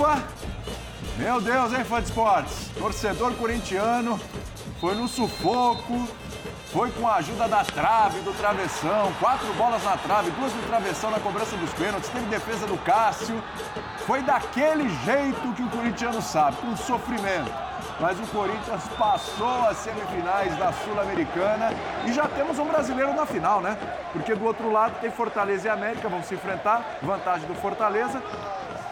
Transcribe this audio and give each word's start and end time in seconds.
Ufa! 0.00 0.24
Meu 1.18 1.42
Deus, 1.42 1.74
hein, 1.74 1.84
fã 1.84 2.00
de 2.00 2.08
esportes? 2.08 2.70
Torcedor 2.78 3.34
corintiano 3.34 4.18
foi 4.80 4.94
no 4.94 5.06
sufoco, 5.06 6.08
foi 6.72 6.90
com 6.92 7.06
a 7.06 7.16
ajuda 7.16 7.46
da 7.46 7.62
trave, 7.62 8.18
do 8.20 8.32
travessão, 8.32 9.12
quatro 9.20 9.52
bolas 9.54 9.84
na 9.84 9.98
trave, 9.98 10.30
duas 10.30 10.54
no 10.54 10.62
travessão 10.62 11.10
na 11.10 11.20
cobrança 11.20 11.54
dos 11.58 11.70
pênaltis, 11.74 12.08
teve 12.08 12.24
defesa 12.26 12.66
do 12.66 12.78
Cássio. 12.78 13.42
Foi 14.06 14.22
daquele 14.22 14.88
jeito 15.04 15.52
que 15.54 15.62
o 15.62 15.68
corintiano 15.68 16.22
sabe, 16.22 16.56
com 16.56 16.74
sofrimento. 16.78 17.52
Mas 18.00 18.18
o 18.18 18.26
Corinthians 18.28 18.82
passou 18.98 19.68
as 19.68 19.76
semifinais 19.76 20.56
da 20.56 20.72
Sul-Americana 20.72 21.74
e 22.06 22.12
já 22.14 22.26
temos 22.26 22.58
um 22.58 22.64
brasileiro 22.64 23.12
na 23.12 23.26
final, 23.26 23.60
né? 23.60 23.76
Porque 24.14 24.34
do 24.34 24.46
outro 24.46 24.72
lado 24.72 24.98
tem 24.98 25.10
Fortaleza 25.10 25.68
e 25.68 25.70
América, 25.70 26.08
vão 26.08 26.22
se 26.22 26.32
enfrentar, 26.32 26.98
vantagem 27.02 27.46
do 27.46 27.54
Fortaleza. 27.54 28.22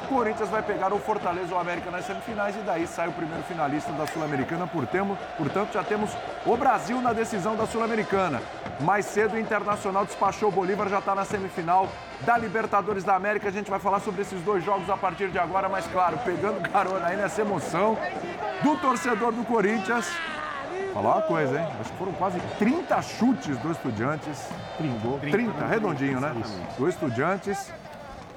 Corinthians 0.09 0.49
vai 0.49 0.63
pegar 0.63 0.93
o 0.93 0.99
Fortaleza 0.99 1.53
ou 1.53 1.59
o 1.59 1.61
América 1.61 1.91
nas 1.91 2.07
semifinais 2.07 2.57
e 2.57 2.61
daí 2.61 2.87
sai 2.87 3.09
o 3.09 3.13
primeiro 3.13 3.43
finalista 3.45 3.93
da 3.93 4.07
Sul-Americana. 4.07 4.67
Portanto, 4.67 5.73
já 5.75 5.85
temos 5.85 6.11
o 6.47 6.57
Brasil 6.57 7.01
na 7.01 7.13
decisão 7.13 7.55
da 7.55 7.67
Sul-Americana. 7.67 8.41
Mais 8.81 9.05
cedo, 9.05 9.35
o 9.35 9.39
Internacional 9.39 10.07
despachou 10.07 10.49
o 10.49 10.53
Bolívar, 10.53 10.89
já 10.89 10.99
está 10.99 11.15
na 11.15 11.25
semifinal 11.25 11.89
da 12.23 12.39
Libertadores 12.39 13.05
da 13.05 13.15
América. 13.15 13.49
A 13.49 13.53
gente 13.53 13.71
vai 13.71 13.79
falar 13.79 14.01
sobre 14.01 14.23
esses 14.23 14.41
dois 14.43 14.65
jogos 14.65 14.89
a 14.89 14.97
partir 14.97 15.29
de 15.29 15.39
agora, 15.39 15.69
mas 15.69 15.87
claro, 15.87 16.19
pegando 16.25 16.67
carona 16.71 17.07
aí 17.07 17.17
nessa 17.17 17.43
emoção 17.43 17.97
do 18.63 18.77
torcedor 18.77 19.33
do 19.33 19.45
Corinthians. 19.45 20.11
Falar 20.95 21.17
uma 21.17 21.23
coisa, 21.23 21.61
hein? 21.61 21.67
Acho 21.81 21.93
que 21.93 21.99
foram 21.99 22.13
quase 22.13 22.41
30 22.59 23.03
chutes 23.03 23.59
do 23.59 23.71
Estudiantes. 23.71 24.49
30, 24.79 25.31
30 25.31 25.67
redondinho, 25.67 26.19
né? 26.19 26.35
Do 26.79 26.89
Estudiantes 26.89 27.71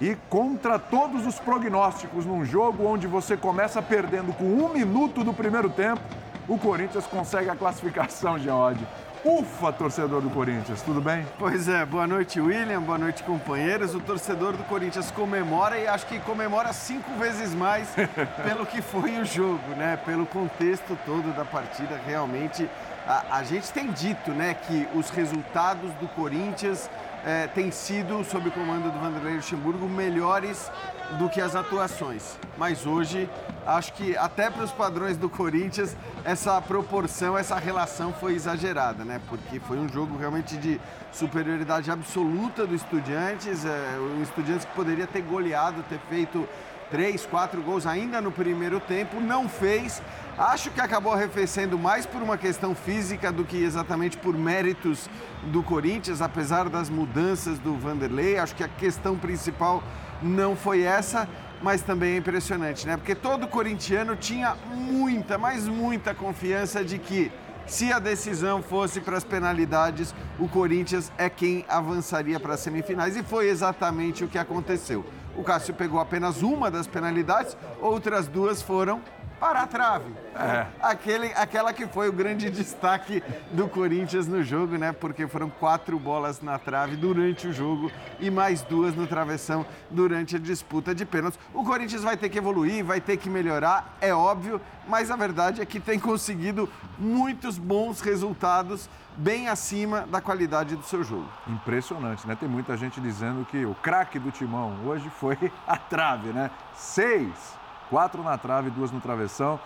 e 0.01 0.17
contra 0.29 0.79
todos 0.79 1.27
os 1.27 1.39
prognósticos 1.39 2.25
num 2.25 2.43
jogo 2.43 2.85
onde 2.87 3.05
você 3.05 3.37
começa 3.37 3.79
perdendo 3.83 4.33
com 4.33 4.45
um 4.45 4.67
minuto 4.69 5.23
do 5.23 5.31
primeiro 5.31 5.69
tempo, 5.69 6.01
o 6.47 6.57
Corinthians 6.57 7.05
consegue 7.05 7.51
a 7.51 7.55
classificação, 7.55 8.37
Geode. 8.41 8.85
Ufa, 9.23 9.71
torcedor 9.71 10.19
do 10.19 10.31
Corinthians, 10.31 10.81
tudo 10.81 10.99
bem? 10.99 11.23
Pois 11.37 11.67
é, 11.67 11.85
boa 11.85 12.07
noite, 12.07 12.41
William, 12.41 12.81
boa 12.81 12.97
noite, 12.97 13.21
companheiros. 13.21 13.93
O 13.93 13.99
torcedor 13.99 14.57
do 14.57 14.63
Corinthians 14.63 15.11
comemora 15.11 15.77
e 15.77 15.87
acho 15.87 16.07
que 16.07 16.17
comemora 16.21 16.73
cinco 16.73 17.11
vezes 17.19 17.53
mais 17.53 17.87
pelo 18.43 18.65
que 18.65 18.81
foi 18.81 19.19
o 19.19 19.23
jogo, 19.23 19.75
né? 19.77 19.95
Pelo 20.03 20.25
contexto 20.25 20.97
todo 21.05 21.31
da 21.35 21.45
partida. 21.45 22.01
Realmente, 22.03 22.67
a, 23.05 23.37
a 23.37 23.43
gente 23.43 23.71
tem 23.71 23.91
dito, 23.91 24.31
né, 24.31 24.55
que 24.55 24.87
os 24.95 25.11
resultados 25.11 25.91
do 25.93 26.07
Corinthians 26.07 26.89
é, 27.25 27.47
têm 27.47 27.71
sido, 27.71 28.23
sob 28.23 28.49
o 28.49 28.51
comando 28.51 28.91
do 28.91 28.99
Vanderlei 28.99 29.35
Luxemburgo, 29.35 29.87
melhores 29.87 30.71
do 31.17 31.29
que 31.29 31.41
as 31.41 31.55
atuações. 31.55 32.37
Mas 32.57 32.85
hoje, 32.85 33.29
acho 33.65 33.93
que 33.93 34.15
até 34.15 34.49
para 34.49 34.63
os 34.63 34.71
padrões 34.71 35.17
do 35.17 35.29
Corinthians, 35.29 35.95
essa 36.23 36.61
proporção, 36.61 37.37
essa 37.37 37.57
relação 37.57 38.13
foi 38.13 38.33
exagerada, 38.33 39.03
né? 39.03 39.19
Porque 39.27 39.59
foi 39.59 39.77
um 39.77 39.87
jogo 39.87 40.17
realmente 40.17 40.57
de 40.57 40.79
superioridade 41.11 41.91
absoluta 41.91 42.65
do 42.65 42.73
Estudiantes, 42.73 43.65
é, 43.65 43.99
um 43.99 44.21
Estudiantes 44.21 44.65
que 44.65 44.73
poderia 44.73 45.07
ter 45.07 45.21
goleado, 45.21 45.83
ter 45.83 45.99
feito 46.09 46.47
três, 46.89 47.25
quatro 47.25 47.61
gols 47.61 47.87
ainda 47.87 48.19
no 48.21 48.31
primeiro 48.31 48.79
tempo, 48.79 49.19
não 49.19 49.47
fez. 49.47 50.01
Acho 50.41 50.71
que 50.71 50.81
acabou 50.81 51.13
arrefecendo 51.13 51.77
mais 51.77 52.07
por 52.07 52.19
uma 52.19 52.35
questão 52.35 52.73
física 52.73 53.31
do 53.31 53.45
que 53.45 53.63
exatamente 53.63 54.17
por 54.17 54.35
méritos 54.35 55.07
do 55.43 55.61
Corinthians, 55.61 56.19
apesar 56.19 56.67
das 56.67 56.89
mudanças 56.89 57.59
do 57.59 57.75
Vanderlei. 57.75 58.39
Acho 58.39 58.55
que 58.55 58.63
a 58.63 58.67
questão 58.67 59.15
principal 59.15 59.83
não 60.19 60.55
foi 60.55 60.81
essa, 60.81 61.29
mas 61.61 61.83
também 61.83 62.15
é 62.15 62.17
impressionante, 62.17 62.87
né? 62.87 62.97
Porque 62.97 63.13
todo 63.13 63.47
corintiano 63.47 64.15
tinha 64.15 64.55
muita, 64.73 65.37
mas 65.37 65.67
muita 65.67 66.11
confiança 66.15 66.83
de 66.83 66.97
que 66.97 67.31
se 67.67 67.93
a 67.93 67.99
decisão 67.99 68.63
fosse 68.63 68.99
para 68.99 69.17
as 69.17 69.23
penalidades, 69.23 70.11
o 70.39 70.49
Corinthians 70.49 71.11
é 71.19 71.29
quem 71.29 71.63
avançaria 71.69 72.39
para 72.39 72.55
as 72.55 72.61
semifinais 72.61 73.15
e 73.15 73.21
foi 73.21 73.47
exatamente 73.47 74.23
o 74.23 74.27
que 74.27 74.39
aconteceu. 74.39 75.05
O 75.37 75.43
Cássio 75.43 75.75
pegou 75.75 75.99
apenas 75.99 76.41
uma 76.41 76.71
das 76.71 76.87
penalidades, 76.87 77.55
outras 77.79 78.27
duas 78.27 78.59
foram 78.59 79.03
para 79.41 79.61
a 79.61 79.67
trave. 79.67 80.13
É. 80.35 80.67
Aquele, 80.79 81.33
aquela 81.33 81.73
que 81.73 81.87
foi 81.87 82.07
o 82.07 82.13
grande 82.13 82.47
destaque 82.51 83.23
do 83.51 83.67
Corinthians 83.67 84.27
no 84.27 84.43
jogo, 84.43 84.77
né? 84.77 84.91
Porque 84.91 85.27
foram 85.27 85.49
quatro 85.49 85.97
bolas 85.97 86.41
na 86.41 86.59
trave 86.59 86.95
durante 86.95 87.47
o 87.47 87.53
jogo 87.53 87.91
e 88.19 88.29
mais 88.29 88.61
duas 88.61 88.95
no 88.95 89.07
travessão 89.07 89.65
durante 89.89 90.35
a 90.35 90.39
disputa 90.39 90.93
de 90.93 91.07
pênaltis. 91.07 91.39
O 91.55 91.63
Corinthians 91.63 92.03
vai 92.03 92.15
ter 92.15 92.29
que 92.29 92.37
evoluir, 92.37 92.85
vai 92.85 93.01
ter 93.01 93.17
que 93.17 93.31
melhorar, 93.31 93.97
é 93.99 94.13
óbvio, 94.13 94.61
mas 94.87 95.09
a 95.09 95.15
verdade 95.15 95.59
é 95.59 95.65
que 95.65 95.79
tem 95.79 95.99
conseguido 95.99 96.69
muitos 96.99 97.57
bons 97.57 97.99
resultados 97.99 98.87
bem 99.17 99.49
acima 99.49 100.01
da 100.01 100.21
qualidade 100.21 100.75
do 100.75 100.83
seu 100.83 101.03
jogo. 101.03 101.27
Impressionante, 101.47 102.27
né? 102.27 102.37
Tem 102.39 102.47
muita 102.47 102.77
gente 102.77 103.01
dizendo 103.01 103.43
que 103.43 103.65
o 103.65 103.73
craque 103.73 104.19
do 104.19 104.29
timão 104.29 104.85
hoje 104.85 105.09
foi 105.09 105.35
a 105.67 105.77
trave, 105.77 106.29
né? 106.29 106.51
Seis 106.75 107.59
Quatro 107.91 108.23
na 108.23 108.37
trave, 108.37 108.69
duas 108.69 108.89
no 108.89 109.01
travessão. 109.01 109.59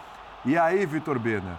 E 0.43 0.57
aí, 0.57 0.83
Vitor 0.83 1.19
Berner, 1.19 1.53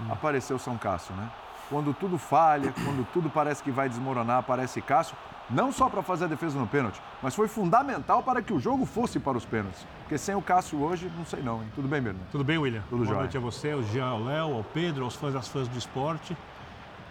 hum. 0.00 0.06
apareceu 0.08 0.56
São 0.56 0.78
Cássio, 0.78 1.12
né? 1.16 1.28
Quando 1.68 1.92
tudo 1.92 2.16
falha, 2.16 2.72
quando 2.84 3.04
tudo 3.12 3.28
parece 3.28 3.60
que 3.60 3.72
vai 3.72 3.88
desmoronar, 3.88 4.38
aparece 4.38 4.80
Cássio, 4.80 5.16
não 5.50 5.72
só 5.72 5.88
para 5.88 6.00
fazer 6.04 6.26
a 6.26 6.28
defesa 6.28 6.56
no 6.56 6.66
pênalti, 6.66 7.02
mas 7.20 7.34
foi 7.34 7.48
fundamental 7.48 8.22
para 8.22 8.40
que 8.40 8.52
o 8.52 8.60
jogo 8.60 8.86
fosse 8.86 9.18
para 9.18 9.36
os 9.36 9.44
pênaltis. 9.44 9.84
Porque 10.02 10.16
sem 10.16 10.36
o 10.36 10.40
Cássio 10.40 10.80
hoje, 10.80 11.10
não 11.18 11.24
sei 11.24 11.42
não, 11.42 11.60
hein? 11.60 11.68
Tudo 11.74 11.88
bem, 11.88 12.00
Berner? 12.00 12.22
Tudo 12.30 12.44
bem, 12.44 12.56
William? 12.56 12.82
Tudo 12.88 12.98
Boa 12.98 13.08
jóia. 13.08 13.18
noite 13.18 13.36
a 13.36 13.40
você, 13.40 13.72
ao 13.72 13.82
Jean, 13.82 14.06
ao 14.06 14.22
Léo, 14.22 14.54
ao 14.54 14.62
Pedro, 14.62 15.02
aos 15.02 15.16
fãs 15.16 15.34
das 15.34 15.48
fãs 15.48 15.66
do 15.66 15.76
esporte. 15.76 16.36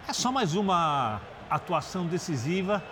É 0.08 0.12
só 0.14 0.32
mais 0.32 0.54
uma 0.54 1.20
atuação 1.50 2.06
decisiva 2.06 2.82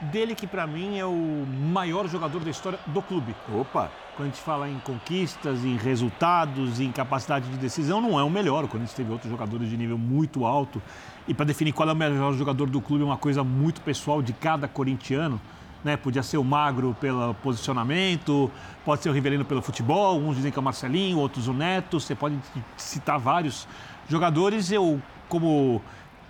dele 0.00 0.34
que 0.34 0.46
para 0.46 0.66
mim 0.66 0.98
é 0.98 1.04
o 1.04 1.46
maior 1.46 2.08
jogador 2.08 2.40
da 2.40 2.50
história 2.50 2.78
do 2.86 3.00
clube. 3.02 3.34
Opa! 3.52 3.90
Quando 4.16 4.28
a 4.28 4.30
gente 4.30 4.40
fala 4.40 4.68
em 4.68 4.78
conquistas, 4.78 5.64
em 5.64 5.76
resultados, 5.76 6.78
em 6.78 6.92
capacidade 6.92 7.48
de 7.48 7.56
decisão, 7.56 8.00
não 8.00 8.18
é 8.18 8.22
o 8.22 8.30
melhor. 8.30 8.68
Quando 8.68 8.84
a 8.84 8.86
gente 8.86 8.94
teve 8.94 9.10
outros 9.10 9.30
jogadores 9.30 9.68
de 9.68 9.76
nível 9.76 9.98
muito 9.98 10.44
alto. 10.44 10.80
E 11.26 11.34
para 11.34 11.44
definir 11.44 11.72
qual 11.72 11.88
é 11.88 11.92
o 11.92 11.96
melhor 11.96 12.32
jogador 12.34 12.68
do 12.68 12.80
clube 12.80 13.02
é 13.02 13.06
uma 13.06 13.16
coisa 13.16 13.42
muito 13.42 13.80
pessoal 13.80 14.22
de 14.22 14.32
cada 14.32 14.68
corintiano. 14.68 15.40
Né? 15.82 15.96
Podia 15.96 16.22
ser 16.22 16.38
o 16.38 16.44
Magro 16.44 16.96
pelo 17.00 17.34
posicionamento, 17.34 18.50
pode 18.84 19.02
ser 19.02 19.10
o 19.10 19.12
Rivelino 19.12 19.44
pelo 19.44 19.60
futebol, 19.60 20.18
uns 20.18 20.36
dizem 20.36 20.50
que 20.50 20.58
é 20.58 20.60
o 20.60 20.64
Marcelinho, 20.64 21.18
outros 21.18 21.46
o 21.46 21.52
Neto, 21.52 22.00
você 22.00 22.14
pode 22.14 22.38
citar 22.76 23.18
vários 23.18 23.68
jogadores. 24.08 24.70
Eu, 24.72 25.02
como 25.28 25.82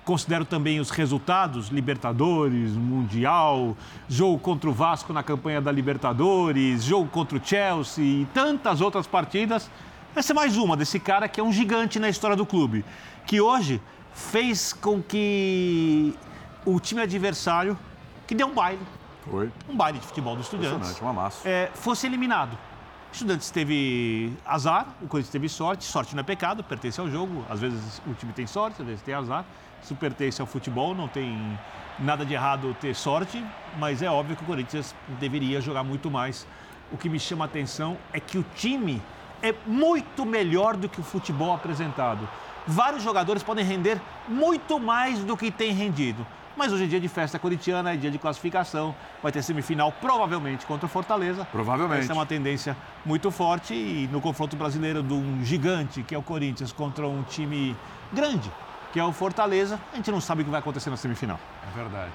Considero 0.04 0.44
também 0.44 0.81
os 0.81 0.91
resultados, 0.91 1.69
Libertadores, 1.69 2.72
Mundial, 2.72 3.75
jogo 4.06 4.38
contra 4.38 4.69
o 4.69 4.72
Vasco 4.72 5.15
na 5.15 5.22
campanha 5.22 5.62
da 5.62 5.72
Libertadores, 5.72 6.84
jogo 6.84 7.09
contra 7.09 7.38
o 7.38 7.41
Chelsea 7.42 8.04
e 8.04 8.28
tantas 8.34 8.82
outras 8.82 9.06
partidas. 9.06 9.70
Essa 10.15 10.32
é 10.32 10.34
mais 10.34 10.59
uma 10.59 10.76
desse 10.76 11.00
cara 11.00 11.26
que 11.26 11.41
é 11.41 11.42
um 11.42 11.50
gigante 11.50 11.98
na 11.98 12.10
história 12.10 12.37
do 12.37 12.44
clube, 12.44 12.84
que 13.26 13.41
hoje 13.41 13.81
fez 14.12 14.75
com 14.75 15.03
que 15.03 16.15
o 16.66 16.78
time 16.78 17.00
adversário, 17.00 17.76
que 18.26 18.34
deu 18.34 18.47
um 18.47 18.54
baile, 18.54 18.81
Foi. 19.28 19.50
um 19.69 19.75
baile 19.75 19.98
de 19.98 20.06
futebol 20.06 20.36
do 20.36 20.42
Estudiantes, 20.42 21.00
um 21.00 21.09
amasso. 21.09 21.48
É, 21.48 21.71
fosse 21.75 22.06
eliminado. 22.06 22.59
O 23.15 23.17
Estudiantes 23.17 23.49
teve 23.49 24.33
azar, 24.45 24.89
o 25.01 25.07
Corinthians 25.07 25.31
teve 25.31 25.49
sorte, 25.49 25.84
sorte 25.84 26.16
não 26.16 26.21
é 26.22 26.25
pecado, 26.25 26.65
pertence 26.65 27.01
ao 27.01 27.09
jogo, 27.09 27.45
às 27.49 27.61
vezes 27.61 28.03
o 28.05 28.13
time 28.13 28.33
tem 28.33 28.45
sorte, 28.45 28.83
às 28.83 28.89
vezes 28.89 29.03
tem 29.03 29.15
azar 29.15 29.45
isso 29.84 29.95
pertence 29.95 30.41
ao 30.41 30.47
futebol, 30.47 30.95
não 30.95 31.07
tem 31.07 31.59
nada 31.99 32.25
de 32.25 32.33
errado 32.33 32.75
ter 32.81 32.95
sorte, 32.95 33.45
mas 33.78 34.01
é 34.01 34.11
óbvio 34.11 34.34
que 34.34 34.43
o 34.43 34.47
Corinthians 34.47 34.95
deveria 35.21 35.61
jogar 35.61 35.84
muito 35.84 36.11
mais. 36.11 36.47
O 36.91 36.97
que 36.97 37.09
me 37.09 37.21
chama 37.21 37.45
a 37.45 37.47
atenção 37.47 37.99
é 38.13 38.19
que 38.19 38.39
o 38.39 38.45
time 38.55 39.01
é 39.43 39.55
muito 39.67 40.25
melhor 40.25 40.77
do 40.77 40.89
que 40.89 41.01
o 41.01 41.05
futebol 41.05 41.53
apresentado. 41.53 42.27
Vários 42.67 43.03
jogadores 43.03 43.43
podem 43.43 43.65
render 43.65 44.01
muito 44.27 44.81
mais 44.81 45.19
do 45.21 45.37
que 45.37 45.51
tem 45.51 45.72
rendido. 45.72 46.27
Mas 46.56 46.72
hoje 46.72 46.84
é 46.84 46.86
dia 46.86 47.01
de 47.01 47.09
festa 47.09 47.39
corintiana, 47.39 47.92
é 47.92 47.97
dia 47.97 48.10
de 48.10 48.18
classificação. 48.18 48.95
Vai 49.22 49.33
ter 49.33 49.42
semifinal 49.42 49.92
provavelmente 49.92 50.65
contra 50.66 50.86
o 50.86 50.89
Fortaleza. 50.89 51.47
Provavelmente. 51.51 52.03
Essa 52.03 52.12
é 52.12 52.15
uma 52.15 52.27
tendência 52.27 52.77
muito 53.04 53.30
forte. 53.30 53.74
E 53.74 54.09
no 54.12 54.21
confronto 54.21 54.56
brasileiro 54.56 55.03
de 55.03 55.12
um 55.12 55.45
gigante, 55.45 56.03
que 56.03 56.15
é 56.15 56.18
o 56.18 56.22
Corinthians, 56.22 56.72
contra 56.72 57.06
um 57.06 57.22
time 57.22 57.77
grande, 58.12 58.51
que 58.92 59.01
é 59.01 59.04
o 59.04 59.12
Fortaleza. 59.12 59.80
A 59.92 59.97
gente 59.97 60.10
não 60.10 60.21
sabe 60.21 60.42
o 60.42 60.45
que 60.45 60.51
vai 60.51 60.60
acontecer 60.60 60.91
na 60.91 60.97
semifinal. 60.97 61.41
É 61.72 61.77
verdade. 61.77 62.12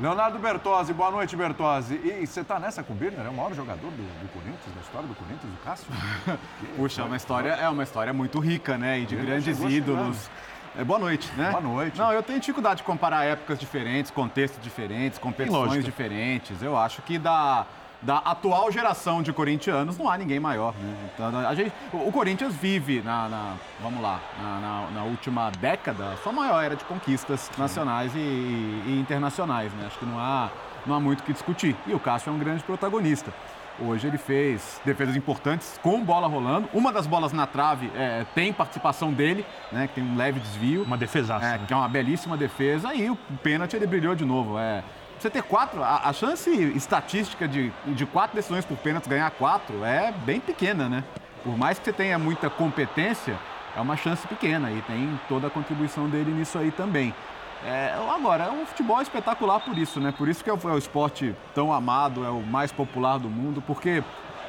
Leonardo 0.00 0.38
Bertozzi, 0.38 0.92
boa 0.92 1.10
noite, 1.10 1.34
Bertozzi. 1.34 1.94
E, 1.94 2.24
você 2.24 2.42
está 2.42 2.60
nessa 2.60 2.84
com 2.84 2.92
o 2.92 2.96
Birner? 2.96 3.26
É 3.26 3.28
o 3.28 3.34
maior 3.34 3.52
jogador 3.52 3.90
do, 3.90 3.96
do, 3.96 4.32
Corinthians, 4.32 4.72
da 4.72 4.80
história 4.80 5.08
do 5.08 5.14
Corinthians, 5.16 5.52
o 5.52 5.64
Cássio? 5.64 5.88
Puxa, 6.76 7.02
é 7.02 7.04
uma 7.04 7.16
história, 7.16 7.48
é 7.48 7.68
uma 7.68 7.82
história 7.82 8.12
muito 8.12 8.38
rica, 8.38 8.78
né? 8.78 9.00
E 9.00 9.06
de 9.06 9.16
Ele 9.16 9.26
grandes 9.26 9.60
ídolos. 9.60 10.30
É, 10.76 10.84
boa 10.84 10.98
noite, 10.98 11.30
né? 11.36 11.50
Boa 11.50 11.60
noite. 11.60 11.98
Não, 11.98 12.12
eu 12.12 12.22
tenho 12.22 12.40
dificuldade 12.40 12.78
de 12.78 12.82
comparar 12.82 13.24
épocas 13.24 13.58
diferentes, 13.58 14.10
contextos 14.10 14.62
diferentes, 14.62 15.18
competições 15.18 15.84
diferentes. 15.84 16.62
Eu 16.62 16.76
acho 16.76 17.02
que 17.02 17.18
da 17.18 17.66
da 18.00 18.18
atual 18.18 18.70
geração 18.70 19.22
de 19.22 19.32
corintianos, 19.32 19.98
não 19.98 20.08
há 20.08 20.16
ninguém 20.16 20.38
maior. 20.38 20.74
Né? 20.74 21.10
Então, 21.14 21.36
a 21.36 21.54
gente, 21.54 21.72
o 21.92 22.12
Corinthians 22.12 22.54
vive 22.54 23.02
na, 23.02 23.28
na 23.28 23.54
vamos 23.82 24.00
lá, 24.00 24.20
na, 24.40 24.60
na, 24.60 24.90
na, 24.92 25.02
última 25.04 25.50
década, 25.50 26.16
sua 26.22 26.32
maior 26.32 26.62
era 26.62 26.76
de 26.76 26.84
conquistas 26.84 27.50
nacionais 27.58 28.14
e, 28.14 28.18
e, 28.18 28.98
internacionais. 29.00 29.72
Né? 29.72 29.86
Acho 29.86 29.98
que 29.98 30.06
não 30.06 30.18
há, 30.18 30.48
não 30.86 30.94
há 30.94 31.00
muito 31.00 31.20
o 31.20 31.22
que 31.24 31.32
discutir. 31.32 31.74
E 31.86 31.92
o 31.92 31.98
Cássio 31.98 32.30
é 32.30 32.32
um 32.32 32.38
grande 32.38 32.62
protagonista. 32.62 33.32
Hoje 33.80 34.08
ele 34.08 34.18
fez 34.18 34.80
defesas 34.84 35.14
importantes 35.14 35.78
com 35.82 36.02
bola 36.04 36.26
rolando. 36.26 36.68
Uma 36.72 36.92
das 36.92 37.06
bolas 37.06 37.32
na 37.32 37.46
trave 37.46 37.90
é, 37.94 38.24
tem 38.34 38.52
participação 38.52 39.12
dele, 39.12 39.46
né? 39.70 39.86
Que 39.86 39.94
tem 39.94 40.04
um 40.04 40.16
leve 40.16 40.40
desvio. 40.40 40.82
Uma 40.82 40.96
defesa. 40.96 41.36
É, 41.36 41.38
né? 41.38 41.60
Que 41.66 41.72
é 41.72 41.76
uma 41.76 41.88
belíssima 41.88 42.36
defesa. 42.36 42.92
E 42.94 43.08
o 43.08 43.16
pênalti 43.42 43.74
ele 43.74 43.86
brilhou 43.86 44.14
de 44.14 44.24
novo. 44.24 44.58
É, 44.58 44.82
você 45.18 45.30
ter 45.30 45.42
quatro, 45.42 45.82
a, 45.82 46.08
a, 46.08 46.12
chance 46.12 46.50
estatística 46.76 47.46
de, 47.46 47.72
de 47.86 48.06
quatro 48.06 48.36
decisões 48.36 48.64
por 48.64 48.76
pênalti 48.76 49.08
ganhar 49.08 49.30
quatro 49.32 49.84
é 49.84 50.12
bem 50.12 50.40
pequena, 50.40 50.88
né? 50.88 51.04
Por 51.42 51.56
mais 51.56 51.78
que 51.78 51.84
você 51.84 51.92
tenha 51.92 52.18
muita 52.18 52.50
competência, 52.50 53.38
é 53.76 53.80
uma 53.80 53.96
chance 53.96 54.26
pequena 54.26 54.70
e 54.70 54.80
tem 54.82 55.18
toda 55.28 55.46
a 55.46 55.50
contribuição 55.50 56.08
dele 56.08 56.32
nisso 56.32 56.58
aí 56.58 56.70
também. 56.70 57.14
É, 57.64 57.94
agora, 58.14 58.44
é 58.44 58.50
um 58.50 58.64
futebol 58.64 59.00
espetacular 59.00 59.60
por 59.60 59.76
isso, 59.76 60.00
né? 60.00 60.12
Por 60.16 60.28
isso 60.28 60.44
que 60.44 60.50
é 60.50 60.52
o, 60.52 60.58
é 60.64 60.72
o 60.72 60.78
esporte 60.78 61.34
tão 61.54 61.72
amado, 61.72 62.24
é 62.24 62.30
o 62.30 62.40
mais 62.40 62.70
popular 62.70 63.18
do 63.18 63.28
mundo, 63.28 63.62
porque 63.66 64.02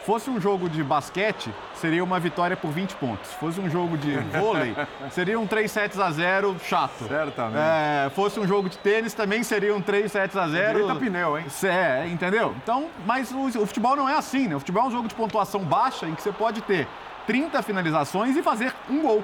fosse 0.06 0.30
um 0.30 0.40
jogo 0.40 0.70
de 0.70 0.84
basquete, 0.84 1.54
seria 1.76 2.04
uma 2.04 2.20
vitória 2.20 2.56
por 2.56 2.72
20 2.72 2.96
pontos. 2.96 3.32
Fosse 3.34 3.60
um 3.60 3.70
jogo 3.70 3.98
de 3.98 4.18
vôlei, 4.40 4.76
seria 5.12 5.40
um 5.40 5.48
3 5.48 5.70
sets 5.72 6.00
a 6.00 6.12
0 6.12 6.56
chato. 6.64 7.08
Certamente. 7.08 7.58
É, 7.58 8.10
fosse 8.12 8.40
um 8.40 8.48
jogo 8.48 8.70
de 8.70 8.78
tênis, 8.78 9.14
também 9.14 9.44
seria 9.44 9.76
um 9.76 9.82
3 9.82 10.12
sets 10.12 10.38
a 10.38 10.48
0. 10.48 10.80
Direita 10.80 10.96
pneu, 10.96 11.38
hein? 11.38 11.46
É, 11.64 12.08
entendeu? 12.08 12.56
Então, 12.62 12.88
mas 13.06 13.32
o, 13.32 13.48
o 13.48 13.66
futebol 13.66 13.96
não 13.96 14.08
é 14.08 14.16
assim, 14.16 14.48
né? 14.48 14.56
O 14.56 14.60
futebol 14.60 14.84
é 14.84 14.88
um 14.88 14.92
jogo 14.92 15.08
de 15.08 15.16
pontuação 15.16 15.62
baixa 15.62 16.06
em 16.08 16.16
que 16.16 16.22
você 16.22 16.32
pode 16.32 16.62
ter 16.62 16.88
30 17.28 17.62
finalizações 17.62 18.36
e 18.36 18.42
fazer 18.42 18.74
um 18.90 19.02
gol. 19.02 19.24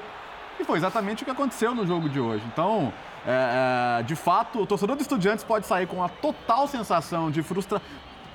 E 0.60 0.64
foi 0.64 0.78
exatamente 0.78 1.24
o 1.24 1.26
que 1.26 1.32
aconteceu 1.32 1.74
no 1.74 1.86
jogo 1.86 2.08
de 2.08 2.20
hoje. 2.20 2.44
Então, 2.52 2.94
é, 3.28 4.00
é, 4.00 4.04
de 4.04 4.16
fato, 4.16 4.62
o 4.62 4.66
torcedor 4.66 4.96
do 4.96 5.02
Estudiantes 5.02 5.44
pode 5.44 5.66
sair 5.66 5.88
com 5.88 6.04
a 6.04 6.10
total 6.10 6.68
sensação 6.68 7.32
de 7.32 7.42
frustração, 7.42 7.86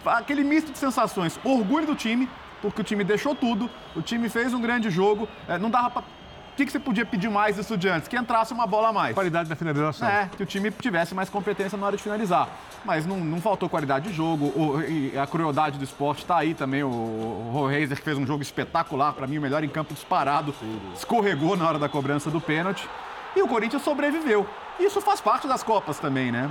aquele 0.04 0.42
misto 0.42 0.72
de 0.72 0.78
sensações, 0.78 1.38
orgulho 1.44 1.86
do 1.86 1.94
time, 1.94 2.28
porque 2.60 2.80
o 2.80 2.84
time 2.84 3.04
deixou 3.04 3.34
tudo, 3.34 3.70
o 3.94 4.02
time 4.02 4.28
fez 4.28 4.52
um 4.52 4.60
grande 4.60 4.90
jogo, 4.90 5.28
é, 5.48 5.58
não 5.58 5.70
dava 5.70 5.90
para 5.90 6.02
o 6.02 6.56
que, 6.56 6.66
que, 6.66 6.72
você 6.72 6.80
podia 6.80 7.06
pedir 7.06 7.30
mais 7.30 7.56
dos 7.56 7.64
estudiantes? 7.64 8.06
Que 8.06 8.18
entrasse 8.18 8.52
uma 8.52 8.66
bola 8.66 8.88
a 8.88 8.92
mais. 8.92 9.14
Qualidade 9.14 9.48
da 9.48 9.56
finalização. 9.56 10.06
É, 10.06 10.28
que 10.36 10.42
o 10.42 10.46
time 10.46 10.70
tivesse 10.70 11.14
mais 11.14 11.30
competência 11.30 11.78
na 11.78 11.86
hora 11.86 11.96
de 11.96 12.02
finalizar. 12.02 12.48
Mas 12.84 13.06
não, 13.06 13.18
não 13.18 13.40
faltou 13.40 13.66
qualidade 13.66 14.08
de 14.08 14.14
jogo, 14.14 14.46
o, 14.46 14.74
a 15.18 15.26
crueldade 15.26 15.78
do 15.78 15.84
esporte 15.84 16.22
está 16.22 16.36
aí 16.36 16.52
também. 16.52 16.82
O, 16.82 16.88
o 16.88 17.66
Reiser 17.66 17.96
que 17.96 18.02
fez 18.02 18.18
um 18.18 18.26
jogo 18.26 18.42
espetacular, 18.42 19.14
para 19.14 19.26
mim 19.26 19.38
o 19.38 19.40
melhor 19.40 19.64
em 19.64 19.68
campo 19.70 19.94
disparado, 19.94 20.54
escorregou 20.94 21.56
na 21.56 21.66
hora 21.66 21.78
da 21.78 21.88
cobrança 21.88 22.30
do 22.30 22.40
pênalti. 22.40 22.86
E 23.34 23.42
o 23.42 23.48
Corinthians 23.48 23.82
sobreviveu. 23.82 24.46
Isso 24.78 25.00
faz 25.00 25.20
parte 25.20 25.46
das 25.46 25.62
Copas 25.62 25.98
também, 25.98 26.32
né? 26.32 26.48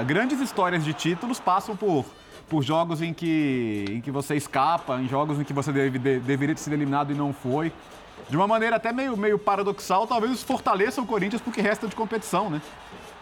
É, 0.00 0.04
grandes 0.04 0.40
histórias 0.40 0.84
de 0.84 0.94
títulos 0.94 1.40
passam 1.40 1.76
por, 1.76 2.04
por 2.48 2.62
jogos 2.62 3.02
em 3.02 3.12
que, 3.12 3.84
em 3.90 4.00
que 4.00 4.10
você 4.10 4.36
escapa, 4.36 5.00
em 5.00 5.08
jogos 5.08 5.38
em 5.40 5.44
que 5.44 5.52
você 5.52 5.72
deve, 5.72 5.98
de, 5.98 6.20
deveria 6.20 6.54
ter 6.54 6.60
sido 6.60 6.72
eliminado 6.72 7.12
e 7.12 7.14
não 7.14 7.32
foi. 7.32 7.72
De 8.28 8.36
uma 8.36 8.46
maneira 8.46 8.76
até 8.76 8.92
meio, 8.92 9.16
meio 9.16 9.38
paradoxal, 9.38 10.06
talvez 10.06 10.32
isso 10.32 10.46
fortaleça 10.46 11.00
o 11.00 11.06
Corinthians 11.06 11.42
porque 11.42 11.60
resta 11.60 11.86
de 11.86 11.96
competição, 11.96 12.48
né? 12.48 12.62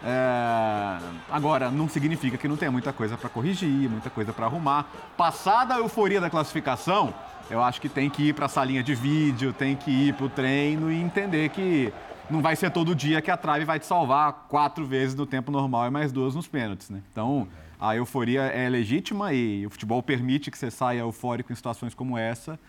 É... 0.05 0.97
Agora, 1.31 1.71
não 1.71 1.89
significa 1.89 2.37
que 2.37 2.47
não 2.47 2.57
tenha 2.57 2.71
muita 2.71 2.93
coisa 2.93 3.17
para 3.17 3.29
corrigir, 3.29 3.89
muita 3.89 4.09
coisa 4.09 4.31
para 4.31 4.45
arrumar. 4.45 4.85
Passada 5.17 5.75
a 5.75 5.79
euforia 5.79 6.21
da 6.21 6.29
classificação, 6.29 7.13
eu 7.49 7.61
acho 7.61 7.81
que 7.81 7.89
tem 7.89 8.09
que 8.09 8.29
ir 8.29 8.33
para 8.33 8.45
a 8.45 8.49
salinha 8.49 8.83
de 8.83 8.93
vídeo, 8.93 9.51
tem 9.51 9.75
que 9.75 9.91
ir 9.91 10.13
para 10.13 10.25
o 10.25 10.29
treino 10.29 10.91
e 10.91 11.01
entender 11.01 11.49
que 11.49 11.91
não 12.29 12.41
vai 12.41 12.55
ser 12.55 12.71
todo 12.71 12.95
dia 12.95 13.21
que 13.21 13.29
a 13.29 13.37
trave 13.37 13.65
vai 13.65 13.79
te 13.79 13.85
salvar 13.85 14.47
quatro 14.49 14.85
vezes 14.85 15.15
no 15.15 15.25
tempo 15.25 15.51
normal 15.51 15.87
e 15.87 15.89
mais 15.89 16.11
duas 16.11 16.35
nos 16.35 16.47
pênaltis, 16.47 16.89
né? 16.89 17.01
Então, 17.11 17.47
a 17.79 17.95
euforia 17.95 18.43
é 18.43 18.69
legítima 18.69 19.33
e 19.33 19.65
o 19.65 19.69
futebol 19.69 20.01
permite 20.01 20.49
que 20.49 20.57
você 20.57 20.71
saia 20.71 20.99
eufórico 20.99 21.51
em 21.51 21.55
situações 21.55 21.93
como 21.93 22.17
essa, 22.17 22.59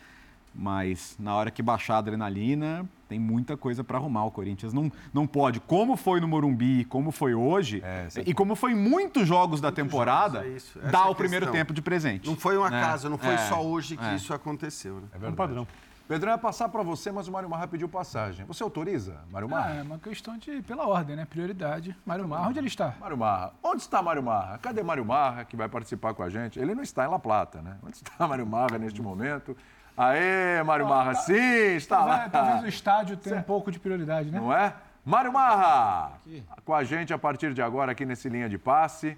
mas 0.54 1.16
na 1.18 1.34
hora 1.34 1.50
que 1.50 1.62
baixar 1.62 1.96
a 1.96 1.98
adrenalina, 1.98 2.88
tem 3.08 3.18
muita 3.18 3.56
coisa 3.56 3.84
para 3.84 3.98
arrumar. 3.98 4.24
O 4.24 4.30
Corinthians 4.30 4.72
não, 4.72 4.90
não 5.12 5.26
pode, 5.26 5.60
como 5.60 5.96
foi 5.96 6.20
no 6.20 6.28
Morumbi, 6.28 6.84
como 6.84 7.10
foi 7.10 7.34
hoje, 7.34 7.82
é, 7.84 8.08
e 8.26 8.34
como 8.34 8.54
foi 8.54 8.72
em 8.72 8.76
muitos 8.76 9.26
jogos 9.26 9.60
da 9.60 9.70
temporada, 9.70 10.42
jogos, 10.42 10.76
é 10.82 10.90
dar 10.90 11.06
é 11.06 11.10
o 11.10 11.14
primeiro 11.14 11.50
tempo 11.50 11.72
de 11.72 11.82
presente. 11.82 12.28
Não 12.28 12.36
foi 12.36 12.56
um 12.56 12.68
né? 12.68 12.76
acaso, 12.76 13.08
não 13.08 13.18
foi 13.18 13.34
é, 13.34 13.38
só 13.38 13.64
hoje 13.64 13.96
que 13.96 14.04
é. 14.04 14.14
isso 14.14 14.32
aconteceu. 14.32 14.96
Né? 14.96 15.08
É 15.22 15.28
um 15.28 15.34
padrão. 15.34 15.66
Pedrão 16.06 16.32
ia 16.32 16.38
passar 16.38 16.68
para 16.68 16.82
você, 16.82 17.10
mas 17.10 17.28
o 17.28 17.32
Mário 17.32 17.48
Marra 17.48 17.66
pediu 17.66 17.88
passagem. 17.88 18.44
Você 18.44 18.62
autoriza, 18.62 19.20
Mário 19.30 19.48
Marra? 19.48 19.70
Ah, 19.70 19.74
é 19.76 19.82
uma 19.82 19.98
questão 19.98 20.36
de, 20.36 20.60
pela 20.62 20.86
ordem, 20.86 21.16
né? 21.16 21.24
Prioridade. 21.24 21.96
Mário 22.04 22.28
Marra, 22.28 22.48
onde 22.48 22.58
ele 22.58 22.68
está? 22.68 22.94
Mário 23.00 23.16
Marra. 23.16 23.52
Onde 23.62 23.80
está 23.80 24.02
Mário 24.02 24.22
Marra? 24.22 24.58
Cadê 24.58 24.82
Mário 24.82 25.04
Marra, 25.04 25.44
que 25.44 25.56
vai 25.56 25.66
participar 25.66 26.12
com 26.12 26.22
a 26.22 26.28
gente? 26.28 26.58
Ele 26.58 26.74
não 26.74 26.82
está 26.82 27.04
em 27.04 27.08
La 27.08 27.18
Plata, 27.18 27.62
né? 27.62 27.78
Onde 27.82 27.96
está 27.96 28.12
Mário 28.28 28.46
Marra 28.46 28.78
neste 28.78 29.00
momento? 29.00 29.56
Aê, 29.96 30.62
Mário 30.62 30.86
Marra, 30.86 31.14
tá, 31.14 31.20
sim, 31.20 31.76
está 31.76 31.96
talvez, 31.98 32.18
lá. 32.18 32.28
Talvez 32.28 32.64
o 32.64 32.66
estádio 32.66 33.16
tenha 33.16 33.36
um 33.36 33.42
pouco 33.42 33.70
de 33.70 33.78
prioridade, 33.78 34.30
né? 34.30 34.38
Não 34.38 34.52
é? 34.52 34.74
Mário 35.04 35.32
Marra, 35.32 36.14
aqui. 36.16 36.42
com 36.64 36.74
a 36.74 36.84
gente 36.84 37.14
a 37.14 37.18
partir 37.18 37.54
de 37.54 37.62
agora 37.62 37.92
aqui 37.92 38.04
nesse 38.04 38.28
Linha 38.28 38.48
de 38.48 38.58
Passe. 38.58 39.16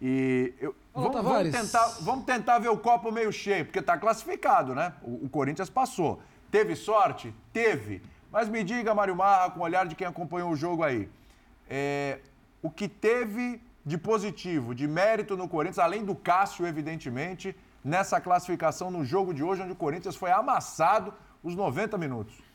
E 0.00 0.54
eu, 0.58 0.74
vamos, 0.94 1.22
vamos, 1.22 1.50
tentar, 1.50 1.86
vamos 2.00 2.24
tentar 2.24 2.58
ver 2.58 2.68
o 2.68 2.78
copo 2.78 3.12
meio 3.12 3.30
cheio, 3.30 3.66
porque 3.66 3.80
está 3.80 3.98
classificado, 3.98 4.74
né? 4.74 4.94
O, 5.02 5.26
o, 5.26 5.28
Corinthians 5.28 5.68
passou. 5.68 6.22
Teve 6.50 6.74
sorte? 6.74 7.34
Teve. 7.52 8.02
Mas 8.32 8.48
me 8.48 8.64
diga, 8.64 8.94
Mário 8.94 9.14
Marra, 9.14 9.50
com 9.50 9.60
o 9.60 9.62
olhar 9.62 9.86
de 9.86 9.94
quem 9.94 10.06
acompanhou 10.06 10.50
o 10.50 10.56
jogo 10.56 10.82
aí, 10.82 11.08
é, 11.68 12.20
o 12.62 12.70
que 12.70 12.88
teve 12.88 13.60
de 13.84 13.98
positivo, 13.98 14.74
de 14.74 14.86
mérito 14.86 15.36
no 15.36 15.48
Corinthians, 15.48 15.78
além 15.78 16.04
do 16.04 16.14
Cássio, 16.14 16.66
evidentemente, 16.66 17.54
nessa 17.84 18.20
classificação 18.20 18.90
no 18.90 19.04
jogo 19.04 19.34
de 19.34 19.42
hoje, 19.42 19.62
onde 19.62 19.72
o 19.72 19.76
Corinthians 19.76 20.16
foi 20.16 20.30
amassado 20.30 21.12
os 21.42 21.54
90 21.54 21.98
minutos? 21.98 22.49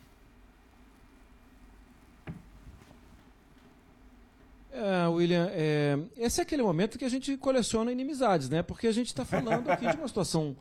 É, 4.76 5.08
William, 5.08 5.50
é, 5.54 5.98
esse 6.18 6.42
é 6.42 6.44
aquele 6.44 6.62
momento 6.62 6.98
que 6.98 7.06
a 7.06 7.10
gente 7.10 7.38
coleciona 7.38 7.94
inimizades, 7.94 8.50
né? 8.50 8.62
Porque 8.62 8.88
a 8.88 8.92
gente 8.92 9.08
está 9.08 9.24
falando 9.24 9.70
aqui 9.70 9.88
de 9.88 9.96
uma 9.96 10.08
situação. 10.08 10.56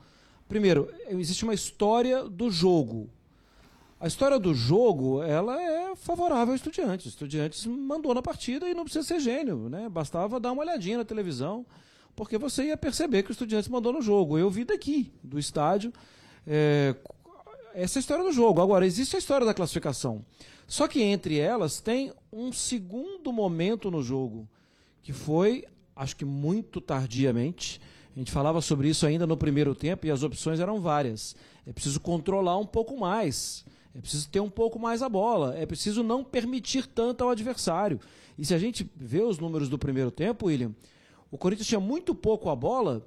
Primeiro, 0.49 0.89
existe 1.09 1.43
uma 1.43 1.53
história 1.53 2.23
do 2.23 2.49
jogo. 2.49 3.11
A 3.99 4.07
história 4.07 4.39
do 4.39 4.55
jogo, 4.55 5.21
ela 5.23 5.61
é 5.61 5.97
favorável 5.97 6.53
ao 6.53 6.57
Estudiantes. 6.57 7.07
O 7.07 7.09
Estudiantes 7.09 7.67
mandou 7.67 8.15
na 8.15 8.23
partida 8.23 8.69
e 8.69 8.75
não 8.75 8.85
precisa 8.85 9.05
ser 9.05 9.19
gênio, 9.19 9.69
né? 9.69 9.89
Bastava 9.89 10.39
dar 10.39 10.53
uma 10.53 10.63
olhadinha 10.63 10.99
na 10.99 11.05
televisão, 11.05 11.67
porque 12.15 12.39
você 12.39 12.67
ia 12.67 12.77
perceber 12.77 13.25
que 13.25 13.31
o 13.31 13.33
Estudiantes 13.33 13.69
mandou 13.69 13.93
no 13.93 14.01
jogo. 14.03 14.39
Eu 14.39 14.49
vi 14.49 14.65
daqui, 14.65 15.13
do 15.23 15.41
estádio, 15.41 15.93
é, 16.47 16.95
essa 17.75 17.99
é 17.99 18.01
a 18.01 18.01
história 18.01 18.25
do 18.25 18.33
jogo. 18.33 18.63
Agora, 18.63 18.87
existe 18.87 19.17
a 19.17 19.19
história 19.19 19.45
da 19.45 19.53
classificação. 19.53 20.25
Só 20.67 20.89
que 20.89 21.03
entre 21.03 21.39
elas 21.39 21.81
tem 21.81 22.13
um 22.33 22.53
segundo 22.53 23.33
momento 23.33 23.91
no 23.91 24.03
jogo, 24.03 24.49
que 25.03 25.13
foi, 25.13 25.65
acho 25.95 26.17
que 26.17 26.25
muito 26.25 26.81
tardiamente. 26.81 27.81
A 28.15 28.19
gente 28.19 28.31
falava 28.31 28.61
sobre 28.61 28.89
isso 28.89 29.05
ainda 29.05 29.27
no 29.27 29.37
primeiro 29.37 29.75
tempo 29.75 30.07
e 30.07 30.11
as 30.11 30.23
opções 30.23 30.61
eram 30.61 30.81
várias. 30.81 31.35
É 31.67 31.73
preciso 31.73 32.01
controlar 32.01 32.57
um 32.59 32.67
pouco 32.67 32.99
mais. 32.99 33.65
É 33.95 34.01
preciso 34.01 34.29
ter 34.29 34.41
um 34.41 34.51
pouco 34.51 34.79
mais 34.79 35.03
a 35.03 35.09
bola. 35.09 35.57
É 35.57 35.67
preciso 35.67 36.03
não 36.03 36.23
permitir 36.25 36.87
tanto 36.87 37.25
ao 37.25 37.31
adversário. 37.31 38.01
E 38.39 38.45
se 38.45 38.55
a 38.55 38.59
gente 38.59 38.89
vê 38.97 39.21
os 39.21 39.39
números 39.39 39.69
do 39.69 39.79
primeiro 39.79 40.11
tempo, 40.11 40.47
William, 40.47 40.73
o 41.31 41.37
Corinthians 41.37 41.69
tinha 41.69 41.81
muito 41.81 42.15
pouco 42.15 42.49
a 42.49 42.57
bola 42.57 43.07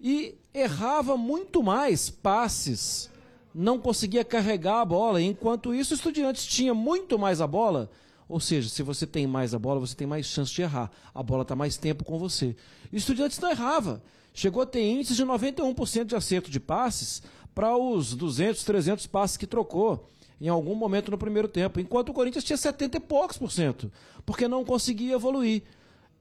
e 0.00 0.36
errava 0.54 1.16
muito 1.16 1.62
mais 1.62 2.08
passes 2.08 3.10
não 3.58 3.76
conseguia 3.76 4.24
carregar 4.24 4.80
a 4.80 4.84
bola. 4.84 5.20
Enquanto 5.20 5.74
isso, 5.74 5.92
o 5.92 5.96
Estudiantes 5.96 6.46
tinha 6.46 6.72
muito 6.72 7.18
mais 7.18 7.40
a 7.40 7.46
bola. 7.46 7.90
Ou 8.28 8.38
seja, 8.38 8.68
se 8.68 8.84
você 8.84 9.04
tem 9.04 9.26
mais 9.26 9.52
a 9.52 9.58
bola, 9.58 9.80
você 9.80 9.96
tem 9.96 10.06
mais 10.06 10.26
chance 10.26 10.52
de 10.52 10.62
errar. 10.62 10.88
A 11.12 11.22
bola 11.24 11.42
está 11.42 11.56
mais 11.56 11.76
tempo 11.76 12.04
com 12.04 12.20
você. 12.20 12.54
O 12.92 12.96
Estudiantes 12.96 13.40
não 13.40 13.50
errava. 13.50 14.00
Chegou 14.32 14.62
a 14.62 14.66
ter 14.66 14.88
índices 14.88 15.16
de 15.16 15.24
91% 15.24 16.04
de 16.04 16.14
acerto 16.14 16.52
de 16.52 16.60
passes 16.60 17.20
para 17.52 17.76
os 17.76 18.14
200, 18.14 18.62
300 18.62 19.06
passes 19.08 19.36
que 19.36 19.46
trocou 19.46 20.06
em 20.40 20.48
algum 20.48 20.76
momento 20.76 21.10
no 21.10 21.18
primeiro 21.18 21.48
tempo. 21.48 21.80
Enquanto 21.80 22.10
o 22.10 22.14
Corinthians 22.14 22.44
tinha 22.44 22.56
70 22.56 22.98
e 22.98 23.00
poucos 23.00 23.38
por 23.38 23.50
cento. 23.50 23.90
Porque 24.24 24.46
não 24.46 24.64
conseguia 24.64 25.14
evoluir 25.14 25.64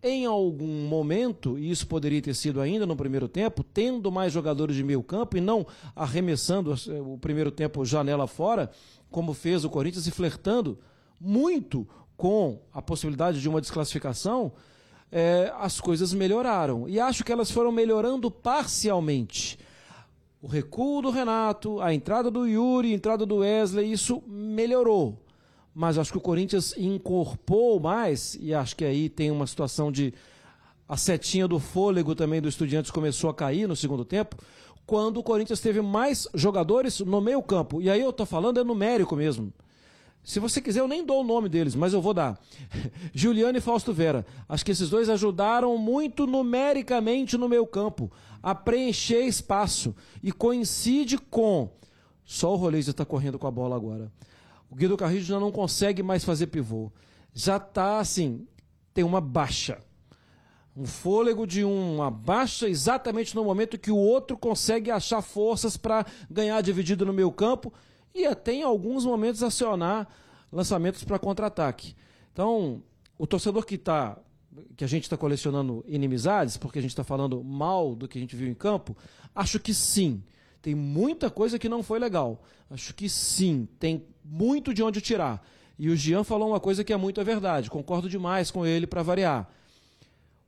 em 0.01 0.25
algum 0.25 0.87
momento, 0.87 1.57
e 1.57 1.71
isso 1.71 1.87
poderia 1.87 2.21
ter 2.21 2.33
sido 2.35 2.61
ainda 2.61 2.85
no 2.85 2.95
primeiro 2.95 3.27
tempo, 3.27 3.63
tendo 3.63 4.11
mais 4.11 4.31
jogadores 4.31 4.75
de 4.75 4.83
meio 4.83 5.01
campo 5.01 5.37
e 5.37 5.41
não 5.41 5.65
arremessando 5.95 6.75
o 7.05 7.17
primeiro 7.17 7.51
tempo 7.51 7.83
janela 7.83 8.27
fora, 8.27 8.69
como 9.09 9.33
fez 9.33 9.65
o 9.65 9.69
Corinthians, 9.69 10.05
e 10.07 10.11
flertando 10.11 10.77
muito 11.19 11.87
com 12.15 12.61
a 12.73 12.81
possibilidade 12.81 13.41
de 13.41 13.49
uma 13.49 13.61
desclassificação, 13.61 14.51
é, 15.11 15.51
as 15.57 15.79
coisas 15.79 16.13
melhoraram. 16.13 16.87
E 16.87 16.99
acho 16.99 17.23
que 17.23 17.31
elas 17.31 17.49
foram 17.49 17.71
melhorando 17.71 18.29
parcialmente. 18.29 19.57
O 20.41 20.47
recuo 20.47 21.01
do 21.01 21.09
Renato, 21.09 21.81
a 21.81 21.93
entrada 21.93 22.29
do 22.29 22.45
Yuri, 22.45 22.91
a 22.91 22.95
entrada 22.95 23.25
do 23.25 23.37
Wesley, 23.37 23.91
isso 23.91 24.21
melhorou. 24.27 25.17
Mas 25.79 25.99
acho 25.99 26.11
que 26.11 26.17
o 26.17 26.21
Corinthians 26.21 26.73
incorporou 26.75 27.79
mais, 27.79 28.35
e 28.41 28.51
acho 28.51 28.75
que 28.75 28.83
aí 28.83 29.09
tem 29.09 29.29
uma 29.29 29.45
situação 29.45 29.91
de. 29.91 30.11
A 30.89 30.97
setinha 30.97 31.47
do 31.47 31.59
fôlego 31.59 32.15
também 32.15 32.41
do 32.41 32.49
Estudiantes 32.49 32.89
começou 32.89 33.29
a 33.29 33.33
cair 33.33 33.67
no 33.67 33.75
segundo 33.75 34.03
tempo, 34.03 34.37
quando 34.87 35.17
o 35.17 35.23
Corinthians 35.23 35.59
teve 35.59 35.79
mais 35.79 36.27
jogadores 36.33 36.99
no 37.01 37.21
meio-campo. 37.21 37.79
E 37.79 37.91
aí 37.91 38.01
eu 38.01 38.11
tô 38.11 38.25
falando 38.25 38.59
é 38.59 38.63
numérico 38.63 39.15
mesmo. 39.15 39.53
Se 40.23 40.39
você 40.39 40.59
quiser, 40.59 40.79
eu 40.79 40.87
nem 40.87 41.05
dou 41.05 41.21
o 41.21 41.23
nome 41.23 41.47
deles, 41.47 41.75
mas 41.75 41.93
eu 41.93 42.01
vou 42.01 42.13
dar. 42.13 42.39
Juliano 43.13 43.59
e 43.59 43.61
Fausto 43.61 43.93
Vera. 43.93 44.25
Acho 44.49 44.65
que 44.65 44.71
esses 44.71 44.89
dois 44.89 45.09
ajudaram 45.09 45.77
muito 45.77 46.25
numericamente 46.25 47.37
no 47.37 47.47
meu 47.47 47.67
campo 47.67 48.11
a 48.41 48.55
preencher 48.55 49.27
espaço. 49.27 49.95
E 50.23 50.31
coincide 50.31 51.19
com. 51.19 51.69
Só 52.25 52.51
o 52.51 52.55
Rolês 52.55 52.87
está 52.87 53.05
correndo 53.05 53.37
com 53.37 53.45
a 53.45 53.51
bola 53.51 53.75
agora. 53.75 54.11
O 54.69 54.75
Guido 54.75 54.97
Carrillo 54.97 55.23
já 55.23 55.39
não 55.39 55.51
consegue 55.51 56.03
mais 56.03 56.23
fazer 56.23 56.47
pivô. 56.47 56.91
Já 57.33 57.57
está 57.57 57.99
assim, 57.99 58.47
tem 58.93 59.03
uma 59.03 59.21
baixa. 59.21 59.79
Um 60.75 60.85
fôlego 60.85 61.47
de 61.47 61.63
uma 61.63 62.11
baixa 62.11 62.69
exatamente 62.69 63.35
no 63.35 63.43
momento 63.43 63.79
que 63.79 63.91
o 63.91 63.97
outro 63.97 64.37
consegue 64.37 64.91
achar 64.91 65.21
forças 65.21 65.75
para 65.75 66.05
ganhar 66.29 66.61
dividido 66.61 67.05
no 67.05 67.13
meio 67.13 67.31
campo 67.31 67.73
e 68.13 68.25
até 68.25 68.53
em 68.53 68.63
alguns 68.63 69.05
momentos 69.05 69.41
acionar 69.41 70.07
lançamentos 70.51 71.03
para 71.03 71.17
contra-ataque. 71.17 71.95
Então, 72.31 72.83
o 73.17 73.25
torcedor 73.25 73.65
que 73.65 73.75
está 73.75 74.17
que 74.75 74.83
a 74.83 74.87
gente 74.87 75.03
está 75.03 75.15
colecionando 75.15 75.83
inimizades, 75.87 76.57
porque 76.57 76.79
a 76.79 76.81
gente 76.81 76.91
está 76.91 77.03
falando 77.03 77.43
mal 77.43 77.95
do 77.95 78.07
que 78.07 78.17
a 78.17 78.21
gente 78.21 78.35
viu 78.35 78.47
em 78.47 78.55
campo, 78.55 78.97
acho 79.35 79.59
que 79.59 79.73
sim. 79.73 80.23
Tem 80.61 80.75
muita 80.75 81.29
coisa 81.29 81.57
que 81.57 81.69
não 81.69 81.83
foi 81.83 81.99
legal. 81.99 82.43
Acho 82.69 82.93
que 82.93 83.07
sim, 83.07 83.67
tem 83.79 84.05
muito 84.23 84.73
de 84.73 84.83
onde 84.83 85.01
tirar. 85.01 85.45
E 85.79 85.89
o 85.89 85.95
Jean 85.95 86.23
falou 86.23 86.49
uma 86.49 86.59
coisa 86.59 86.83
que 86.83 86.91
é 86.91 86.97
muito 86.97 87.21
a 87.21 87.23
verdade. 87.23 87.69
Concordo 87.69 88.09
demais 88.09 88.51
com 88.51 88.65
ele 88.65 88.87
para 88.87 89.03
variar 89.03 89.49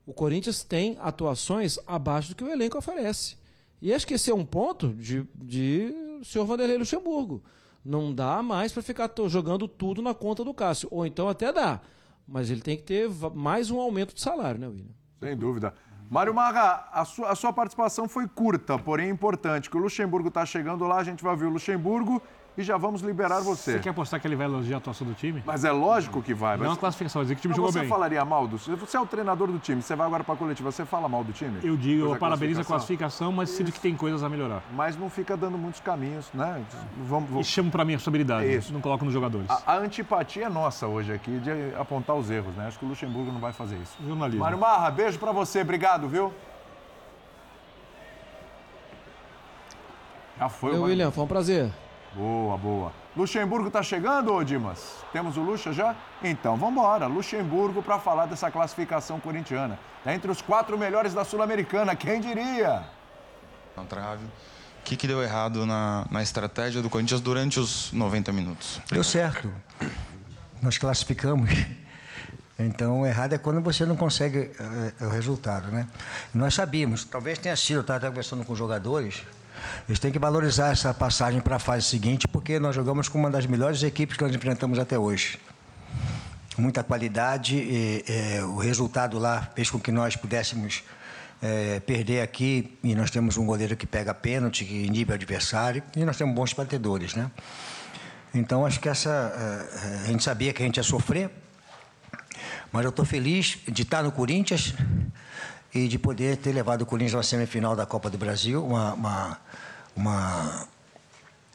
o 0.09 0.13
Corinthians 0.13 0.63
tem 0.63 0.97
atuações 0.99 1.77
abaixo 1.85 2.29
do 2.29 2.35
que 2.35 2.43
o 2.43 2.49
elenco 2.49 2.79
oferece. 2.79 3.37
E 3.79 3.93
acho 3.93 4.07
que 4.07 4.15
esse 4.15 4.31
é 4.31 4.33
um 4.33 4.43
ponto 4.43 4.87
de, 4.95 5.23
de 5.35 5.93
senhor 6.23 6.45
Vanderlei 6.45 6.79
Luxemburgo. 6.79 7.43
Não 7.85 8.11
dá 8.11 8.41
mais 8.41 8.71
para 8.71 8.81
ficar 8.81 9.11
jogando 9.27 9.67
tudo 9.67 10.01
na 10.01 10.15
conta 10.15 10.43
do 10.43 10.51
Cássio. 10.51 10.87
Ou 10.89 11.05
então 11.05 11.29
até 11.29 11.53
dá. 11.53 11.79
Mas 12.27 12.49
ele 12.49 12.61
tem 12.61 12.75
que 12.75 12.81
ter 12.81 13.07
mais 13.35 13.69
um 13.69 13.79
aumento 13.79 14.15
de 14.15 14.19
salário, 14.19 14.59
né, 14.59 14.67
William? 14.67 14.89
Sem 15.19 15.37
dúvida. 15.37 15.75
Mário 16.09 16.33
Marra, 16.33 16.89
a 16.91 17.05
sua, 17.05 17.29
a 17.29 17.35
sua 17.35 17.53
participação 17.53 18.09
foi 18.09 18.27
curta, 18.27 18.79
porém 18.79 19.11
importante, 19.11 19.69
que 19.69 19.77
o 19.77 19.79
Luxemburgo 19.79 20.29
está 20.29 20.43
chegando 20.43 20.87
lá, 20.87 20.97
a 20.97 21.03
gente 21.03 21.23
vai 21.23 21.35
ver 21.35 21.45
o 21.45 21.51
Luxemburgo 21.51 22.19
e 22.59 22.63
já 22.63 22.77
vamos 22.77 23.01
liberar 23.01 23.39
você. 23.39 23.73
Você 23.73 23.79
quer 23.79 23.89
apostar 23.91 24.19
que 24.19 24.27
ele 24.27 24.35
vai 24.35 24.45
elogiar 24.45 24.75
a 24.75 24.79
atuação 24.79 25.07
do 25.07 25.13
time? 25.13 25.41
Mas 25.45 25.63
é 25.63 25.71
lógico 25.71 26.21
que 26.21 26.33
vai. 26.33 26.57
Não 26.57 26.65
é 26.65 26.67
uma 26.69 26.75
classificação, 26.75 27.21
dizer 27.21 27.35
que 27.35 27.39
o 27.39 27.41
time 27.43 27.51
Mas 27.53 27.55
jogou 27.55 27.71
você 27.71 27.79
bem. 27.79 27.87
falaria 27.87 28.23
mal 28.25 28.45
do 28.47 28.57
Você 28.57 28.97
é 28.97 28.99
o 28.99 29.05
treinador 29.05 29.47
do 29.47 29.57
time, 29.59 29.81
você 29.81 29.95
vai 29.95 30.05
agora 30.05 30.25
para 30.25 30.33
a 30.33 30.37
coletiva, 30.37 30.69
você 30.69 30.83
fala 30.85 31.07
mal 31.07 31.23
do 31.23 31.31
time? 31.31 31.57
Eu 31.63 31.77
digo, 31.77 32.05
eu 32.13 32.15
parabenizo 32.17 32.59
a 32.59 32.65
classificação, 32.65 33.31
mas 33.31 33.49
sinto 33.49 33.71
que 33.71 33.79
tem 33.79 33.95
coisas 33.95 34.23
a 34.23 34.27
melhorar. 34.29 34.61
Mas 34.73 34.97
não 34.97 35.09
fica 35.09 35.37
dando 35.37 35.57
muitos 35.57 35.79
caminhos, 35.79 36.29
né? 36.33 36.61
Vamos, 37.07 37.29
E 37.29 37.31
vamos... 37.31 37.47
chamo 37.47 37.71
pra 37.71 37.85
minha 37.85 37.95
responsabilidade, 37.97 38.45
É 38.47 38.55
isso. 38.55 38.73
não 38.73 38.81
coloco 38.81 39.05
nos 39.05 39.13
jogadores. 39.13 39.49
A, 39.49 39.73
a 39.73 39.77
antipatia 39.77 40.45
é 40.47 40.49
nossa 40.49 40.85
hoje 40.85 41.13
aqui 41.13 41.39
de 41.39 41.51
apontar 41.79 42.17
os 42.17 42.29
erros, 42.29 42.53
né? 42.55 42.67
Acho 42.67 42.77
que 42.77 42.83
o 42.83 42.89
Luxemburgo 42.89 43.31
não 43.31 43.39
vai 43.39 43.53
fazer 43.53 43.77
isso. 43.77 43.95
Jornalismo. 44.05 44.41
Mário 44.41 44.57
Marra, 44.57 44.91
beijo 44.91 45.17
para 45.17 45.31
você, 45.31 45.61
obrigado, 45.61 46.09
viu? 46.09 46.33
Já 50.37 50.49
foi 50.49 50.71
Meu 50.73 50.81
o 50.81 50.85
William, 50.85 51.11
foi 51.11 51.23
um 51.23 51.27
prazer. 51.27 51.71
Boa, 52.15 52.57
boa. 52.57 52.91
Luxemburgo 53.15 53.69
tá 53.69 53.83
chegando, 53.83 54.33
ô 54.33 54.43
Dimas? 54.43 54.95
Temos 55.13 55.37
o 55.37 55.41
Luxa 55.41 55.71
já? 55.71 55.95
Então, 56.23 56.57
vamos 56.57 56.79
embora. 56.79 57.07
Luxemburgo 57.07 57.83
para 57.83 57.99
falar 57.99 58.25
dessa 58.25 58.49
classificação 58.49 59.19
corintiana. 59.19 59.79
Tá 60.03 60.13
entre 60.13 60.31
os 60.31 60.41
quatro 60.41 60.77
melhores 60.77 61.13
da 61.13 61.23
Sul-Americana, 61.23 61.95
quem 61.95 62.19
diria? 62.19 62.83
na 63.79 63.83
trave. 63.85 64.25
O 64.25 64.83
que, 64.83 64.95
que 64.95 65.07
deu 65.07 65.21
errado 65.21 65.65
na, 65.65 66.05
na 66.09 66.23
estratégia 66.23 66.81
do 66.81 66.89
Corinthians 66.89 67.21
durante 67.21 67.59
os 67.59 67.91
90 67.91 68.31
minutos? 68.31 68.81
Deu 68.91 69.03
certo. 69.03 69.51
Nós 70.61 70.77
classificamos. 70.77 71.49
Então, 72.61 72.99
o 72.99 73.05
errado 73.05 73.31
é 73.31 73.37
quando 73.37 73.61
você 73.61 73.85
não 73.85 73.95
consegue 73.95 74.51
eh, 74.59 75.05
o 75.05 75.07
resultado, 75.07 75.71
né? 75.71 75.87
Nós 76.33 76.55
sabíamos, 76.55 77.05
talvez 77.05 77.39
tenha 77.39 77.55
sido, 77.55 77.77
eu 77.77 77.81
estava 77.81 78.05
conversando 78.07 78.43
com 78.43 78.51
os 78.51 78.59
jogadores, 78.59 79.23
eles 79.87 79.99
têm 79.99 80.11
que 80.11 80.19
valorizar 80.19 80.71
essa 80.71 80.93
passagem 80.93 81.41
para 81.41 81.55
a 81.57 81.59
fase 81.59 81.85
seguinte, 81.85 82.27
porque 82.27 82.59
nós 82.59 82.75
jogamos 82.75 83.07
com 83.07 83.17
uma 83.17 83.29
das 83.29 83.45
melhores 83.45 83.83
equipes 83.83 84.17
que 84.17 84.23
nós 84.23 84.33
enfrentamos 84.33 84.79
até 84.79 84.97
hoje. 84.97 85.39
Muita 86.57 86.83
qualidade, 86.83 87.55
e, 87.55 88.03
eh, 88.07 88.43
o 88.43 88.57
resultado 88.57 89.17
lá 89.17 89.49
fez 89.55 89.69
com 89.69 89.79
que 89.79 89.91
nós 89.91 90.15
pudéssemos 90.15 90.83
eh, 91.41 91.79
perder 91.85 92.21
aqui, 92.21 92.77
e 92.83 92.93
nós 92.93 93.09
temos 93.09 93.37
um 93.37 93.45
goleiro 93.45 93.77
que 93.77 93.87
pega 93.87 94.13
pênalti, 94.13 94.65
que 94.65 94.85
inibe 94.85 95.11
o 95.11 95.15
adversário, 95.15 95.81
e 95.95 96.03
nós 96.03 96.17
temos 96.17 96.35
bons 96.35 96.51
batedores, 96.53 97.15
né? 97.15 97.31
Então, 98.33 98.65
acho 98.65 98.79
que 98.79 98.89
essa. 98.89 99.09
eh, 99.09 100.01
a 100.03 100.07
gente 100.07 100.23
sabia 100.23 100.51
que 100.51 100.61
a 100.61 100.65
gente 100.65 100.77
ia 100.77 100.83
sofrer, 100.83 101.29
mas 102.71 102.83
eu 102.83 102.89
estou 102.89 103.05
feliz 103.05 103.57
de 103.67 103.81
estar 103.81 104.03
no 104.03 104.11
Corinthians 104.11 104.73
e 105.73 105.87
de 105.87 105.99
poder 105.99 106.37
ter 106.37 106.51
levado 106.51 106.81
o 106.81 106.85
Corinthians 106.85 107.19
à 107.19 107.23
semifinal 107.23 107.75
da 107.75 107.85
Copa 107.85 108.09
do 108.09 108.17
Brasil, 108.17 108.65
uma, 108.65 108.93
uma, 108.93 109.37
uma 109.95 110.67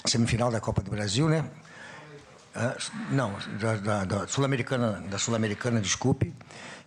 semifinal 0.06 0.50
da 0.50 0.61
Copa 0.61 0.83
do 0.83 0.90
Brasil, 0.90 1.28
né? 1.28 1.44
Ah, 2.54 2.76
não, 3.11 3.35
da, 3.83 4.04
da- 4.04 4.26
Sul-Americana, 4.28 5.02
da 5.11 5.18
Sul-Americana, 5.18 5.80
desculpe. 5.80 6.33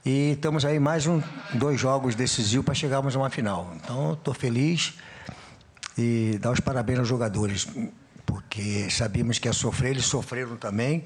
E 0.06 0.32
estamos 0.32 0.64
aí 0.64 0.80
mais 0.80 1.06
um, 1.06 1.22
dois 1.54 1.78
jogos 1.80 2.16
decisivos 2.16 2.66
para 2.66 2.74
chegarmos 2.74 3.14
a 3.16 3.20
uma 3.20 3.30
final. 3.30 3.74
Então, 3.76 4.14
estou 4.14 4.34
feliz 4.34 4.94
e 5.98 6.38
dar 6.40 6.52
os 6.52 6.62
parabéns 6.62 7.00
aos 7.00 7.08
jogadores, 7.10 7.68
porque 8.26 8.90
sabíamos 8.90 9.40
que 9.40 9.50
ia 9.50 9.54
sofrer, 9.54 9.92
eles 9.92 10.06
sofreram 10.06 10.56
também, 10.56 11.04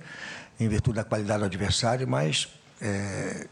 em 0.59 0.67
virtude 0.67 0.97
da 0.97 1.03
qualidade 1.03 1.39
do 1.39 1.45
adversário, 1.45 2.07
mas 2.07 2.47
é, 2.79 3.47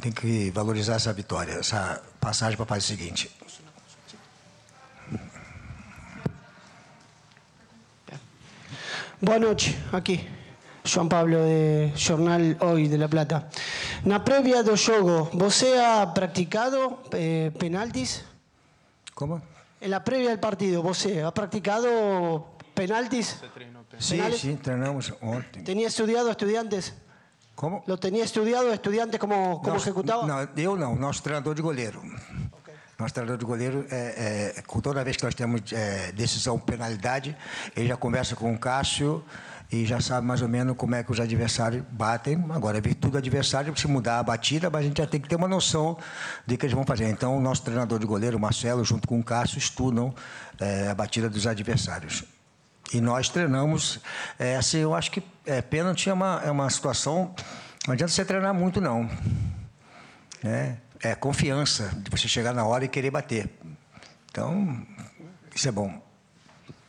tem 0.00 0.12
que 0.12 0.50
valorizar 0.50 0.94
essa 0.94 1.12
vitória, 1.12 1.54
essa 1.54 2.02
passagem 2.20 2.56
para 2.56 2.64
a 2.64 2.68
fase 2.68 2.86
seguinte. 2.86 3.30
Boa 9.20 9.38
noite, 9.38 9.76
aqui. 9.92 10.26
João 10.82 11.06
Pablo, 11.08 11.36
de 11.44 11.92
Jornal 11.94 12.40
Hoy 12.60 12.88
de 12.88 12.96
La 12.96 13.06
Plata. 13.08 13.48
Na 14.04 14.20
prévia 14.20 14.62
do 14.62 14.76
jogo, 14.76 15.28
você 15.34 15.76
ha 15.76 16.06
praticado 16.06 17.00
eh, 17.12 17.52
penaltis? 17.58 18.24
Como? 19.14 19.42
Na 19.82 20.00
prévia 20.00 20.36
do 20.36 20.40
partido, 20.40 20.82
você 20.82 21.20
ha 21.20 21.30
praticado 21.32 22.56
penaltis? 22.74 23.36
Sim, 23.98 24.16
Penales? 24.16 24.40
sim, 24.40 24.56
treinamos 24.56 25.12
ontem. 25.20 25.62
¿Tenía 25.64 25.88
estudiado 25.88 26.30
estudiantes? 26.30 26.94
Como? 27.60 27.84
¿Lo 27.86 27.98
tenía 27.98 28.24
estudiado 28.24 28.72
estudiantes 28.72 29.20
como, 29.20 29.60
como 29.60 29.74
Nosso- 29.74 29.84
ejecutaba? 29.90 30.26
Não, 30.26 30.48
eu 30.56 30.76
não, 30.78 30.96
nosso 30.96 31.22
treinador 31.22 31.54
de 31.54 31.60
goleiro. 31.60 32.00
Nosso 32.98 33.12
treinador 33.12 33.36
de 33.36 33.44
goleiro, 33.44 33.84
é, 33.90 34.54
é, 34.56 34.62
com 34.62 34.80
toda 34.80 35.04
vez 35.04 35.18
que 35.18 35.24
nós 35.24 35.34
temos 35.34 35.70
é, 35.70 36.10
decisão 36.12 36.58
penalidade, 36.58 37.36
ele 37.76 37.86
já 37.88 37.98
conversa 37.98 38.34
com 38.34 38.54
o 38.54 38.58
Cássio 38.58 39.22
e 39.70 39.84
já 39.84 40.00
sabe 40.00 40.26
mais 40.26 40.40
ou 40.40 40.48
menos 40.48 40.74
como 40.74 40.94
é 40.94 41.02
que 41.04 41.12
os 41.12 41.20
adversários 41.20 41.84
batem. 41.90 42.42
Agora, 42.48 42.78
é 42.78 42.80
virtude 42.80 43.12
do 43.12 43.18
adversário 43.18 43.76
se 43.78 43.86
mudar 43.86 44.20
a 44.20 44.22
batida, 44.22 44.70
mas 44.70 44.80
a 44.80 44.88
gente 44.88 44.96
já 44.96 45.06
tem 45.06 45.20
que 45.20 45.28
ter 45.28 45.36
uma 45.36 45.46
noção 45.48 45.98
de 46.46 46.56
que 46.56 46.64
eles 46.64 46.74
vão 46.74 46.86
fazer. 46.86 47.10
Então, 47.10 47.36
o 47.36 47.40
nosso 47.42 47.60
treinador 47.62 47.98
de 47.98 48.06
goleiro, 48.06 48.38
o 48.38 48.40
Marcelo, 48.40 48.82
junto 48.86 49.06
com 49.06 49.20
o 49.20 49.22
Cássio, 49.22 49.58
estudam 49.58 50.14
é, 50.58 50.88
a 50.88 50.94
batida 50.94 51.28
dos 51.28 51.46
adversários. 51.46 52.24
E 52.92 53.00
nós 53.00 53.28
treinamos, 53.28 54.00
é, 54.38 54.56
assim, 54.56 54.78
eu 54.78 54.94
acho 54.94 55.10
que 55.10 55.22
é, 55.46 55.62
pênalti 55.62 56.10
é 56.10 56.12
uma, 56.12 56.42
é 56.44 56.50
uma 56.50 56.68
situação, 56.68 57.34
não 57.86 57.94
adianta 57.94 58.12
você 58.12 58.24
treinar 58.24 58.52
muito, 58.52 58.80
não. 58.80 59.08
Né? 60.42 60.78
É 61.02 61.14
confiança 61.14 61.90
de 61.96 62.10
você 62.10 62.26
chegar 62.26 62.52
na 62.52 62.64
hora 62.64 62.84
e 62.84 62.88
querer 62.88 63.10
bater. 63.10 63.48
Então, 64.30 64.86
isso 65.54 65.68
é 65.68 65.72
bom. 65.72 66.10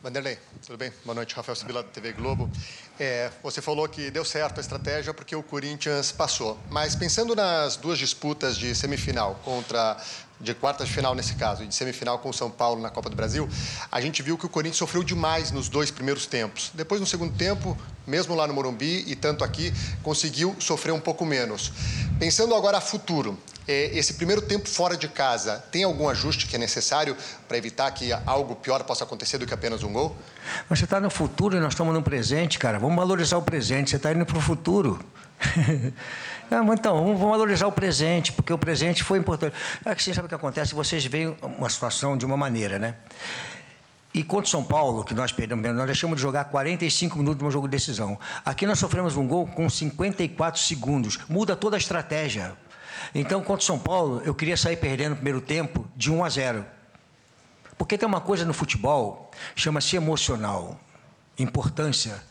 Vanderlei, 0.02 0.36
tudo 0.66 0.76
bem? 0.76 0.92
Boa 1.04 1.14
noite, 1.14 1.32
Rafael 1.36 1.54
Sibila, 1.54 1.84
da 1.84 1.88
TV 1.88 2.12
Globo. 2.12 2.50
É, 2.98 3.30
você 3.40 3.62
falou 3.62 3.88
que 3.88 4.10
deu 4.10 4.24
certo 4.24 4.58
a 4.58 4.60
estratégia 4.60 5.14
porque 5.14 5.36
o 5.36 5.44
Corinthians 5.44 6.10
passou. 6.10 6.58
Mas 6.68 6.96
pensando 6.96 7.36
nas 7.36 7.76
duas 7.76 8.00
disputas 8.00 8.58
de 8.58 8.74
semifinal 8.74 9.40
contra 9.44 9.96
de 10.42 10.52
quartas 10.54 10.88
de 10.88 10.94
final 10.94 11.14
nesse 11.14 11.34
caso, 11.36 11.62
e 11.62 11.66
de 11.66 11.74
semifinal 11.74 12.18
com 12.18 12.28
o 12.28 12.32
São 12.34 12.50
Paulo 12.50 12.82
na 12.82 12.90
Copa 12.90 13.08
do 13.08 13.14
Brasil, 13.14 13.48
a 13.90 14.00
gente 14.00 14.22
viu 14.22 14.36
que 14.36 14.44
o 14.44 14.48
Corinthians 14.48 14.78
sofreu 14.78 15.04
demais 15.04 15.52
nos 15.52 15.68
dois 15.68 15.90
primeiros 15.90 16.26
tempos. 16.26 16.70
Depois, 16.74 17.00
no 17.00 17.06
segundo 17.06 17.32
tempo, 17.36 17.78
mesmo 18.06 18.34
lá 18.34 18.46
no 18.46 18.52
Morumbi 18.52 19.04
e 19.06 19.14
tanto 19.14 19.44
aqui, 19.44 19.72
conseguiu 20.02 20.56
sofrer 20.58 20.92
um 20.92 21.00
pouco 21.00 21.24
menos. 21.24 21.72
Pensando 22.18 22.54
agora 22.54 22.78
a 22.78 22.80
futuro, 22.80 23.38
É, 23.68 23.96
esse 23.96 24.14
primeiro 24.14 24.42
tempo 24.42 24.68
fora 24.68 24.96
de 24.96 25.06
casa, 25.06 25.62
tem 25.70 25.84
algum 25.84 26.08
ajuste 26.08 26.48
que 26.48 26.56
é 26.56 26.58
necessário 26.58 27.16
para 27.46 27.56
evitar 27.56 27.88
que 27.92 28.12
algo 28.26 28.56
pior 28.56 28.82
possa 28.82 29.04
acontecer 29.04 29.38
do 29.38 29.46
que 29.46 29.54
apenas 29.54 29.84
um 29.84 29.92
gol? 29.92 30.16
Mas 30.68 30.80
você 30.80 30.84
está 30.84 31.00
no 31.00 31.08
futuro 31.08 31.56
e 31.56 31.60
nós 31.60 31.72
estamos 31.72 31.94
no 31.94 32.02
presente, 32.02 32.58
cara. 32.58 32.80
Vamos 32.80 32.96
valorizar 32.96 33.36
o 33.36 33.42
presente. 33.42 33.90
Você 33.90 33.96
está 33.98 34.10
indo 34.12 34.26
para 34.26 34.36
o 34.36 34.40
futuro. 34.40 34.98
então, 36.50 37.04
vamos 37.04 37.20
valorizar 37.20 37.66
o 37.66 37.72
presente, 37.72 38.32
porque 38.32 38.52
o 38.52 38.58
presente 38.58 39.02
foi 39.02 39.18
importante. 39.18 39.54
É 39.84 39.94
que 39.94 40.02
você 40.02 40.12
sabe 40.12 40.26
o 40.26 40.28
que 40.28 40.34
acontece? 40.34 40.74
Vocês 40.74 41.04
veem 41.04 41.36
uma 41.42 41.68
situação 41.68 42.16
de 42.16 42.26
uma 42.26 42.36
maneira, 42.36 42.78
né? 42.78 42.94
E 44.14 44.22
contra 44.22 44.46
o 44.46 44.50
São 44.50 44.62
Paulo, 44.62 45.04
que 45.04 45.14
nós 45.14 45.32
perdemos, 45.32 45.64
nós 45.74 45.86
deixamos 45.86 46.16
de 46.16 46.22
jogar 46.22 46.44
45 46.44 47.16
minutos 47.16 47.42
no 47.42 47.50
jogo 47.50 47.66
de 47.66 47.72
decisão. 47.72 48.18
Aqui 48.44 48.66
nós 48.66 48.78
sofremos 48.78 49.16
um 49.16 49.26
gol 49.26 49.46
com 49.46 49.68
54 49.70 50.60
segundos. 50.60 51.18
Muda 51.28 51.56
toda 51.56 51.76
a 51.76 51.78
estratégia. 51.78 52.52
Então, 53.14 53.40
contra 53.40 53.62
o 53.62 53.66
São 53.66 53.78
Paulo, 53.78 54.20
eu 54.24 54.34
queria 54.34 54.56
sair 54.56 54.76
perdendo 54.76 55.10
no 55.10 55.16
primeiro 55.16 55.40
tempo 55.40 55.86
de 55.96 56.12
1 56.12 56.24
a 56.24 56.28
0. 56.28 56.66
Porque 57.78 57.96
tem 57.96 58.06
uma 58.06 58.20
coisa 58.20 58.44
no 58.44 58.52
futebol, 58.52 59.30
chama-se 59.56 59.96
emocional, 59.96 60.78
importância. 61.38 62.22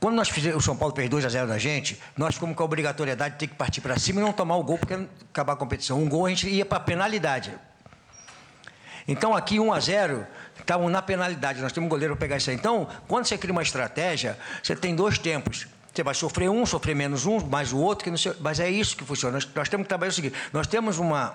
Quando 0.00 0.14
nós 0.14 0.28
fizemos, 0.28 0.58
o 0.58 0.60
São 0.60 0.76
Paulo 0.76 0.94
fez 0.94 1.08
2 1.08 1.24
a 1.24 1.28
0 1.28 1.48
da 1.48 1.58
gente, 1.58 2.00
nós 2.16 2.34
ficamos 2.34 2.54
com 2.54 2.62
a 2.62 2.66
obrigatoriedade 2.66 3.34
de 3.34 3.40
ter 3.40 3.46
que 3.46 3.54
partir 3.54 3.80
para 3.80 3.98
cima 3.98 4.20
e 4.20 4.24
não 4.24 4.32
tomar 4.32 4.56
o 4.56 4.62
gol, 4.62 4.78
porque 4.78 4.94
acabar 5.30 5.54
a 5.54 5.56
competição. 5.56 6.02
Um 6.02 6.08
gol 6.08 6.26
a 6.26 6.28
gente 6.28 6.48
ia 6.48 6.66
para 6.66 6.78
a 6.78 6.80
penalidade. 6.80 7.52
Então 9.08 9.34
aqui 9.34 9.58
1 9.58 9.72
a 9.72 9.80
0 9.80 10.26
estavam 10.58 10.88
na 10.88 11.00
penalidade, 11.00 11.60
nós 11.60 11.72
temos 11.72 11.86
um 11.86 11.90
goleiro 11.90 12.16
pegar 12.16 12.36
isso 12.36 12.50
aí. 12.50 12.56
Então, 12.56 12.88
quando 13.06 13.24
você 13.24 13.38
cria 13.38 13.52
uma 13.52 13.62
estratégia, 13.62 14.38
você 14.62 14.74
tem 14.74 14.94
dois 14.94 15.18
tempos. 15.18 15.66
Você 15.94 16.02
vai 16.02 16.14
sofrer 16.14 16.50
um, 16.50 16.66
sofrer 16.66 16.94
menos 16.94 17.24
um, 17.24 17.40
mais 17.46 17.72
o 17.72 17.78
outro, 17.78 18.04
que 18.04 18.10
não 18.10 18.18
sei, 18.18 18.34
mas 18.40 18.60
é 18.60 18.68
isso 18.68 18.96
que 18.96 19.04
funciona. 19.04 19.34
Nós, 19.34 19.48
nós 19.54 19.68
temos 19.68 19.84
que 19.84 19.88
trabalhar 19.88 20.10
o 20.10 20.12
seguinte: 20.12 20.36
nós 20.52 20.66
temos 20.66 20.98
uma. 20.98 21.34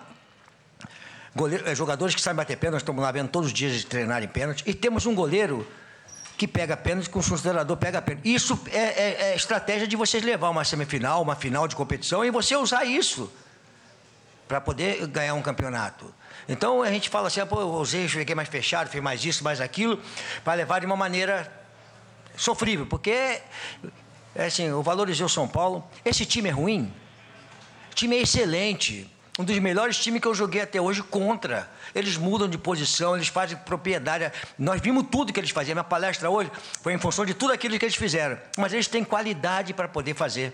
Goleiro, 1.35 1.67
é, 1.67 1.73
jogadores 1.73 2.13
que 2.13 2.21
sabem 2.21 2.37
bater 2.37 2.57
pênalti, 2.57 2.81
estamos 2.81 3.01
lá 3.01 3.11
vendo 3.11 3.29
todos 3.29 3.47
os 3.47 3.53
dias 3.53 3.73
de 3.73 3.85
treinar 3.87 4.21
em 4.21 4.27
pênalti, 4.27 4.63
e 4.67 4.73
temos 4.73 5.05
um 5.07 5.15
goleiro 5.15 5.65
que 6.41 6.47
pega 6.47 6.75
pênalti, 6.75 7.07
com 7.07 7.19
o 7.19 7.23
considerador 7.23 7.77
pega 7.77 8.01
pênalti. 8.01 8.33
Isso 8.33 8.59
é, 8.71 8.79
é, 8.79 9.21
é 9.29 9.35
estratégia 9.35 9.87
de 9.87 9.95
vocês 9.95 10.23
levar 10.23 10.49
uma 10.49 10.65
semifinal, 10.65 11.21
uma 11.21 11.35
final 11.35 11.67
de 11.67 11.75
competição, 11.75 12.25
e 12.25 12.31
você 12.31 12.55
usar 12.55 12.83
isso 12.83 13.31
para 14.47 14.59
poder 14.59 15.05
ganhar 15.05 15.35
um 15.35 15.41
campeonato. 15.43 16.11
Então 16.49 16.81
a 16.81 16.89
gente 16.89 17.09
fala 17.09 17.27
assim, 17.27 17.41
ah, 17.41 17.45
pô, 17.45 17.61
eu 17.61 17.69
usei, 17.73 18.07
fiquei 18.07 18.33
mais 18.33 18.49
fechado, 18.49 18.89
fiz 18.89 18.99
mais 18.99 19.23
isso, 19.23 19.43
mais 19.43 19.61
aquilo, 19.61 20.01
para 20.43 20.55
levar 20.55 20.79
de 20.79 20.87
uma 20.87 20.95
maneira 20.95 21.47
sofrível, 22.35 22.87
porque 22.87 23.39
é 24.33 24.45
assim, 24.47 24.63
eu 24.63 24.81
valorizei 24.81 25.23
o 25.23 25.29
São 25.29 25.47
Paulo. 25.47 25.87
Esse 26.03 26.25
time 26.25 26.49
é 26.49 26.51
ruim? 26.51 26.91
O 27.91 27.93
time 27.93 28.15
é 28.15 28.21
excelente. 28.23 29.07
Um 29.39 29.45
dos 29.45 29.57
melhores 29.59 29.97
times 29.97 30.21
que 30.21 30.27
eu 30.27 30.35
joguei 30.35 30.61
até 30.61 30.79
hoje 30.81 31.01
contra. 31.01 31.69
Eles 31.95 32.17
mudam 32.17 32.49
de 32.49 32.57
posição, 32.57 33.15
eles 33.15 33.29
fazem 33.29 33.57
propriedade. 33.57 34.31
Nós 34.59 34.81
vimos 34.81 35.05
tudo 35.09 35.31
que 35.31 35.39
eles 35.39 35.51
faziam. 35.51 35.75
Minha 35.75 35.85
palestra 35.85 36.29
hoje 36.29 36.51
foi 36.81 36.93
em 36.93 36.97
função 36.97 37.25
de 37.25 37.33
tudo 37.33 37.53
aquilo 37.53 37.79
que 37.79 37.85
eles 37.85 37.95
fizeram. 37.95 38.37
Mas 38.57 38.73
eles 38.73 38.87
têm 38.87 39.03
qualidade 39.03 39.73
para 39.73 39.87
poder 39.87 40.15
fazer. 40.15 40.53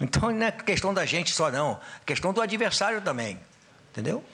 Então 0.00 0.30
não 0.30 0.46
é 0.46 0.50
questão 0.50 0.92
da 0.92 1.04
gente 1.04 1.32
só, 1.32 1.50
não. 1.50 1.78
É 2.00 2.04
questão 2.04 2.32
do 2.32 2.40
adversário 2.40 3.00
também. 3.00 3.38
Entendeu? 3.92 4.24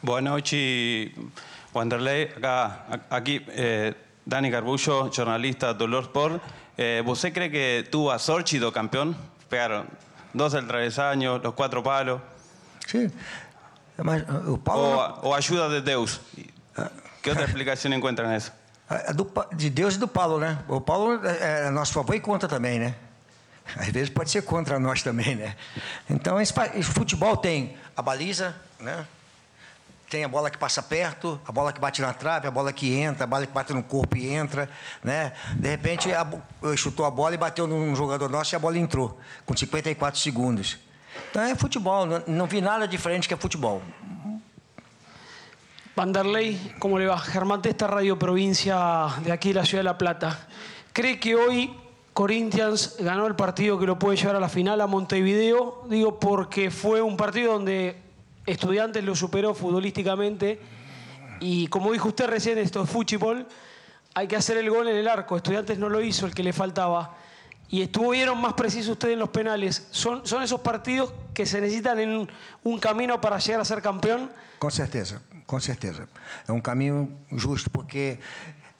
Boa 0.00 0.20
noite, 0.20 1.12
Wanderlei. 1.74 2.30
Aqui, 3.10 3.44
eh, 3.48 3.94
Dani 4.24 4.48
Garbullo, 4.48 4.78
jornalista 5.12 5.74
do 5.74 5.86
Sport. 6.00 6.40
Eh, 6.76 7.02
¿Você 7.04 7.32
cree 7.32 7.50
que 7.50 7.88
tuvo 7.90 8.12
a 8.12 8.18
Sorchido 8.20 8.70
campeón? 8.70 9.16
Pegaron 9.48 9.88
dos 10.32 10.52
del 10.52 10.66
travesaño, 10.66 11.38
los 11.38 11.54
cuatro 11.54 11.82
palos. 11.82 12.20
Sí. 12.88 13.10
Paulo 14.64 15.28
o, 15.28 15.34
ajuda 15.34 15.68
de 15.68 15.82
Deus. 15.82 16.20
Que 17.22 17.28
outra 17.28 17.44
explicação 17.44 17.92
encontra 17.92 18.32
nisso? 18.32 18.50
A 18.88 19.12
do, 19.12 19.30
de 19.54 19.68
Deus 19.68 19.96
e 19.96 19.98
do 19.98 20.08
Paulo, 20.08 20.38
né? 20.38 20.58
O 20.66 20.80
Paulo 20.80 21.20
é, 21.26 21.66
é 21.66 21.70
nosso 21.70 21.92
favor 21.92 22.14
e 22.14 22.20
contra 22.20 22.48
também, 22.48 22.78
né? 22.78 22.94
Às 23.76 23.88
vezes 23.88 24.08
pode 24.08 24.30
ser 24.30 24.40
contra 24.42 24.78
nós 24.78 25.02
também, 25.02 25.36
né? 25.36 25.54
Então, 26.08 26.40
esse, 26.40 26.54
esse 26.74 26.90
futebol 26.90 27.36
tem 27.36 27.76
a 27.94 28.00
baliza, 28.00 28.56
né? 28.80 29.06
tem 30.08 30.24
a 30.24 30.28
bola 30.28 30.48
que 30.48 30.56
passa 30.56 30.82
perto, 30.82 31.38
a 31.46 31.52
bola 31.52 31.70
que 31.70 31.78
bate 31.78 32.00
na 32.00 32.14
trave, 32.14 32.48
a 32.48 32.50
bola 32.50 32.72
que 32.72 32.94
entra, 32.94 33.24
a 33.24 33.26
bola 33.26 33.46
que 33.46 33.52
bate 33.52 33.74
no 33.74 33.82
corpo 33.82 34.16
e 34.16 34.26
entra, 34.26 34.66
né? 35.04 35.34
De 35.54 35.68
repente, 35.68 36.10
a, 36.10 36.26
chutou 36.78 37.04
a 37.04 37.10
bola 37.10 37.34
e 37.34 37.36
bateu 37.36 37.66
num 37.66 37.94
jogador 37.94 38.30
nosso 38.30 38.54
e 38.54 38.56
a 38.56 38.58
bola 38.58 38.78
entrou, 38.78 39.20
com 39.44 39.54
54 39.54 40.18
segundos. 40.18 40.78
É 41.34 41.54
futebol, 41.54 42.06
não 42.26 42.46
vi 42.46 42.60
nada 42.60 42.86
diferente 42.88 43.28
que 43.28 43.34
é 43.34 43.36
futebol. 43.36 43.82
Vanderlei, 45.94 46.74
¿cómo 46.78 46.98
le 46.98 47.06
va? 47.06 47.18
Germán 47.18 47.60
Testa, 47.60 47.86
Radio 47.86 48.18
Provincia 48.18 49.08
de 49.24 49.32
aquí, 49.32 49.52
la 49.52 49.64
Ciudad 49.64 49.80
de 49.80 49.84
La 49.84 49.98
Plata. 49.98 50.46
¿Cree 50.92 51.18
que 51.18 51.34
hoy 51.34 51.74
Corinthians 52.12 52.96
ganó 53.00 53.26
el 53.26 53.34
partido 53.34 53.78
que 53.78 53.86
lo 53.86 53.98
puede 53.98 54.16
llevar 54.16 54.36
a 54.36 54.40
la 54.40 54.48
final 54.48 54.80
a 54.80 54.86
Montevideo? 54.86 55.84
Digo, 55.88 56.18
porque 56.20 56.70
fue 56.70 57.02
un 57.02 57.16
partido 57.16 57.54
donde 57.54 57.96
Estudiantes 58.46 59.04
lo 59.04 59.14
superó 59.14 59.54
futbolísticamente 59.54 60.60
y 61.40 61.66
como 61.66 61.92
dijo 61.92 62.08
usted 62.08 62.26
recién, 62.26 62.58
esto 62.58 62.82
es 62.82 62.90
fútbol, 62.90 63.46
hay 64.14 64.26
que 64.26 64.36
hacer 64.36 64.56
el 64.56 64.70
gol 64.70 64.88
en 64.88 64.96
el 64.96 65.08
arco. 65.08 65.36
Estudiantes 65.36 65.78
no 65.78 65.88
lo 65.88 66.00
hizo, 66.00 66.26
el 66.26 66.34
que 66.34 66.42
le 66.42 66.52
faltaba. 66.52 67.14
Y 67.70 67.82
estuvieron 67.82 68.40
más 68.40 68.54
precisos 68.54 68.92
ustedes 68.92 69.12
en 69.14 69.18
los 69.18 69.28
penales. 69.28 69.86
¿Son, 69.90 70.26
son 70.26 70.42
esos 70.42 70.60
partidos 70.60 71.12
que 71.34 71.44
se 71.44 71.60
necesitan 71.60 71.98
en 71.98 72.10
un, 72.10 72.28
un 72.64 72.78
camino 72.78 73.20
para 73.20 73.38
llegar 73.38 73.60
a 73.60 73.64
ser 73.64 73.82
campeón? 73.82 74.30
Com 74.58 74.70
certeza, 74.70 75.20
com 75.46 75.60
certeza. 75.60 76.08
É 76.48 76.52
um 76.52 76.60
caminho 76.60 77.10
justo, 77.30 77.70
porque 77.70 78.18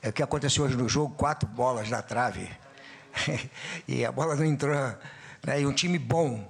o 0.03 0.12
que 0.12 0.22
aconteceu 0.22 0.64
hoje 0.64 0.77
no 0.77 0.88
jogo, 0.88 1.14
quatro 1.14 1.48
bolas 1.48 1.90
na 1.90 2.03
trave. 2.03 2.48
e 3.87 4.05
a 4.05 4.11
bola 4.11 4.35
não 4.35 4.44
entrou. 4.44 4.74
Né? 5.44 5.61
E 5.61 5.66
um 5.66 5.72
time 5.72 5.98
bom, 5.98 6.48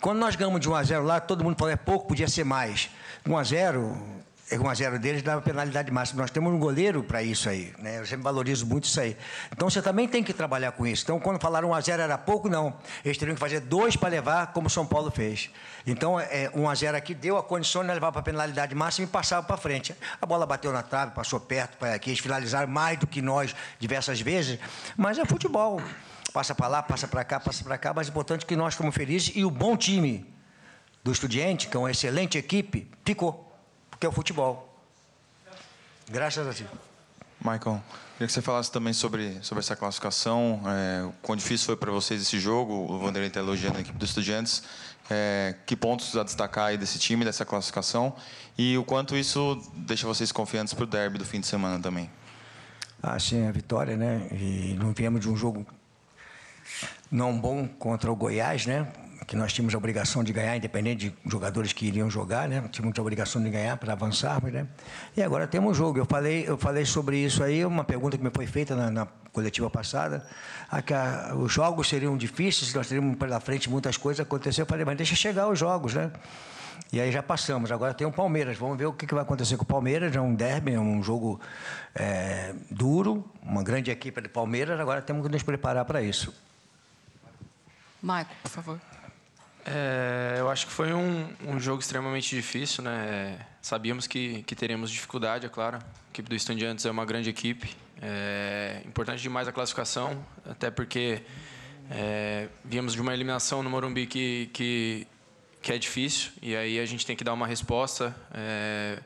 quando 0.00 0.18
nós 0.18 0.36
ganhamos 0.36 0.60
de 0.60 0.68
1 0.68 0.74
a 0.74 0.82
0 0.82 1.04
lá, 1.04 1.20
todo 1.20 1.42
mundo 1.42 1.56
falou, 1.58 1.72
é 1.72 1.76
pouco, 1.76 2.06
podia 2.06 2.28
ser 2.28 2.44
mais. 2.44 2.90
1 3.26 3.36
a 3.36 3.44
0 3.44 4.17
1 4.50 4.68
a 4.68 4.74
0 4.74 4.98
deles 4.98 5.22
dava 5.22 5.42
penalidade 5.42 5.90
máxima. 5.90 6.22
Nós 6.22 6.30
temos 6.30 6.52
um 6.52 6.58
goleiro 6.58 7.02
para 7.02 7.22
isso 7.22 7.48
aí, 7.48 7.74
né? 7.78 7.98
Eu 7.98 8.06
sempre 8.06 8.24
valorizo 8.24 8.66
muito 8.66 8.84
isso 8.84 9.00
aí. 9.00 9.16
Então 9.52 9.68
você 9.68 9.82
também 9.82 10.08
tem 10.08 10.22
que 10.22 10.32
trabalhar 10.32 10.72
com 10.72 10.86
isso. 10.86 11.02
Então 11.04 11.20
quando 11.20 11.40
falaram 11.40 11.70
1 11.70 11.74
a 11.74 11.80
0 11.80 12.02
era 12.02 12.16
pouco, 12.16 12.48
não. 12.48 12.74
Eles 13.04 13.18
teriam 13.18 13.34
que 13.34 13.40
fazer 13.40 13.60
dois 13.60 13.96
para 13.96 14.08
levar, 14.08 14.52
como 14.52 14.68
o 14.68 14.70
São 14.70 14.86
Paulo 14.86 15.10
fez. 15.10 15.50
Então 15.86 16.18
é, 16.18 16.50
1 16.54 16.68
a 16.68 16.74
0 16.74 16.96
aqui 16.96 17.14
deu 17.14 17.36
a 17.36 17.42
condição 17.42 17.82
de 17.82 17.92
levar 17.92 18.10
para 18.10 18.20
a 18.20 18.24
penalidade 18.24 18.74
máxima 18.74 19.06
e 19.06 19.10
passava 19.10 19.46
para 19.46 19.56
frente. 19.56 19.94
A 20.20 20.24
bola 20.24 20.46
bateu 20.46 20.72
na 20.72 20.82
trave, 20.82 21.12
passou 21.12 21.40
perto 21.40 21.76
para 21.76 21.94
aqui, 21.94 22.10
eles 22.10 22.20
finalizaram 22.20 22.68
mais 22.68 22.98
do 22.98 23.06
que 23.06 23.20
nós 23.20 23.54
diversas 23.78 24.20
vezes, 24.20 24.58
mas 24.96 25.18
é 25.18 25.24
futebol 25.24 25.80
passa 26.32 26.54
para 26.54 26.68
lá, 26.68 26.82
passa 26.82 27.08
para 27.08 27.24
cá, 27.24 27.40
passa 27.40 27.64
para 27.64 27.78
cá, 27.78 27.92
mas 27.94 28.06
é 28.06 28.10
importante 28.10 28.46
que 28.46 28.54
nós 28.54 28.74
ficamos 28.74 28.94
felizes 28.94 29.32
e 29.34 29.44
o 29.44 29.50
bom 29.50 29.76
time 29.76 30.26
do 31.02 31.10
Estudiante, 31.10 31.68
que 31.68 31.76
é 31.76 31.80
uma 31.80 31.90
excelente 31.90 32.36
equipe, 32.36 32.88
ficou, 33.04 33.47
porque 33.98 34.06
é 34.06 34.08
o 34.08 34.12
futebol. 34.12 34.64
Graças 36.08 36.46
a 36.46 36.52
Deus. 36.52 36.70
Michael, 37.40 37.82
queria 38.12 38.26
que 38.28 38.32
você 38.32 38.40
falasse 38.40 38.70
também 38.70 38.92
sobre, 38.92 39.42
sobre 39.42 39.58
essa 39.58 39.74
classificação, 39.74 40.62
é, 40.66 41.08
quão 41.20 41.34
difícil 41.34 41.66
foi 41.66 41.76
para 41.76 41.90
vocês 41.90 42.22
esse 42.22 42.38
jogo, 42.38 42.72
o 42.72 42.98
Vanderlei 43.00 43.26
está 43.26 43.40
elogiando 43.40 43.78
a 43.78 43.80
equipe 43.80 43.98
dos 43.98 44.10
Estudiantes, 44.10 44.62
é, 45.10 45.56
que 45.66 45.74
pontos 45.74 46.16
a 46.16 46.22
destacar 46.22 46.66
aí 46.66 46.78
desse 46.78 46.98
time, 47.00 47.24
dessa 47.24 47.44
classificação, 47.44 48.14
e 48.56 48.78
o 48.78 48.84
quanto 48.84 49.16
isso 49.16 49.60
deixa 49.74 50.06
vocês 50.06 50.30
confiantes 50.30 50.74
para 50.74 50.84
o 50.84 50.86
derby 50.86 51.18
do 51.18 51.24
fim 51.24 51.40
de 51.40 51.48
semana 51.48 51.80
também. 51.82 52.08
Ah, 53.02 53.18
sim, 53.18 53.48
a 53.48 53.50
vitória, 53.52 53.96
né? 53.96 54.28
E 54.32 54.76
não 54.78 54.92
viemos 54.92 55.20
de 55.20 55.28
um 55.28 55.36
jogo 55.36 55.66
não 57.10 57.36
bom 57.36 57.66
contra 57.66 58.12
o 58.12 58.16
Goiás, 58.16 58.64
né? 58.66 58.86
Que 59.28 59.36
nós 59.36 59.52
tínhamos 59.52 59.74
a 59.74 59.78
obrigação 59.78 60.24
de 60.24 60.32
ganhar, 60.32 60.56
independente 60.56 61.10
de 61.10 61.30
jogadores 61.30 61.72
que 61.72 61.86
iriam 61.86 62.10
jogar, 62.10 62.48
né? 62.48 62.64
Tínhamos 62.72 62.98
a 62.98 63.02
obrigação 63.02 63.40
de 63.40 63.50
ganhar 63.50 63.76
para 63.76 63.92
avançarmos, 63.92 64.50
né? 64.52 64.66
E 65.16 65.22
agora 65.22 65.46
temos 65.46 65.76
jogo. 65.76 65.98
Eu 65.98 66.06
falei, 66.06 66.48
eu 66.48 66.56
falei 66.56 66.84
sobre 66.86 67.18
isso 67.18 67.44
aí, 67.44 67.64
uma 67.64 67.84
pergunta 67.84 68.16
que 68.18 68.24
me 68.24 68.30
foi 68.30 68.46
feita 68.46 68.74
na, 68.74 68.90
na 68.90 69.06
coletiva 69.30 69.68
passada, 69.70 70.26
a 70.70 70.82
que 70.82 70.94
a, 70.94 71.34
os 71.36 71.52
jogos 71.52 71.88
seriam 71.88 72.16
difíceis, 72.16 72.72
nós 72.74 72.88
teríamos 72.88 73.16
pela 73.16 73.38
frente 73.38 73.70
muitas 73.70 73.96
coisas 73.96 74.26
acontecer. 74.26 74.62
Eu 74.62 74.66
falei, 74.66 74.84
mas 74.84 74.96
deixa 74.96 75.14
chegar 75.14 75.46
os 75.46 75.58
jogos, 75.58 75.94
né? 75.94 76.10
E 76.90 77.00
aí 77.00 77.12
já 77.12 77.22
passamos. 77.22 77.70
Agora 77.70 77.92
tem 77.92 78.06
o 78.06 78.12
Palmeiras. 78.12 78.56
Vamos 78.56 78.78
ver 78.78 78.86
o 78.86 78.92
que, 78.92 79.06
vai 79.12 79.22
acontecer 79.22 79.56
com 79.56 79.64
o 79.64 79.66
Palmeiras. 79.66 80.16
É 80.16 80.20
um 80.20 80.34
derby, 80.34 80.72
é 80.72 80.80
um 80.80 81.02
jogo 81.02 81.38
é, 81.94 82.54
duro, 82.70 83.24
uma 83.42 83.62
grande 83.62 83.90
equipe 83.90 84.20
de 84.22 84.28
Palmeiras. 84.28 84.80
Agora 84.80 85.02
temos 85.02 85.26
que 85.26 85.30
nos 85.30 85.42
preparar 85.42 85.84
para 85.84 86.00
isso. 86.00 86.32
Michael, 88.02 88.26
por 88.42 88.50
favor. 88.50 88.87
É, 89.70 90.36
eu 90.38 90.48
acho 90.48 90.66
que 90.66 90.72
foi 90.72 90.94
um, 90.94 91.28
um, 91.46 91.60
jogo 91.60 91.82
extremamente 91.82 92.34
difícil, 92.34 92.82
né? 92.82 93.38
Sabíamos 93.60 94.06
que, 94.06 94.42
que 94.44 94.54
dificuldade, 94.54 95.44
é 95.44 95.48
claro. 95.50 95.76
A 95.76 96.10
equipe 96.10 96.26
do 96.26 96.34
Estudiantes 96.34 96.86
é 96.86 96.90
uma 96.90 97.04
grande 97.04 97.28
equipe. 97.28 97.76
É 98.00 98.80
importante 98.86 99.20
demais 99.20 99.46
a 99.46 99.52
classificação, 99.52 100.24
até 100.48 100.70
porque 100.70 101.20
é, 101.90 102.48
viemos 102.64 102.94
de 102.94 103.02
uma 103.02 103.12
eliminação 103.12 103.62
no 103.62 103.68
Morumbi 103.68 104.06
que, 104.06 104.48
que, 104.54 105.06
que 105.60 105.70
é 105.70 105.76
difícil 105.76 106.32
e 106.40 106.56
aí 106.56 106.80
a 106.80 106.86
gente 106.86 107.04
tem 107.04 107.14
que 107.14 107.22
dar 107.22 107.34
uma 107.34 107.46
resposta. 107.46 108.16
É, 108.32 108.98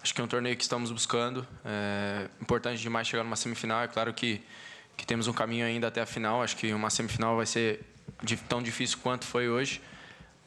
acho 0.00 0.14
que 0.14 0.20
é 0.20 0.24
um 0.24 0.28
torneio 0.28 0.56
que 0.56 0.62
estamos 0.62 0.92
buscando. 0.92 1.44
É 1.64 2.28
importante 2.40 2.80
demais 2.80 3.08
chegar 3.08 3.24
numa 3.24 3.34
semifinal. 3.34 3.82
É 3.82 3.88
claro 3.88 4.14
que, 4.14 4.40
que 4.96 5.04
temos 5.04 5.26
um 5.26 5.32
caminho 5.32 5.66
ainda 5.66 5.88
até 5.88 6.00
a 6.00 6.06
final. 6.06 6.44
Acho 6.44 6.56
que 6.56 6.72
uma 6.72 6.90
semifinal 6.90 7.34
vai 7.34 7.46
ser 7.46 7.80
tão 8.48 8.62
difícil 8.62 8.98
quanto 9.02 9.24
foi 9.24 9.48
hoje. 9.48 9.80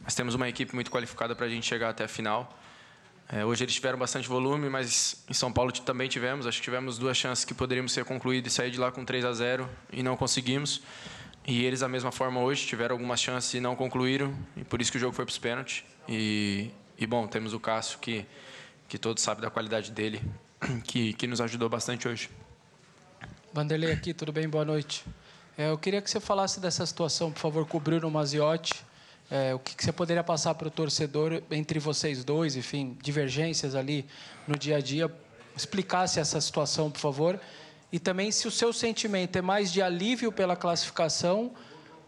Mas 0.10 0.16
temos 0.16 0.34
uma 0.34 0.50
equipe 0.50 0.74
muito 0.74 0.90
qualificada 0.90 1.36
para 1.36 1.46
a 1.46 1.50
gente 1.50 1.68
chegar 1.68 1.90
até 1.90 2.06
a 2.06 2.08
final. 2.08 2.52
É, 3.32 3.46
hoje 3.46 3.64
eles 3.64 3.76
tiveram 3.76 4.00
bastante 4.00 4.28
volume, 4.28 4.68
mas 4.68 5.24
em 5.30 5.36
São 5.36 5.54
Paulo 5.54 5.72
também 5.72 6.10
tivemos. 6.10 6.48
Acho 6.48 6.58
que 6.58 6.64
tivemos 6.64 6.98
duas 6.98 7.16
chances 7.16 7.46
que 7.46 7.54
poderíamos 7.54 7.92
ser 7.92 8.04
concluídas 8.06 8.52
e 8.52 8.56
sair 8.56 8.72
de 8.72 8.80
lá 8.80 8.92
com 8.92 9.06
3 9.06 9.24
a 9.24 9.32
0 9.34 9.70
e 9.94 10.02
não 10.02 10.18
conseguimos. 10.18 10.82
E 11.46 11.64
eles, 11.64 11.82
da 11.82 11.88
mesma 11.88 12.12
forma, 12.12 12.40
hoje 12.40 12.66
tiveram 12.66 12.96
algumas 12.96 13.22
chances 13.22 13.54
e 13.54 13.60
não 13.60 13.76
concluíram. 13.76 14.36
E 14.58 14.64
por 14.64 14.82
isso 14.82 14.92
que 14.92 14.98
o 14.98 15.00
jogo 15.00 15.14
foi 15.14 15.26
para 15.26 15.32
os 15.32 15.38
pênaltis. 15.38 15.84
E, 16.08 16.72
e, 16.98 17.06
bom, 17.06 17.28
temos 17.28 17.54
o 17.54 17.60
Cássio, 17.60 18.00
que, 18.00 18.26
que 18.88 18.98
todos 18.98 19.22
sabem 19.22 19.44
da 19.44 19.52
qualidade 19.52 19.92
dele, 19.92 20.24
que, 20.86 21.14
que 21.14 21.28
nos 21.28 21.40
ajudou 21.40 21.70
bastante 21.70 22.08
hoje. 22.08 22.32
Vanderlei 23.54 23.92
aqui, 23.92 24.12
tudo 24.12 24.32
bem? 24.34 24.50
Boa 24.50 24.66
noite. 24.66 25.06
É, 25.56 25.70
eu 25.70 25.78
queria 25.78 26.02
que 26.02 26.10
você 26.10 26.20
falasse 26.20 26.60
dessa 26.60 26.84
situação, 26.84 27.32
por 27.32 27.40
favor, 27.40 27.68
com 27.68 27.78
o 27.78 27.80
Bruno 27.80 28.10
Maziotti. 28.10 28.89
É, 29.32 29.54
o 29.54 29.60
que, 29.60 29.76
que, 29.76 29.84
você 29.84 29.92
poderia 29.92 30.24
passar 30.24 30.56
para 30.56 30.68
o 30.68 30.72
torcedor 30.72 31.44
entre 31.52 31.80
vocês 31.80 32.24
dois, 32.24 32.56
enfim, 32.56 32.98
divergências 33.02 33.76
ali 33.76 34.06
no 34.48 34.58
dia 34.58 34.78
a 34.78 34.82
dia? 34.82 35.12
Explicasse 35.56 36.20
essa 36.20 36.42
situação, 36.42 36.90
por 36.90 37.00
favor. 37.00 37.40
E 37.92 38.00
também 38.00 38.32
se 38.32 38.48
o 38.48 38.52
seu 38.52 38.74
sentimento 38.74 39.36
é 39.38 39.42
mais 39.42 39.72
de 39.72 39.82
alívio 39.82 40.32
pela 40.32 40.56
classificação 40.56 41.52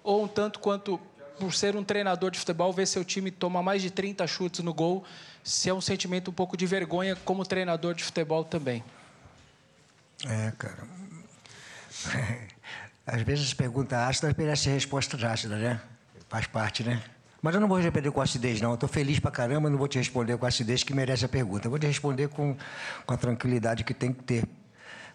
ou 0.03 0.23
um 0.23 0.27
tanto 0.27 0.59
quanto 0.59 0.99
por 1.39 1.53
ser 1.53 1.75
um 1.75 1.83
treinador 1.83 2.31
de 2.31 2.39
futebol, 2.39 2.71
ver 2.71 2.87
seu 2.87 3.03
time 3.03 3.31
tomar 3.31 3.63
mais 3.63 3.81
de 3.81 3.89
30 3.89 4.25
chutes 4.27 4.63
no 4.63 4.73
gol, 4.73 5.03
se 5.43 5.69
é 5.69 5.73
um 5.73 5.81
sentimento 5.81 6.29
um 6.29 6.33
pouco 6.33 6.55
de 6.55 6.65
vergonha 6.65 7.15
como 7.15 7.43
treinador 7.45 7.95
de 7.95 8.03
futebol 8.03 8.43
também. 8.43 8.83
É, 10.25 10.51
cara. 10.57 10.87
Às 13.05 13.21
vezes 13.23 13.47
as 13.47 13.53
perguntas 13.53 13.97
ácidas 13.97 14.35
merecem 14.35 14.73
respostas 14.73 15.23
ácidas, 15.23 15.59
né? 15.59 15.81
Faz 16.31 16.47
parte, 16.47 16.81
né? 16.81 17.03
Mas 17.41 17.53
eu 17.53 17.59
não 17.59 17.67
vou 17.67 17.77
responder 17.77 18.09
com 18.09 18.21
acidez, 18.21 18.61
não. 18.61 18.75
Estou 18.75 18.87
feliz 18.87 19.19
pra 19.19 19.29
caramba, 19.29 19.69
não 19.69 19.77
vou 19.77 19.85
te 19.85 19.97
responder 19.97 20.37
com 20.37 20.45
acidez 20.45 20.81
que 20.81 20.93
merece 20.93 21.25
a 21.25 21.27
pergunta. 21.27 21.67
Eu 21.67 21.69
vou 21.69 21.77
te 21.77 21.85
responder 21.85 22.29
com, 22.29 22.55
com 23.05 23.13
a 23.13 23.17
tranquilidade 23.17 23.83
que 23.83 23.93
tem 23.93 24.13
que 24.13 24.23
ter, 24.23 24.47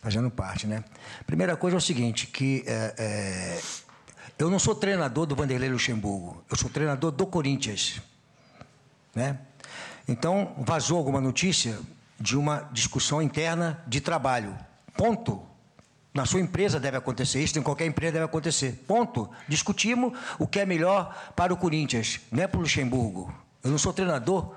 fazendo 0.02 0.30
parte, 0.30 0.66
né? 0.66 0.84
Primeira 1.26 1.56
coisa 1.56 1.74
é 1.74 1.78
o 1.78 1.80
seguinte, 1.80 2.26
que 2.26 2.64
é, 2.66 2.94
é, 2.98 3.62
eu 4.38 4.50
não 4.50 4.58
sou 4.58 4.74
treinador 4.74 5.24
do 5.24 5.34
Vanderlei 5.34 5.70
Luxemburgo. 5.70 6.44
Eu 6.50 6.56
sou 6.58 6.68
treinador 6.68 7.10
do 7.12 7.26
Corinthians, 7.26 8.02
né? 9.14 9.38
Então, 10.06 10.54
vazou 10.58 10.98
alguma 10.98 11.18
notícia 11.18 11.78
de 12.20 12.36
uma 12.36 12.68
discussão 12.72 13.22
interna 13.22 13.82
de 13.86 14.02
trabalho. 14.02 14.54
Ponto. 14.94 15.42
Na 16.16 16.24
sua 16.24 16.40
empresa 16.40 16.80
deve 16.80 16.96
acontecer 16.96 17.42
isso, 17.42 17.58
em 17.58 17.62
qualquer 17.62 17.84
empresa 17.84 18.14
deve 18.14 18.24
acontecer. 18.24 18.84
Ponto. 18.86 19.28
Discutimos 19.46 20.18
o 20.38 20.46
que 20.46 20.58
é 20.58 20.64
melhor 20.64 21.14
para 21.36 21.52
o 21.52 21.58
Corinthians, 21.58 22.20
não 22.32 22.42
é 22.42 22.46
para 22.46 22.56
o 22.56 22.62
Luxemburgo. 22.62 23.30
Eu 23.62 23.70
não 23.70 23.76
sou 23.76 23.92
treinador, 23.92 24.56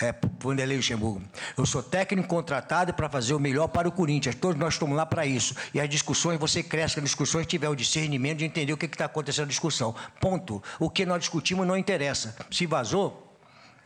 é 0.00 0.14
Vanderlei 0.38 0.76
Luxemburgo. 0.76 1.20
Eu 1.58 1.66
sou 1.66 1.82
técnico 1.82 2.28
contratado 2.28 2.94
para 2.94 3.08
fazer 3.08 3.34
o 3.34 3.40
melhor 3.40 3.66
para 3.66 3.88
o 3.88 3.90
Corinthians. 3.90 4.36
Todos 4.36 4.56
nós 4.56 4.74
estamos 4.74 4.96
lá 4.96 5.04
para 5.04 5.26
isso. 5.26 5.56
E 5.74 5.80
as 5.80 5.88
discussões, 5.88 6.38
você 6.38 6.62
cresce 6.62 6.98
nas 6.98 7.04
discussões, 7.06 7.48
tiver 7.48 7.68
o 7.68 7.74
discernimento 7.74 8.38
de 8.38 8.44
entender 8.44 8.72
o 8.72 8.76
que 8.76 8.86
está 8.86 9.06
acontecendo 9.06 9.46
na 9.46 9.50
discussão. 9.50 9.92
Ponto. 10.20 10.62
O 10.78 10.88
que 10.88 11.04
nós 11.04 11.18
discutimos 11.18 11.66
não 11.66 11.76
interessa. 11.76 12.36
Se 12.48 12.64
vazou, 12.64 13.25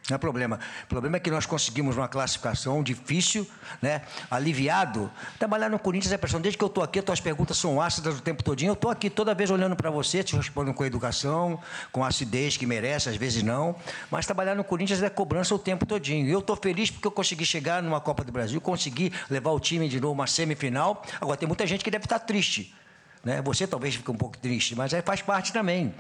não 0.09 0.17
é 0.17 0.19
problema. 0.19 0.59
O 0.85 0.87
problema 0.87 1.17
é 1.17 1.21
que 1.21 1.31
nós 1.31 1.47
conseguimos 1.47 1.97
uma 1.97 2.09
classificação 2.09 2.83
difícil, 2.83 3.47
né? 3.81 4.03
aliviado. 4.31 5.11
Trabalhar 5.39 5.69
no 5.69 5.79
Corinthians 5.79 6.13
é 6.13 6.19
pressão. 6.19 6.41
Desde 6.41 6.59
que 6.59 6.65
eu 6.65 6.69
estou 6.69 6.83
aqui, 6.83 6.99
as 6.99 7.05
tuas 7.05 7.21
perguntas 7.21 7.57
são 7.57 7.81
ácidas 7.81 8.19
o 8.19 8.23
tempo 8.23 8.43
todinho. 8.43 8.71
Eu 8.71 8.75
estou 8.75 8.91
aqui 8.91 9.09
toda 9.09 9.35
vez 9.35 9.51
olhando 9.51 9.77
para 9.77 9.91
você, 9.91 10.23
te 10.23 10.35
respondendo 10.35 10.75
com 10.75 10.85
educação, 10.85 11.61
com 11.93 12.05
acidez 12.05 12.57
que 12.57 12.67
merece, 12.67 13.09
às 13.09 13.17
vezes 13.17 13.43
não. 13.43 13.77
Mas 14.11 14.27
trabalhar 14.27 14.55
no 14.55 14.65
Corinthians 14.65 15.03
é 15.03 15.11
cobrança 15.11 15.55
o 15.55 15.59
tempo 15.59 15.87
todinho. 15.87 16.29
Eu 16.29 16.41
estou 16.41 16.57
feliz 16.57 16.91
porque 16.91 17.07
eu 17.07 17.13
consegui 17.13 17.45
chegar 17.45 17.83
numa 17.83 18.01
Copa 18.01 18.25
do 18.25 18.33
Brasil, 18.33 18.61
consegui 18.61 19.13
levar 19.29 19.51
o 19.51 19.61
time 19.61 19.89
de 19.89 20.01
novo 20.01 20.15
uma 20.15 20.27
semifinal. 20.27 21.05
Agora, 21.21 21.37
tem 21.37 21.47
muita 21.47 21.67
gente 21.67 21.85
que 21.85 21.91
deve 21.91 22.05
estar 22.05 22.19
triste. 22.19 22.75
Né? 23.23 23.41
Você 23.43 23.67
talvez 23.67 23.95
fique 23.95 24.11
um 24.11 24.17
pouco 24.17 24.37
triste, 24.39 24.75
mas 24.75 24.93
faz 25.05 25.23
parte 25.23 25.53
também 25.53 25.95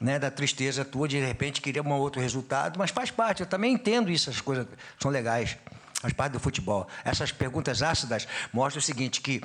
né, 0.00 0.18
da 0.18 0.30
tristeza 0.30 0.84
tua 0.84 1.08
de 1.08 1.18
repente 1.18 1.60
querer 1.60 1.80
um 1.80 1.92
outro 1.92 2.20
resultado, 2.20 2.78
mas 2.78 2.90
faz 2.90 3.10
parte. 3.10 3.40
Eu 3.40 3.46
também 3.46 3.72
entendo 3.72 4.10
isso, 4.10 4.30
essas 4.30 4.42
coisas 4.42 4.66
são 5.00 5.10
legais, 5.10 5.56
faz 6.00 6.12
parte 6.12 6.32
do 6.32 6.40
futebol. 6.40 6.86
Essas 7.04 7.32
perguntas 7.32 7.82
ácidas 7.82 8.28
mostram 8.52 8.78
o 8.78 8.82
seguinte: 8.82 9.20
que 9.20 9.40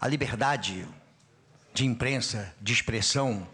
a 0.00 0.08
liberdade 0.08 0.86
de 1.72 1.86
imprensa, 1.86 2.52
de 2.60 2.72
expressão, 2.72 3.46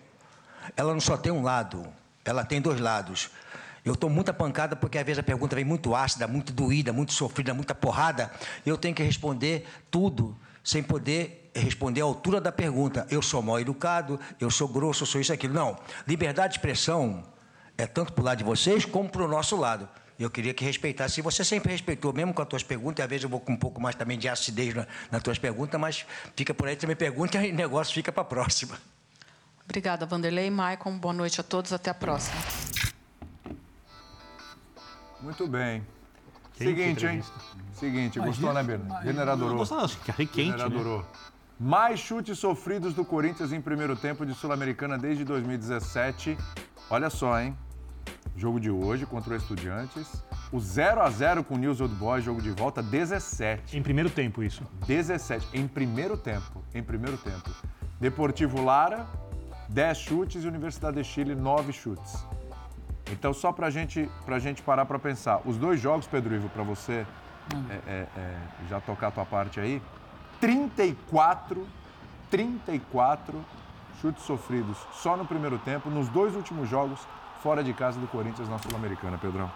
ela 0.77 0.93
não 0.93 1.01
só 1.01 1.17
tem 1.17 1.33
um 1.33 1.43
lado, 1.43 1.87
ela 2.25 2.45
tem 2.45 2.61
dois 2.61 2.81
lados. 2.81 3.31
Eu 3.85 3.95
estou 3.95 4.11
muita 4.11 4.35
pancada 4.35 4.75
porque 4.75 4.99
às 4.99 5.07
vezes 5.07 5.21
a 5.21 5.23
pergunta 5.23 5.55
vem 5.55 5.65
muito 5.65 5.95
ácida, 5.95 6.27
muito 6.27 6.53
doída, 6.53 6.93
muito 6.93 7.13
sofrida, 7.13 7.55
muita 7.55 7.73
porrada. 7.73 8.33
Eu 8.65 8.77
tenho 8.77 8.93
que 8.93 9.03
responder 9.03 9.65
tudo 9.93 10.37
sem 10.65 10.83
poder 10.83 11.46
responder 11.59 12.01
à 12.01 12.05
altura 12.05 12.40
da 12.40 12.53
pergunta. 12.53 13.07
Eu 13.11 13.23
sou 13.23 13.42
mal 13.42 13.61
educado, 13.61 14.19
eu 14.40 14.51
sou 14.51 14.69
grosso, 14.69 15.03
eu 15.03 15.07
sou 15.07 15.21
isso, 15.21 15.33
aquilo. 15.33 15.55
Não. 15.55 15.79
Liberdade 16.07 16.55
de 16.55 16.59
expressão 16.59 17.23
é 17.77 17.87
tanto 17.87 18.12
para 18.12 18.23
o 18.23 18.25
lado 18.25 18.38
de 18.38 18.45
vocês 18.45 18.85
como 18.85 19.09
para 19.09 19.23
o 19.23 19.29
nosso 19.29 19.57
lado. 19.57 19.88
Eu 20.19 20.31
queria 20.31 20.55
que 20.55 20.64
respeitasse. 20.64 21.21
E 21.21 21.23
você 21.23 21.45
sempre 21.45 21.71
respeitou, 21.71 22.12
mesmo 22.12 22.33
com 22.33 22.40
as 22.40 22.49
tuas 22.49 22.62
perguntas, 22.62 23.05
às 23.05 23.09
vezes 23.09 23.25
eu 23.25 23.31
vou 23.31 23.38
com 23.38 23.53
um 23.53 23.57
pouco 23.57 23.81
mais 23.81 23.95
também 23.95 24.19
de 24.19 24.29
acidez 24.29 24.75
na, 24.75 24.87
nas 25.11 25.23
tuas 25.23 25.38
perguntas, 25.38 25.79
mas 25.79 26.07
fica 26.35 26.55
por 26.55 26.69
aí 26.69 26.77
também 26.77 26.97
pergunta 26.97 27.37
e 27.45 27.53
o 27.53 27.55
negócio 27.55 27.92
fica 27.92 28.11
para 28.11 28.23
a 28.23 28.27
próxima. 28.27 28.79
Obrigada, 29.64 30.07
Vanderlei. 30.07 30.49
Maicon, 30.49 30.97
boa 30.99 31.12
noite 31.12 31.40
a 31.40 31.45
todos. 31.45 31.73
Até 31.73 31.90
a 31.90 31.95
próxima. 31.95 32.37
Muito 35.21 35.47
bem. 35.47 35.85
Seguinte, 36.57 37.05
hein? 37.05 37.23
Seguinte, 37.75 38.19
gostou, 38.19 38.53
né, 38.53 38.62
Bernardo? 38.62 39.05
Bernardo 39.05 39.33
adorou. 39.33 39.59
Gostou, 39.59 39.79
não, 39.79 39.88
fica 39.88 40.12
quente, 40.14 40.51
Bernardo 40.51 40.99
né? 40.99 41.05
Mais 41.59 41.99
chutes 41.99 42.38
sofridos 42.38 42.92
do 42.92 43.03
Corinthians 43.03 43.51
em 43.51 43.62
primeiro 43.62 43.97
tempo 43.97 44.27
de 44.27 44.35
Sul-Americana 44.35 44.99
desde 44.99 45.25
2017. 45.25 46.37
Olha 46.90 47.09
só, 47.09 47.40
hein? 47.40 47.57
Jogo 48.37 48.61
de 48.61 48.71
hoje 48.71 49.07
contra 49.07 49.33
o 49.33 49.37
Estudiantes. 49.37 50.23
O 50.53 50.61
0 50.61 51.01
a 51.01 51.09
0 51.09 51.42
com 51.42 51.55
o 51.55 51.59
News 51.59 51.81
Old 51.81 51.95
Boys, 51.95 52.23
jogo 52.23 52.42
de 52.42 52.51
volta, 52.51 52.83
17. 52.83 53.77
Em 53.77 53.83
primeiro 53.83 54.11
tempo, 54.11 54.42
isso. 54.42 54.64
17. 54.87 55.49
Em 55.55 55.66
primeiro 55.66 56.19
tempo. 56.19 56.62
Em 56.75 56.83
primeiro 56.83 57.16
tempo. 57.16 57.51
Deportivo 57.99 58.62
Lara, 58.62 59.07
10 59.71 59.97
chutes 59.97 60.45
e 60.45 60.47
Universidade 60.47 60.99
de 60.99 61.05
Chile, 61.05 61.35
9 61.35 61.73
chutes. 61.73 62.23
Então, 63.11 63.33
só 63.33 63.51
pra 63.51 63.71
gente, 63.71 64.11
pra 64.27 64.38
gente 64.38 64.61
parar 64.61 64.85
pra 64.85 64.99
pensar. 64.99 65.40
Os 65.47 65.57
dois 65.57 65.81
jogos, 65.81 66.07
Pedro 66.07 66.35
Ivo, 66.35 66.51
pra 66.51 66.62
você 66.62 67.07
é, 67.71 67.90
é, 67.90 68.07
é, 68.14 68.38
já 68.69 68.79
tocar 68.79 69.09
a 69.09 69.11
tua 69.11 69.25
parte 69.25 69.59
aí, 69.59 69.81
34, 70.40 71.66
34 72.31 73.44
chutes 74.01 74.22
sofridos 74.25 74.77
só 74.92 75.16
no 75.16 75.25
primeiro 75.25 75.59
tempo, 75.59 75.88
nos 75.90 76.09
dois 76.09 76.35
últimos 76.35 76.68
jogos, 76.68 77.01
fora 77.42 77.62
de 77.64 77.72
casa 77.72 77.99
do 77.99 78.07
Corinthians 78.07 78.49
na 78.49 78.59
Sul-Americana, 78.59 79.16
Pedrão. 79.18 79.51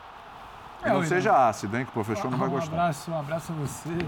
É, 0.82 0.90
não 0.92 1.04
seja 1.04 1.48
ácido, 1.48 1.76
hein, 1.76 1.84
que 1.84 1.90
o 1.90 1.92
professor 1.94 2.30
não 2.30 2.38
vai 2.38 2.48
um 2.48 2.52
gostar. 2.52 2.72
abraço, 2.72 3.10
um 3.10 3.18
abraço 3.18 3.52
a 3.52 3.54
você, 3.56 3.98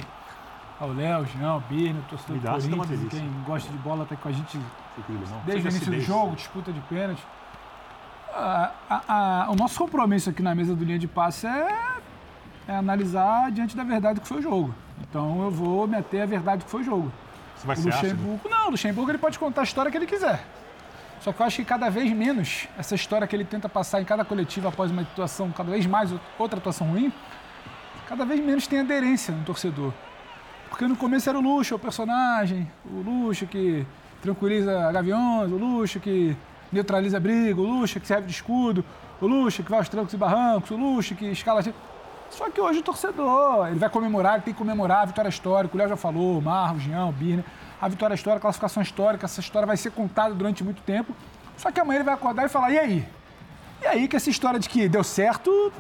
ao 0.80 0.88
Léo, 0.92 1.26
Jean, 1.26 1.48
ao 1.50 1.61
Birne, 1.61 1.98
o 1.98 2.02
torcedor 2.04 2.38
do 2.38 2.48
é 2.48 2.50
Corinthians, 2.50 3.08
quem 3.11 3.30
gosta 3.46 3.70
de 3.70 3.76
bola 3.78 4.04
está 4.04 4.16
com 4.16 4.28
a 4.28 4.32
gente 4.32 4.58
desde 5.44 5.68
o 5.68 5.70
início 5.70 5.92
do 5.92 6.00
jogo, 6.00 6.35
disputa 6.37 6.72
de 6.72 6.80
pênalti. 6.82 7.22
Ah, 8.35 8.70
a- 8.88 9.02
a- 9.08 9.50
o 9.50 9.54
nosso 9.54 9.78
compromisso 9.78 10.30
aqui 10.30 10.42
na 10.42 10.54
mesa 10.54 10.74
do 10.74 10.82
linha 10.82 10.98
de 10.98 11.06
passe 11.06 11.46
é, 11.46 11.98
é 12.66 12.74
analisar 12.76 13.50
diante 13.50 13.76
da 13.76 13.85
verdade 13.85 14.20
que 14.20 14.26
foi 14.26 14.38
o 14.38 14.42
jogo. 14.42 14.74
Então 15.00 15.42
eu 15.42 15.50
vou 15.50 15.87
meter 15.87 16.22
a 16.22 16.26
verdade 16.26 16.64
que 16.64 16.70
foi 16.70 16.83
o 16.83 16.85
jogo. 16.85 17.12
Você 17.57 17.66
vai 17.66 17.76
o 17.76 17.78
ácido? 17.78 17.96
Luxemburgo, 17.96 18.48
não, 18.48 18.66
o 18.66 18.70
Luxemburgo 18.70 19.11
ele 19.11 19.18
pode 19.18 19.38
contar 19.38 19.62
a 19.62 19.64
história 19.64 19.90
que 19.90 19.96
ele 19.96 20.07
quiser. 20.07 20.44
Só 21.20 21.33
que 21.33 21.40
eu 21.40 21.46
acho 21.46 21.57
que 21.59 21.64
cada 21.64 21.88
vez 21.88 22.11
menos 22.11 22.66
essa 22.76 22.94
história 22.96 23.26
que 23.26 23.37
ele 23.37 23.44
tenta 23.44 23.68
passar 23.68 24.00
em 24.00 24.05
cada 24.05 24.24
coletiva 24.24 24.68
após 24.68 24.90
uma 24.90 25.02
atuação, 25.02 25.52
cada 25.52 25.70
vez 25.70 25.87
mais 25.87 26.12
outra 26.38 26.59
atuação 26.59 26.88
ruim, 26.88 27.12
cada 28.09 28.24
vez 28.24 28.40
menos 28.44 28.66
tem 28.66 28.81
aderência 28.81 29.33
no 29.33 29.44
torcedor. 29.44 29.92
Porque 30.68 30.87
no 30.87 30.96
começo 30.96 31.28
era 31.28 31.38
o 31.38 31.42
Luxo, 31.42 31.76
o 31.76 31.78
personagem, 31.78 32.68
o 32.85 33.02
Luxo 33.02 33.46
que 33.46 33.87
tranquiliza 34.20 34.90
gaviões, 34.90 35.52
o 35.52 35.57
Luxo 35.57 36.00
que 36.00 36.37
neutraliza 36.72 37.18
a 37.18 37.20
briga, 37.20 37.61
o 37.61 37.64
Luxo 37.64 38.00
que 38.00 38.07
serve 38.07 38.26
de 38.26 38.33
escudo, 38.33 38.85
o 39.20 39.26
Luxo 39.26 39.62
que 39.62 39.70
vai 39.70 39.78
aos 39.78 39.88
trancos 39.88 40.12
e 40.14 40.16
barrancos, 40.16 40.70
o 40.72 40.76
Luxo 40.76 41.14
que 41.14 41.26
escala... 41.26 41.62
Só 42.33 42.49
que 42.51 42.61
hoje 42.61 42.79
o 42.79 42.83
torcedor, 42.83 43.68
ele 43.68 43.79
vai 43.79 43.90
comemorar, 43.90 44.35
ele 44.35 44.42
tem 44.42 44.55
que 44.55 44.59
comemorar 44.59 45.03
a 45.03 45.05
vitória 45.05 45.29
histórica, 45.29 45.75
o 45.75 45.79
Léo 45.79 45.88
já 45.90 45.97
falou, 45.97 46.38
o 46.38 46.42
Marro, 46.42 46.77
o 46.77 46.81
Jean, 46.81 47.07
o 47.07 47.12
Birner, 47.12 47.45
a 47.81 47.88
vitória 47.88 48.14
histórica, 48.14 48.38
a 48.38 48.40
classificação 48.40 48.83
histórica, 48.83 49.27
essa 49.27 49.40
história 49.40 49.66
vai 49.66 49.77
ser 49.77 49.90
contada 49.90 50.35
durante 50.35 50.64
muito 50.64 50.81
tempo. 50.83 51.14
Só 51.59 51.71
que 51.71 51.79
amanhã 51.79 51.99
ele 51.99 52.05
vai 52.05 52.14
acordar 52.14 52.47
e 52.47 52.49
falar, 52.49 52.71
e 52.71 52.79
aí? 52.79 53.09
E 53.83 53.87
aí 53.87 54.09
que 54.09 54.16
essa 54.16 54.31
história 54.31 54.59
de 54.59 54.66
que 54.66 54.88
deu 54.88 55.05
certo, 55.05 55.71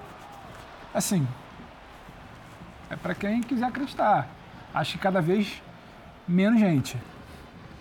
assim, 0.92 1.26
é 2.90 2.96
para 2.96 3.14
quem 3.14 3.40
quiser 3.40 3.64
acreditar. 3.64 4.28
Acho 4.74 4.92
que 4.92 4.98
cada 4.98 5.22
vez 5.22 5.62
menos 6.28 6.60
gente. 6.60 6.98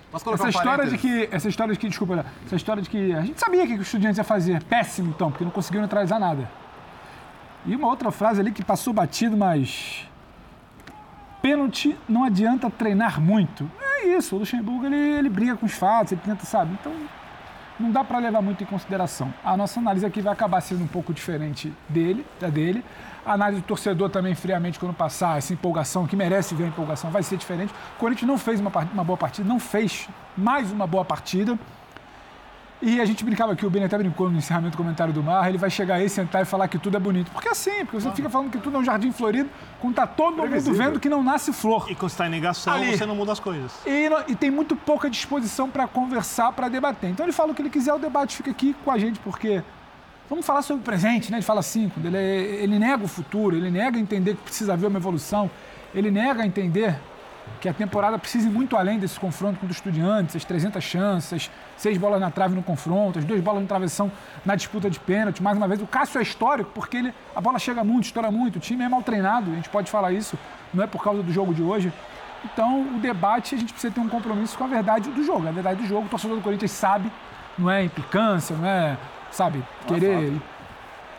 Posso 0.09 0.23
colocar 0.23 0.47
Essa 0.47 0.57
um 0.57 0.61
história 0.61 0.87
de 0.87 0.97
que, 0.97 1.29
essa 1.29 1.49
história 1.49 1.73
de 1.73 1.79
que, 1.79 1.89
desculpa, 1.89 2.25
essa 2.45 2.55
história 2.55 2.81
de 2.81 2.89
que 2.89 3.13
a 3.13 3.21
gente 3.21 3.39
sabia 3.39 3.67
que 3.67 3.73
os 3.73 3.81
estudiantes 3.81 4.17
ia 4.17 4.23
fazer 4.23 4.63
péssimo 4.63 5.09
então, 5.09 5.29
porque 5.29 5.43
não 5.43 5.51
conseguiram 5.51 5.81
neutralizar 5.81 6.19
nada. 6.19 6.60
E 7.65 7.75
uma 7.75 7.87
outra 7.87 8.11
frase 8.11 8.39
ali 8.39 8.51
que 8.51 8.63
passou 8.63 8.93
batido, 8.93 9.37
mas 9.37 10.07
pênalti 11.41 11.97
não 12.07 12.23
adianta 12.23 12.69
treinar 12.69 13.21
muito. 13.21 13.69
É 13.81 14.07
isso, 14.17 14.35
o 14.35 14.39
Luxemburgo 14.39 14.85
ele, 14.85 14.95
ele 14.95 15.29
briga 15.29 15.55
com 15.55 15.65
os 15.65 15.73
fatos, 15.73 16.11
ele 16.11 16.21
tenta, 16.23 16.45
sabe? 16.45 16.73
Então 16.79 16.93
não 17.79 17.91
dá 17.91 18.03
para 18.03 18.19
levar 18.19 18.41
muito 18.41 18.63
em 18.63 18.65
consideração. 18.65 19.33
A 19.43 19.57
nossa 19.57 19.79
análise 19.79 20.05
aqui 20.05 20.21
vai 20.21 20.31
acabar 20.31 20.61
sendo 20.61 20.83
um 20.83 20.87
pouco 20.87 21.13
diferente 21.13 21.73
dele, 21.89 22.25
da 22.39 22.47
dele. 22.47 22.83
A 23.25 23.33
análise 23.33 23.61
do 23.61 23.65
torcedor 23.65 24.09
também, 24.09 24.33
friamente, 24.35 24.79
quando 24.79 24.93
passar 24.93 25.37
essa 25.37 25.53
empolgação, 25.53 26.07
que 26.07 26.15
merece 26.15 26.55
ver 26.55 26.65
a 26.65 26.67
empolgação, 26.67 27.11
vai 27.11 27.23
ser 27.23 27.37
diferente. 27.37 27.73
O 27.95 27.99
Corinthians 27.99 28.27
não 28.27 28.37
fez 28.37 28.59
uma, 28.59 28.71
uma 28.93 29.03
boa 29.03 29.17
partida, 29.17 29.47
não 29.47 29.59
fez 29.59 30.07
mais 30.37 30.71
uma 30.71 30.87
boa 30.87 31.05
partida. 31.05 31.57
E 32.81 32.99
a 32.99 33.05
gente 33.05 33.23
brincava 33.23 33.53
aqui, 33.53 33.63
o 33.63 33.69
Ben 33.69 33.83
até 33.83 33.95
brincou 33.95 34.27
no 34.27 34.39
encerramento 34.39 34.71
do 34.71 34.77
comentário 34.77 35.13
do 35.13 35.21
Mar, 35.21 35.47
ele 35.47 35.57
vai 35.59 35.69
chegar 35.69 35.95
aí, 35.95 36.09
sentar 36.09 36.41
e 36.41 36.45
falar 36.45 36.67
que 36.67 36.79
tudo 36.79 36.97
é 36.97 36.99
bonito. 36.99 37.29
Porque 37.31 37.47
é 37.47 37.51
assim, 37.51 37.85
porque 37.85 37.99
você 37.99 38.11
fica 38.11 38.27
falando 38.27 38.49
que 38.49 38.57
tudo 38.57 38.75
é 38.75 38.79
um 38.79 38.83
jardim 38.83 39.11
florido, 39.11 39.49
quando 39.79 39.93
tá 39.93 40.07
todo 40.07 40.37
mundo 40.37 40.49
Previsível. 40.49 40.85
vendo 40.85 40.99
que 40.99 41.07
não 41.07 41.21
nasce 41.21 41.53
flor. 41.53 41.85
E 41.91 41.93
quando 41.93 42.09
está 42.09 42.25
em 42.25 42.31
negação, 42.31 42.73
Ali. 42.73 42.97
você 42.97 43.05
não 43.05 43.15
muda 43.15 43.33
as 43.33 43.39
coisas. 43.39 43.71
E, 43.85 44.09
e 44.27 44.35
tem 44.35 44.49
muito 44.49 44.75
pouca 44.75 45.11
disposição 45.11 45.69
para 45.69 45.87
conversar, 45.87 46.53
para 46.53 46.69
debater. 46.69 47.11
Então 47.11 47.23
ele 47.23 47.33
fala 47.33 47.51
o 47.51 47.55
que 47.55 47.61
ele 47.61 47.69
quiser, 47.69 47.93
o 47.93 47.99
debate 47.99 48.35
fica 48.35 48.49
aqui 48.49 48.75
com 48.83 48.89
a 48.89 48.97
gente, 48.97 49.19
porque 49.19 49.61
vamos 50.27 50.43
falar 50.43 50.63
sobre 50.63 50.81
o 50.81 50.83
presente, 50.83 51.29
né? 51.29 51.37
Ele 51.37 51.45
fala 51.45 51.59
assim, 51.59 51.87
quando 51.89 52.07
ele, 52.07 52.17
ele 52.17 52.79
nega 52.79 53.03
o 53.03 53.07
futuro, 53.07 53.55
ele 53.55 53.69
nega 53.69 53.99
entender 53.99 54.35
que 54.35 54.41
precisa 54.41 54.73
haver 54.73 54.87
uma 54.87 54.97
evolução, 54.97 55.51
ele 55.93 56.09
nega 56.09 56.43
entender 56.43 56.99
que 57.59 57.69
a 57.69 57.73
temporada 57.73 58.17
precisa 58.17 58.47
ir 58.47 58.51
muito 58.51 58.75
além 58.75 58.97
desse 58.97 59.19
confronto 59.19 59.59
com 59.59 59.65
os 59.67 59.71
estudiantes, 59.71 60.35
as 60.35 60.43
300 60.43 60.83
chances, 60.83 61.51
seis 61.77 61.97
bolas 61.97 62.19
na 62.19 62.31
trave 62.31 62.55
no 62.55 62.63
confronto, 62.63 63.19
as 63.19 63.25
duas 63.25 63.39
bolas 63.39 63.61
no 63.61 63.67
travessão 63.67 64.11
na 64.43 64.55
disputa 64.55 64.89
de 64.89 64.99
pênalti. 64.99 65.43
Mais 65.43 65.57
uma 65.57 65.67
vez, 65.67 65.81
o 65.81 65.87
Cássio 65.87 66.19
é 66.19 66.23
histórico 66.23 66.71
porque 66.73 66.97
ele, 66.97 67.13
a 67.35 67.41
bola 67.41 67.59
chega 67.59 67.83
muito, 67.83 68.05
estoura 68.05 68.31
muito, 68.31 68.55
o 68.55 68.59
time 68.59 68.83
é 68.83 68.89
mal 68.89 69.03
treinado, 69.03 69.51
a 69.51 69.55
gente 69.55 69.69
pode 69.69 69.91
falar 69.91 70.11
isso, 70.11 70.37
não 70.73 70.83
é 70.83 70.87
por 70.87 71.03
causa 71.03 71.21
do 71.21 71.31
jogo 71.31 71.53
de 71.53 71.61
hoje. 71.61 71.93
Então, 72.43 72.81
o 72.95 72.99
debate, 72.99 73.53
a 73.53 73.57
gente 73.57 73.71
precisa 73.71 73.93
ter 73.93 73.99
um 73.99 74.09
compromisso 74.09 74.57
com 74.57 74.63
a 74.63 74.67
verdade 74.67 75.11
do 75.11 75.23
jogo. 75.23 75.47
A 75.47 75.51
verdade 75.51 75.81
do 75.81 75.87
jogo, 75.87 76.07
o 76.07 76.09
torcedor 76.09 76.37
do 76.37 76.41
Corinthians 76.41 76.71
sabe, 76.71 77.11
não 77.57 77.69
é 77.69 77.83
implicância, 77.83 78.55
não 78.55 78.65
é, 78.65 78.97
sabe, 79.29 79.63
querer 79.87 80.33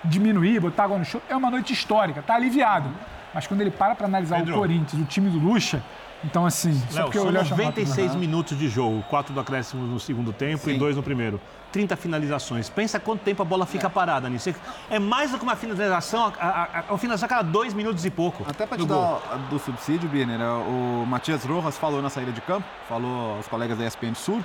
diminuir, 0.04 0.58
botar 0.60 0.84
água 0.84 0.98
no 0.98 1.04
show. 1.04 1.22
É 1.28 1.36
uma 1.36 1.50
noite 1.50 1.72
histórica, 1.72 2.22
tá 2.22 2.34
aliviado. 2.34 2.88
Mas 3.32 3.46
quando 3.46 3.60
ele 3.60 3.70
para 3.70 3.94
para 3.94 4.06
analisar 4.06 4.38
Pedro. 4.38 4.56
o 4.56 4.58
Corinthians, 4.58 5.00
o 5.00 5.06
time 5.06 5.30
do 5.30 5.38
Lucha, 5.38 5.82
então 6.24 6.46
assim, 6.46 6.72
só 6.90 7.00
Léo, 7.04 7.12
chamou 7.12 7.28
a 7.28 7.32
96 7.32 7.98
atenção. 7.98 8.18
minutos 8.20 8.58
de 8.58 8.68
jogo, 8.68 9.02
quatro 9.10 9.32
do 9.34 9.40
acréscimo 9.40 9.84
no 9.86 9.98
segundo 10.00 10.32
tempo 10.32 10.68
e 10.70 10.78
dois 10.78 10.96
no 10.96 11.02
primeiro. 11.02 11.40
30 11.72 11.96
finalizações. 11.96 12.68
Pensa 12.68 13.00
quanto 13.00 13.22
tempo 13.22 13.40
a 13.40 13.44
bola 13.46 13.64
fica 13.64 13.88
parada 13.88 14.28
nisso. 14.28 14.54
É 14.90 14.98
mais 14.98 15.30
do 15.30 15.38
que 15.38 15.42
uma 15.42 15.56
finalização, 15.56 16.30
a, 16.38 16.46
a, 16.46 16.62
a, 16.62 16.78
a 16.94 16.98
finalização 16.98 17.24
a 17.24 17.28
cada 17.28 17.42
dois 17.42 17.72
minutos 17.72 18.04
e 18.04 18.10
pouco. 18.10 18.44
Até 18.46 18.66
para 18.66 18.76
te 18.76 18.84
dar 18.84 18.94
gol. 18.94 19.22
o- 19.34 19.38
do 19.48 19.58
subsídio, 19.58 20.06
Birner, 20.08 20.38
o 20.68 21.06
Matias 21.06 21.44
Rojas 21.44 21.78
falou 21.78 22.02
na 22.02 22.10
saída 22.10 22.30
de 22.30 22.42
campo, 22.42 22.66
falou 22.86 23.36
aos 23.36 23.48
colegas 23.48 23.78
da 23.78 23.86
ESPN 23.86 24.14
Sul, 24.14 24.44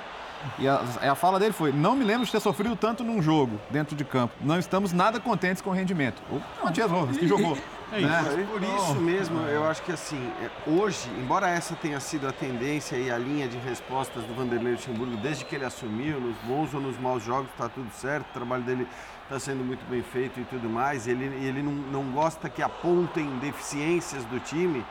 e 0.58 0.66
a, 0.66 0.80
a 1.02 1.14
fala 1.14 1.38
dele 1.38 1.52
foi: 1.52 1.70
Não 1.70 1.94
me 1.94 2.02
lembro 2.02 2.24
de 2.24 2.32
ter 2.32 2.40
sofrido 2.40 2.74
tanto 2.76 3.04
num 3.04 3.20
jogo 3.20 3.60
dentro 3.68 3.94
de 3.94 4.04
campo. 4.04 4.32
Não 4.40 4.58
estamos 4.58 4.94
nada 4.94 5.20
contentes 5.20 5.60
com 5.60 5.68
o 5.68 5.72
rendimento. 5.74 6.22
O 6.32 6.40
Matias 6.64 6.90
Rojas, 6.90 7.18
que 7.18 7.28
jogou. 7.28 7.58
É 7.90 8.00
né? 8.00 8.22
Mas 8.22 8.48
por 8.48 8.62
isso 8.62 8.94
mesmo, 8.96 9.40
eu 9.46 9.66
acho 9.66 9.82
que 9.82 9.92
assim, 9.92 10.30
é, 10.42 10.70
hoje, 10.70 11.08
embora 11.18 11.48
essa 11.48 11.74
tenha 11.74 11.98
sido 12.00 12.28
a 12.28 12.32
tendência 12.32 12.96
e 12.96 13.10
a 13.10 13.16
linha 13.16 13.48
de 13.48 13.56
respostas 13.58 14.24
do 14.24 14.34
Vanderlei 14.34 14.72
Luxemburgo 14.72 15.16
desde 15.16 15.44
que 15.44 15.54
ele 15.54 15.64
assumiu, 15.64 16.20
nos 16.20 16.36
bons 16.38 16.74
ou 16.74 16.80
nos 16.80 16.98
maus 16.98 17.22
jogos, 17.22 17.50
está 17.50 17.68
tudo 17.68 17.90
certo, 17.92 18.26
o 18.28 18.32
trabalho 18.34 18.62
dele 18.62 18.86
está 19.22 19.40
sendo 19.40 19.64
muito 19.64 19.84
bem 19.88 20.02
feito 20.02 20.38
e 20.38 20.44
tudo 20.44 20.68
mais, 20.68 21.08
ele, 21.08 21.24
ele 21.24 21.62
não, 21.62 21.72
não 21.72 22.12
gosta 22.12 22.48
que 22.48 22.62
apontem 22.62 23.26
deficiências 23.38 24.24
do 24.24 24.38
time, 24.40 24.84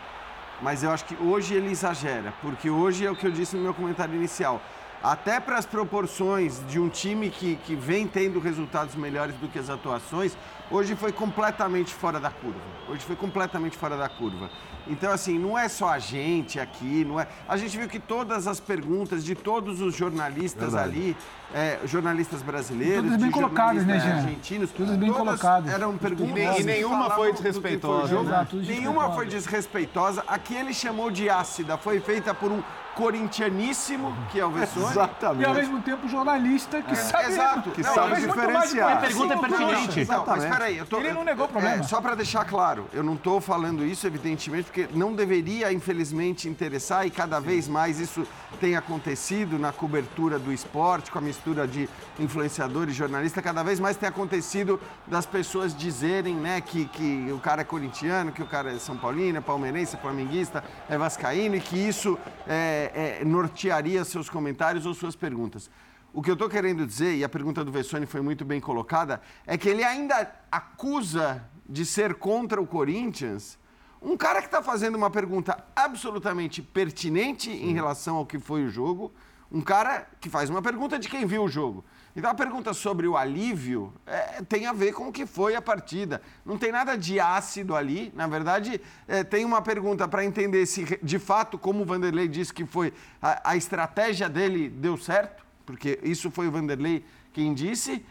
mas 0.62 0.82
eu 0.82 0.92
acho 0.92 1.06
que 1.06 1.16
hoje 1.22 1.54
ele 1.54 1.70
exagera, 1.70 2.34
porque 2.42 2.70
hoje 2.70 3.06
é 3.06 3.12
o 3.12 3.16
que 3.16 3.28
eu 3.28 3.32
disse 3.32 3.56
no 3.56 3.62
meu 3.62 3.74
comentário 3.74 4.16
inicial. 4.16 4.60
Até 5.04 5.40
para 5.40 5.58
as 5.58 5.66
proporções 5.66 6.60
de 6.68 6.80
um 6.80 6.90
time 6.90 7.30
que, 7.30 7.56
que 7.58 7.76
vem 7.76 8.08
tendo 8.08 8.40
resultados 8.40 8.96
melhores 8.96 9.36
do 9.36 9.48
que 9.48 9.60
as 9.60 9.70
atuações, 9.70 10.36
hoje 10.72 10.96
foi 10.96 11.12
completamente 11.12 11.94
fora 11.94 12.20
da 12.20 12.30
curva. 12.30 12.60
Hoje 12.90 13.02
foi 13.02 13.16
completamente 13.16 13.78
fora 13.78 13.98
da 13.98 14.08
curva. 14.08 14.50
Então, 14.90 15.12
assim, 15.12 15.38
não 15.38 15.58
é 15.58 15.68
só 15.68 15.90
a 15.90 16.00
gente 16.00 16.60
aqui, 16.60 17.04
não 17.04 17.20
é. 17.20 17.28
A 17.48 17.58
gente 17.58 17.78
viu 17.78 17.88
que 17.88 18.00
todas 18.00 18.48
as 18.48 18.60
perguntas 18.60 19.24
de 19.24 19.36
todos 19.36 19.82
os 19.82 19.96
jornalistas 19.96 20.74
Verdade. 20.74 20.98
ali, 20.98 21.18
é, 21.54 21.80
jornalistas 21.86 22.42
brasileiros, 22.42 23.04
Todas 23.06 23.22
bem 23.22 23.32
colocadas, 23.32 23.86
né, 23.86 24.00
Jean? 24.00 24.16
argentinos, 24.18 24.70
Todas 24.72 24.96
bem 24.98 25.12
todas 25.12 25.26
colocadas. 25.40 25.74
Eram 25.74 25.98
perguntas 25.98 26.58
E- 26.58 26.62
e 26.62 26.64
nenhuma 26.64 27.10
foi 27.12 27.16
foi 27.28 27.34
desrespeitosa, 27.34 28.08
jogo. 28.08 28.24
né? 28.24 28.30
Exato, 28.32 28.50
tudo 28.58 28.68
Nenhuma 28.68 29.12
foi 29.14 29.26
desrespeitosa. 29.28 30.24
A 30.28 30.38
que 30.38 30.54
ele 30.54 30.74
chamou 30.74 31.10
de 31.10 31.30
ácida 31.30 31.78
foi 31.78 32.00
feita 32.00 32.34
por 32.34 32.52
um 32.52 32.62
corintianíssimo, 32.96 34.16
que 34.32 34.40
é 34.40 34.46
o 34.46 34.50
Vessone. 34.50 34.96
E 35.40 35.46
ao 35.46 35.54
mesmo 35.54 35.80
tempo 35.82 36.08
jornalista 36.08 36.82
que 36.82 36.94
É, 36.94 36.96
sabe. 36.96 37.28
Exato. 37.28 37.70
Que 37.72 37.84
Não, 37.84 37.94
sabe 37.94 38.16
diferenciar. 38.22 38.92
A 38.94 38.96
pergunta 38.98 39.34
é 39.34 39.38
Sim, 39.38 39.42
pertinente. 39.44 40.06
Não, 40.06 40.26
mas 40.26 40.46
peraí, 40.46 40.78
eu 40.78 40.86
tô, 40.86 40.98
Ele 41.00 41.12
não 41.14 41.24
negou 41.24 41.46
o 41.46 41.50
é, 41.50 41.52
problema. 41.52 41.84
só 41.84 42.02
para 42.02 42.16
deixar 42.16 42.46
claro, 42.46 42.88
eu 42.94 43.04
não 43.04 43.14
estou 43.14 43.40
falando 43.40 43.86
isso, 43.86 44.08
evidentemente, 44.08 44.66
porque 44.66 44.88
não 44.94 45.14
deveria, 45.14 45.72
infelizmente, 45.72 46.48
interessar 46.50 47.06
e 47.06 47.12
cada 47.12 47.40
vez 47.40 47.68
mais 47.68 48.00
isso 48.00 48.26
tem 48.60 48.76
acontecido 48.76 49.60
na 49.60 49.72
cobertura 49.72 50.40
do 50.40 50.52
esporte, 50.52 51.12
com 51.12 51.20
a 51.20 51.22
mistura 51.38 51.67
de 51.67 51.88
influenciadores, 52.19 52.95
jornalistas, 52.95 53.43
cada 53.43 53.62
vez 53.62 53.80
mais 53.80 53.95
tem 53.95 54.10
acontecido 54.10 54.80
das 55.06 55.26
pessoas 55.26 55.76
dizerem 55.76 56.36
né, 56.36 56.60
que, 56.62 56.86
que 56.86 57.32
o 57.32 57.39
cara 57.39 57.62
é 57.62 57.63
corintiano, 57.63 58.32
que 58.32 58.41
o 58.41 58.47
cara 58.47 58.73
é 58.73 58.80
São 58.80 58.97
Paulino, 58.97 59.38
é 59.38 59.41
palmeirense, 59.41 59.95
é 59.95 60.00
flamenguista, 60.00 60.63
é 60.89 60.97
vascaíno 60.97 61.56
e 61.56 61.62
que 61.62 61.78
isso 61.78 62.17
é, 62.47 63.19
é, 63.21 63.26
nortearia 63.26 64.04
seus 64.04 64.30
comentários 64.30 64.86
ou 64.86 64.93
suas 64.93 65.15
perguntas. 65.15 65.69
O 66.12 66.23
que 66.23 66.32
eu 66.32 66.34
estou 66.34 66.50
querendo 66.50 66.86
dizer, 66.88 67.15
e 67.15 67.23
a 67.23 67.30
pergunta 67.30 67.63
do 67.63 67.71
Vessone 67.71 68.08
foi 68.08 68.21
muito 68.21 68.43
bem 68.43 68.60
colocada, 68.60 69.21
é 69.45 69.58
que 69.58 69.69
ele 69.69 69.84
ainda 69.84 70.32
acusa 70.52 71.43
de 71.69 71.86
ser 71.86 72.15
contra 72.15 72.60
o 72.60 72.65
Corinthians 72.65 73.60
um 74.02 74.15
cara 74.15 74.41
que 74.41 74.47
está 74.47 74.62
fazendo 74.62 74.95
uma 74.95 75.10
pergunta 75.10 75.63
absolutamente 75.76 76.62
pertinente 76.62 77.50
em 77.50 77.73
relação 77.73 78.15
ao 78.15 78.26
que 78.26 78.39
foi 78.39 78.63
o 78.63 78.69
jogo, 78.69 79.12
um 79.52 79.62
cara 79.62 80.08
que 80.20 80.30
faz 80.30 80.50
uma 80.50 80.62
pergunta 80.62 81.00
de 81.00 81.08
quem 81.08 81.26
viu 81.26 81.44
o 81.44 81.48
jogo. 81.50 81.84
Então 82.16 82.32
a 82.32 82.34
pergunta 82.34 82.74
sobre 82.74 83.08
o 83.08 83.16
alívio 83.16 83.94
é, 84.06 84.42
tem 84.42 84.66
a 84.66 84.74
ver 84.74 84.92
com 84.92 85.10
o 85.10 85.12
que 85.12 85.26
foi 85.26 85.56
a 85.56 85.62
partida. 85.62 86.22
Não 86.46 86.58
tem 86.58 86.72
nada 86.72 86.98
de 86.98 87.20
ácido 87.20 87.76
ali. 87.76 88.12
Na 88.16 88.26
verdade, 88.26 88.82
é, 89.08 89.24
tem 89.24 89.46
uma 89.46 89.62
pergunta 89.62 90.08
para 90.08 90.26
entender 90.26 90.66
se 90.66 90.98
de 91.02 91.20
fato, 91.20 91.58
como 91.58 91.84
o 91.84 91.86
Vanderlei 91.86 92.28
disse 92.28 92.54
que 92.54 92.66
foi, 92.66 92.92
a, 93.22 93.52
a 93.52 93.56
estratégia 93.56 94.28
dele 94.28 94.68
deu 94.68 94.98
certo, 94.98 95.46
porque 95.66 96.00
isso 96.02 96.32
foi 96.32 96.48
o 96.48 96.52
Vanderlei 96.52 97.06
quem 97.32 97.54
disse. 97.54 98.04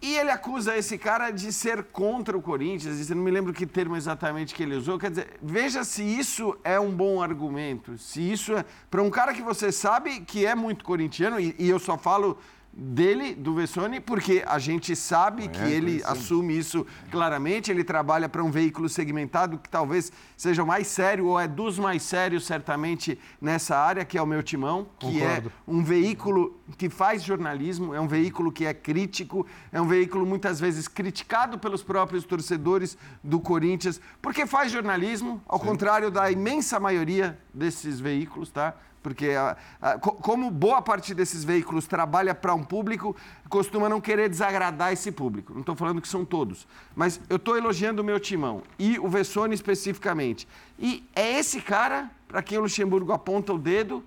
E 0.00 0.16
ele 0.16 0.30
acusa 0.30 0.76
esse 0.76 0.96
cara 0.96 1.30
de 1.30 1.52
ser 1.52 1.82
contra 1.84 2.36
o 2.36 2.40
Corinthians, 2.40 3.10
eu 3.10 3.16
não 3.16 3.22
me 3.22 3.32
lembro 3.32 3.52
que 3.52 3.66
termo 3.66 3.96
exatamente 3.96 4.54
que 4.54 4.62
ele 4.62 4.76
usou. 4.76 4.96
Quer 4.98 5.10
dizer, 5.10 5.36
veja 5.42 5.82
se 5.82 6.02
isso 6.02 6.56
é 6.62 6.78
um 6.78 6.90
bom 6.90 7.20
argumento. 7.20 7.98
Se 7.98 8.20
isso 8.20 8.56
é. 8.56 8.64
Para 8.88 9.02
um 9.02 9.10
cara 9.10 9.34
que 9.34 9.42
você 9.42 9.72
sabe 9.72 10.20
que 10.20 10.46
é 10.46 10.54
muito 10.54 10.84
corintiano, 10.84 11.40
e, 11.40 11.54
e 11.58 11.68
eu 11.68 11.80
só 11.80 11.98
falo 11.98 12.38
dele, 12.80 13.34
do 13.34 13.54
Vessone, 13.54 13.98
porque 13.98 14.44
a 14.46 14.60
gente 14.60 14.94
sabe 14.94 15.48
que 15.48 15.62
ele 15.62 16.00
assume 16.04 16.56
isso 16.56 16.86
claramente. 17.10 17.72
Ele 17.72 17.82
trabalha 17.82 18.28
para 18.28 18.42
um 18.42 18.52
veículo 18.52 18.88
segmentado 18.88 19.58
que 19.58 19.68
talvez 19.68 20.12
seja 20.36 20.62
o 20.62 20.66
mais 20.66 20.86
sério, 20.86 21.26
ou 21.26 21.40
é 21.40 21.48
dos 21.48 21.76
mais 21.76 22.04
sérios, 22.04 22.46
certamente, 22.46 23.18
nessa 23.40 23.76
área, 23.76 24.04
que 24.04 24.16
é 24.16 24.22
o 24.22 24.26
meu 24.26 24.44
timão, 24.44 24.86
que 25.00 25.20
é 25.20 25.36
Concordo. 25.36 25.52
um 25.66 25.82
veículo 25.82 26.56
que 26.76 26.88
faz 26.88 27.24
jornalismo, 27.24 27.92
é 27.92 28.00
um 28.00 28.06
veículo 28.06 28.52
que 28.52 28.64
é 28.64 28.72
crítico, 28.72 29.44
é 29.72 29.80
um 29.80 29.88
veículo 29.88 30.24
muitas 30.24 30.60
vezes 30.60 30.86
criticado 30.86 31.58
pelos 31.58 31.82
próprios 31.82 32.24
torcedores 32.24 32.96
do 33.24 33.40
Corinthians, 33.40 34.00
porque 34.22 34.46
faz 34.46 34.70
jornalismo, 34.70 35.42
ao 35.48 35.58
contrário 35.58 36.12
da 36.12 36.30
imensa 36.30 36.78
maioria 36.78 37.36
desses 37.52 37.98
veículos, 37.98 38.50
tá? 38.50 38.74
Porque 39.14 39.30
a- 39.30 39.56
a- 39.80 39.98
co- 39.98 40.12
como 40.12 40.50
boa 40.50 40.80
parte 40.82 41.14
desses 41.14 41.44
veículos 41.44 41.86
trabalha 41.86 42.34
para 42.34 42.54
um 42.54 42.62
público, 42.62 43.16
costuma 43.48 43.88
não 43.88 44.00
querer 44.00 44.28
desagradar 44.28 44.92
esse 44.92 45.10
público. 45.10 45.52
Não 45.52 45.60
estou 45.60 45.74
falando 45.74 46.00
que 46.00 46.08
são 46.08 46.24
todos, 46.24 46.66
mas 46.94 47.20
eu 47.28 47.36
estou 47.36 47.56
elogiando 47.56 48.02
o 48.02 48.04
meu 48.04 48.20
timão 48.20 48.62
e 48.78 48.98
o 48.98 49.08
Vessone 49.08 49.54
especificamente. 49.54 50.46
E 50.78 51.04
é 51.14 51.38
esse 51.38 51.60
cara 51.60 52.10
para 52.28 52.42
quem 52.42 52.58
o 52.58 52.62
Luxemburgo 52.62 53.12
aponta 53.12 53.52
o 53.52 53.58
dedo 53.58 54.04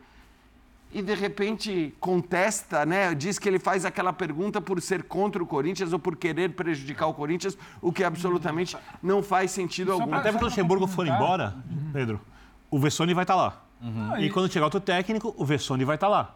e 0.93 1.01
de 1.01 1.13
repente 1.15 1.93
contesta, 1.99 2.85
né? 2.85 3.15
Diz 3.15 3.39
que 3.39 3.47
ele 3.47 3.57
faz 3.59 3.85
aquela 3.85 4.11
pergunta 4.11 4.59
por 4.61 4.81
ser 4.81 5.03
contra 5.03 5.41
o 5.41 5.45
Corinthians 5.47 5.93
ou 5.93 5.99
por 5.99 6.15
querer 6.17 6.51
prejudicar 6.51 7.07
o 7.07 7.13
Corinthians, 7.13 7.57
o 7.81 7.91
que 7.93 8.03
absolutamente 8.03 8.77
não 9.01 9.23
faz 9.23 9.51
sentido 9.51 9.93
algum. 9.93 10.13
Até 10.13 10.31
porque 10.31 10.43
o 10.45 10.47
Luxemburgo 10.49 10.87
for 10.87 11.07
embora, 11.07 11.55
Pedro, 11.93 12.19
o 12.69 12.77
Vessone 12.77 13.13
vai 13.13 13.23
estar 13.23 13.35
lá. 13.35 13.63
E 14.19 14.29
quando 14.29 14.51
chegar 14.51 14.65
outro 14.65 14.79
técnico, 14.79 15.33
o 15.37 15.45
Vessone 15.45 15.83
vai 15.85 15.95
estar 15.95 16.07
lá. 16.07 16.35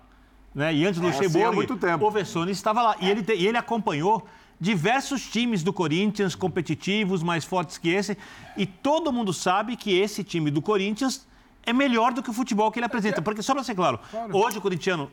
Né? 0.54 0.74
E 0.74 0.86
antes 0.86 1.00
do 1.00 1.08
É, 1.08 1.10
assim 1.10 1.20
há 1.20 1.24
Luxemburgo, 1.28 1.56
muito 1.56 1.76
tempo. 1.78 2.06
o 2.06 2.12
Vessone 2.12 2.52
estava 2.52 2.82
lá. 2.82 2.96
E 3.00 3.10
ele, 3.10 3.22
te- 3.22 3.36
e 3.36 3.46
ele 3.46 3.58
acompanhou 3.58 4.26
diversos 4.60 5.22
times 5.30 5.62
do 5.64 5.74
Corinthians, 5.74 6.34
competitivos, 6.34 7.22
mais 7.22 7.44
fortes 7.44 7.78
que 7.78 7.90
esse. 7.90 8.18
E 8.56 8.66
todo 8.66 9.12
mundo 9.12 9.34
sabe 9.34 9.76
que 9.76 9.92
esse 9.98 10.24
time 10.24 10.50
do 10.50 10.62
Corinthians 10.62 11.28
é 11.66 11.74
melhor 11.74 12.14
do 12.14 12.24
que 12.24 12.30
o 12.30 12.34
futebol 12.34 12.72
que 12.72 12.80
ele 12.80 12.86
apresenta. 12.86 13.22
Porque, 13.22 13.42
só 13.42 13.54
para 13.54 13.64
ser 13.64 13.76
claro, 13.76 14.00
hoje 14.32 14.58
o 14.58 14.62
corintiano 14.62 15.12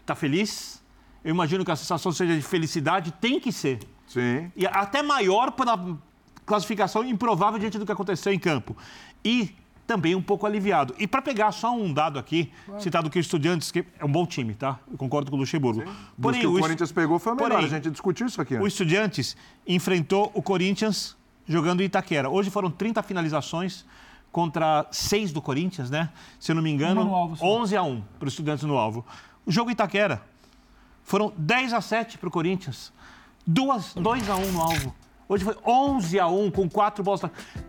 está 0.00 0.14
feliz. 0.14 0.82
Eu 1.22 1.30
imagino 1.32 1.64
que 1.64 1.70
a 1.70 1.76
sensação 1.76 2.10
seja 2.12 2.34
de 2.34 2.42
felicidade, 2.42 3.12
tem 3.20 3.38
que 3.38 3.52
ser. 3.52 3.80
Sim. 4.06 4.50
E 4.56 4.66
até 4.66 5.02
maior 5.02 5.50
pela 5.52 5.98
classificação 6.46 7.04
improvável 7.04 7.58
diante 7.58 7.78
do 7.78 7.84
que 7.84 7.92
aconteceu 7.92 8.32
em 8.32 8.38
campo. 8.38 8.74
E 9.22 9.54
também 9.88 10.14
um 10.14 10.20
pouco 10.22 10.46
aliviado. 10.46 10.94
E 10.98 11.06
para 11.06 11.22
pegar 11.22 11.50
só 11.50 11.74
um 11.74 11.90
dado 11.92 12.18
aqui, 12.18 12.52
citado 12.78 13.08
que 13.08 13.18
o 13.18 13.20
Estudiantes, 13.20 13.70
que 13.72 13.86
é 13.98 14.04
um 14.04 14.12
bom 14.12 14.26
time, 14.26 14.52
tá? 14.54 14.78
Eu 14.88 14.98
concordo 14.98 15.30
com 15.30 15.36
o 15.38 15.40
Luxemburgo. 15.40 15.82
Dos 16.16 16.36
que 16.36 16.46
o 16.46 16.52
Est- 16.52 16.60
Corinthians 16.60 16.92
pegou 16.92 17.18
foi 17.18 17.32
o 17.32 17.36
melhor. 17.36 17.50
porém, 17.52 17.64
a 17.64 17.68
gente 17.68 17.90
discutiu 17.90 18.26
isso 18.26 18.38
aqui. 18.40 18.54
o 18.54 18.58
antes. 18.58 18.74
Estudiantes 18.74 19.34
enfrentou 19.66 20.30
o 20.34 20.42
Corinthians 20.42 21.16
jogando 21.46 21.80
em 21.80 21.84
Itaquera. 21.86 22.28
Hoje 22.28 22.50
foram 22.50 22.70
30 22.70 23.02
finalizações 23.02 23.86
contra 24.30 24.86
6 24.90 25.32
do 25.32 25.40
Corinthians, 25.40 25.88
né? 25.88 26.10
Se 26.38 26.52
eu 26.52 26.54
não 26.56 26.62
me 26.62 26.70
engano, 26.70 27.02
no 27.02 27.14
alvo 27.14 27.36
só. 27.36 27.46
11 27.46 27.74
a 27.74 27.82
1 27.82 28.02
para 28.18 28.26
os 28.28 28.34
Estudiantes 28.34 28.64
no 28.64 28.76
alvo. 28.76 29.06
O 29.46 29.50
jogo 29.50 29.70
em 29.70 29.72
Itaquera 29.72 30.20
foram 31.02 31.32
10 31.34 31.72
a 31.72 31.80
7 31.80 32.18
para 32.18 32.28
o 32.28 32.30
Corinthians. 32.30 32.92
2, 33.46 33.94
2 33.94 34.28
a 34.28 34.36
1 34.36 34.52
no 34.52 34.60
alvo. 34.60 34.94
Hoje 35.28 35.44
foi 35.44 35.56
11 35.66 36.18
a 36.18 36.26
1 36.26 36.50
com 36.50 36.68
quatro 36.68 37.04
bolas. 37.04 37.20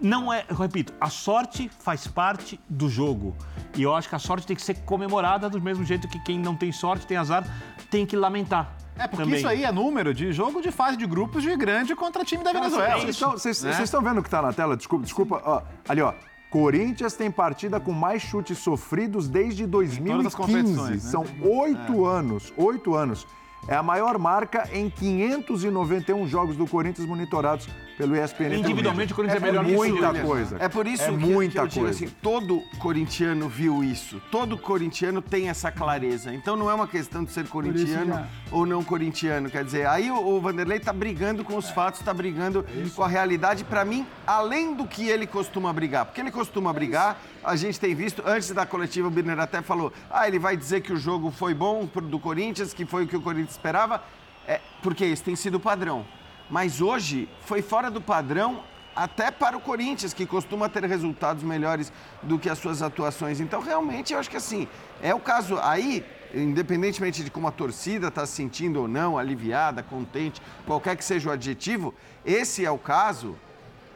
Não 0.02 0.32
é, 0.32 0.46
eu 0.50 0.56
repito, 0.56 0.94
a 1.00 1.10
sorte 1.10 1.70
faz 1.80 2.08
parte 2.08 2.60
do 2.70 2.88
jogo. 2.90 3.36
E 3.76 3.84
eu 3.84 3.94
acho 3.94 4.08
que 4.08 4.16
a 4.16 4.20
sorte 4.20 4.48
tem 4.48 4.56
que 4.56 4.62
ser 4.62 4.76
comemorada 4.86 5.50
do 5.50 5.62
mesmo 5.62 5.84
jeito 5.84 6.08
que 6.08 6.20
quem 6.20 6.40
não 6.40 6.56
tem 6.56 6.72
sorte, 6.72 7.06
tem 7.06 7.18
azar, 7.18 7.44
tem 7.90 8.06
que 8.06 8.16
lamentar. 8.16 8.76
É, 8.98 9.08
porque 9.08 9.24
também. 9.24 9.38
isso 9.40 9.48
aí 9.48 9.64
é 9.64 9.72
número 9.72 10.14
de 10.14 10.32
jogo 10.34 10.62
de 10.62 10.72
fase 10.72 10.98
de 10.98 11.06
grupos 11.06 11.44
de 11.44 11.56
grande 11.56 11.96
contra 11.96 12.24
time 12.24 12.44
da 12.44 12.52
Venezuela. 12.52 12.96
Vocês 13.00 13.10
estão- 13.10 13.32
Vocês 13.32 13.64
Né? 13.64 13.72
vocês 13.74 13.84
estão 13.86 14.02
vendo 14.02 14.20
o 14.20 14.22
que 14.22 14.28
está 14.28 14.42
na 14.42 14.52
tela? 14.54 14.76
Desculpa, 14.78 15.04
desculpa. 15.06 15.42
ó, 15.46 15.62
ali, 15.88 16.02
ó. 16.02 16.14
Corinthians 16.50 17.14
tem 17.14 17.30
partida 17.30 17.80
com 17.80 17.92
mais 17.92 18.22
chutes 18.24 18.58
sofridos 18.58 19.28
desde 19.28 19.68
2015. 19.68 20.28
as 20.28 20.36
competições, 20.36 21.04
né? 21.04 21.12
São 21.12 21.24
oito 21.44 22.06
anos. 22.06 22.52
Oito 22.58 22.96
anos. 22.96 23.28
É 23.68 23.76
a 23.76 23.84
maior 23.84 24.18
marca 24.18 24.68
em 24.74 24.90
591 24.90 26.28
jogos 26.28 26.56
do 26.56 26.66
Corinthians 26.66 27.08
monitorados 27.08 27.68
pelo 28.00 28.16
ESPN. 28.16 28.56
Individualmente, 28.56 29.12
o 29.12 29.16
Corinthians 29.18 29.44
é 29.44 29.46
melhor 29.46 29.66
que 29.66 29.74
muita 29.74 30.14
isso, 30.14 30.22
coisa. 30.26 30.58
É 30.58 30.70
por 30.70 30.88
isso 30.88 31.04
é 31.04 31.08
que, 31.08 31.12
muita 31.18 31.52
que 31.52 31.60
eu 31.60 31.68
digo 31.68 31.86
coisa. 31.86 32.06
assim, 32.06 32.16
todo 32.22 32.64
corintiano 32.80 33.50
viu 33.50 33.84
isso. 33.84 34.22
Todo 34.32 34.58
corintiano 34.58 35.22
tem 35.22 35.50
essa 35.50 35.70
clareza. 35.70 36.34
Então 36.34 36.56
não 36.56 36.72
é 36.72 36.74
uma 36.74 36.88
questão 36.88 37.26
de 37.26 37.32
ser 37.34 37.46
corintiano 37.50 38.14
já- 38.14 38.28
ou 38.54 38.66
não 38.66 38.86
corintiano. 38.86 39.50
Quer 39.50 39.66
dizer, 39.66 39.86
aí 39.86 40.10
o, 40.10 40.16
o 40.18 40.40
Vanderlei 40.40 40.80
tá 40.80 40.94
brigando 40.94 41.44
com 41.44 41.58
os 41.58 41.70
fatos, 41.72 42.00
tá 42.00 42.14
brigando 42.14 42.66
com 42.96 43.04
a 43.04 43.08
realidade. 43.10 43.66
Pra 43.66 43.84
mim, 43.84 44.08
além 44.26 44.74
do 44.74 44.88
que 44.88 45.10
ele 45.10 45.28
costuma 45.28 45.74
brigar. 45.74 46.06
Porque 46.06 46.22
ele 46.22 46.32
costuma 46.32 46.72
brigar, 46.72 47.22
a 47.44 47.58
gente 47.58 47.78
tem 47.78 47.94
visto, 47.94 48.24
antes 48.26 48.50
da 48.52 48.66
coletiva, 48.66 49.10
o 49.10 49.12
Birner 49.12 49.42
até 49.42 49.62
falou: 49.62 49.92
ah, 50.10 50.26
ele 50.26 50.40
vai 50.40 50.56
dizer 50.56 50.80
que 50.80 50.94
o 50.94 50.98
jogo 50.98 51.32
foi 51.32 51.54
bom 51.54 51.86
do 52.04 52.18
Corinthians, 52.18 52.74
que 52.74 52.86
foi 52.86 53.04
o 53.04 53.08
que 53.08 53.18
o 53.18 53.22
Corinthians 53.22 53.52
esperava. 53.52 54.02
É, 54.48 54.62
porque 54.82 55.04
esse 55.04 55.22
tem 55.22 55.36
sido 55.36 55.56
o 55.56 55.60
padrão. 55.60 56.06
Mas 56.50 56.82
hoje 56.82 57.30
foi 57.46 57.62
fora 57.62 57.92
do 57.92 58.02
padrão 58.02 58.64
até 58.96 59.32
para 59.32 59.56
o 59.56 59.62
Corinthians, 59.62 60.14
que 60.14 60.26
costuma 60.26 60.68
ter 60.68 60.84
resultados 60.84 61.44
melhores 61.44 61.94
do 62.22 62.38
que 62.38 62.50
as 62.50 62.58
suas 62.58 62.82
atuações. 62.82 63.40
Então, 63.40 63.62
realmente, 63.62 64.14
eu 64.14 64.20
acho 64.20 64.30
que 64.30 64.38
assim, 64.38 64.68
é 65.02 65.14
o 65.14 65.20
caso. 65.20 65.58
Aí, 65.62 66.04
independentemente 66.34 67.24
de 67.24 67.32
como 67.32 67.48
a 67.48 67.52
torcida 67.52 68.10
está 68.10 68.26
se 68.26 68.34
sentindo 68.34 68.82
ou 68.82 68.88
não, 68.88 69.18
aliviada, 69.18 69.82
contente, 69.82 70.42
qualquer 70.66 70.98
que 70.98 71.04
seja 71.06 71.30
o 71.30 71.32
adjetivo, 71.32 71.94
esse 72.26 72.66
é 72.66 72.72
o 72.72 72.78
caso 72.78 73.38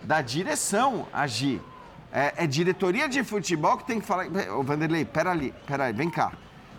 da 0.04 0.22
direção 0.22 1.08
agir. 1.12 1.62
É, 2.12 2.44
é 2.44 2.48
diretoria 2.48 3.10
de 3.10 3.24
futebol 3.24 3.78
que 3.78 3.86
tem 3.86 4.00
que 4.00 4.06
falar. 4.06 4.28
Ô, 4.56 4.62
Vanderlei, 4.62 5.04
peraí, 5.04 5.54
peraí, 5.66 5.92
vem 5.92 6.10
cá. 6.10 6.32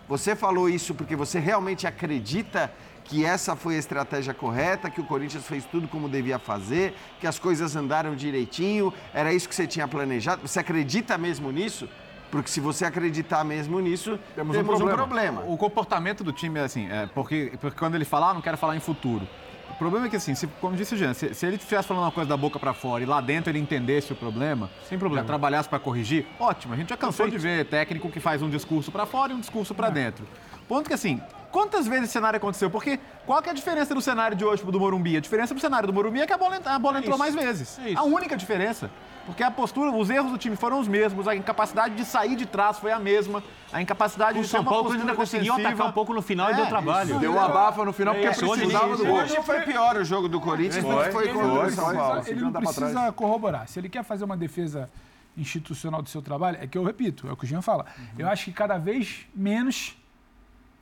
Você 0.07 0.35
falou 0.35 0.69
isso 0.69 0.95
porque 0.95 1.15
você 1.15 1.39
realmente 1.39 1.85
acredita 1.85 2.71
que 3.05 3.23
essa 3.23 3.55
foi 3.55 3.75
a 3.75 3.79
estratégia 3.79 4.33
correta, 4.33 4.89
que 4.89 4.99
o 4.99 5.05
Corinthians 5.05 5.45
fez 5.45 5.63
tudo 5.65 5.87
como 5.87 6.09
devia 6.09 6.37
fazer, 6.39 6.95
que 7.19 7.27
as 7.27 7.39
coisas 7.39 7.75
andaram 7.75 8.15
direitinho, 8.15 8.91
era 9.13 9.31
isso 9.31 9.47
que 9.47 9.55
você 9.55 9.67
tinha 9.67 9.87
planejado? 9.87 10.45
Você 10.45 10.59
acredita 10.59 11.17
mesmo 11.17 11.51
nisso? 11.51 11.87
Porque 12.31 12.49
se 12.49 12.59
você 12.59 12.83
acreditar 12.83 13.43
mesmo 13.45 13.79
nisso, 13.79 14.19
temos, 14.35 14.57
um, 14.57 14.63
problema. 14.87 15.43
O 15.47 15.55
comportamento 15.55 16.23
do 16.23 16.33
time 16.33 16.59
é 16.59 16.63
assim, 16.63 16.89
é, 16.91 17.07
porque, 17.13 17.53
porque 17.61 17.77
quando 17.77 17.95
ele 17.95 18.03
fala, 18.03 18.31
ah, 18.31 18.33
não 18.33 18.41
quero 18.41 18.57
falar 18.57 18.75
em 18.75 18.79
futuro. 18.79 19.25
O 19.69 19.77
problema 19.77 20.07
é 20.07 20.09
que, 20.09 20.15
assim, 20.15 20.33
se, 20.35 20.47
como 20.47 20.75
disse 20.75 20.95
o 20.95 20.97
Jean, 20.97 21.13
se, 21.13 21.33
se 21.33 21.45
ele 21.45 21.57
estivesse 21.57 21.87
falando 21.87 22.03
uma 22.03 22.11
coisa 22.11 22.29
da 22.29 22.37
boca 22.37 22.57
pra 22.57 22.73
fora 22.73 23.03
e 23.03 23.05
lá 23.05 23.19
dentro 23.19 23.51
ele 23.51 23.59
entendesse 23.59 24.11
o 24.13 24.15
problema, 24.15 24.69
Sem 24.87 24.97
problema. 24.97 25.21
já 25.21 25.27
trabalhasse 25.27 25.67
pra 25.67 25.79
corrigir, 25.79 26.25
ótimo. 26.39 26.73
A 26.73 26.77
gente 26.77 26.89
já 26.89 26.97
cansou 26.97 27.29
de 27.29 27.37
ver 27.37 27.65
técnico 27.65 28.09
que 28.09 28.19
faz 28.19 28.41
um 28.41 28.49
discurso 28.49 28.91
pra 28.91 29.05
fora 29.05 29.33
e 29.33 29.35
um 29.35 29.39
discurso 29.39 29.73
É. 29.73 29.75
pra 29.75 29.89
dentro. 29.89 30.25
Ponto 30.67 30.87
que, 30.87 30.93
assim, 30.93 31.21
quantas 31.51 31.87
vezes 31.87 32.05
esse 32.05 32.13
cenário 32.13 32.37
aconteceu? 32.37 32.69
Porque 32.69 32.99
qual 33.25 33.41
que 33.41 33.49
é 33.49 33.51
a 33.51 33.55
diferença 33.55 33.93
do 33.93 34.01
cenário 34.01 34.35
de 34.35 34.43
hoje 34.43 34.61
pro 34.61 34.71
do 34.71 34.79
Morumbi? 34.79 35.15
A 35.17 35.19
diferença 35.21 35.53
pro 35.53 35.61
cenário 35.61 35.87
do 35.87 35.93
Morumbi 35.93 36.21
é 36.21 36.27
que 36.27 36.33
a 36.33 36.37
bola, 36.37 36.59
a 36.65 36.79
bola 36.79 36.97
entrou 36.99 37.15
isso. 37.15 37.19
mais 37.19 37.35
vezes. 37.35 37.79
É 37.79 37.89
isso. 37.89 37.99
A 37.99 38.03
única 38.03 38.35
diferença. 38.35 38.89
Porque 39.25 39.41
a 39.41 39.49
postura, 39.49 39.89
os 39.91 40.09
erros 40.11 40.31
do 40.31 40.37
time 40.37 40.55
foram 40.55 40.79
os 40.79 40.87
mesmos, 40.87 41.27
a 41.27 41.35
incapacidade 41.35 41.95
de 41.95 42.05
sair 42.05 42.35
de 42.35 42.45
trás 42.45 42.77
foi 42.77 42.91
a 42.91 42.99
mesma, 42.99 43.43
a 43.73 43.81
incapacidade 43.81 44.37
O 44.37 44.41
de 44.43 44.47
ter 44.47 44.51
São 44.51 44.61
uma 44.61 44.69
Paulo 44.71 44.91
ainda 44.91 45.15
conseguiu 45.15 45.53
atacar 45.55 45.87
um 45.87 45.91
pouco 45.91 46.13
no 46.13 46.21
final 46.21 46.47
e 46.49 46.53
É, 46.53 46.55
deu 46.57 46.67
trabalho. 46.67 47.17
Deu 47.19 47.31
uma 47.31 47.45
abafa 47.45 47.83
no 47.83 47.91
final 47.91 48.13
porque 48.13 48.29
isso, 48.29 48.45
hoje 48.47 48.61
precisava 48.61 48.87
ele- 48.89 48.97
do 48.97 49.05
gol. 49.05 49.15
Hoje 49.17 49.41
foi 49.41 49.61
pior 49.61 49.95
o 49.97 50.03
jogo 50.05 50.29
do 50.29 50.39
Corinthians 50.39 50.83
do 50.83 50.89
que 51.03 51.11
foi 51.11 51.27
contra 51.29 51.49
foi, 51.49 51.67
o 51.67 51.71
São 51.71 51.85
foi. 51.85 51.95
Paulo. 51.95 52.23
Ele 52.27 52.41
não 52.41 52.51
precisa 52.51 53.11
corroborar. 53.13 53.67
Se 53.67 53.79
ele 53.79 53.89
quer 53.89 54.03
fazer 54.03 54.23
uma 54.25 54.37
defesa 54.37 54.87
institucional 55.35 56.03
do 56.03 56.09
seu 56.09 56.21
trabalho, 56.21 56.59
é 56.61 56.67
que 56.67 56.77
eu 56.77 56.83
repito, 56.83 57.27
é 57.27 57.31
o 57.31 57.35
que 57.35 57.45
o 57.45 57.47
Jean 57.47 57.63
fala. 57.63 57.85
Eu 58.19 58.29
acho 58.29 58.45
que 58.45 58.51
cada 58.51 58.77
vez 58.77 59.25
menos 59.35 59.97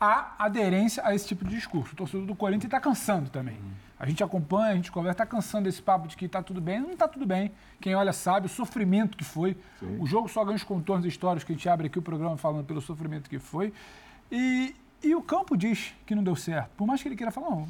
há 0.03 0.35
aderência 0.37 1.01
a 1.05 1.15
esse 1.15 1.27
tipo 1.27 1.45
de 1.45 1.55
discurso. 1.55 1.93
O 1.93 1.95
torcedor 1.95 2.25
do 2.25 2.35
Corinthians 2.35 2.65
está 2.65 2.79
cansando 2.79 3.29
também. 3.29 3.57
A 3.97 4.05
gente 4.05 4.21
acompanha, 4.21 4.73
a 4.73 4.75
gente 4.75 4.91
conversa, 4.91 5.13
está 5.13 5.25
cansando 5.25 5.63
desse 5.63 5.81
papo 5.81 6.09
de 6.09 6.17
que 6.17 6.25
está 6.25 6.43
tudo 6.43 6.59
bem. 6.59 6.81
Não 6.81 6.91
está 6.91 7.07
tudo 7.07 7.25
bem. 7.25 7.53
Quem 7.79 7.95
olha 7.95 8.11
sabe 8.11 8.47
o 8.47 8.49
sofrimento 8.49 9.15
que 9.15 9.23
foi. 9.23 9.55
O 9.99 10.05
jogo 10.05 10.27
só 10.27 10.43
ganha 10.43 10.57
os 10.57 10.63
contornos 10.63 11.05
históricos 11.05 11.45
que 11.45 11.53
a 11.53 11.55
gente 11.55 11.69
abre 11.69 11.87
aqui 11.87 11.97
o 11.97 12.01
programa 12.01 12.35
falando 12.35 12.65
pelo 12.65 12.81
sofrimento 12.81 13.29
que 13.29 13.39
foi. 13.39 13.71
E, 14.29 14.75
e 15.01 15.15
o 15.15 15.21
campo 15.21 15.55
diz 15.55 15.93
que 16.05 16.13
não 16.13 16.23
deu 16.23 16.35
certo. 16.35 16.71
Por 16.75 16.85
mais 16.85 17.01
que 17.01 17.07
ele 17.07 17.15
queira 17.15 17.31
falar, 17.31 17.51
não, 17.51 17.67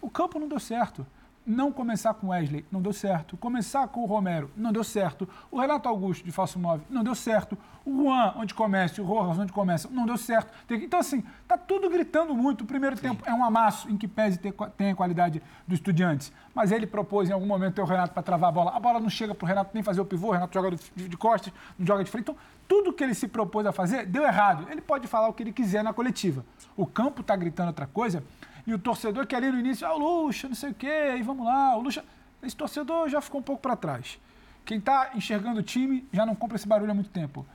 o 0.00 0.10
campo 0.10 0.40
não 0.40 0.48
deu 0.48 0.58
certo. 0.58 1.06
Não 1.44 1.72
começar 1.72 2.14
com 2.14 2.28
Wesley 2.28 2.64
não 2.70 2.80
deu 2.80 2.92
certo. 2.92 3.36
Começar 3.36 3.88
com 3.88 4.00
o 4.02 4.06
Romero 4.06 4.50
não 4.56 4.72
deu 4.72 4.84
certo. 4.84 5.28
O 5.50 5.60
Renato 5.60 5.88
Augusto 5.88 6.24
de 6.24 6.30
falso 6.30 6.56
9 6.58 6.84
não 6.88 7.02
deu 7.02 7.16
certo. 7.16 7.58
O 7.84 8.04
Juan, 8.04 8.34
onde 8.36 8.54
começa, 8.54 9.02
o 9.02 9.04
Rojas, 9.04 9.40
onde 9.40 9.52
começa, 9.52 9.88
não 9.90 10.06
deu 10.06 10.16
certo. 10.16 10.52
Então, 10.70 11.00
assim, 11.00 11.24
tá 11.48 11.58
tudo 11.58 11.90
gritando 11.90 12.32
muito. 12.32 12.62
O 12.62 12.66
primeiro 12.66 12.96
tempo 12.96 13.24
é 13.26 13.34
um 13.34 13.44
amasso 13.44 13.90
em 13.90 13.96
que 13.96 14.06
pese 14.06 14.38
ter, 14.38 14.54
tem 14.76 14.92
a 14.92 14.94
qualidade 14.94 15.42
do 15.66 15.74
Estudiantes. 15.74 16.32
Mas 16.54 16.70
ele 16.70 16.86
propôs 16.86 17.28
em 17.28 17.32
algum 17.32 17.46
momento 17.46 17.74
ter 17.74 17.82
o 17.82 17.86
Renato 17.86 18.14
para 18.14 18.22
travar 18.22 18.50
a 18.50 18.52
bola. 18.52 18.70
A 18.70 18.78
bola 18.78 19.00
não 19.00 19.10
chega 19.10 19.34
para 19.34 19.44
o 19.44 19.48
Renato 19.48 19.72
nem 19.74 19.82
fazer 19.82 20.00
o 20.00 20.04
pivô. 20.04 20.28
O 20.28 20.32
Renato 20.32 20.54
joga 20.54 20.70
de, 20.70 21.08
de 21.08 21.16
costas, 21.16 21.52
não 21.76 21.84
joga 21.84 22.04
de 22.04 22.10
frente. 22.10 22.22
Então, 22.22 22.36
tudo 22.68 22.92
que 22.92 23.02
ele 23.02 23.14
se 23.14 23.26
propôs 23.26 23.66
a 23.66 23.72
fazer 23.72 24.06
deu 24.06 24.22
errado. 24.22 24.70
Ele 24.70 24.80
pode 24.80 25.08
falar 25.08 25.28
o 25.28 25.32
que 25.32 25.42
ele 25.42 25.52
quiser 25.52 25.82
na 25.82 25.92
coletiva. 25.92 26.44
O 26.76 26.86
campo 26.86 27.20
está 27.20 27.34
gritando 27.34 27.68
outra 27.68 27.86
coisa. 27.86 28.22
E 28.66 28.72
o 28.72 28.78
torcedor 28.78 29.26
que 29.26 29.34
ali 29.34 29.50
no 29.50 29.58
início, 29.58 29.86
ah, 29.86 29.94
o 29.94 29.98
Lucha, 29.98 30.48
não 30.48 30.54
sei 30.54 30.70
o 30.70 30.74
quê, 30.74 31.14
e 31.18 31.22
vamos 31.22 31.46
lá, 31.46 31.76
o 31.76 31.82
Lucha. 31.82 32.04
Esse 32.42 32.56
torcedor 32.56 33.08
já 33.08 33.20
ficou 33.20 33.40
um 33.40 33.44
pouco 33.44 33.62
para 33.62 33.76
trás. 33.76 34.18
Quem 34.64 34.78
está 34.78 35.10
enxergando 35.14 35.60
o 35.60 35.62
time 35.62 36.06
já 36.12 36.24
não 36.24 36.34
compra 36.34 36.56
esse 36.56 36.66
barulho 36.66 36.90
há 36.90 36.94
muito 36.94 37.10
tempo. 37.10 37.46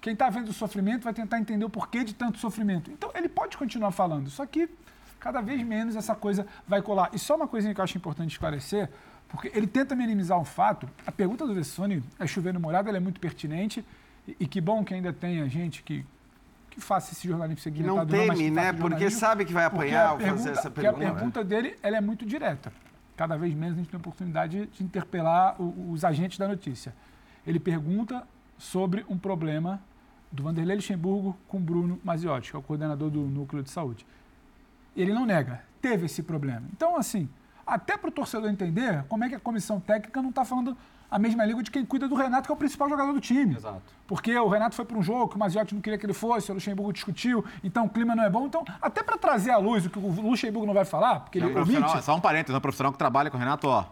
Quem 0.00 0.12
está 0.12 0.28
vendo 0.28 0.48
o 0.48 0.52
sofrimento 0.52 1.02
vai 1.02 1.14
tentar 1.14 1.38
entender 1.38 1.64
o 1.64 1.70
porquê 1.70 2.04
de 2.04 2.14
tanto 2.14 2.38
sofrimento. 2.38 2.90
Então, 2.90 3.10
ele 3.14 3.28
pode 3.28 3.56
continuar 3.56 3.90
falando, 3.90 4.30
só 4.30 4.46
que 4.46 4.68
cada 5.18 5.40
vez 5.40 5.62
menos 5.62 5.96
essa 5.96 6.14
coisa 6.14 6.46
vai 6.66 6.82
colar. 6.82 7.10
E 7.12 7.18
só 7.18 7.34
uma 7.36 7.48
coisinha 7.48 7.74
que 7.74 7.80
eu 7.80 7.84
acho 7.84 7.96
importante 7.96 8.30
esclarecer, 8.30 8.88
porque 9.28 9.50
ele 9.54 9.66
tenta 9.66 9.94
minimizar 9.96 10.38
um 10.38 10.44
fato. 10.44 10.88
A 11.06 11.10
pergunta 11.10 11.46
do 11.46 11.54
Vessone, 11.54 12.02
é 12.18 12.26
chover 12.26 12.54
no 12.54 12.60
morado, 12.60 12.88
ela 12.88 12.98
é 12.98 13.00
muito 13.00 13.18
pertinente. 13.20 13.84
E, 14.26 14.36
e 14.40 14.46
que 14.46 14.60
bom 14.60 14.84
que 14.84 14.94
ainda 14.94 15.12
tem 15.12 15.48
gente 15.48 15.82
que, 15.82 16.04
que 16.76 16.80
faça 16.82 17.12
esse 17.12 17.26
jornalismo 17.26 17.62
segmentado. 17.62 17.96
não 17.96 18.06
teme, 18.06 18.36
que 18.36 18.50
né? 18.50 18.70
Porque 18.72 19.10
sabe 19.10 19.46
que 19.46 19.52
vai 19.52 19.64
apanhar 19.64 20.08
ao 20.10 20.18
fazer 20.18 20.24
pergunta- 20.30 20.50
essa 20.50 20.70
porque 20.70 20.86
a 20.86 20.92
pergunta. 20.92 21.14
pergunta 21.14 21.44
dele 21.44 21.74
ela 21.82 21.96
é 21.96 22.00
muito 22.02 22.26
direta. 22.26 22.70
Cada 23.16 23.34
vez 23.38 23.54
menos 23.54 23.74
a 23.74 23.78
gente 23.78 23.88
tem 23.88 23.96
a 23.96 24.00
oportunidade 24.00 24.66
de 24.66 24.84
interpelar 24.84 25.56
o- 25.60 25.90
os 25.90 26.04
agentes 26.04 26.38
da 26.38 26.46
notícia. 26.46 26.94
Ele 27.46 27.58
pergunta 27.58 28.22
sobre 28.58 29.06
um 29.08 29.16
problema 29.16 29.80
do 30.30 30.42
Vanderlei 30.42 30.76
Luxemburgo 30.76 31.34
com 31.48 31.58
Bruno 31.58 31.98
Maziotti, 32.04 32.50
que 32.50 32.56
é 32.56 32.58
o 32.58 32.62
coordenador 32.62 33.08
do 33.08 33.20
núcleo 33.22 33.62
de 33.62 33.70
saúde. 33.70 34.06
Ele 34.94 35.14
não 35.14 35.24
nega, 35.24 35.62
teve 35.80 36.04
esse 36.06 36.22
problema. 36.22 36.62
Então, 36.74 36.94
assim, 36.96 37.26
até 37.66 37.96
para 37.96 38.08
o 38.10 38.12
torcedor 38.12 38.50
entender 38.50 39.02
como 39.08 39.24
é 39.24 39.30
que 39.30 39.34
a 39.34 39.40
comissão 39.40 39.80
técnica 39.80 40.20
não 40.20 40.28
está 40.30 40.44
falando 40.44 40.76
a 41.10 41.18
mesma 41.18 41.44
língua 41.44 41.62
de 41.62 41.70
quem 41.70 41.84
cuida 41.84 42.08
do 42.08 42.14
Renato, 42.14 42.46
que 42.46 42.52
é 42.52 42.54
o 42.54 42.56
principal 42.56 42.88
jogador 42.88 43.12
do 43.12 43.20
time. 43.20 43.54
Exato. 43.56 43.82
Porque 44.06 44.36
o 44.38 44.48
Renato 44.48 44.74
foi 44.74 44.84
para 44.84 44.96
um 44.98 45.02
jogo 45.02 45.28
que 45.28 45.36
o 45.36 45.38
Maziotti 45.38 45.74
não 45.74 45.80
queria 45.82 45.98
que 45.98 46.06
ele 46.06 46.12
fosse, 46.12 46.50
o 46.50 46.54
Luxemburgo 46.54 46.92
discutiu, 46.92 47.44
então 47.62 47.86
o 47.86 47.88
clima 47.88 48.14
não 48.14 48.24
é 48.24 48.30
bom. 48.30 48.46
Então, 48.46 48.64
até 48.80 49.02
para 49.02 49.16
trazer 49.18 49.50
à 49.50 49.58
luz 49.58 49.86
o 49.86 49.90
que 49.90 49.98
o 49.98 50.02
Luxemburgo 50.22 50.66
não 50.66 50.74
vai 50.74 50.84
falar, 50.84 51.20
porque 51.20 51.38
É 51.38 51.42
ele 51.42 51.50
um 51.50 51.54
profissional- 51.54 51.90
omite, 51.90 52.04
Só 52.04 52.14
um 52.16 52.20
parênteses, 52.20 52.54
é 52.54 52.58
um 52.58 52.60
profissional 52.60 52.92
que 52.92 52.98
trabalha 52.98 53.30
com 53.30 53.36
o 53.36 53.40
Renato, 53.40 53.68
ó. 53.68 53.84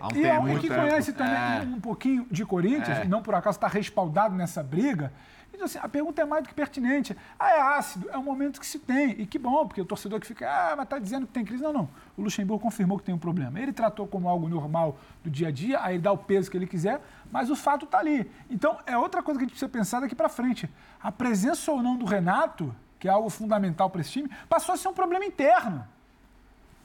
Há 0.00 0.06
um 0.08 0.16
e 0.16 0.24
é 0.24 0.30
tempo, 0.30 0.40
um 0.40 0.46
muito 0.48 0.60
que 0.62 0.68
tempo. 0.68 0.80
conhece 0.80 1.12
também 1.12 1.34
É. 1.34 1.60
um 1.76 1.80
pouquinho 1.80 2.26
de 2.30 2.44
Corinthians, 2.46 2.98
É. 2.98 3.04
e 3.04 3.08
não 3.08 3.22
por 3.22 3.34
acaso 3.34 3.56
está 3.58 3.68
respaldado 3.68 4.34
nessa 4.34 4.62
briga. 4.62 5.12
Então, 5.56 5.64
assim, 5.64 5.78
a 5.82 5.88
pergunta 5.88 6.20
é 6.20 6.24
mais 6.26 6.42
do 6.42 6.48
que 6.48 6.54
pertinente. 6.54 7.16
Ah, 7.38 7.50
é 7.50 7.60
ácido, 7.60 8.10
é 8.10 8.18
um 8.18 8.22
momento 8.22 8.60
que 8.60 8.66
se 8.66 8.78
tem. 8.78 9.12
E 9.18 9.26
que 9.26 9.38
bom, 9.38 9.66
porque 9.66 9.80
o 9.80 9.86
torcedor 9.86 10.20
que 10.20 10.26
fica, 10.26 10.46
ah, 10.46 10.76
mas 10.76 10.84
está 10.84 10.98
dizendo 10.98 11.26
que 11.26 11.32
tem 11.32 11.46
crise. 11.46 11.62
Não, 11.62 11.72
não. 11.72 11.88
O 12.14 12.22
Luxemburgo 12.22 12.62
confirmou 12.62 12.98
que 12.98 13.04
tem 13.04 13.14
um 13.14 13.18
problema. 13.18 13.58
Ele 13.58 13.72
tratou 13.72 14.06
como 14.06 14.28
algo 14.28 14.48
normal 14.48 14.98
do 15.24 15.30
dia 15.30 15.48
a 15.48 15.50
dia, 15.50 15.82
aí 15.82 15.98
dá 15.98 16.12
o 16.12 16.18
peso 16.18 16.50
que 16.50 16.58
ele 16.58 16.66
quiser, 16.66 17.00
mas 17.32 17.48
o 17.48 17.56
fato 17.56 17.86
está 17.86 17.98
ali. 17.98 18.30
Então, 18.50 18.78
é 18.86 18.98
outra 18.98 19.22
coisa 19.22 19.38
que 19.38 19.44
a 19.44 19.46
gente 19.46 19.52
precisa 19.52 19.68
pensar 19.70 20.00
daqui 20.00 20.14
para 20.14 20.28
frente. 20.28 20.70
A 21.02 21.10
presença 21.10 21.72
ou 21.72 21.82
não 21.82 21.96
do 21.96 22.04
Renato, 22.04 22.74
que 22.98 23.08
é 23.08 23.10
algo 23.10 23.30
fundamental 23.30 23.88
para 23.88 24.02
esse 24.02 24.10
time, 24.10 24.30
passou 24.50 24.74
a 24.74 24.76
ser 24.78 24.88
um 24.88 24.94
problema 24.94 25.24
interno. 25.24 25.86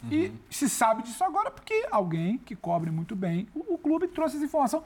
E 0.09 0.31
se 0.49 0.67
sabe 0.67 1.03
disso 1.03 1.23
agora 1.23 1.51
porque 1.51 1.85
alguém 1.91 2.37
que 2.37 2.55
cobre 2.55 2.89
muito 2.89 3.15
bem 3.15 3.47
o, 3.53 3.75
o 3.75 3.77
clube 3.77 4.07
trouxe 4.07 4.37
essa 4.37 4.45
informação. 4.45 4.83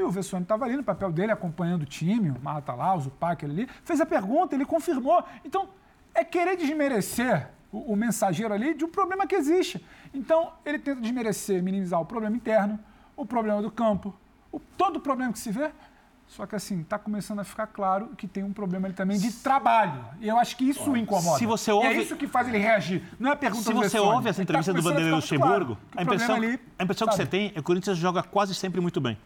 E 0.00 0.02
o 0.02 0.10
Vessone 0.10 0.42
estava 0.44 0.64
ali 0.64 0.76
no 0.76 0.82
papel 0.82 1.12
dele, 1.12 1.30
acompanhando 1.30 1.82
o 1.82 1.86
time, 1.86 2.30
o 2.30 2.40
Mata 2.42 2.72
lá, 2.72 2.94
o 2.94 3.00
Zupac 3.00 3.44
ali, 3.44 3.68
fez 3.84 4.00
a 4.00 4.06
pergunta, 4.06 4.54
ele 4.54 4.64
confirmou. 4.64 5.22
Então, 5.44 5.68
é 6.14 6.24
querer 6.24 6.56
desmerecer 6.56 7.48
o, 7.70 7.92
o 7.92 7.96
mensageiro 7.96 8.54
ali 8.54 8.72
de 8.72 8.82
um 8.82 8.88
problema 8.88 9.26
que 9.26 9.34
existe. 9.34 9.84
Então, 10.14 10.52
ele 10.64 10.78
tenta 10.78 11.02
desmerecer, 11.02 11.62
minimizar 11.62 12.00
o 12.00 12.06
problema 12.06 12.34
interno, 12.34 12.80
o 13.14 13.26
problema 13.26 13.60
do 13.60 13.70
campo, 13.70 14.14
o, 14.50 14.58
todo 14.58 14.96
o 14.96 15.00
problema 15.00 15.32
que 15.34 15.38
se 15.38 15.52
vê. 15.52 15.70
Só 16.26 16.46
que 16.46 16.54
assim, 16.54 16.80
está 16.80 16.96
começando 16.96 17.40
a 17.40 17.44
ficar 17.44 17.66
claro 17.66 18.10
que 18.16 18.26
tem 18.28 18.42
um 18.44 18.52
problema 18.52 18.86
ali 18.86 18.94
também 18.94 19.18
de 19.18 19.32
trabalho. 19.32 20.02
E 20.20 20.28
eu 20.28 20.38
acho 20.38 20.56
que 20.56 20.64
isso 20.66 20.88
o 20.92 20.96
incomoda. 20.96 21.38
Se 21.38 21.44
você 21.44 21.72
E 21.72 21.74
ouve- 21.74 21.88
é 21.88 22.00
isso 22.00 22.14
que 22.16 22.26
faz 22.28 22.46
ele 22.48 22.56
reagir. 22.58 23.02
Não 23.18 23.30
é 23.30 23.32
a 23.32 23.36
pergunta 23.36 23.64
Se 23.64 23.72
do 23.74 23.82
você 23.82 23.98
ouve 23.98 24.28
essa 24.28 24.40
Ele 24.40 24.46
tá 24.46 24.52
entrevista 24.52 24.72
do 24.72 24.76
começando 24.80 24.96
a 24.96 25.10
Vanderlei 25.10 25.20
ficar 25.20 25.36
muito 25.38 25.50
Luxemburgo, 25.50 25.74
claro 25.74 25.90
que 25.90 25.98
a 25.98 26.02
impressão, 26.02 26.36
ali, 26.36 26.60
a 26.78 26.84
impressão 26.84 27.08
que 27.08 27.14
sabe? 27.14 27.24
você 27.24 27.28
tem 27.30 27.46
é 27.46 27.50
que 27.50 27.58
o 27.58 27.62
Corinthians 27.64 27.98
joga 27.98 28.22
quase 28.22 28.54
sempre 28.54 28.80
muito 28.80 29.00
bem. 29.00 29.18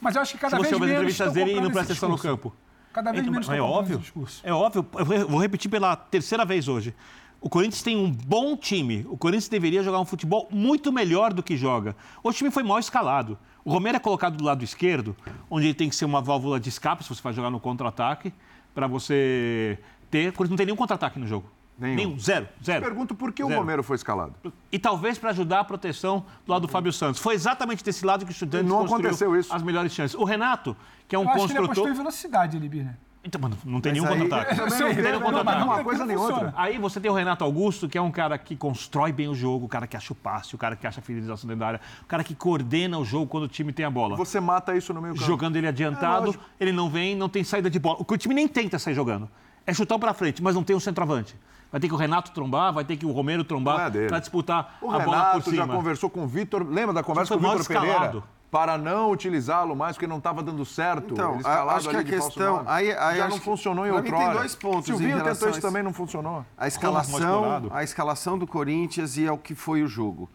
Mas 0.00 0.16
eu 0.16 0.22
acho 0.22 0.32
que 0.32 0.38
cada 0.38 0.56
Se 0.56 0.62
você 0.62 0.70
vez 0.70 0.72
ouve 0.80 0.84
as 0.84 0.90
menos 0.98 1.14
entrevistas 1.14 1.32
dele 1.32 1.50
e 1.50 1.60
não 1.60 1.70
presta 1.70 1.92
atenção 1.92 2.08
no 2.08 2.18
campo. 2.18 2.54
Cada 2.92 3.12
vez 3.12 3.22
Então, 3.22 3.32
menos 3.32 3.48
é 3.48 3.60
óbvio, 3.60 4.02
é 4.42 4.52
óbvio. 4.52 4.86
Eu 4.98 5.04
vou- 5.04 5.28
vou 5.28 5.40
repetir 5.40 5.70
pela 5.70 5.94
terceira 5.94 6.44
vez 6.44 6.66
hoje. 6.68 6.94
O 7.40 7.48
Corinthians 7.48 7.82
tem 7.82 7.96
um 7.96 8.10
bom 8.10 8.56
time. 8.56 9.06
O 9.08 9.16
Corinthians 9.16 9.48
deveria 9.48 9.82
jogar 9.82 10.00
um 10.00 10.04
futebol 10.04 10.48
muito 10.50 10.92
melhor 10.92 11.32
do 11.32 11.42
que 11.42 11.56
joga. 11.56 11.94
O 12.22 12.32
time 12.32 12.50
foi 12.50 12.62
mal 12.62 12.78
escalado. 12.78 13.38
O 13.64 13.70
Romero 13.72 13.96
é 13.96 14.00
colocado 14.00 14.36
do 14.36 14.44
lado 14.44 14.64
esquerdo, 14.64 15.16
onde 15.48 15.66
ele 15.66 15.74
tem 15.74 15.88
que 15.88 15.94
ser 15.94 16.04
uma 16.04 16.20
válvula 16.20 16.58
de 16.58 16.68
escape, 16.68 17.02
se 17.04 17.08
você 17.08 17.22
vai 17.22 17.32
jogar 17.32 17.50
no 17.50 17.60
contra-ataque, 17.60 18.32
para 18.74 18.86
você 18.86 19.78
ter. 20.10 20.30
O 20.30 20.32
Corinthians 20.32 20.50
não 20.50 20.56
tem 20.56 20.66
nenhum 20.66 20.76
contra-ataque 20.76 21.18
no 21.18 21.26
jogo. 21.26 21.48
Nenhum. 21.80 22.18
Zero. 22.18 22.46
Zero. 22.64 22.84
Pergunto 22.84 23.14
por 23.14 23.32
que 23.32 23.42
o 23.42 23.48
Zero. 23.48 23.58
Romero 23.60 23.82
foi 23.82 23.96
escalado. 23.96 24.34
E 24.70 24.78
talvez 24.78 25.18
para 25.18 25.30
ajudar 25.30 25.60
a 25.60 25.64
proteção 25.64 26.24
do 26.46 26.52
lado 26.52 26.62
do 26.62 26.68
Fábio 26.68 26.92
Santos. 26.92 27.20
Foi 27.20 27.34
exatamente 27.34 27.82
desse 27.82 28.04
lado 28.04 28.24
que 28.24 28.30
o 28.30 28.32
Estudiantes 28.32 28.68
Não 28.68 28.84
aconteceu 28.84 29.34
isso. 29.38 29.52
as 29.54 29.62
melhores 29.62 29.92
chances. 29.92 30.14
O 30.16 30.24
Renato, 30.24 30.76
que 31.08 31.16
é 31.16 31.18
um 31.18 31.22
eu 31.22 31.30
acho 31.30 31.46
que 31.46 31.52
ele 31.52 31.58
apostou 31.58 31.66
construtor... 31.84 31.92
em 31.92 31.96
velocidade 31.96 32.56
ali, 32.56 32.68
Birner. 32.68 32.96
Então, 33.22 33.38
mano, 33.38 33.54
não 33.66 33.82
tem 33.82 33.92
Mas 33.92 34.00
nenhum 34.02 34.20
contra-ataque. 34.22 34.56
Não 34.56 34.66
não 34.66 34.76
tem 34.78 35.02
nenhum 35.02 35.12
não, 35.12 35.20
contra-ataque. 35.20 35.62
uma 35.62 35.84
coisa 35.84 36.06
nem 36.06 36.16
outra. 36.16 36.54
Aí 36.56 36.78
você 36.78 36.98
tem 36.98 37.10
o 37.10 37.14
Renato 37.14 37.44
Augusto, 37.44 37.86
que 37.86 37.98
é 37.98 38.00
um 38.00 38.10
cara 38.10 38.38
que 38.38 38.56
constrói 38.56 39.12
bem 39.12 39.28
o 39.28 39.34
jogo, 39.34 39.66
o 39.66 39.68
cara 39.68 39.86
que 39.86 39.94
acha 39.94 40.10
o 40.14 40.16
passe, 40.16 40.54
o 40.54 40.58
cara 40.58 40.74
que 40.74 40.86
acha 40.86 41.00
a 41.00 41.02
finalização 41.02 41.46
dentro 41.46 41.60
da 41.60 41.66
área, 41.66 41.80
o 42.02 42.06
cara 42.06 42.24
que 42.24 42.34
coordena 42.34 42.98
o 42.98 43.04
jogo 43.04 43.26
quando 43.26 43.44
o 43.44 43.48
time 43.48 43.74
tem 43.74 43.84
a 43.84 43.90
bola. 43.90 44.16
Você 44.16 44.40
mata 44.40 44.74
isso 44.74 44.94
no 44.94 45.02
meio 45.02 45.12
campo. 45.14 45.26
Jogando 45.26 45.56
ele 45.56 45.66
É, 45.66 45.68
adiantado, 45.68 46.26
lógico. 46.28 46.44
ele 46.58 46.72
não 46.72 46.88
vem, 46.88 47.14
não 47.14 47.28
tem 47.28 47.44
saída 47.44 47.68
de 47.68 47.78
bola. 47.78 47.98
O 48.08 48.16
time 48.16 48.34
nem 48.34 48.48
tenta 48.48 48.78
sair 48.78 48.94
jogando. 48.94 49.28
É 49.66 49.74
chutão 49.74 50.00
pra 50.00 50.14
frente, 50.14 50.42
mas 50.42 50.54
não 50.54 50.64
tem 50.64 50.74
um 50.74 50.80
centroavante. 50.80 51.36
Vai 51.70 51.80
ter 51.80 51.86
que 51.88 51.94
o 51.94 51.96
Renato 51.96 52.32
trombar, 52.32 52.72
vai 52.72 52.84
ter 52.84 52.96
que 52.96 53.06
o 53.06 53.12
Romero 53.12 53.42
é 53.42 53.44
trombar 53.44 53.90
dele. 53.90 54.08
pra 54.08 54.18
disputar 54.18 54.76
O 54.82 54.90
a 54.90 54.98
bola 54.98 55.04
por 55.04 55.10
Renato 55.10 55.54
já 55.54 55.62
cima. 55.62 55.74
conversou 55.76 56.10
com 56.10 56.24
o 56.24 56.26
Vitor. 56.26 56.66
Lembra 56.68 56.92
da 56.94 57.02
conversa 57.02 57.36
com 57.38 57.46
o 57.46 57.50
Vitor 57.58 57.66
Pereira? 57.66 58.22
Para 58.50 58.76
não 58.76 59.12
utilizá-lo 59.12 59.76
mais, 59.76 59.94
porque 59.94 60.08
não 60.08 60.18
estava 60.18 60.42
dando 60.42 60.64
certo. 60.64 61.12
Então, 61.14 61.38
acho 61.68 61.88
que 61.88 61.96
a 61.96 62.02
questão- 62.02 62.64
aí- 62.66 62.90
aí 62.92 63.18
já 63.18 63.28
não 63.28 63.38
que- 63.38 63.44
funcionou 63.44 63.86
em 63.86 63.92
outrora. 63.92 64.24
tem 64.24 64.32
dois 64.32 64.54
pontos 64.56 64.86
Silvinho 64.86 65.22
tentou 65.22 65.46
a 65.46 65.50
isso 65.52 65.60
também, 65.60 65.84
não 65.84 65.92
funcionou. 65.92 66.44
A 66.58 66.66
escalação, 66.66 67.68
a 67.70 67.84
escalação 67.84 68.36
do 68.36 68.48
Corinthians 68.48 69.16
e 69.16 69.28
ao 69.28 69.38
que 69.38 69.54
foi 69.54 69.84
o 69.84 69.86
jogo. 69.86 70.28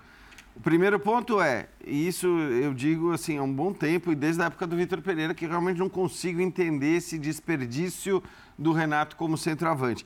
O 0.55 0.61
primeiro 0.61 0.97
ponto 0.97 1.41
é, 1.41 1.67
e 1.85 2.07
isso 2.07 2.25
eu 2.27 2.73
digo 2.73 3.11
assim 3.11 3.37
há 3.37 3.43
um 3.43 3.53
bom 3.53 3.73
tempo 3.73 4.09
e 4.13 4.15
desde 4.15 4.41
a 4.41 4.45
época 4.45 4.65
do 4.65 4.77
Vitor 4.77 5.01
Pereira 5.01 5.33
que 5.33 5.45
realmente 5.45 5.77
não 5.77 5.89
consigo 5.89 6.39
entender 6.39 6.95
esse 6.95 7.19
desperdício 7.19 8.23
do 8.57 8.71
Renato 8.71 9.17
como 9.17 9.37
centroavante. 9.37 10.05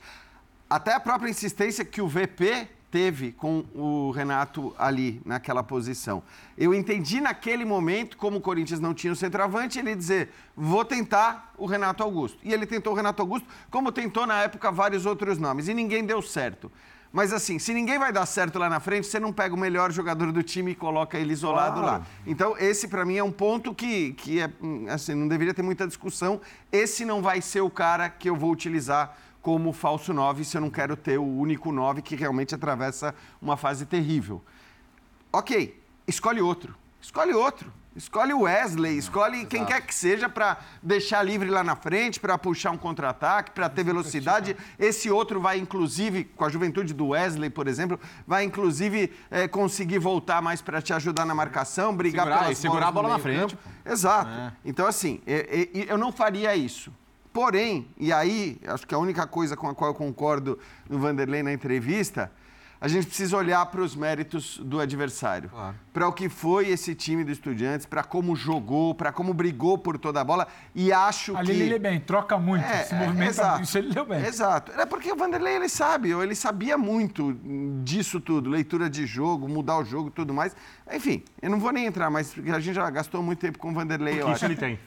Até 0.70 0.94
a 0.94 1.00
própria 1.00 1.28
insistência 1.28 1.84
que 1.84 2.00
o 2.00 2.06
VP 2.06 2.68
teve 2.92 3.32
com 3.32 3.64
o 3.74 4.12
Renato 4.12 4.72
ali 4.78 5.20
naquela 5.24 5.64
posição. 5.64 6.22
Eu 6.56 6.72
entendi 6.72 7.20
naquele 7.20 7.64
momento, 7.64 8.16
como 8.16 8.38
o 8.38 8.40
Corinthians 8.40 8.78
não 8.78 8.94
tinha 8.94 9.12
o 9.12 9.16
centroavante, 9.16 9.80
ele 9.80 9.96
dizer: 9.96 10.30
vou 10.56 10.84
tentar 10.84 11.52
o 11.58 11.66
Renato 11.66 12.04
Augusto. 12.04 12.38
E 12.44 12.52
ele 12.52 12.66
tentou 12.66 12.92
o 12.92 12.96
Renato 12.96 13.20
Augusto, 13.20 13.48
como 13.68 13.90
tentou 13.90 14.26
na 14.28 14.42
época 14.42 14.70
vários 14.70 15.06
outros 15.06 15.38
nomes, 15.38 15.66
e 15.66 15.74
ninguém 15.74 16.04
deu 16.04 16.22
certo. 16.22 16.70
Mas 17.12 17.32
assim, 17.32 17.58
se 17.58 17.74
ninguém 17.74 17.98
vai 17.98 18.12
dar 18.12 18.24
certo 18.24 18.56
lá 18.56 18.68
na 18.70 18.78
frente, 18.78 19.08
você 19.08 19.18
não 19.18 19.32
pega 19.32 19.52
o 19.52 19.58
melhor 19.58 19.90
jogador 19.90 20.30
do 20.30 20.44
time 20.44 20.70
e 20.70 20.74
coloca 20.76 21.18
ele 21.18 21.32
isolado 21.32 21.80
Claro. 21.80 21.98
lá. 22.02 22.06
Então, 22.24 22.56
esse 22.56 22.86
para 22.86 23.04
mim 23.04 23.16
é 23.16 23.24
um 23.24 23.32
ponto 23.32 23.74
que, 23.74 24.12
que 24.12 24.40
é, 24.40 24.48
hum, 24.62 24.86
assim, 24.88 25.16
não 25.16 25.26
deveria 25.26 25.52
ter 25.52 25.62
muita 25.62 25.88
discussão. 25.88 26.40
Esse 26.70 27.04
não 27.04 27.20
vai 27.20 27.40
ser 27.40 27.62
o 27.62 27.68
cara 27.70 28.08
que 28.08 28.30
eu 28.30 28.36
vou 28.36 28.52
utilizar 28.52 29.16
como 29.42 29.72
falso 29.72 30.12
9 30.12 30.44
se 30.44 30.56
eu 30.56 30.60
não 30.60 30.70
quero 30.70 30.96
ter 30.96 31.18
o 31.18 31.24
único 31.24 31.72
9 31.72 32.02
que 32.02 32.14
realmente 32.14 32.54
atravessa 32.54 33.14
uma 33.40 33.56
fase 33.56 33.86
terrível. 33.86 34.42
Ok, 35.32 35.80
escolhe 36.06 36.40
outro. 36.40 36.74
Escolhe 37.00 37.32
outro. 37.32 37.72
Escolhe 37.96 38.32
o 38.32 38.42
Wesley, 38.42 38.96
escolhe 38.96 39.44
quem 39.44 39.64
quer 39.64 39.80
que 39.80 39.92
seja 39.92 40.28
para 40.28 40.58
deixar 40.80 41.24
livre 41.24 41.50
lá 41.50 41.64
na 41.64 41.74
frente, 41.74 42.20
para 42.20 42.38
puxar 42.38 42.70
um 42.70 42.78
contra-ataque, 42.78 43.50
para 43.50 43.68
ter 43.68 43.82
velocidade. 43.82 44.56
Esse 44.78 45.10
outro 45.10 45.40
vai, 45.40 45.58
inclusive, 45.58 46.22
com 46.24 46.44
a 46.44 46.48
juventude 46.48 46.94
do 46.94 47.08
Wesley, 47.08 47.50
por 47.50 47.66
exemplo, 47.66 47.98
vai, 48.24 48.44
inclusive, 48.44 49.12
eh, 49.28 49.48
conseguir 49.48 49.98
voltar 49.98 50.40
mais 50.40 50.62
para 50.62 50.80
te 50.80 50.92
ajudar 50.92 51.24
na 51.24 51.34
marcação, 51.34 51.94
brigar 51.94 52.26
Segurar, 52.26 52.42
pelas 52.44 52.58
e 52.58 52.60
segurar 52.60 52.88
a 52.88 52.92
bola 52.92 53.08
na 53.08 53.18
frente. 53.18 53.58
Exato. 53.84 54.30
É. 54.30 54.52
Então, 54.64 54.86
assim, 54.86 55.20
é- 55.26 55.68
é- 55.74 55.92
eu 55.92 55.98
não 55.98 56.12
faria 56.12 56.54
isso. 56.54 56.92
Porém, 57.32 57.86
e 57.96 58.12
aí, 58.12 58.58
acho 58.66 58.86
que 58.86 58.94
a 58.94 58.98
única 58.98 59.26
coisa 59.26 59.56
com 59.56 59.68
a 59.68 59.74
qual 59.74 59.90
eu 59.90 59.94
concordo 59.94 60.58
no 60.88 60.98
Vanderlei 60.98 61.42
na 61.42 61.52
entrevista, 61.52 62.30
a 62.80 62.88
gente 62.88 63.06
precisa 63.06 63.36
olhar 63.36 63.64
para 63.66 63.82
os 63.82 63.94
méritos 63.94 64.58
do 64.64 64.80
adversário. 64.80 65.50
Para 65.92 66.08
o 66.08 66.12
que 66.12 66.28
foi 66.30 66.68
esse 66.70 66.94
time 66.94 67.22
do 67.22 67.30
Estudiantes, 67.30 67.84
para 67.86 68.02
como 68.02 68.34
jogou, 68.34 68.94
para 68.94 69.12
como 69.12 69.34
brigou 69.34 69.76
por 69.76 69.98
toda 69.98 70.20
a 70.20 70.24
bola. 70.24 70.48
E 70.74 70.90
acho 70.90 71.36
Ali 71.36 71.46
que. 71.48 71.52
ele 71.52 71.68
lê 71.68 71.78
bem, 71.78 72.00
troca 72.00 72.38
muito, 72.38 72.64
É, 72.64 72.84
se 72.84 72.94
é, 72.94 72.98
movimenta 72.98 73.30
exato. 73.30 73.50
muito, 73.56 73.64
isso 73.64 73.78
ele 73.78 73.92
leu 73.92 74.06
bem. 74.06 74.24
Exato. 74.24 74.72
É 74.72 74.86
porque 74.86 75.12
o 75.12 75.16
Vanderlei, 75.16 75.56
ele 75.56 75.68
sabe, 75.68 76.14
ou 76.14 76.22
ele 76.22 76.34
sabia 76.34 76.78
muito 76.78 77.34
disso 77.84 78.18
tudo, 78.18 78.48
leitura 78.48 78.88
de 78.88 79.04
jogo, 79.06 79.46
mudar 79.46 79.76
o 79.76 79.84
jogo 79.84 80.08
e 80.08 80.12
tudo 80.12 80.32
mais. 80.32 80.56
Enfim, 80.90 81.22
eu 81.42 81.50
não 81.50 81.60
vou 81.60 81.70
nem 81.72 81.84
entrar, 81.84 82.08
mas 82.10 82.32
porque 82.32 82.50
a 82.50 82.58
gente 82.58 82.74
já 82.74 82.88
gastou 82.90 83.22
muito 83.22 83.38
tempo 83.40 83.58
com 83.58 83.70
o 83.70 83.74
Vanderlei, 83.74 84.14
eu 84.14 84.20
Isso 84.20 84.28
acho. 84.30 84.44
ele 84.46 84.56
tem. 84.56 84.80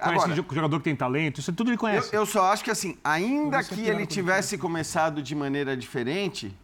Conhece 0.00 0.24
Agora- 0.24 0.34
jo- 0.42 0.54
jogador 0.54 0.78
que 0.78 0.84
tem 0.84 0.96
talento, 0.96 1.38
isso 1.40 1.52
tudo 1.52 1.68
ele 1.68 1.74
Eu, 1.76 1.78
conhece. 1.80 2.14
eu 2.16 2.24
só 2.26 2.52
acho 2.52 2.64
que 2.64 2.70
assim, 2.70 2.96
ainda 3.04 3.62
que 3.62 3.80
ele 3.82 4.06
tivesse 4.06 4.56
começado 4.58 5.22
de 5.22 5.34
maneira 5.34 5.76
diferente, 5.76 6.56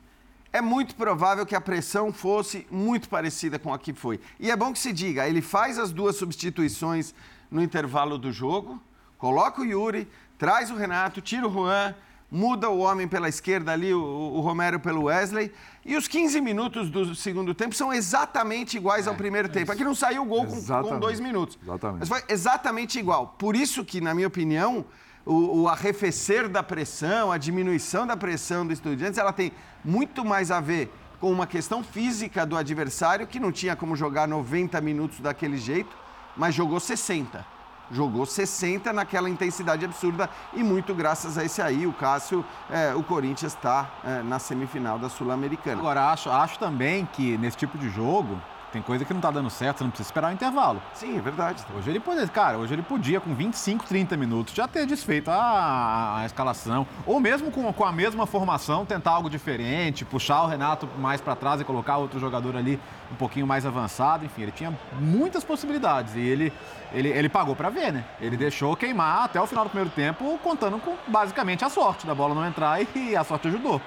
é 0.53 0.61
muito 0.61 0.95
provável 0.95 1.45
que 1.45 1.55
a 1.55 1.61
pressão 1.61 2.13
fosse 2.13 2.67
muito 2.71 3.09
parecida 3.09 3.59
com 3.59 3.75
a 3.75 3.79
que 3.79 3.93
foi. 3.93 4.19
E 4.41 4.51
é 4.51 4.57
bom 4.57 4.73
que 4.73 4.79
se 4.79 4.93
diga, 4.93 5.29
ele 5.29 5.43
faz 5.43 5.79
as 5.79 5.93
duas 5.93 6.17
substituições 6.17 7.15
no 7.51 7.63
intervalo 7.63 8.17
do 8.17 8.33
jogo, 8.33 8.81
coloca 9.19 9.61
o 9.61 9.65
Yuri, 9.65 10.09
traz 10.39 10.71
o 10.71 10.77
Renato, 10.77 11.21
tira 11.21 11.47
o 11.47 11.53
Juan, 11.53 11.95
muda 12.31 12.69
o 12.71 12.79
homem 12.79 13.07
pela 13.07 13.29
esquerda 13.29 13.73
ali, 13.73 13.93
o, 13.95 14.01
o 14.01 14.41
Romero 14.41 14.81
pelo 14.81 15.05
Wesley, 15.05 15.53
e 15.87 15.97
os 15.97 16.09
15 16.09 16.41
minutos 16.41 16.91
do 16.91 17.15
segundo 17.15 17.55
tempo 17.55 17.73
são 17.73 17.93
exatamente 17.93 18.77
iguais 18.77 19.07
ao 19.07 19.15
primeiro 19.15 19.49
tempo. 19.49 19.71
Aqui 19.71 19.85
não 19.85 19.95
saiu 19.95 20.23
o 20.23 20.27
gol 20.27 20.45
com, 20.45 20.61
com 20.83 20.99
dois 20.99 21.21
minutos. 21.21 21.57
Exatamente. 21.63 22.01
Mas 22.01 22.09
foi 22.09 22.23
exatamente 22.29 22.99
igual. 22.99 23.37
Por 23.39 23.55
isso 23.55 23.85
que, 23.85 24.01
na 24.01 24.13
minha 24.13 24.27
opinião, 24.27 24.85
o, 25.25 25.63
o 25.63 25.69
arrefecer 25.69 26.49
da 26.49 26.61
pressão, 26.61 27.31
a 27.31 27.39
diminuição 27.39 28.05
da 28.05 28.17
pressão 28.17 28.67
do 28.67 28.73
Estudiantes, 28.73 29.17
ela 29.17 29.33
tem 29.33 29.53
muito 29.85 30.25
mais 30.25 30.51
a 30.51 30.61
ver 30.61 30.93
com 31.21 31.31
uma 31.31 31.47
questão 31.47 31.85
física 31.85 32.45
do 32.45 32.57
adversário, 32.57 33.27
que 33.27 33.39
não 33.39 33.53
tinha 33.53 33.77
como 33.77 33.95
jogar 33.95 34.27
90 34.27 34.81
minutos 34.81 35.21
daquele 35.21 35.57
jeito, 35.57 35.97
mas 36.37 36.53
jogou 36.53 36.81
60. 36.81 37.56
Jogou 37.91 38.27
60 38.27 38.93
naquela 38.93 39.29
intensidade 39.29 39.85
absurda 39.85 40.29
e 40.53 40.63
muito 40.63 40.95
graças 40.95 41.39
a 41.39 41.45
esse 41.45 41.63
aí, 41.63 41.87
o 41.87 41.93
Cássio, 41.93 42.45
é, 42.71 42.95
o 42.95 43.03
Corinthians 43.03 43.55
está 43.55 43.89
é, 44.05 44.23
na 44.23 44.39
semifinal 44.39 44.99
da 44.99 45.09
Sul-Americana. 45.09 45.79
Agora, 45.79 46.11
acho, 46.11 46.31
acho 46.31 46.59
também 46.59 47.07
que 47.13 47.37
nesse 47.39 47.57
tipo 47.57 47.79
de 47.79 47.89
jogo, 47.89 48.41
tem 48.77 48.83
coisa 48.83 49.07
que 49.07 49.15
não 49.15 49.23
tá 49.23 49.31
dando 49.31 49.49
certo, 49.49 49.79
você 49.79 49.85
não 49.85 49.91
precisa 49.91 50.09
esperar 50.09 50.31
o 50.31 50.35
intervalo. 50.35 50.83
Sim, 50.93 51.17
é 51.17 51.21
verdade. 51.21 51.65
Hoje 51.75 51.89
ele 51.89 51.99
podia, 51.99 52.29
cara, 52.29 52.59
hoje 52.59 52.75
ele 52.75 52.83
podia, 52.83 53.19
com 53.19 53.35
25, 53.35 53.87
30 53.87 54.19
minutos, 54.19 54.53
já 54.55 54.69
ter 54.69 54.85
desfeito 54.85 55.31
a, 55.31 56.19
a 56.19 56.27
escalação. 56.27 56.87
Ou 57.07 57.19
mesmo 57.19 57.51
com, 57.51 57.73
com 57.73 57.85
a 57.85 57.93
mesma 57.93 58.27
formação, 58.27 58.85
tentar 58.85 59.13
algo 59.13 59.31
diferente, 59.31 60.05
puxar 60.05 60.43
o 60.43 60.47
Renato 60.47 60.87
mais 60.99 61.23
para 61.23 61.35
trás 61.35 61.59
e 61.59 61.65
colocar 61.65 61.97
outro 61.97 62.21
jogador 62.21 62.55
ali 62.55 62.79
um 63.11 63.15
pouquinho 63.15 63.47
mais 63.47 63.65
avançado. 63.65 64.27
Enfim, 64.27 64.43
ele 64.43 64.53
tinha 64.53 64.79
muitas 65.01 65.43
possibilidades. 65.43 66.15
E 66.15 66.21
ele, 66.21 66.53
ele, 66.93 67.09
ele 67.09 67.31
pagou 67.31 67.57
para 67.57 67.71
ver, 67.71 67.95
né? 67.95 68.05
Ele 68.21 68.37
deixou 68.37 68.77
queimar 68.77 69.25
até 69.25 69.41
o 69.41 69.47
final 69.47 69.65
do 69.65 69.71
primeiro 69.71 69.91
tempo, 69.97 70.39
contando 70.43 70.79
com 70.79 70.95
basicamente 71.07 71.65
a 71.65 71.71
sorte 71.71 72.07
da 72.07 72.15
bola 72.15 72.35
não 72.35 72.47
entrar 72.47 72.79
e 72.95 73.17
a 73.17 73.25
sorte 73.25 73.49
ajudou. 73.49 73.81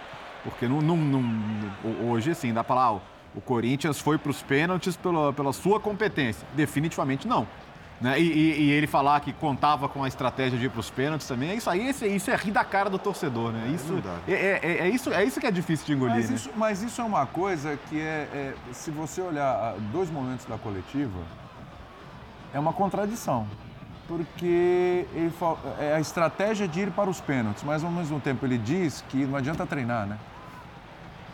Porque 0.44 0.68
não, 0.68 0.82
não, 0.82 0.98
não, 0.98 2.10
hoje, 2.10 2.32
assim, 2.32 2.52
dá 2.52 2.64
pra 2.64 2.76
ah, 2.76 3.00
o 3.36 3.42
Corinthians 3.42 4.00
foi 4.00 4.18
para 4.18 4.32
os 4.32 4.42
pênaltis 4.42 4.96
pela, 4.96 5.32
pela 5.34 5.54
sua 5.54 5.80
competência. 5.80 6.48
Definitivamente 6.56 7.28
não. 7.28 7.48
Né? 8.02 8.20
E, 8.20 8.24
e, 8.24 8.62
e, 8.62 8.72
ele 8.72 8.88
falar 8.88 9.20
que 9.20 9.34
contava 9.34 9.90
com 9.90 10.04
a 10.04 10.08
estratégia 10.08 10.58
de 10.58 10.66
ir 10.66 10.70
para 10.70 10.80
os 10.80 10.90
pênaltis 10.90 11.28
também, 11.28 11.50
é 11.50 11.56
isso 11.56 11.70
aí, 11.70 11.90
isso, 11.90 12.06
isso 12.06 12.32
é 12.32 12.36
rir 12.36 12.52
da 12.52 12.64
cara 12.64 12.90
do 12.90 12.98
torcedor, 12.98 13.52
né? 13.52 13.68
Isso, 13.76 14.02
é, 14.26 14.32
é, 14.32 14.60
é, 14.64 14.78
é, 14.88 14.90
isso, 14.90 15.12
é 15.12 15.24
isso 15.26 15.38
que 15.38 15.46
é 15.46 15.52
difícil 15.52 15.86
de 15.86 15.94
engolir. 15.94 16.16
Mas, 16.16 16.30
né? 16.30 16.36
isso, 16.36 16.50
mas 16.56 16.82
isso 16.82 17.02
é 17.02 17.04
uma 17.04 17.26
coisa 17.26 17.78
que 17.90 18.00
é, 18.00 18.30
é, 18.34 18.54
se 18.72 18.90
você 18.90 19.22
olhar 19.22 19.76
dois 19.92 20.10
momentos 20.10 20.46
da 20.46 20.58
coletiva, 20.58 21.20
é 22.54 22.60
uma 22.60 22.72
contradição. 22.72 23.46
Porque 24.08 25.06
ele 25.14 25.32
é 25.80 25.94
a 25.94 26.00
estratégia 26.00 26.68
de 26.68 26.80
ir 26.80 26.92
para 26.92 27.10
os 27.10 27.22
pênaltis, 27.22 27.64
mas 27.64 27.84
ao 27.84 27.92
mesmo 27.92 28.20
tempo 28.20 28.46
ele 28.46 28.58
diz 28.58 29.04
que 29.10 29.18
não 29.26 29.36
adianta 29.36 29.66
treinar, 29.68 30.08
né? 30.08 30.18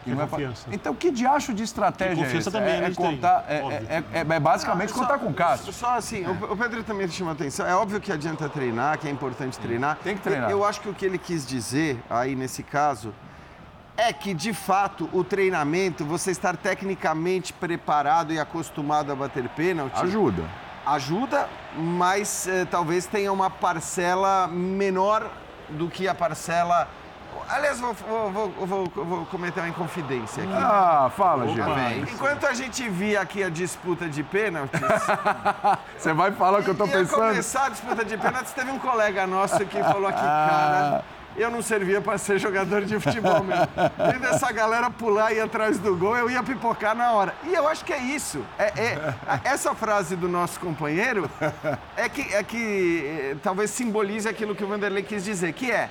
Que 0.05 0.11
não 0.11 0.21
é 0.21 0.27
confiança. 0.27 0.67
Então, 0.71 0.93
que 0.93 1.09
diacho 1.09 1.53
de 1.53 1.63
estratégia 1.63 2.23
confiança 2.23 2.49
é 2.49 2.51
também, 2.51 2.73
é, 2.73 2.85
é, 2.85 2.93
contar, 2.93 3.45
é, 3.49 3.55
é, 3.55 4.03
é, 4.13 4.19
é, 4.19 4.39
basicamente 4.39 4.91
não, 4.91 4.99
contar 4.99 5.15
só, 5.15 5.19
com 5.19 5.31
o 5.31 5.33
Cássio. 5.33 5.73
Só 5.73 5.97
assim, 5.97 6.23
o, 6.25 6.53
o 6.53 6.55
Pedro 6.55 6.83
também 6.83 7.07
chama 7.09 7.31
atenção. 7.31 7.65
É 7.65 7.75
óbvio 7.75 7.99
que 7.99 8.11
adianta 8.11 8.47
treinar, 8.47 8.99
que 8.99 9.07
é 9.07 9.11
importante 9.11 9.57
treinar. 9.59 9.97
Tem 10.03 10.15
que 10.15 10.21
treinar. 10.21 10.51
Eu, 10.51 10.59
eu 10.59 10.65
acho 10.65 10.79
que 10.79 10.87
o 10.87 10.93
que 10.93 11.05
ele 11.05 11.17
quis 11.17 11.45
dizer 11.45 11.99
aí 12.07 12.35
nesse 12.35 12.61
caso 12.61 13.11
é 13.97 14.13
que, 14.13 14.33
de 14.33 14.53
fato, 14.53 15.09
o 15.11 15.23
treinamento, 15.23 16.05
você 16.05 16.29
estar 16.29 16.55
tecnicamente 16.55 17.51
preparado 17.51 18.31
e 18.31 18.39
acostumado 18.39 19.11
a 19.11 19.15
bater 19.15 19.49
pênalti... 19.49 19.99
Ajuda. 20.01 20.43
Ajuda, 20.85 21.49
mas 21.75 22.47
eh, 22.47 22.65
talvez 22.65 23.07
tenha 23.07 23.33
uma 23.33 23.49
parcela 23.49 24.47
menor 24.47 25.31
do 25.69 25.89
que 25.89 26.07
a 26.07 26.13
parcela 26.13 26.87
Aliás, 27.47 27.79
vou, 27.79 27.93
vou, 27.93 28.49
vou, 28.49 28.85
vou, 28.87 29.25
cometer 29.27 29.59
uma 29.59 29.69
inconfidência 29.69 30.43
aqui. 30.43 30.53
Ah, 30.53 31.11
fala, 31.15 31.47
gente. 31.47 32.13
Enquanto 32.13 32.45
a 32.47 32.53
gente 32.53 32.87
via 32.89 33.21
aqui 33.21 33.43
a 33.43 33.49
disputa 33.49 34.09
de 34.09 34.23
pênaltis. 34.23 34.79
Você 35.97 36.13
vai 36.13 36.31
falar 36.31 36.59
o 36.59 36.63
que 36.63 36.69
eu 36.69 36.75
tô 36.75 36.87
pensando? 36.87 37.29
Começar 37.29 37.65
a 37.65 37.69
disputa 37.69 38.03
de 38.03 38.17
pênaltis, 38.17 38.51
teve 38.51 38.71
um 38.71 38.79
colega 38.79 39.27
nosso 39.27 39.63
que 39.65 39.81
falou 39.81 40.07
aqui, 40.07 40.21
cara. 40.21 41.03
Eu 41.37 41.51
não 41.51 41.61
servia 41.61 41.99
para 41.99 42.17
ser 42.17 42.39
jogador 42.39 42.85
de 42.85 42.97
futebol 42.97 43.43
mesmo. 43.43 43.67
Vendo 44.11 44.25
essa 44.25 44.51
galera 44.53 44.89
pular 44.89 45.33
e 45.33 45.35
ir 45.35 45.41
atrás 45.41 45.77
do 45.77 45.93
gol, 45.95 46.17
eu 46.17 46.29
ia 46.29 46.41
pipocar 46.41 46.95
na 46.95 47.11
hora. 47.11 47.35
E 47.43 47.53
eu 47.53 47.67
acho 47.67 47.83
que 47.83 47.91
é 47.91 47.99
isso. 48.01 48.43
É, 48.57 48.67
é 48.81 49.13
essa 49.43 49.75
frase 49.75 50.15
do 50.15 50.29
nosso 50.29 50.59
companheiro 50.61 51.29
é 51.97 52.07
que, 52.07 52.33
é 52.33 52.41
que 52.41 53.05
é, 53.05 53.35
talvez 53.43 53.69
simbolize 53.69 54.27
aquilo 54.29 54.55
que 54.55 54.63
o 54.63 54.67
Vanderlei 54.67 55.03
quis 55.03 55.25
dizer, 55.25 55.51
que 55.51 55.69
é 55.69 55.89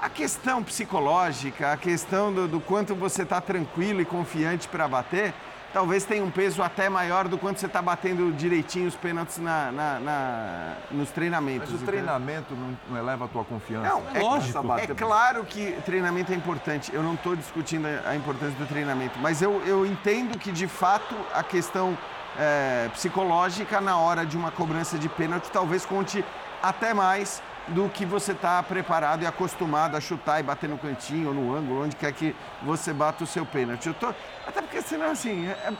a 0.00 0.08
questão 0.08 0.62
psicológica, 0.62 1.72
a 1.72 1.76
questão 1.76 2.32
do, 2.32 2.48
do 2.48 2.60
quanto 2.60 2.94
você 2.94 3.22
está 3.22 3.40
tranquilo 3.40 4.00
e 4.00 4.04
confiante 4.04 4.68
para 4.68 4.86
bater, 4.86 5.32
talvez 5.72 6.04
tenha 6.04 6.24
um 6.24 6.30
peso 6.30 6.62
até 6.62 6.88
maior 6.88 7.28
do 7.28 7.36
quanto 7.36 7.60
você 7.60 7.66
está 7.66 7.82
batendo 7.82 8.32
direitinho 8.32 8.88
os 8.88 8.94
pênaltis 8.94 9.38
na, 9.38 9.72
na, 9.72 10.00
na, 10.00 10.74
nos 10.90 11.10
treinamentos. 11.10 11.70
Mas 11.70 11.82
o 11.82 11.84
treinamento 11.84 12.54
não, 12.54 12.78
não, 12.88 12.98
eleva 12.98 13.26
a 13.26 13.28
tua 13.28 13.44
confiança? 13.44 13.88
Não, 13.88 14.02
é, 14.14 14.20
lógico. 14.20 14.72
É 14.78 14.86
claro 14.86 15.44
que 15.44 15.72
treinamento 15.84 16.32
é 16.32 16.34
importante. 16.34 16.94
Eu 16.94 17.02
não 17.02 17.14
estou 17.14 17.36
discutindo 17.36 17.86
a 18.06 18.14
importância 18.16 18.56
do 18.58 18.66
treinamento, 18.66 19.18
mas 19.20 19.42
eu, 19.42 19.60
eu 19.66 19.84
entendo 19.84 20.38
que, 20.38 20.50
de 20.50 20.66
fato, 20.66 21.14
a 21.34 21.42
questão 21.42 21.96
é, 22.38 22.88
psicológica 22.92 23.80
na 23.80 23.96
hora 23.96 24.24
de 24.24 24.36
uma 24.36 24.50
cobrança 24.50 24.98
de 24.98 25.08
pênalti 25.08 25.50
talvez 25.50 25.86
conte 25.86 26.24
até 26.62 26.92
mais 26.92 27.42
do 27.68 27.88
que 27.88 28.04
você 28.04 28.32
está 28.32 28.62
preparado 28.62 29.22
e 29.22 29.26
acostumado 29.26 29.96
a 29.96 30.00
chutar 30.00 30.40
e 30.40 30.42
bater 30.42 30.68
no 30.68 30.78
cantinho 30.78 31.28
ou 31.28 31.34
no 31.34 31.54
ângulo, 31.54 31.84
onde 31.84 31.96
quer 31.96 32.12
que 32.12 32.34
você 32.62 32.92
bata 32.92 33.24
o 33.24 33.26
seu 33.26 33.44
pênalti. 33.44 33.88
Eu 33.88 33.94
tô... 33.94 34.08
Até 34.46 34.62
porque 34.62 34.80
senão, 34.80 35.10
assim, 35.10 35.48
é, 35.48 35.72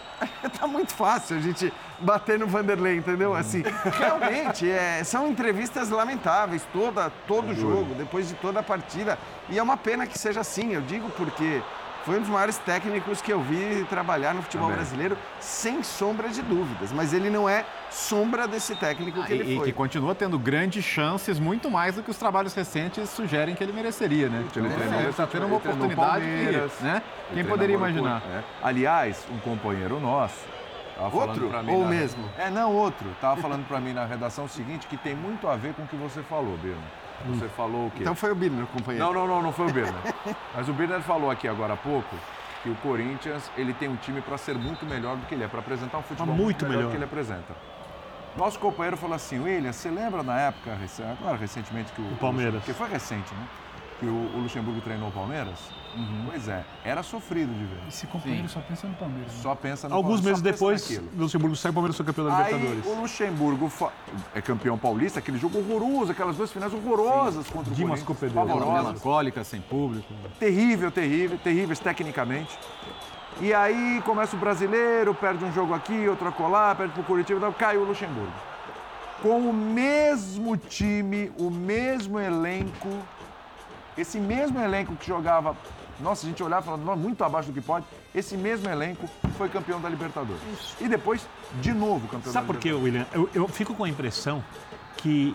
é, 0.43 0.49
tá 0.51 0.67
muito 0.67 0.93
fácil 0.95 1.37
a 1.37 1.41
gente 1.41 1.73
bater 2.01 2.39
no 2.39 2.47
Vanderlei, 2.47 2.97
entendeu? 2.97 3.35
Assim, 3.35 3.63
realmente, 3.99 4.69
é, 4.69 5.05
são 5.05 5.29
entrevistas 5.29 5.89
lamentáveis, 5.89 6.67
toda, 6.73 7.11
todo 7.29 7.55
jogo, 7.55 7.95
depois 7.95 8.29
de 8.29 8.35
toda 8.35 8.61
a 8.61 8.63
partida. 8.63 9.19
E 9.49 9.59
é 9.59 9.63
uma 9.63 9.77
pena 9.77 10.07
que 10.07 10.19
seja 10.19 10.41
assim, 10.41 10.73
eu 10.73 10.81
digo 10.81 11.09
porque 11.11 11.63
foi 12.07 12.19
um 12.19 12.21
dos 12.21 12.29
maiores 12.29 12.57
técnicos 12.59 13.21
que 13.21 13.33
eu 13.33 13.41
vi 13.41 13.85
trabalhar 13.91 14.33
no 14.33 14.41
futebol 14.41 14.69
Também. 14.69 14.85
brasileiro, 14.85 15.19
sem 15.41 15.83
sombra 15.83 16.29
de 16.29 16.41
dúvidas. 16.41 16.93
Mas 16.93 17.13
ele 17.13 17.29
não 17.29 17.49
é 17.49 17.67
sombra 17.91 18.47
desse 18.47 18.77
técnico 18.77 19.25
que 19.25 19.33
ah, 19.33 19.35
ele 19.35 19.55
e, 19.55 19.57
foi. 19.57 19.69
E 19.69 19.73
que 19.73 19.77
continua 19.77 20.15
tendo 20.15 20.39
grandes 20.39 20.85
chances, 20.85 21.41
muito 21.41 21.69
mais 21.69 21.97
do 21.97 22.05
que 22.05 22.11
os 22.11 22.17
trabalhos 22.17 22.55
recentes 22.55 23.11
sugerem 23.11 23.57
que 23.57 23.65
ele 23.65 23.73
mereceria, 23.73 24.29
né? 24.29 24.45
Ele 24.55 24.69
é, 25.05 25.11
está 25.11 25.27
tendo 25.27 25.47
uma 25.47 25.57
oportunidade 25.57 26.25
que, 26.25 26.85
né? 26.85 27.03
Quem 27.35 27.45
poderia 27.45 27.75
imaginar? 27.75 28.23
É. 28.33 28.43
Aliás, 28.63 29.27
um 29.29 29.39
companheiro 29.41 29.99
nosso 29.99 30.47
outro 31.13 31.51
ou 31.69 31.83
na... 31.83 31.91
mesmo? 31.91 32.25
É, 32.39 32.49
não, 32.49 32.73
outro. 32.73 33.05
Tava 33.21 33.41
falando 33.41 33.67
para 33.67 33.81
mim 33.81 33.93
na 33.93 34.07
redação 34.07 34.45
o 34.45 34.49
seguinte, 34.49 34.87
que 34.87 34.97
tem 34.97 35.15
muito 35.15 35.49
a 35.49 35.57
ver 35.57 35.75
com 35.75 35.83
o 35.83 35.87
que 35.89 35.97
você 35.97 36.23
falou, 36.23 36.57
Bruno. 36.57 36.81
Você 37.27 37.49
falou 37.49 37.87
o 37.87 37.91
quê? 37.91 37.99
Então 38.01 38.15
foi 38.15 38.31
o 38.31 38.35
Birner, 38.35 38.67
companheiro. 38.67 39.07
Não, 39.07 39.13
não, 39.13 39.27
não, 39.27 39.43
não 39.43 39.53
foi 39.53 39.67
o 39.67 39.73
Birner. 39.73 39.95
Mas 40.55 40.69
o 40.69 40.73
Birner 40.73 41.01
falou 41.01 41.31
aqui 41.31 41.49
agora 41.49 41.75
há 41.75 41.77
pouco 41.77 42.15
que 42.63 42.71
o 42.71 42.75
Corinthians 42.77 43.51
ele 43.57 43.73
tem 43.73 43.89
um 43.89 43.97
time 43.97 44.21
para 44.21 44.37
ser 44.37 44.57
muito 44.57 44.85
melhor 44.85 45.17
do 45.17 45.27
que 45.27 45.35
ele 45.35 45.45
é, 45.45 45.49
para 45.49 45.61
apresentar 45.61 45.99
um 45.99 46.03
futebol 46.03 46.27
muito, 46.27 46.43
muito 46.43 46.63
melhor, 46.65 46.77
melhor 46.77 46.89
do 46.89 46.91
que 46.91 46.97
ele 46.97 47.05
apresenta. 47.05 47.55
Nosso 48.37 48.59
companheiro 48.59 48.97
falou 48.97 49.17
assim, 49.17 49.39
William, 49.39 49.73
você 49.73 49.89
lembra 49.89 50.23
na 50.23 50.39
época, 50.39 50.77
agora 51.19 51.37
recentemente 51.37 51.91
que 51.93 52.03
o, 52.03 52.13
o 52.13 52.17
Palmeiras, 52.17 52.63
que 52.65 52.73
foi 52.73 52.89
recente, 52.89 53.33
né? 53.35 53.47
Que 53.99 54.05
o, 54.07 54.31
o 54.35 54.41
Luxemburgo 54.43 54.81
treinou 54.83 55.09
o 55.09 55.13
Palmeiras? 55.13 55.59
Uhum. 55.97 56.27
Pois 56.27 56.47
é, 56.49 56.63
era 56.85 57.03
sofrido 57.03 57.51
de 57.55 57.65
ver. 57.65 57.89
Esse 57.89 58.07
companheiro 58.07 58.47
Sim. 58.47 58.55
só 58.55 58.61
pensa 58.61 58.87
no 58.87 58.95
Palmeiras. 58.95 59.33
Né? 59.33 59.39
Só 59.43 59.55
pensa 59.55 59.89
no 59.89 59.95
Alguns 59.95 60.21
meses 60.21 60.43
depois, 60.43 60.91
o 60.91 61.21
Luxemburgo 61.23 61.57
sai, 61.57 61.71
o 61.71 61.75
Palmeiras 61.75 61.97
foi 61.97 62.05
campeão 62.05 62.27
da 62.27 62.37
Aí, 62.37 62.53
Libertadores. 62.53 62.87
o 62.87 63.01
Luxemburgo 63.01 63.73
é 64.35 64.43
campeão 64.43 64.77
paulista, 64.77 65.19
aquele 65.21 65.39
jogo 65.39 65.59
horroroso, 65.59 66.13
aquelas 66.13 66.37
duas 66.37 66.53
finais 66.53 66.75
horrorosas 66.75 67.47
Sim. 67.47 67.53
contra 67.53 67.73
o 67.73 67.75
Dimas 67.75 68.03
Corinthians. 68.03 68.33
Pavorosas. 68.35 68.85
Melancólica, 68.85 69.43
sem 69.45 69.63
público. 69.63 70.13
Terrível, 70.39 70.91
terrível, 70.91 71.39
terríveis 71.39 71.79
tecnicamente. 71.79 72.59
E 73.41 73.55
aí 73.55 74.03
começa 74.05 74.37
o 74.37 74.39
brasileiro, 74.39 75.15
perde 75.15 75.43
um 75.45 75.53
jogo 75.53 75.73
aqui, 75.73 76.07
outro 76.09 76.29
acolá, 76.29 76.75
perde 76.75 76.93
pro 76.93 77.03
Curitiba, 77.03 77.51
caiu 77.53 77.81
o 77.83 77.85
Luxemburgo. 77.85 78.33
Com 79.23 79.49
o 79.49 79.53
mesmo 79.53 80.57
time, 80.57 81.33
o 81.39 81.51
mesmo 81.51 82.19
elenco, 82.19 82.89
esse 83.97 84.19
mesmo 84.19 84.59
elenco 84.61 84.95
que 84.97 85.07
jogava 85.07 85.57
nossa, 86.01 86.27
a 86.27 86.29
gente 86.29 86.43
olhava 86.43 86.63
e 86.63 86.65
falava, 86.67 86.97
muito 86.97 87.25
abaixo 87.25 87.51
do 87.51 87.55
que 87.55 87.67
pode. 87.67 87.87
Esse 88.15 88.37
mesmo 88.37 88.69
elenco 88.69 89.09
foi 89.37 89.49
campeão 89.49 89.81
da 89.81 89.89
Libertadores. 89.89 90.41
Isso. 90.53 90.77
E 90.81 90.89
depois, 90.89 91.27
de 91.61 91.73
novo, 91.73 92.07
campeão 92.09 92.33
Sabe 92.33 92.47
da 92.47 92.53
por 92.53 92.61
quê, 92.61 92.73
William? 92.73 93.07
Eu, 93.13 93.29
eu, 93.35 93.49
fico 93.49 93.75
com 93.75 93.85
a 93.85 93.89
impressão 93.89 94.45
que 94.99 95.35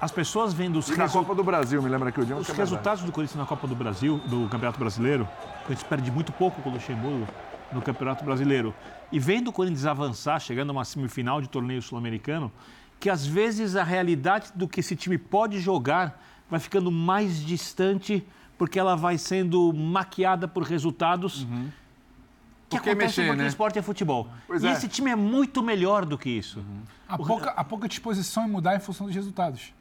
as 0.00 0.10
pessoas 0.10 0.52
vendo 0.52 0.78
os 0.78 0.88
resultados. 0.88 1.12
Copa 1.12 1.34
do 1.34 1.42
Brasil, 1.42 1.82
me 1.82 1.88
lembra 1.88 2.12
que 2.12 2.20
o 2.20 2.26
dia 2.26 2.36
Os 2.36 2.48
resultados 2.48 3.02
do 3.02 3.10
Corinthians 3.10 3.38
na 3.38 3.46
Copa 3.46 3.66
do 3.66 3.74
Brasil, 3.74 4.18
do 4.26 4.48
Campeonato 4.48 4.78
Brasileiro, 4.78 5.24
o 5.24 5.62
Corinthians 5.62 5.88
perde 5.88 6.10
muito 6.10 6.32
pouco 6.32 6.60
com 6.60 6.68
o 6.68 6.72
Luxemburgo 6.72 7.26
no 7.72 7.80
Campeonato 7.80 8.24
Brasileiro. 8.24 8.74
E 9.10 9.18
vendo 9.18 9.48
o 9.48 9.52
Corinthians 9.52 9.86
avançar, 9.86 10.38
chegando 10.38 10.70
a 10.70 10.72
uma 10.72 10.84
semifinal 10.84 11.40
de 11.40 11.48
torneio 11.48 11.80
sul-americano, 11.80 12.52
que 13.00 13.08
às 13.08 13.26
vezes 13.26 13.74
a 13.74 13.82
realidade 13.82 14.50
do 14.54 14.68
que 14.68 14.80
esse 14.80 14.94
time 14.94 15.16
pode 15.16 15.58
jogar 15.60 16.20
vai 16.50 16.60
ficando 16.60 16.90
mais 16.90 17.44
distante 17.44 18.26
porque 18.56 18.78
ela 18.78 18.94
vai 18.94 19.18
sendo 19.18 19.72
maquiada 19.72 20.46
por 20.46 20.62
resultados. 20.62 21.42
Uhum. 21.42 21.68
Que 22.68 22.76
porque 22.76 22.90
acontece 22.90 23.20
mexer, 23.20 23.26
porque 23.26 23.42
né? 23.42 23.48
esporte 23.48 23.78
é 23.78 23.82
futebol. 23.82 24.28
Pois 24.46 24.62
e 24.62 24.66
é. 24.66 24.72
esse 24.72 24.88
time 24.88 25.10
é 25.10 25.16
muito 25.16 25.62
melhor 25.62 26.04
do 26.04 26.16
que 26.16 26.30
isso. 26.30 26.60
Uhum. 26.60 26.82
A, 27.08 27.18
pouca, 27.18 27.50
a 27.50 27.64
pouca 27.64 27.88
disposição 27.88 28.46
em 28.46 28.50
mudar 28.50 28.74
em 28.74 28.80
função 28.80 29.06
dos 29.06 29.14
resultados. 29.14 29.72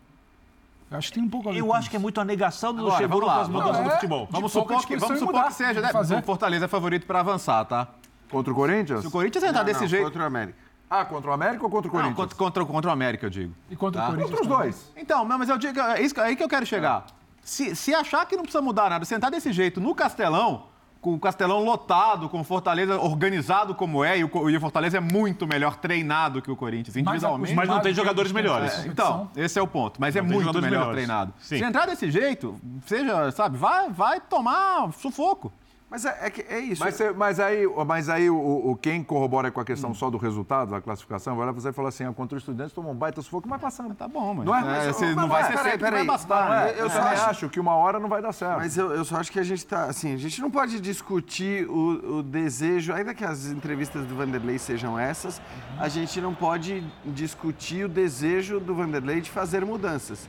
Eu 0.91 0.97
acho 0.97 1.07
que 1.07 1.15
tem 1.15 1.23
um 1.23 1.29
pouco 1.29 1.49
a 1.49 1.51
ver 1.51 1.59
Eu 1.59 1.71
acho 1.71 1.81
isso. 1.81 1.89
que 1.89 1.95
é 1.95 1.99
muito 1.99 2.21
a 2.21 2.25
negação 2.25 2.73
do 2.73 2.83
Luxemburgo 2.83 3.25
com 3.25 3.31
as 3.31 3.47
mudanças 3.47 3.83
do 3.83 3.89
é, 3.89 3.93
futebol. 3.95 4.27
Vamos 4.29 4.51
supor 4.51 4.85
que, 4.85 4.95
vamos 4.97 5.19
supor 5.19 5.45
que 5.45 5.53
seja, 5.53 5.81
né? 5.81 5.89
O 5.91 6.21
Fortaleza 6.23 6.65
é 6.65 6.67
favorito 6.67 7.07
para 7.07 7.19
avançar, 7.19 7.65
tá? 7.65 7.87
Contra 8.29 8.51
o 8.51 8.55
Corinthians? 8.55 9.01
Se 9.01 9.07
o 9.07 9.11
Corinthians 9.11 9.43
entrar 9.43 9.63
desse 9.63 9.81
não, 9.81 9.87
jeito. 9.87 10.03
Contra 10.05 10.23
o 10.23 10.25
América. 10.25 10.57
Ah, 10.99 11.05
contra 11.05 11.31
o 11.31 11.33
América 11.33 11.63
ou 11.63 11.69
contra 11.69 11.87
o 11.87 11.91
Corinthians? 11.91 12.15
Não, 12.17 12.23
contra, 12.23 12.37
contra, 12.37 12.65
contra 12.65 12.89
o 12.89 12.93
América, 12.93 13.25
eu 13.25 13.29
digo. 13.29 13.53
E 13.69 13.75
contra 13.75 14.01
Tá? 14.01 14.07
o 14.07 14.11
Corinthians. 14.11 14.39
Contra 14.39 14.45
os 14.45 14.57
também. 14.57 14.71
dois. 14.71 14.91
Então, 14.95 15.25
não, 15.25 15.37
mas 15.39 15.49
eu 15.49 15.57
digo, 15.57 15.79
é 15.79 16.01
isso, 16.01 16.19
é 16.19 16.23
aí 16.23 16.35
que 16.35 16.43
eu 16.43 16.47
quero 16.49 16.65
chegar. 16.65 17.05
Se, 17.41 17.75
se 17.75 17.93
achar 17.95 18.25
que 18.25 18.35
não 18.35 18.43
precisa 18.43 18.61
mudar 18.61 18.89
nada, 18.89 19.03
sentar 19.05 19.31
desse 19.31 19.51
jeito 19.51 19.81
no 19.81 19.93
Castelão, 19.95 20.65
com 21.01 21.15
o 21.15 21.19
Castelão 21.19 21.61
lotado, 21.65 22.29
com 22.29 22.39
o 22.39 22.43
Fortaleza 22.45 22.97
organizado 22.97 23.75
como 23.75 24.05
é, 24.05 24.17
e 24.19 24.23
o, 24.23 24.49
e 24.49 24.55
o 24.55 24.61
Fortaleza 24.61 24.95
é 24.97 25.01
muito 25.01 25.45
melhor 25.45 25.75
treinado 25.75 26.41
que 26.41 26.49
o 26.49 26.55
Corinthians, 26.55 26.95
individualmente. 26.95 27.53
Mas 27.53 27.67
não 27.67 27.81
tem 27.81 27.93
jogadores 27.93 28.31
É, 28.31 28.33
melhores. 28.33 28.85
Então, 28.85 29.29
esse 29.35 29.59
é 29.59 29.61
o 29.61 29.67
ponto. 29.67 29.99
Mas 29.99 30.15
é 30.15 30.21
Não 30.21 30.29
tem 30.29 30.35
muito 30.37 30.53
melhor 30.61 30.69
melhores. 30.69 30.91
treinado. 30.93 31.33
Sim. 31.39 31.57
Se 31.57 31.63
entrar 31.65 31.85
desse 31.87 32.09
jeito, 32.09 32.55
seja, 32.85 33.31
sabe, 33.31 33.57
vai, 33.57 33.89
vai 33.89 34.21
tomar 34.21 34.93
sufoco. 34.93 35.51
Mas 35.89 36.05
é, 36.05 36.17
é, 36.21 36.29
que- 36.31 36.41
é 36.51 36.59
isso. 36.59 36.83
Mas, 36.83 36.97
mas 37.15 37.39
aí, 37.39 37.67
mas 37.85 38.09
aí 38.09 38.27
o, 38.27 38.35
o- 38.35 38.75
quem 38.75 39.03
corrobora 39.03 39.51
com 39.51 39.59
a 39.61 39.65
questão 39.65 39.93
só 39.93 40.09
do 40.09 40.17
resultado, 40.17 40.71
da 40.71 40.81
classificação, 40.81 41.35
vai 41.35 41.45
lá 41.45 41.51
você 41.51 41.69
e 41.69 41.71
fala 41.71 41.89
assim, 41.89 42.03
ah, 42.03 42.11
contra 42.11 42.35
o 42.35 42.39
Estudiantes 42.39 42.73
tomou 42.73 42.91
um 42.91 42.95
baita 42.95 43.21
sufoco, 43.21 43.47
mas 43.47 43.61
passando. 43.61 43.93
Tá 43.93 44.07
bom, 44.07 44.33
mas 44.33 44.45
Não 44.45 44.55
é? 44.55 44.59
é, 44.59 44.87
Mas- 44.87 45.15
não 45.15 45.27
vai 45.27 45.41
é, 45.41 45.45
ser 45.45 45.51
peraí, 45.51 45.63
sempre 45.63 45.77
que 45.77 45.81
vai 45.83 45.91
peraí. 45.91 46.07
bastar. 46.07 46.43
Não 46.45 46.49
né? 46.49 46.71
Eu, 46.71 46.77
Eu 46.85 46.89
também 46.89 47.09
acho- 47.13 47.29
acho 47.29 47.49
que 47.49 47.59
uma 47.59 47.75
hora 47.75 47.99
não 47.99 48.09
vai 48.09 48.23
dar 48.23 48.31
certo. 48.33 48.57
Mas 48.57 48.75
eu, 48.75 48.91
eu 48.91 49.05
só 49.05 49.17
acho 49.17 49.31
que 49.31 49.39
a 49.39 49.43
gente 49.43 49.63
tá, 49.67 49.83
assim, 49.85 50.13
a 50.15 50.17
gente 50.17 50.41
não 50.41 50.49
pode 50.49 50.79
discutir 50.79 51.69
o, 51.69 52.17
o 52.17 52.23
desejo, 52.23 52.91
ainda 52.91 53.13
que 53.13 53.23
as 53.23 53.45
entrevistas 53.45 54.03
do 54.07 54.15
Vanderlei 54.15 54.57
sejam 54.57 54.97
essas, 54.97 55.39
a 55.79 55.87
gente 55.87 56.19
não 56.19 56.33
pode 56.33 56.83
discutir 57.05 57.85
o 57.85 57.89
desejo 57.89 58.59
do 58.59 58.73
Vanderlei 58.73 59.21
de 59.21 59.29
fazer 59.29 59.63
mudanças. 59.63 60.27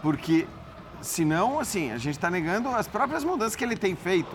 Porque, 0.00 0.46
senão, 1.02 1.60
assim, 1.60 1.92
a 1.92 1.98
gente 1.98 2.14
está 2.16 2.30
negando 2.30 2.68
as 2.70 2.88
próprias 2.88 3.22
mudanças 3.24 3.54
que 3.54 3.62
ele 3.62 3.76
tem 3.76 3.94
feito. 3.94 4.34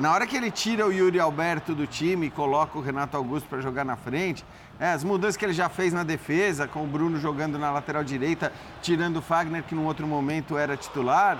Na 0.00 0.12
hora 0.12 0.26
que 0.26 0.36
ele 0.36 0.50
tira 0.50 0.86
o 0.86 0.92
Yuri 0.92 1.18
Alberto 1.18 1.74
do 1.74 1.86
time 1.86 2.26
e 2.26 2.30
coloca 2.30 2.78
o 2.78 2.82
Renato 2.82 3.16
Augusto 3.16 3.48
para 3.48 3.60
jogar 3.60 3.84
na 3.84 3.96
frente, 3.96 4.44
é, 4.78 4.92
as 4.92 5.02
mudanças 5.02 5.36
que 5.36 5.44
ele 5.44 5.54
já 5.54 5.68
fez 5.68 5.92
na 5.92 6.02
defesa, 6.02 6.68
com 6.68 6.84
o 6.84 6.86
Bruno 6.86 7.18
jogando 7.18 7.58
na 7.58 7.70
lateral 7.70 8.04
direita, 8.04 8.52
tirando 8.82 9.18
o 9.18 9.22
Fagner, 9.22 9.62
que 9.62 9.74
num 9.74 9.86
outro 9.86 10.06
momento 10.06 10.58
era 10.58 10.76
titular. 10.76 11.38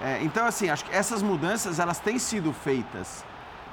É, 0.00 0.22
então, 0.22 0.46
assim, 0.46 0.70
acho 0.70 0.84
que 0.84 0.94
essas 0.94 1.22
mudanças 1.22 1.78
elas 1.78 1.98
têm 1.98 2.18
sido 2.18 2.52
feitas. 2.52 3.24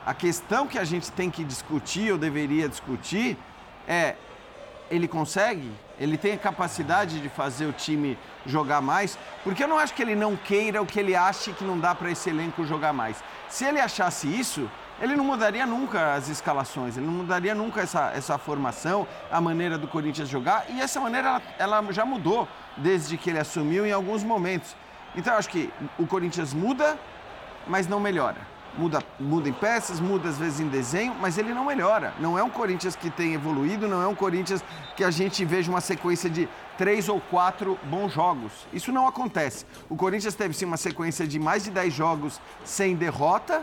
A 0.05 0.13
questão 0.13 0.67
que 0.67 0.77
a 0.77 0.83
gente 0.83 1.11
tem 1.11 1.31
que 1.31 1.43
discutir, 1.43 2.11
ou 2.11 2.17
deveria 2.17 2.67
discutir, 2.67 3.37
é 3.87 4.15
ele 4.89 5.07
consegue? 5.07 5.71
Ele 5.99 6.17
tem 6.17 6.33
a 6.33 6.37
capacidade 6.37 7.19
de 7.19 7.29
fazer 7.29 7.65
o 7.65 7.73
time 7.73 8.17
jogar 8.45 8.81
mais? 8.81 9.17
Porque 9.43 9.63
eu 9.63 9.67
não 9.67 9.77
acho 9.77 9.93
que 9.93 10.01
ele 10.01 10.15
não 10.15 10.35
queira 10.35 10.81
o 10.81 10.85
que 10.85 10.99
ele 10.99 11.15
ache 11.15 11.53
que 11.53 11.63
não 11.63 11.79
dá 11.79 11.93
para 11.95 12.11
esse 12.11 12.29
elenco 12.29 12.65
jogar 12.65 12.93
mais. 12.93 13.23
Se 13.49 13.65
ele 13.65 13.79
achasse 13.79 14.27
isso, 14.27 14.69
ele 14.99 15.15
não 15.15 15.23
mudaria 15.23 15.65
nunca 15.65 16.13
as 16.13 16.29
escalações, 16.29 16.97
ele 16.97 17.05
não 17.05 17.13
mudaria 17.13 17.53
nunca 17.53 17.81
essa, 17.81 18.11
essa 18.15 18.37
formação, 18.37 19.07
a 19.31 19.41
maneira 19.41 19.77
do 19.77 19.87
Corinthians 19.87 20.29
jogar. 20.29 20.65
E 20.69 20.79
essa 20.79 20.99
maneira 20.99 21.41
ela, 21.57 21.81
ela 21.81 21.91
já 21.91 22.05
mudou 22.05 22.47
desde 22.77 23.17
que 23.17 23.29
ele 23.29 23.39
assumiu 23.39 23.85
em 23.85 23.91
alguns 23.91 24.23
momentos. 24.23 24.75
Então 25.15 25.33
eu 25.33 25.39
acho 25.39 25.49
que 25.49 25.71
o 25.97 26.07
Corinthians 26.07 26.53
muda, 26.53 26.97
mas 27.67 27.87
não 27.87 27.99
melhora. 27.99 28.52
Muda, 28.77 29.03
muda 29.19 29.47
em 29.47 29.53
peças, 29.53 29.99
muda 29.99 30.29
às 30.29 30.37
vezes 30.37 30.59
em 30.59 30.67
desenho, 30.67 31.15
mas 31.21 31.37
ele 31.37 31.53
não 31.53 31.65
melhora. 31.65 32.13
Não 32.19 32.37
é 32.37 32.43
um 32.43 32.49
Corinthians 32.49 32.95
que 32.95 33.09
tem 33.09 33.33
evoluído, 33.33 33.87
não 33.87 34.01
é 34.01 34.07
um 34.07 34.15
Corinthians 34.15 34.63
que 34.97 35.03
a 35.03 35.11
gente 35.11 35.45
veja 35.45 35.69
uma 35.69 35.81
sequência 35.81 36.29
de 36.29 36.49
três 36.77 37.07
ou 37.07 37.21
quatro 37.21 37.77
bons 37.83 38.11
jogos. 38.11 38.51
Isso 38.73 38.91
não 38.91 39.07
acontece. 39.07 39.65
O 39.89 39.95
Corinthians 39.95 40.33
teve 40.33 40.53
sim 40.55 40.65
uma 40.65 40.77
sequência 40.77 41.27
de 41.27 41.37
mais 41.37 41.63
de 41.65 41.69
dez 41.69 41.93
jogos 41.93 42.41
sem 42.65 42.95
derrota, 42.95 43.61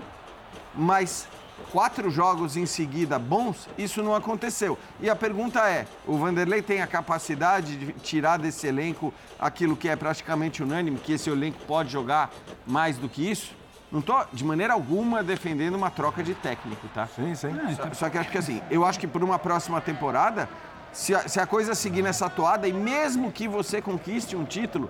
mas 0.75 1.27
quatro 1.71 2.11
jogos 2.11 2.57
em 2.57 2.67
seguida 2.67 3.19
bons, 3.19 3.69
isso 3.77 4.03
não 4.03 4.15
aconteceu. 4.15 4.79
E 5.01 5.11
a 5.11 5.17
pergunta 5.17 5.69
é: 5.69 5.87
o 6.07 6.17
Vanderlei 6.17 6.63
tem 6.63 6.83
a 6.83 6.87
capacidade 6.87 7.77
de 7.77 7.93
tirar 7.95 8.39
desse 8.39 8.67
elenco 8.67 9.13
aquilo 9.39 9.77
que 9.77 9.89
é 9.89 9.97
praticamente 9.97 10.63
unânime, 10.63 10.99
que 10.99 11.13
esse 11.13 11.29
elenco 11.29 11.59
pode 11.67 11.91
jogar 11.91 12.31
mais 12.67 12.97
do 12.97 13.09
que 13.09 13.29
isso? 13.29 13.60
Não 13.91 13.99
estou 14.01 14.25
de 14.33 14.45
maneira 14.45 14.73
alguma 14.73 15.23
defendendo 15.23 15.75
uma 15.75 15.91
troca 15.91 16.23
de 16.23 16.35
técnico, 16.35 16.87
tá? 16.95 17.09
Sim, 17.09 17.35
sim. 17.35 17.51
Só, 17.77 17.93
só 17.93 18.11
que 18.11 18.19
acho 18.19 18.31
que 18.31 18.39
assim, 18.39 18.63
eu 18.71 18.85
acho 18.85 18.99
que 18.99 19.07
por 19.07 19.23
uma 19.23 19.39
próxima 19.39 19.81
temporada, 19.81 20.49
se 20.93 21.15
a, 21.15 21.29
se 21.29 21.41
a 21.41 21.47
coisa 21.47 21.75
seguir 21.75 22.03
nessa 22.03 22.31
toada, 22.31 22.69
e 22.69 22.73
mesmo 22.73 23.33
que 23.33 23.49
você 23.49 23.83
conquiste 23.83 24.37
um 24.37 24.45
título, 24.45 24.89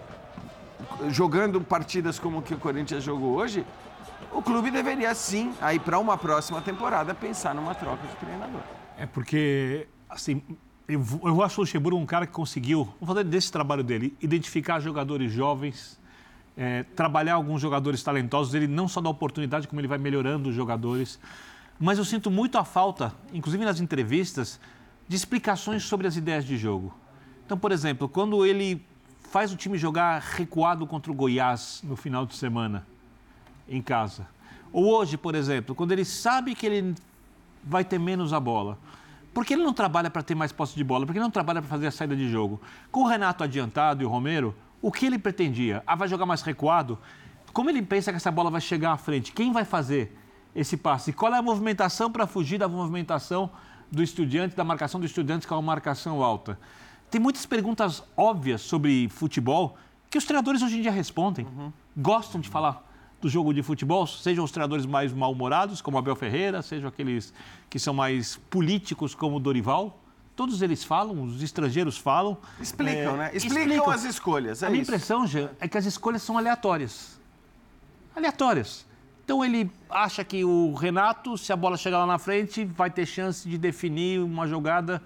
jogando 1.09 1.61
partidas 1.61 2.18
como 2.18 2.42
que 2.42 2.55
o 2.55 2.59
Corinthians 2.59 3.03
jogou 3.03 3.36
hoje, 3.36 3.64
o 4.32 4.42
clube 4.42 4.70
deveria 4.70 5.14
sim, 5.14 5.55
aí 5.61 5.78
para 5.78 5.98
uma 5.98 6.16
próxima 6.16 6.61
temporada, 6.61 7.14
pensar 7.14 7.55
numa 7.55 7.74
troca 7.74 8.07
de 8.07 8.14
treinador. 8.16 8.61
É 8.98 9.07
porque, 9.07 9.88
assim, 10.09 10.42
eu, 10.86 11.03
eu 11.24 11.42
acho 11.42 11.61
o 11.61 11.62
Luxemburgo 11.62 11.98
um 11.98 12.07
cara 12.07 12.26
que 12.26 12.32
conseguiu, 12.32 12.84
vamos 13.01 13.14
fazer 13.14 13.24
desse 13.24 13.51
trabalho 13.51 13.82
dele, 13.82 14.14
identificar 14.20 14.78
jogadores 14.78 15.32
jovens, 15.32 15.98
é, 16.61 16.83
trabalhar 16.83 17.35
alguns 17.37 17.63
jogadores 17.63 18.03
talentosos, 18.03 18.53
ele 18.53 18.67
não 18.67 18.87
só 18.87 19.01
dá 19.01 19.09
oportunidade, 19.09 19.67
como 19.67 19.81
ele 19.81 19.89
vai 19.89 19.97
melhorando 19.97 20.51
os 20.51 20.55
jogadores. 20.55 21.19
Mas 21.79 21.97
eu 21.97 22.05
sinto 22.05 22.31
muito 22.31 22.59
a 22.59 22.65
falta, 22.67 23.15
inclusive 23.33 23.65
nas 23.65 23.81
entrevistas, 23.81 24.61
de 25.09 25.17
explicações 25.17 25.85
sobre 25.85 26.07
as 26.07 26.17
ideias 26.17 26.45
de 26.45 26.59
jogo. 26.59 26.95
Então, 27.47 27.57
por 27.57 27.73
exemplo, 27.73 28.07
quando 28.11 28.45
ele 28.45 28.85
faz 29.31 29.51
o 29.55 29.57
time 29.57 29.79
jogar 29.79 30.21
recuado 30.21 30.87
contra 30.87 31.11
o 31.11 31.15
Goiás 31.15 31.81
no 31.83 31.97
final 31.97 32.27
de 32.27 32.37
semana, 32.37 32.87
em 33.67 33.81
casa. 33.81 34.29
Ou 34.71 34.85
hoje, 34.85 35.17
por 35.17 35.35
exemplo, 35.35 35.75
quando 35.75 35.93
ele 35.93 36.05
sabe 36.05 36.55
que 36.55 36.67
ele 36.67 36.95
vai 37.65 37.85
ter 37.85 37.99
menos 37.99 38.35
a 38.35 38.41
bola. 38.41 38.77
Por 39.33 39.47
que 39.47 39.55
ele 39.55 39.63
não 39.63 39.73
trabalha 39.73 40.11
para 40.11 40.23
ter 40.23 40.35
mais 40.35 40.53
posse 40.53 40.75
de 40.75 40.85
bola? 40.85 41.07
Por 41.07 41.13
que 41.13 41.19
ele 41.19 41.25
não 41.25 41.31
trabalha 41.31 41.63
para 41.63 41.71
fazer 41.71 41.87
a 41.87 41.91
saída 41.91 42.15
de 42.15 42.29
jogo? 42.29 42.61
Com 42.91 43.01
o 43.01 43.07
Renato 43.07 43.45
adiantado 43.45 44.03
e 44.03 44.05
o 44.05 44.09
Romero, 44.11 44.55
o 44.83 44.91
que 44.91 45.07
ele 45.07 45.18
pretendia? 45.18 45.83
Ah, 45.87 45.95
vai 45.95 46.09
jogar 46.09 46.26
mais 46.26 46.43
recuado? 46.43 46.99
Como 47.53 47.68
ele 47.68 47.83
pensa 47.83 48.11
que 48.11 48.16
essa 48.16 48.31
bola 48.31 48.51
vai 48.51 48.61
chegar 48.61 48.93
à 48.93 48.97
frente? 48.97 49.33
Quem 49.33 49.53
vai 49.53 49.64
fazer 49.64 50.16
esse 50.55 50.76
passe? 50.76 51.12
Qual 51.12 51.33
é 51.35 51.39
a 51.39 51.43
movimentação 51.43 52.11
para 52.11 52.26
fugir 52.26 52.59
da 52.59 52.68
movimentação 52.68 53.51
do 53.91 54.03
estudante, 54.03 54.57
da 54.57 54.64
marcação 54.64 55.01
do 55.01 55.07
estudante, 55.07 55.47
que 55.47 55.53
é 55.53 55.57
uma 55.57 55.62
marcação 55.62 56.22
alta? 56.22 56.59
Tem 57.11 57.20
muitas 57.20 57.45
perguntas 57.45 58.03
óbvias 58.16 58.61
sobre 58.61 59.09
futebol 59.09 59.76
que 60.09 60.16
os 60.16 60.24
treinadores 60.24 60.62
hoje 60.62 60.78
em 60.78 60.83
dia 60.83 60.93
respondem. 60.93 61.47
Gostam 61.97 62.41
de 62.41 62.49
falar 62.49 62.87
do 63.20 63.28
jogo 63.28 63.53
de 63.53 63.62
futebol, 63.62 64.07
sejam 64.07 64.45
os 64.45 64.51
treinadores 64.51 64.87
mais 64.87 65.12
mal-humorados, 65.12 65.83
como 65.83 65.99
Abel 65.99 66.16
Ferreira, 66.16 66.62
sejam 66.62 66.89
aqueles 66.89 67.35
que 67.68 67.78
são 67.78 67.93
mais 67.93 68.37
políticos, 68.49 69.14
como 69.14 69.39
Dorival. 69.39 69.99
Todos 70.41 70.62
eles 70.62 70.82
falam, 70.82 71.22
os 71.22 71.43
estrangeiros 71.43 71.99
falam. 71.99 72.34
Explicam, 72.59 73.14
É, 73.14 73.16
né? 73.18 73.30
Explicam, 73.34 73.91
as 73.91 74.05
escolhas. 74.05 74.62
É 74.62 74.68
a 74.68 74.70
minha 74.70 74.80
isso. 74.80 74.91
impressão, 74.91 75.26
Jean, 75.26 75.51
é 75.61 75.68
que 75.68 75.76
as 75.76 75.84
escolhas 75.84 76.22
são 76.22 76.38
aleatórias. 76.38 77.20
Aleatórias. 78.16 78.86
Então 79.22 79.45
ele 79.45 79.70
acha 79.91 80.24
que 80.24 80.43
o 80.43 80.72
Renato, 80.72 81.36
se 81.36 81.53
a 81.53 81.57
bola 81.57 81.76
chegar 81.76 81.99
lá 81.99 82.07
na 82.07 82.18
frente, 82.18 82.64
vai 82.64 82.88
ter 82.88 83.05
chance 83.05 83.47
de 83.47 83.59
definir 83.59 84.18
uma 84.22 84.47
jogada 84.47 85.03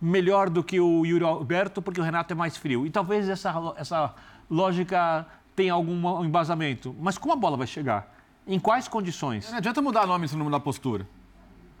melhor 0.00 0.48
do 0.48 0.64
que 0.64 0.80
o 0.80 1.04
Yuri 1.04 1.22
Alberto, 1.22 1.82
porque 1.82 2.00
o 2.00 2.02
Renato 2.02 2.32
é 2.32 2.34
mais 2.34 2.56
frio. 2.56 2.86
E 2.86 2.90
talvez 2.90 3.28
essa, 3.28 3.52
essa 3.76 4.14
lógica 4.50 5.26
tenha 5.54 5.74
algum 5.74 6.24
embasamento. 6.24 6.96
Mas 6.98 7.18
como 7.18 7.34
a 7.34 7.36
bola 7.36 7.58
vai 7.58 7.66
chegar? 7.66 8.10
Em 8.46 8.58
quais 8.58 8.88
condições? 8.88 9.50
Não 9.50 9.58
adianta 9.58 9.82
mudar 9.82 10.06
nome 10.06 10.26
se 10.26 10.34
não 10.34 10.46
mudar 10.46 10.60
postura. 10.60 11.06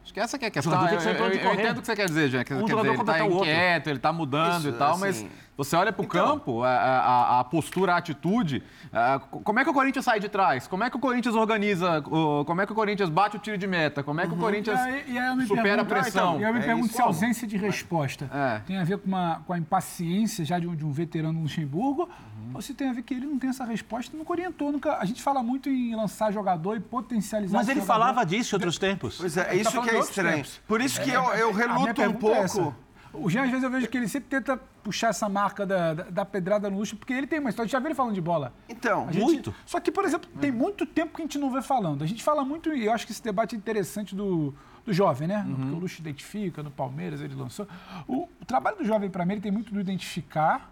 Acho 0.08 0.14
que 0.14 0.20
essa 0.20 0.38
que 0.38 0.44
é 0.46 0.48
a 0.48 0.50
questão. 0.50 0.72
jogador 0.72 0.88
tem 0.88 0.96
Eu, 0.96 1.00
que 1.12 1.18
pra 1.18 1.26
eu, 1.26 1.32
eu 1.34 1.40
correr. 1.50 1.62
entendo 1.62 1.76
o 1.76 1.80
que 1.82 1.86
você 1.86 1.94
quer 1.96 2.06
dizer, 2.06 2.30
Jean. 2.30 2.42
Quer, 2.44 2.54
Um 2.54 2.64
quer 2.64 2.70
jogador 2.70 2.90
dizer, 2.92 3.02
ele 3.12 3.18
tá 3.18 3.24
outro. 3.24 3.38
inquieto, 3.40 3.90
ele 3.90 3.98
tá 3.98 4.12
mudando 4.12 4.58
Isso, 4.60 4.68
e 4.70 4.72
tal, 4.72 4.92
assim, 4.92 5.00
mas 5.00 5.26
você 5.54 5.76
olha 5.76 5.92
pro 5.92 6.04
então- 6.04 6.26
campo, 6.38 6.62
a, 6.62 6.68
a- 6.70 7.40
a 7.40 7.44
postura, 7.44 7.92
a 7.92 7.96
atitude, 7.98 8.62
a- 8.90 9.18
como 9.18 9.60
é 9.60 9.64
que 9.64 9.68
o 9.70 9.74
Corinthians 9.74 10.04
sai 10.06 10.18
de 10.18 10.30
trás? 10.30 10.66
Como 10.66 10.82
é 10.82 10.88
que 10.88 10.96
o 10.96 10.98
Corinthians 10.98 11.34
organiza, 11.34 11.98
o- 12.06 12.42
como 12.46 12.62
é 12.62 12.64
que 12.66 12.72
o 12.72 12.74
Corinthians 12.74 13.10
bate 13.10 13.36
o 13.36 13.38
tiro 13.38 13.58
de 13.58 13.66
meta? 13.66 14.02
Como 14.02 14.18
é 14.18 14.26
que 14.26 14.32
o 14.32 14.36
Corinthians 14.38 14.78
E 14.80 14.82
aí, 14.82 15.04
e 15.08 15.18
aí 15.18 15.38
eu 15.40 15.46
supera 15.46 15.82
a 15.82 15.84
pergunto- 15.84 15.86
pressão? 15.88 16.40
E 16.40 16.44
aí 16.44 16.50
eu 16.50 16.54
me 16.54 16.60
É 16.60 16.62
pergunto 16.62 16.86
isso 16.86 16.96
se 16.96 17.02
a 17.02 17.04
ausência 17.04 17.46
de 17.46 17.58
resposta 17.58 18.30
É. 18.32 18.60
tem 18.66 18.78
a 18.78 18.84
ver 18.84 18.96
com, 18.96 19.08
uma, 19.08 19.42
com 19.46 19.52
a 19.52 19.58
impaciência 19.58 20.42
já 20.42 20.58
de 20.58 20.66
um, 20.66 20.74
de 20.74 20.86
um 20.86 20.90
veterano 20.90 21.40
Luxemburgo, 21.42 22.08
Uhum. 22.38 22.52
ou 22.54 22.62
se 22.62 22.72
tem 22.72 22.88
a 22.88 22.92
ver 22.94 23.02
que 23.02 23.12
ele 23.12 23.26
não 23.26 23.38
tem 23.38 23.50
essa 23.50 23.64
resposta 23.64 24.14
e 24.14 24.18
nunca 24.18 24.32
orientou. 24.32 24.72
Nunca, 24.72 24.96
a 24.96 25.04
gente 25.04 25.20
fala 25.20 25.42
muito 25.42 25.68
em 25.68 25.94
lançar 25.94 26.32
jogador 26.32 26.76
e 26.76 26.80
potencializar 26.80 27.58
Mas 27.58 27.68
ele 27.68 27.80
jogador. 27.80 28.00
falava 28.00 28.24
disso 28.24 28.54
em 28.54 28.56
outros 28.56 28.78
tempos. 28.78 29.16
Pois 29.18 29.36
é, 29.36 29.44
tá 29.44 29.54
isso 29.54 29.70
falando 29.72 29.88
que 29.88 29.94
é 29.94 29.97
outros 30.00 30.16
estranho. 30.16 30.36
tempos. 30.36 30.60
Por 30.66 30.80
isso 30.80 31.00
que 31.02 31.10
eu, 31.10 31.22
eu 31.34 31.52
minha 31.54 31.66
reluto 31.68 32.00
um 32.00 32.04
é 32.04 32.12
pouco. 32.12 32.74
O 33.10 33.30
Jean, 33.30 33.44
às 33.44 33.48
vezes, 33.50 33.64
eu 33.64 33.70
vejo 33.70 33.88
que 33.88 33.96
ele 33.96 34.06
sempre 34.06 34.28
tenta 34.28 34.56
puxar 34.82 35.08
essa 35.08 35.28
marca 35.30 35.64
da, 35.66 35.94
da, 35.94 36.02
da 36.04 36.24
pedrada 36.26 36.68
no 36.68 36.76
luxo, 36.76 36.94
porque 36.94 37.12
ele 37.12 37.26
tem 37.26 37.38
uma 37.40 37.48
história. 37.48 37.64
A 37.64 37.66
gente 37.66 37.72
já 37.72 37.78
viu 37.78 37.88
ele 37.88 37.94
falando 37.94 38.14
de 38.14 38.20
bola. 38.20 38.52
Então, 38.68 39.10
gente- 39.10 39.22
Muito. 39.24 39.54
Só 39.64 39.80
que, 39.80 39.90
por 39.90 40.04
exemplo, 40.04 40.28
tem 40.38 40.52
muito 40.52 40.84
tempo 40.84 41.16
que 41.16 41.22
a 41.22 41.24
gente 41.24 41.38
não 41.38 41.50
vê 41.50 41.62
falando. 41.62 42.04
A 42.04 42.06
gente 42.06 42.22
fala 42.22 42.44
muito, 42.44 42.72
e 42.72 42.84
eu 42.84 42.92
acho 42.92 43.06
que 43.06 43.12
esse 43.12 43.22
debate 43.22 43.54
é 43.56 43.58
interessante 43.58 44.14
do, 44.14 44.54
do 44.84 44.92
jovem, 44.92 45.26
né? 45.26 45.42
Uhum. 45.48 45.54
Porque 45.56 45.74
o 45.74 45.78
Luxo 45.78 46.00
identifica, 46.00 46.62
no 46.62 46.70
Palmeiras 46.70 47.20
ele 47.22 47.34
lançou. 47.34 47.66
O, 48.06 48.28
o 48.40 48.44
trabalho 48.46 48.76
do 48.76 48.84
jovem, 48.84 49.08
para 49.08 49.24
mim, 49.24 49.32
ele 49.32 49.40
tem 49.40 49.50
muito 49.50 49.72
do 49.72 49.80
identificar, 49.80 50.70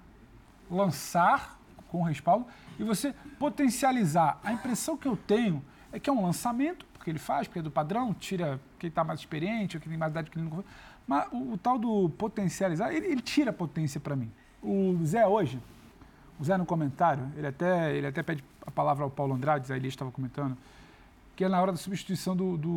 lançar 0.71 1.59
com 1.89 2.03
respaldo 2.03 2.47
e 2.79 2.85
você 2.85 3.15
potencializar. 3.39 4.39
A 4.45 4.53
impressão 4.53 4.97
que 4.97 5.09
eu 5.09 5.17
tenho 5.17 5.65
É 5.93 5.99
que 5.99 6.11
é 6.11 6.13
um 6.13 6.23
lançamento, 6.23 6.85
porque 7.07 7.11
ele 7.13 7.19
faz, 7.21 7.47
porque 7.47 7.61
é 7.61 7.63
do 7.63 7.71
padrão, 7.71 8.13
tira 8.13 8.61
quem 8.81 8.89
está 8.89 9.05
mais 9.05 9.21
experiente, 9.21 9.77
ou 9.77 9.81
quem 9.81 9.91
tem 9.91 9.99
mais 9.99 10.11
idade 10.11 10.29
que 10.29 10.37
ele 10.37 10.49
não. 10.49 10.65
Mas 11.07 11.29
o, 11.31 11.53
o 11.53 11.59
tal 11.59 11.79
do 11.79 12.09
potencializar, 12.11 12.93
ele, 12.93 13.07
ele 13.07 13.21
tira 13.21 13.53
potência 13.53 14.01
para 14.01 14.17
mim. 14.17 14.29
O 14.61 14.99
Zé 15.05 15.25
hoje, 15.25 15.61
o 16.41 16.45
Zé 16.45 16.57
no 16.57 16.67
comentário, 16.67 17.31
ele 17.37 17.47
até, 17.47 17.95
ele 17.95 18.09
até 18.09 18.25
pede 18.25 18.43
a 18.67 18.73
palavra 18.73 19.05
ao 19.05 19.11
Paulo 19.11 19.35
Andrade, 19.35 19.73
a 19.73 19.77
Elias 19.77 19.93
estava 19.93 20.11
comentando, 20.11 20.57
que 21.37 21.45
é 21.45 21.49
na 21.49 21.61
hora 21.61 21.71
da 21.71 21.79
substituição 21.79 22.35
do, 22.35 22.57
do 22.57 22.71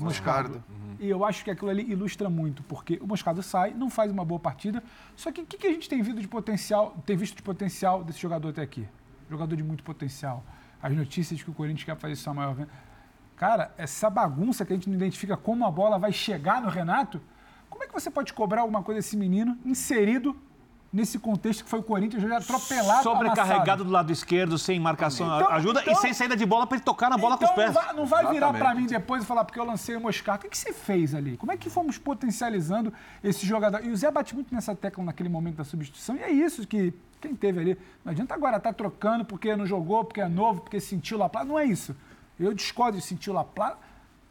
Moscardo. 0.00 0.04
Moscardo. 0.04 0.64
Uhum. 0.68 0.96
E 1.00 1.08
eu 1.08 1.24
acho 1.24 1.42
que 1.42 1.50
aquilo 1.50 1.70
ali 1.70 1.90
ilustra 1.90 2.30
muito, 2.30 2.62
porque 2.62 3.00
o 3.02 3.08
Moscardo 3.08 3.42
sai, 3.42 3.72
não 3.72 3.90
faz 3.90 4.12
uma 4.12 4.24
boa 4.24 4.38
partida, 4.38 4.84
só 5.16 5.32
que 5.32 5.40
o 5.40 5.46
que, 5.46 5.58
que, 5.58 5.66
a 5.66 5.72
gente 5.72 5.88
tem 5.88 6.00
visto 6.00 6.20
de 6.20 6.28
potencial, 6.28 6.96
tem 7.04 7.16
visto 7.16 7.36
de 7.36 7.42
potencial 7.42 8.04
desse 8.04 8.20
jogador 8.20 8.50
até 8.50 8.62
aqui? 8.62 8.86
Jogador 9.28 9.56
de 9.56 9.64
muito 9.64 9.82
potencial. 9.82 10.44
As 10.80 10.94
notícias 10.94 11.42
que 11.42 11.50
o 11.50 11.52
Corinthians 11.52 11.82
quer 11.82 11.96
fazer 11.96 12.14
sua 12.14 12.32
maior 12.32 12.54
venda. 12.54 12.70
Cara, 13.38 13.72
essa 13.78 14.10
bagunça 14.10 14.64
que 14.64 14.72
a 14.72 14.76
gente 14.76 14.88
não 14.88 14.96
identifica 14.96 15.36
como 15.36 15.64
a 15.64 15.70
bola 15.70 15.96
vai 15.98 16.12
chegar 16.12 16.60
no 16.60 16.68
Renato, 16.68 17.20
como 17.70 17.84
é 17.84 17.86
que 17.86 17.92
você 17.92 18.10
pode 18.10 18.32
cobrar 18.32 18.62
alguma 18.62 18.82
coisa 18.82 18.98
desse 19.00 19.16
menino 19.16 19.56
inserido 19.64 20.36
nesse 20.90 21.18
contexto 21.18 21.62
que 21.62 21.68
foi 21.70 21.78
o 21.80 21.82
Corinthians 21.82 22.22
já 22.22 22.38
atropelado, 22.38 23.02
Sobrecarregado 23.02 23.60
amassado. 23.60 23.84
do 23.84 23.90
lado 23.90 24.10
esquerdo, 24.10 24.58
sem 24.58 24.80
marcação, 24.80 25.26
Então- 25.36 25.52
ajuda 25.52 25.82
então- 25.82 25.92
e 25.92 25.96
sem 25.96 26.14
saída 26.14 26.34
de 26.34 26.46
bola 26.46 26.66
para 26.66 26.76
ele 26.78 26.84
tocar 26.84 27.10
na 27.10 27.18
bola 27.18 27.36
com 27.36 27.44
os 27.44 27.50
Então 27.50 27.62
pés. 27.62 27.74
Não 27.74 27.82
vai, 27.82 27.94
não 27.94 28.06
vai 28.06 28.26
virar 28.32 28.52
para 28.54 28.74
mim 28.74 28.86
depois 28.86 29.22
e 29.22 29.26
falar, 29.26 29.44
porque 29.44 29.60
eu 29.60 29.64
lancei 29.64 29.94
o 29.94 30.00
Moscardo. 30.00 30.46
O 30.46 30.50
que, 30.50 30.56
você 30.56 30.72
fez 30.72 31.14
ali? 31.14 31.36
Como 31.36 31.52
é 31.52 31.58
que 31.58 31.68
fomos 31.68 31.98
potencializando 31.98 32.90
esse 33.22 33.46
jogador? 33.46 33.84
E 33.84 33.90
o 33.90 33.96
Zé 33.96 34.10
bate 34.10 34.34
muito 34.34 34.52
nessa 34.52 34.74
tecla 34.74 35.04
naquele 35.04 35.28
momento 35.28 35.56
da 35.56 35.64
substituição, 35.64 36.16
e 36.16 36.22
é 36.22 36.30
isso 36.30 36.66
que 36.66 36.92
quem 37.20 37.36
teve 37.36 37.60
ali. 37.60 37.78
Não 38.02 38.10
adianta 38.12 38.34
agora 38.34 38.56
estar 38.56 38.72
trocando 38.72 39.26
porque 39.26 39.54
não 39.54 39.66
jogou, 39.66 40.04
porque 40.04 40.22
é 40.22 40.28
novo, 40.28 40.62
porque 40.62 40.80
sentiu 40.80 41.18
Plata. 41.18 41.44
Não 41.44 41.58
é 41.58 41.66
isso. 41.66 41.94
Eu 42.38 42.54
discordo 42.54 42.98
de 42.98 43.04
sentir 43.04 43.30
La 43.30 43.44
Plata. 43.44 43.78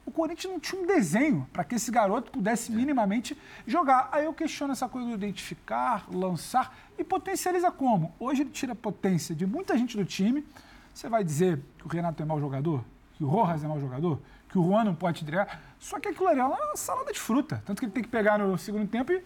O 0.05 0.11
Corinthians 0.11 0.53
não 0.53 0.59
tinha 0.59 0.81
um 0.81 0.85
desenho 0.85 1.45
para 1.51 1.65
que 1.65 1.75
esse 1.75 1.91
garoto 1.91 2.31
pudesse 2.31 2.71
minimamente 2.71 3.37
jogar. 3.65 4.07
Aí 4.11 4.23
eu 4.23 4.33
questiono 4.33 4.71
essa 4.71 4.87
coisa 4.87 5.07
do 5.07 5.13
identificar, 5.13 6.05
lançar 6.09 6.73
e 6.97 7.03
potencializa 7.03 7.69
como? 7.69 8.13
Hoje 8.17 8.43
ele 8.43 8.49
tira 8.49 8.71
a 8.71 8.75
potência 8.75 9.35
de 9.35 9.45
muita 9.45 9.77
gente 9.77 9.97
do 9.97 10.05
time. 10.05 10.47
Você 10.93 11.09
vai 11.09 11.23
dizer 11.23 11.61
que 11.77 11.85
o 11.85 11.89
Renato 11.89 12.23
é 12.23 12.25
mau 12.25 12.39
jogador? 12.39 12.83
Que 13.15 13.23
o 13.23 13.27
Rojas 13.27 13.63
é 13.63 13.67
mau 13.67 13.79
jogador? 13.79 14.21
Que 14.49 14.57
o 14.57 14.63
Juan 14.63 14.85
não 14.85 14.95
pode 14.95 15.23
entregar? 15.23 15.61
Só 15.77 15.99
que 15.99 16.07
aquilo 16.07 16.27
ali 16.27 16.39
é 16.39 16.45
uma 16.45 16.75
salada 16.75 17.11
de 17.11 17.19
fruta. 17.19 17.61
Tanto 17.65 17.79
que 17.79 17.85
ele 17.85 17.91
tem 17.91 18.03
que 18.03 18.09
pegar 18.09 18.37
no 18.37 18.57
segundo 18.57 18.87
tempo 18.87 19.11
e 19.11 19.21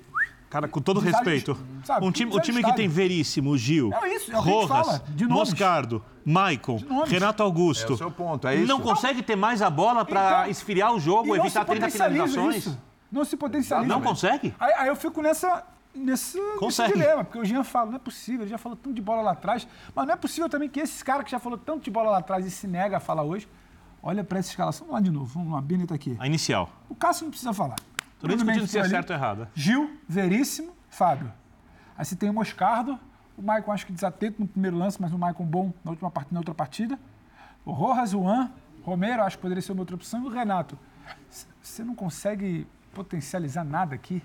Cara, 0.52 0.68
com 0.68 0.82
todo 0.82 1.00
respeito, 1.00 1.58
sabe, 1.86 2.06
um 2.06 2.12
time, 2.12 2.36
o 2.36 2.40
time 2.42 2.62
que 2.62 2.76
tem 2.76 2.86
Veríssimo, 2.86 3.58
Gil, 3.58 3.90
Não, 3.90 4.06
isso, 4.06 4.30
é 4.34 4.38
o 4.38 4.44
que 4.44 4.50
a 4.50 4.52
gente 4.52 4.68
Rojas, 4.68 4.86
fala, 4.88 5.04
de 5.08 5.24
nomes. 5.26 5.50
Moscardo, 5.50 6.04
Maicon. 6.26 6.78
Renato 7.08 7.42
Augusto. 7.42 7.94
É 7.94 7.96
o 7.96 7.98
seu 7.98 8.12
ponto, 8.12 8.46
é 8.50 8.56
isso. 8.58 8.68
Não 8.68 8.82
consegue 8.82 9.24
ter 9.24 9.38
mais 9.38 9.62
a 9.62 9.70
bola 9.70 10.04
para 10.04 10.42
Então, 10.42 10.52
esfriar 10.52 10.94
o 10.94 11.00
jogo, 11.00 11.30
não 11.30 11.38
evitar 11.38 11.62
se 11.62 11.66
30 11.68 11.86
potencializa 11.86 12.28
finalizações. 12.28 12.58
isso. 12.68 12.82
Não 13.10 13.24
se 13.24 13.38
potencializa. 13.38 13.88
Não 13.88 14.02
consegue? 14.02 14.54
Aí, 14.60 14.74
aí 14.74 14.88
eu 14.90 14.96
fico 14.98 15.22
nessa, 15.22 15.64
nesse, 15.96 16.38
nesse 16.62 16.88
dilema, 16.88 17.24
porque 17.24 17.40
o 17.40 17.46
Jean 17.46 17.64
fala, 17.64 17.86
não 17.92 17.96
é 17.96 18.00
possível, 18.00 18.42
ele 18.42 18.50
já 18.52 18.58
falou 18.58 18.78
tanto 18.78 18.94
de 18.94 19.02
bola 19.02 19.22
lá 19.22 19.32
atrás, 19.32 19.66
mas 19.96 20.06
não 20.06 20.14
é 20.14 20.18
possível 20.18 20.50
também 20.50 20.68
que 20.68 20.82
esse 20.82 21.02
cara 21.02 21.24
que 21.24 21.32
já 21.32 21.40
falou 21.40 21.58
tanto 21.58 21.86
de 21.86 21.90
bola 21.92 22.12
lá 22.12 22.18
atrás 22.18 22.46
e 22.46 22.52
se 22.52 22.68
nega 22.68 22.98
a 22.98 23.00
falar 23.00 23.24
hoje, 23.24 23.48
olha 24.04 24.22
para 24.22 24.40
essa 24.40 24.50
escalação, 24.50 24.86
vamos 24.88 25.02
lá 25.02 25.06
de 25.06 25.12
novo, 25.12 25.28
vamos 25.34 25.54
lá, 25.54 25.62
Bini 25.62 25.88
tá 25.88 25.96
aqui. 25.96 26.18
A 26.20 26.28
inicial. 26.28 26.70
O 26.90 26.96
Cássio 26.96 27.24
não 27.24 27.32
precisa 27.32 27.54
falar. 27.54 27.76
Tô 28.22 28.28
nem 28.28 28.38
discutindo 28.38 28.68
se 28.68 28.78
é 28.78 28.88
certo 28.88 29.10
ou 29.10 29.16
errado. 29.16 29.48
Gil, 29.56 30.00
Veríssimo, 30.08 30.74
Fábio. 30.90 31.34
Aí 31.98 32.06
você 32.06 32.16
tem 32.16 32.30
o 32.30 32.34
Moscardo, 32.34 33.00
o 33.38 33.42
Maicon 33.42 33.72
acho 33.72 33.86
que 33.86 33.92
desatento 33.92 34.40
no 34.40 34.48
primeiro 34.48 34.78
lance, 34.78 35.02
mas 35.02 35.12
o 35.12 35.18
Maicon 35.18 35.44
bom 35.44 35.74
na, 35.84 35.92
última 35.92 36.12
part... 36.12 36.32
na 36.32 36.40
outra 36.40 36.54
partida. 36.54 37.00
O 37.66 37.72
Rojas, 37.72 38.14
o 38.14 38.22
Juan, 38.22 38.52
Romero, 38.84 39.24
acho 39.24 39.38
que 39.38 39.42
poderia 39.42 39.62
ser 39.62 39.72
uma 39.72 39.82
outra 39.82 39.96
opção, 39.96 40.24
e 40.24 40.28
o 40.28 40.30
Renato. 40.30 40.78
Você 41.62 41.84
não 41.84 41.96
consegue 41.96 42.68
potencializar 42.94 43.64
nada 43.64 43.96
aqui. 43.96 44.22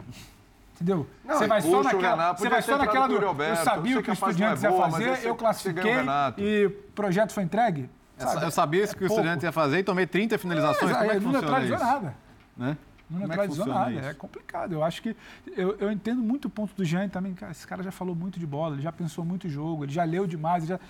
Entendeu? 0.74 1.08
Não, 1.24 1.38
você 1.38 1.46
vai 1.46 1.62
só 1.62 1.80
o 1.80 1.82
naquela, 1.82 2.32
você 2.34 2.48
vai 2.50 2.62
só 2.62 2.76
naquela 2.76 3.06
do. 3.06 3.18
o 3.18 3.28
Alberto, 3.28 3.60
eu 3.60 3.64
sabia 3.64 3.98
o 3.98 4.02
que 4.02 4.10
o 4.10 4.14
não 4.14 4.28
é 4.28 4.50
ia 4.50 4.56
fazer, 4.56 5.26
eu 5.26 5.34
classifiquei 5.34 5.94
o 5.96 6.40
e 6.40 6.66
o 6.66 6.70
projeto 6.94 7.32
foi 7.32 7.44
entregue. 7.44 7.88
Sabe? 8.18 8.44
Eu 8.44 8.50
sabia 8.50 8.84
isso 8.84 8.96
que 8.96 9.04
o 9.04 9.06
É 9.06 9.08
pouco. 9.08 9.20
Estudiantes 9.20 9.44
ia 9.44 9.52
fazer 9.52 9.78
e 9.78 9.82
tomei 9.82 10.06
30 10.06 10.38
finalizações. 10.38 10.90
É, 10.90 10.94
Como 10.94 11.10
é 11.10 11.14
que 11.14 11.20
não 11.20 11.32
funciona 11.32 11.40
neutralizou 11.40 11.76
isso? 11.76 11.86
nada. 11.86 12.14
Né? 12.56 12.76
Não 13.08 13.20
Como 13.20 13.24
é 13.32 13.36
neutralizou 13.36 13.64
funciona 13.66 13.80
nada. 13.86 14.00
isso? 14.00 14.08
É 14.10 14.14
complicado. 14.14 14.72
Eu 14.72 14.82
acho 14.82 15.00
que. 15.02 15.16
Eu, 15.56 15.76
eu 15.78 15.92
entendo 15.92 16.20
muito 16.22 16.46
o 16.46 16.50
ponto 16.50 16.74
do 16.74 16.84
Jean 16.84 17.08
também. 17.08 17.34
Cara, 17.34 17.52
esse 17.52 17.66
cara 17.66 17.82
já 17.82 17.92
falou 17.92 18.14
muito 18.14 18.38
de 18.38 18.46
bola, 18.46 18.74
ele 18.74 18.82
já 18.82 18.90
pensou 18.92 19.24
muito 19.24 19.48
jogo, 19.48 19.84
ele 19.84 19.92
já 19.92 20.02
leu 20.04 20.26
demais. 20.26 20.64
ele 20.64 20.72
já... 20.72 20.80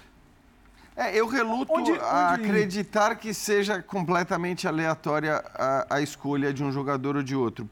É, 0.97 1.15
eu 1.15 1.27
reluto 1.29 1.71
Onde- 1.71 1.91
a 2.01 2.33
onde- 2.33 2.45
acreditar 2.47 3.17
que 3.17 3.35
seja 3.35 3.83
completamente 3.83 4.67
aleatória 4.67 5.45
a, 5.55 5.97
a 5.97 6.01
escolha 6.01 6.55
de 6.55 6.65
um 6.65 6.73
jogador 6.73 7.17
ou 7.17 7.23
de 7.23 7.37
outro. 7.37 7.69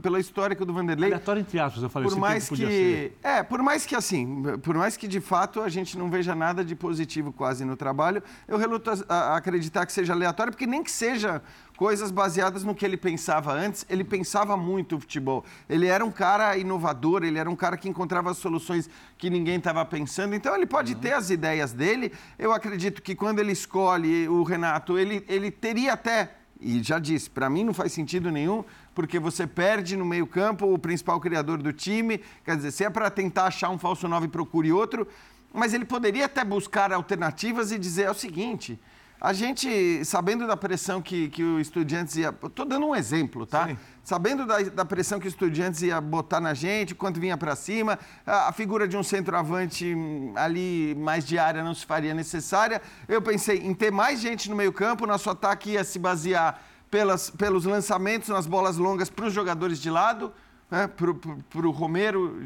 Pela 0.00 0.20
história 0.20 0.54
do 0.54 0.72
Vanderlei. 0.72 1.10
Aleatório 1.10 1.40
entre 1.40 1.58
aspas, 1.58 1.82
eu 1.82 1.90
falei 1.90 2.08
por 2.08 2.16
mais 2.16 2.48
que 2.48 2.56
ser. 2.56 3.18
é 3.22 3.42
por 3.42 3.60
mais 3.60 3.84
que 3.84 3.94
assim 3.94 4.42
por 4.62 4.76
mais 4.76 4.96
que 4.96 5.08
de 5.08 5.20
fato 5.20 5.60
a 5.60 5.68
gente 5.68 5.98
não 5.98 6.08
veja 6.08 6.34
nada 6.34 6.64
de 6.64 6.74
positivo 6.76 7.32
quase 7.32 7.64
no 7.64 7.76
trabalho 7.76 8.22
eu 8.46 8.56
reluto 8.56 8.90
a, 9.08 9.14
a 9.14 9.36
acreditar 9.36 9.84
que 9.84 9.92
seja 9.92 10.12
aleatório 10.12 10.52
porque 10.52 10.66
nem 10.66 10.82
que 10.82 10.90
seja 10.90 11.42
coisas 11.76 12.10
baseadas 12.10 12.62
no 12.62 12.74
que 12.74 12.84
ele 12.84 12.96
pensava 12.96 13.52
antes 13.52 13.84
ele 13.90 14.04
pensava 14.04 14.56
muito 14.56 14.96
o 14.96 15.00
futebol 15.00 15.44
ele 15.68 15.86
era 15.86 16.04
um 16.04 16.10
cara 16.10 16.56
inovador 16.56 17.24
ele 17.24 17.38
era 17.38 17.50
um 17.50 17.56
cara 17.56 17.76
que 17.76 17.88
encontrava 17.88 18.32
soluções 18.34 18.88
que 19.18 19.28
ninguém 19.28 19.56
estava 19.56 19.84
pensando 19.84 20.34
então 20.34 20.54
ele 20.54 20.66
pode 20.66 20.94
ter 20.94 21.12
as 21.12 21.30
ideias 21.30 21.72
dele 21.72 22.12
eu 22.38 22.52
acredito 22.52 23.02
que 23.02 23.14
quando 23.14 23.40
ele 23.40 23.52
escolhe 23.52 24.28
o 24.28 24.44
Renato 24.44 24.96
ele 24.96 25.24
ele 25.28 25.50
teria 25.50 25.94
até 25.94 26.38
e 26.60 26.82
já 26.82 26.98
disse, 26.98 27.30
para 27.30 27.48
mim 27.48 27.64
não 27.64 27.72
faz 27.72 27.92
sentido 27.92 28.30
nenhum, 28.30 28.64
porque 28.98 29.20
você 29.20 29.46
perde 29.46 29.96
no 29.96 30.04
meio-campo 30.04 30.66
o 30.66 30.76
principal 30.76 31.20
criador 31.20 31.62
do 31.62 31.72
time. 31.72 32.20
Quer 32.44 32.56
dizer, 32.56 32.72
se 32.72 32.82
é 32.82 32.90
para 32.90 33.08
tentar 33.08 33.44
achar 33.44 33.70
um 33.70 33.78
falso 33.78 34.08
9, 34.08 34.26
procure 34.26 34.72
outro. 34.72 35.06
Mas 35.54 35.72
ele 35.72 35.84
poderia 35.84 36.24
até 36.24 36.44
buscar 36.44 36.92
alternativas 36.92 37.70
e 37.70 37.78
dizer 37.78 38.06
é 38.06 38.10
o 38.10 38.14
seguinte: 38.14 38.76
a 39.20 39.32
gente, 39.32 40.04
sabendo 40.04 40.48
da 40.48 40.56
pressão 40.56 41.00
que, 41.00 41.28
que 41.28 41.44
o 41.44 41.60
Estudiantes 41.60 42.16
ia. 42.16 42.34
Estou 42.44 42.66
dando 42.66 42.86
um 42.86 42.96
exemplo, 42.96 43.46
tá? 43.46 43.70
Sabendo 44.02 44.44
da, 44.44 44.62
da 44.62 44.84
pressão 44.84 45.20
que 45.20 45.28
o 45.28 45.28
Estudiantes 45.28 45.80
ia 45.82 46.00
botar 46.00 46.40
na 46.40 46.52
gente, 46.52 46.92
quanto 46.92 47.20
vinha 47.20 47.36
para 47.36 47.54
cima, 47.54 48.00
a, 48.26 48.48
a 48.48 48.52
figura 48.52 48.88
de 48.88 48.96
um 48.96 49.04
centroavante 49.04 49.94
hum, 49.94 50.32
ali 50.34 50.96
mais 50.98 51.24
de 51.24 51.38
área 51.38 51.62
não 51.62 51.72
se 51.72 51.86
faria 51.86 52.12
necessária. 52.12 52.82
Eu 53.06 53.22
pensei 53.22 53.58
em 53.58 53.74
ter 53.74 53.92
mais 53.92 54.20
gente 54.20 54.50
no 54.50 54.56
meio-campo, 54.56 55.06
nosso 55.06 55.30
ataque 55.30 55.70
ia 55.70 55.84
se 55.84 56.00
basear 56.00 56.60
pelas, 56.90 57.30
pelos 57.30 57.64
lançamentos 57.64 58.28
nas 58.28 58.46
bolas 58.46 58.76
longas 58.76 59.10
para 59.10 59.26
os 59.26 59.32
jogadores 59.32 59.80
de 59.80 59.90
lado. 59.90 60.32
Né, 60.70 60.86
para 60.86 61.66
o 61.66 61.70
Romero 61.70 62.38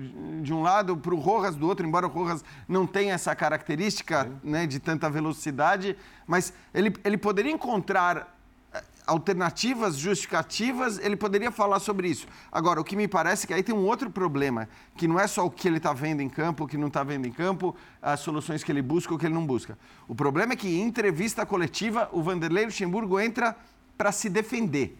de 0.43 0.55
um 0.55 0.63
lado, 0.63 0.97
para 0.97 1.13
o 1.13 1.19
Rojas 1.19 1.57
do 1.57 1.67
outro, 1.67 1.85
embora 1.85 2.07
o 2.07 2.09
Rojas 2.09 2.45
não 2.69 2.87
tenha 2.87 3.15
essa 3.15 3.35
característica 3.35 4.31
né, 4.45 4.65
de 4.65 4.79
tanta 4.79 5.11
velocidade, 5.11 5.97
mas 6.25 6.53
ele, 6.73 6.95
ele 7.03 7.19
poderia 7.19 7.51
encontrar 7.51 8.39
eh, 8.73 8.81
alternativas 9.09 9.97
justificativas, 9.97 11.01
ele 11.01 11.17
poderia 11.17 11.51
falar 11.51 11.81
sobre 11.81 12.07
isso. 12.07 12.29
Agora, 12.53 12.81
o 12.81 12.85
que 12.85 12.95
me 12.95 13.09
parece 13.09 13.45
é 13.45 13.47
que 13.49 13.55
aí 13.55 13.63
tem 13.65 13.75
um 13.75 13.85
outro 13.85 14.09
problema, 14.09 14.69
que 14.97 15.09
não 15.09 15.19
é 15.19 15.27
só 15.27 15.45
o 15.45 15.51
que 15.51 15.67
ele 15.67 15.79
está 15.79 15.93
vendo 15.93 16.21
em 16.21 16.29
campo, 16.29 16.63
o 16.63 16.69
que 16.69 16.79
não 16.79 16.87
está 16.87 17.03
vendo 17.03 17.27
em 17.27 17.33
campo, 17.33 17.75
as 18.01 18.21
soluções 18.21 18.63
que 18.63 18.71
ele 18.71 18.83
busca 18.83 19.13
ou 19.13 19.19
que 19.19 19.27
ele 19.27 19.35
não 19.35 19.45
busca. 19.45 19.77
O 20.07 20.15
problema 20.15 20.53
é 20.53 20.57
que 20.57 20.69
em 20.69 20.83
entrevista 20.83 21.45
coletiva, 21.45 22.09
o 22.13 22.23
Vanderlei 22.23 22.67
Luxemburgo 22.67 23.19
entra 23.19 23.57
para 23.97 24.13
se 24.13 24.29
defender. 24.29 24.99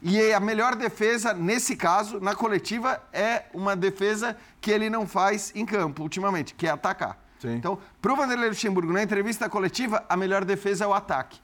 E 0.00 0.32
a 0.32 0.38
melhor 0.38 0.76
defesa, 0.76 1.34
nesse 1.34 1.74
caso, 1.74 2.20
na 2.20 2.34
coletiva, 2.34 3.02
é 3.12 3.46
uma 3.52 3.74
defesa 3.74 4.36
que 4.60 4.70
ele 4.70 4.88
não 4.88 5.06
faz 5.06 5.52
em 5.54 5.66
campo 5.66 6.02
ultimamente, 6.02 6.54
que 6.54 6.66
é 6.66 6.70
atacar. 6.70 7.18
Então, 7.44 7.78
para 8.02 8.12
o 8.12 8.16
Vanderlei 8.16 8.48
Luxemburgo, 8.48 8.92
na 8.92 9.02
entrevista 9.02 9.48
coletiva, 9.48 10.04
a 10.08 10.16
melhor 10.16 10.44
defesa 10.44 10.84
é 10.84 10.86
o 10.86 10.94
ataque. 10.94 11.40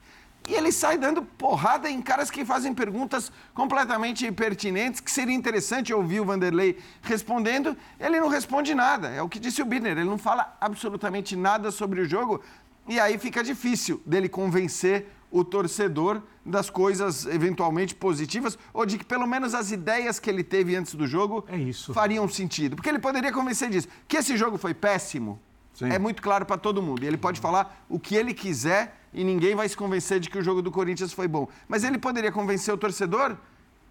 E 0.47 0.53
ele 0.53 0.71
sai 0.71 0.97
dando 0.97 1.23
porrada 1.23 1.89
em 1.89 2.01
caras 2.01 2.29
que 2.29 2.45
fazem 2.45 2.73
perguntas 2.73 3.31
completamente 3.53 4.31
pertinentes, 4.31 5.01
que 5.01 5.09
seria 5.09 5.33
interessante 5.33 5.93
ouvir 5.93 6.19
o 6.19 6.25
Vanderlei 6.25 6.77
respondendo. 7.01 7.75
Ele 7.99 8.19
não 8.19 8.27
responde 8.27 8.75
nada, 8.75 9.09
é 9.09 9.21
o 9.21 9.29
que 9.29 9.39
disse 9.39 9.61
o 9.61 9.65
Birner, 9.65 9.97
ele 9.97 10.09
não 10.09 10.19
fala 10.19 10.55
absolutamente 10.61 11.35
nada 11.35 11.71
sobre 11.71 11.99
o 11.99 12.05
jogo. 12.05 12.41
E 12.87 12.99
aí 12.99 13.17
fica 13.17 13.43
difícil 13.43 14.01
dele 14.05 14.29
convencer 14.29 15.11
o 15.35 15.43
torcedor 15.43 16.21
das 16.45 16.69
coisas 16.69 17.25
eventualmente 17.25 17.93
positivas 17.93 18.57
ou 18.73 18.85
de 18.85 18.97
que 18.97 19.03
pelo 19.03 19.27
menos 19.27 19.53
as 19.53 19.69
ideias 19.69 20.17
que 20.17 20.29
ele 20.29 20.45
teve 20.45 20.77
antes 20.77 20.95
do 20.95 21.05
jogo 21.05 21.45
fariam 21.93 22.25
sentido. 22.29 22.77
Porque 22.77 22.87
ele 22.87 22.99
poderia 22.99 23.33
convencer 23.33 23.69
disso. 23.69 23.89
Que 24.07 24.15
esse 24.15 24.37
jogo 24.37 24.57
foi 24.57 24.73
péssimo, 24.73 25.37
é 25.81 25.99
muito 25.99 26.21
claro 26.21 26.45
para 26.45 26.57
todo 26.57 26.81
mundo. 26.81 27.03
E 27.03 27.07
ele 27.07 27.17
pode 27.17 27.41
falar 27.41 27.85
o 27.89 27.99
que 27.99 28.15
ele 28.15 28.33
quiser 28.33 28.97
e 29.13 29.25
ninguém 29.25 29.55
vai 29.55 29.67
se 29.67 29.75
convencer 29.75 30.21
de 30.21 30.29
que 30.29 30.37
o 30.37 30.41
jogo 30.41 30.61
do 30.61 30.71
Corinthians 30.71 31.11
foi 31.11 31.27
bom. 31.27 31.49
Mas 31.67 31.83
ele 31.83 31.97
poderia 31.97 32.31
convencer 32.31 32.73
o 32.73 32.77
torcedor 32.77 33.35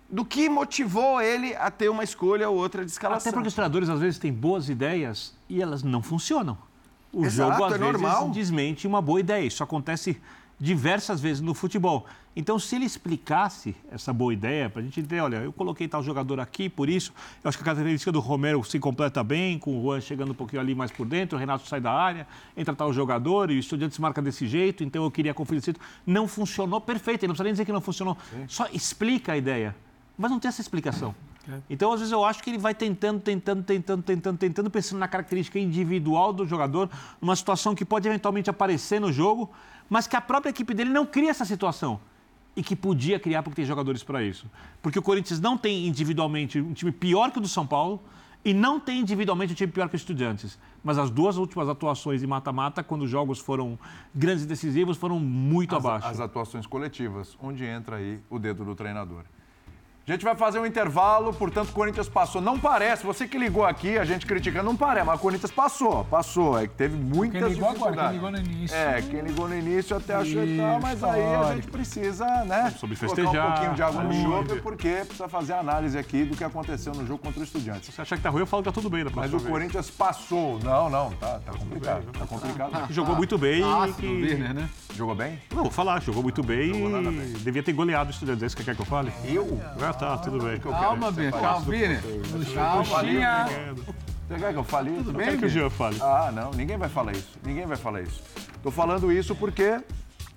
do 0.08 0.24
que 0.24 0.48
motivou 0.48 1.20
ele 1.20 1.54
a 1.56 1.70
ter 1.70 1.90
uma 1.90 2.04
escolha 2.04 2.48
ou 2.48 2.56
outra 2.56 2.86
de 2.86 2.90
escalação. 2.90 3.28
Até 3.28 3.36
porque 3.36 3.48
os 3.48 3.54
treinadores 3.54 3.90
às 3.90 4.00
vezes 4.00 4.18
têm 4.18 4.32
boas 4.32 4.70
ideias 4.70 5.34
e 5.46 5.60
elas 5.60 5.82
não 5.82 6.02
funcionam. 6.02 6.56
O 7.12 7.22
Exato, 7.26 7.52
jogo 7.52 7.64
às 7.64 7.74
é 7.74 7.78
vezes 7.78 7.92
normal. 7.92 8.30
desmente 8.30 8.86
uma 8.86 9.02
boa 9.02 9.20
ideia. 9.20 9.46
Isso 9.46 9.62
acontece 9.62 10.18
diversas 10.58 11.20
vezes 11.20 11.40
no 11.40 11.54
futebol. 11.54 12.06
Então, 12.36 12.58
se 12.58 12.74
ele 12.74 12.84
explicasse 12.84 13.76
essa 13.92 14.12
boa 14.12 14.32
ideia, 14.32 14.68
para 14.68 14.80
a 14.80 14.84
gente 14.84 14.98
entender, 14.98 15.20
olha, 15.20 15.36
eu 15.36 15.52
coloquei 15.52 15.86
tal 15.86 16.02
jogador 16.02 16.40
aqui, 16.40 16.68
por 16.68 16.88
isso, 16.88 17.12
eu 17.42 17.48
acho 17.48 17.56
que 17.56 17.62
a 17.62 17.64
característica 17.64 18.10
do 18.10 18.18
Romero 18.18 18.62
se 18.64 18.78
completa 18.80 19.22
bem, 19.22 19.56
com 19.56 19.78
o 19.78 19.82
Juan 19.82 20.00
chegando 20.00 20.32
um 20.32 20.34
pouquinho 20.34 20.60
ali 20.60 20.74
mais 20.74 20.90
por 20.90 21.06
dentro, 21.06 21.36
o 21.36 21.40
Renato 21.40 21.66
sai 21.68 21.80
da 21.80 21.92
área, 21.92 22.26
entra 22.56 22.74
tal 22.74 22.92
jogador 22.92 23.50
e 23.52 23.56
o 23.56 23.60
Estudiantes 23.60 23.98
marca 23.98 24.20
desse 24.20 24.48
jeito, 24.48 24.82
então 24.82 25.04
eu 25.04 25.10
queria 25.10 25.32
conferir 25.32 25.62
esse. 25.62 25.74
Não 26.04 26.26
funcionou 26.26 26.80
perfeito, 26.80 27.22
ele 27.22 27.28
não 27.28 27.34
precisa 27.34 27.44
nem 27.44 27.52
dizer 27.52 27.64
que 27.64 27.72
não 27.72 27.80
funcionou, 27.80 28.16
Sim. 28.32 28.44
só 28.48 28.66
explica 28.72 29.32
a 29.32 29.36
ideia. 29.36 29.76
Mas 30.18 30.30
não 30.30 30.40
tem 30.40 30.48
essa 30.48 30.60
explicação. 30.60 31.14
É. 31.48 31.58
Então, 31.68 31.92
às 31.92 32.00
vezes, 32.00 32.12
eu 32.12 32.24
acho 32.24 32.42
que 32.42 32.50
ele 32.50 32.58
vai 32.58 32.74
tentando, 32.74 33.20
tentando, 33.20 33.62
tentando, 33.62 34.02
tentando, 34.02 34.38
tentando, 34.38 34.70
pensando 34.70 34.98
na 34.98 35.08
característica 35.08 35.58
individual 35.58 36.32
do 36.32 36.46
jogador, 36.46 36.88
numa 37.20 37.36
situação 37.36 37.74
que 37.74 37.84
pode 37.84 38.08
eventualmente 38.08 38.48
aparecer 38.48 39.00
no 39.00 39.12
jogo, 39.12 39.50
mas 39.88 40.06
que 40.06 40.16
a 40.16 40.20
própria 40.20 40.50
equipe 40.50 40.74
dele 40.74 40.90
não 40.90 41.06
cria 41.06 41.30
essa 41.30 41.44
situação. 41.44 42.00
E 42.56 42.62
que 42.62 42.76
podia 42.76 43.18
criar 43.18 43.42
porque 43.42 43.56
tem 43.56 43.64
jogadores 43.64 44.04
para 44.04 44.22
isso. 44.22 44.48
Porque 44.80 44.98
o 44.98 45.02
Corinthians 45.02 45.40
não 45.40 45.58
tem 45.58 45.88
individualmente 45.88 46.60
um 46.60 46.72
time 46.72 46.92
pior 46.92 47.32
que 47.32 47.38
o 47.38 47.40
do 47.40 47.48
São 47.48 47.66
Paulo 47.66 48.00
e 48.44 48.52
não 48.52 48.78
tem 48.78 49.00
individualmente 49.00 49.52
um 49.52 49.56
time 49.56 49.72
pior 49.72 49.88
que 49.88 49.94
o 49.94 49.96
Estudiantes. 49.96 50.58
Mas 50.82 50.98
as 50.98 51.10
duas 51.10 51.36
últimas 51.36 51.68
atuações 51.68 52.22
em 52.22 52.26
mata-mata, 52.26 52.82
quando 52.82 53.02
os 53.02 53.10
jogos 53.10 53.38
foram 53.38 53.78
grandes 54.14 54.44
e 54.44 54.46
decisivos, 54.46 54.96
foram 54.96 55.18
muito 55.18 55.74
as, 55.74 55.84
abaixo. 55.84 56.06
As 56.06 56.20
atuações 56.20 56.66
coletivas, 56.66 57.36
onde 57.42 57.64
entra 57.64 57.96
aí 57.96 58.20
o 58.28 58.38
dedo 58.38 58.64
do 58.64 58.74
treinador. 58.76 59.24
A 60.06 60.12
gente 60.12 60.22
vai 60.22 60.36
fazer 60.36 60.58
um 60.58 60.66
intervalo, 60.66 61.32
portanto, 61.32 61.70
o 61.70 61.72
Corinthians 61.72 62.10
passou. 62.10 62.38
Não 62.38 62.60
parece, 62.60 63.06
você 63.06 63.26
que 63.26 63.38
ligou 63.38 63.64
aqui, 63.64 63.96
a 63.96 64.04
gente 64.04 64.26
criticando, 64.26 64.66
não 64.66 64.76
parece, 64.76 65.06
mas 65.06 65.18
o 65.18 65.22
Corinthians 65.22 65.50
passou, 65.50 66.04
passou. 66.04 66.58
É 66.58 66.66
que 66.66 66.74
teve 66.74 66.94
muitas 66.94 67.42
quem 67.42 67.52
ligou 67.54 67.70
agora, 67.70 68.02
quem 68.02 68.12
ligou 68.12 68.30
no 68.30 68.36
início. 68.36 68.76
É, 68.76 69.00
quem 69.00 69.20
ligou 69.22 69.48
no 69.48 69.56
início 69.56 69.96
até 69.96 70.14
achou 70.14 70.42
que 70.42 70.58
tal, 70.58 70.78
mas 70.78 71.02
aí 71.02 71.22
a 71.22 71.54
gente 71.54 71.68
precisa, 71.68 72.26
né? 72.44 72.74
Sobre 72.78 72.96
festejar. 72.96 73.32
Colocar 73.32 73.48
um 73.48 73.52
pouquinho 73.52 73.74
de 73.74 73.82
água 73.82 74.02
no 74.02 74.12
jogo, 74.12 74.60
porque 74.60 74.90
precisa 75.06 75.26
fazer 75.26 75.54
a 75.54 75.60
análise 75.60 75.96
aqui 75.96 76.24
do 76.24 76.36
que 76.36 76.44
aconteceu 76.44 76.92
no 76.92 77.06
jogo 77.06 77.22
contra 77.22 77.40
o 77.40 77.42
Estudiantes. 77.42 77.86
Se 77.86 77.92
você 77.92 78.02
achar 78.02 78.16
que 78.16 78.22
tá 78.22 78.28
ruim, 78.28 78.40
eu 78.40 78.46
falo 78.46 78.62
que 78.62 78.68
tá 78.68 78.74
tudo 78.74 78.90
bem 78.90 79.04
da 79.04 79.10
Mas 79.10 79.32
o 79.32 79.40
Corinthians 79.40 79.90
passou. 79.90 80.58
Não, 80.62 80.90
não, 80.90 81.12
tá, 81.12 81.40
tá 81.46 81.52
complicado. 81.52 82.04
Tá 82.12 82.26
complicado. 82.26 82.92
Jogou 82.92 83.16
muito 83.16 83.38
bem. 83.38 83.62
Ah, 83.64 83.88
que... 83.90 84.06
Birner, 84.06 84.52
né? 84.52 84.68
Jogou 84.94 85.14
bem? 85.14 85.40
Não, 85.50 85.62
vou 85.62 85.72
falar, 85.72 86.02
jogou 86.02 86.22
muito 86.22 86.42
bem 86.42 86.72
e 86.72 87.38
devia 87.38 87.62
ter 87.62 87.72
goleado 87.72 88.10
o 88.10 88.12
Estudiantes. 88.12 88.42
É 88.42 88.46
isso 88.46 88.56
que 88.56 88.62
quer 88.62 88.76
que 88.76 88.82
eu 88.82 88.86
fale? 88.86 89.10
Eu? 89.24 89.58
Ah, 89.80 89.93
tá, 89.94 90.18
tudo 90.18 90.44
bem. 90.44 90.58
Calma, 90.60 91.10
Bia, 91.10 91.30
calma, 91.32 91.60
Bia. 91.60 92.02
Calma, 92.54 92.84
Você 94.28 94.34
quer 94.38 94.52
que 94.52 94.58
eu 94.58 94.64
fale 94.64 94.90
isso? 94.90 95.04
Tudo 95.04 95.18
bem 95.18 95.36
que 95.36 95.46
o 95.46 95.48
Jean 95.48 95.70
fale. 95.70 95.98
Ah, 96.00 96.30
não, 96.32 96.50
ninguém 96.52 96.76
vai 96.76 96.88
falar 96.88 97.12
isso. 97.12 97.38
Ninguém 97.44 97.66
vai 97.66 97.76
falar 97.76 98.02
isso. 98.02 98.22
Tô 98.62 98.70
falando 98.70 99.12
isso 99.12 99.34
porque 99.34 99.80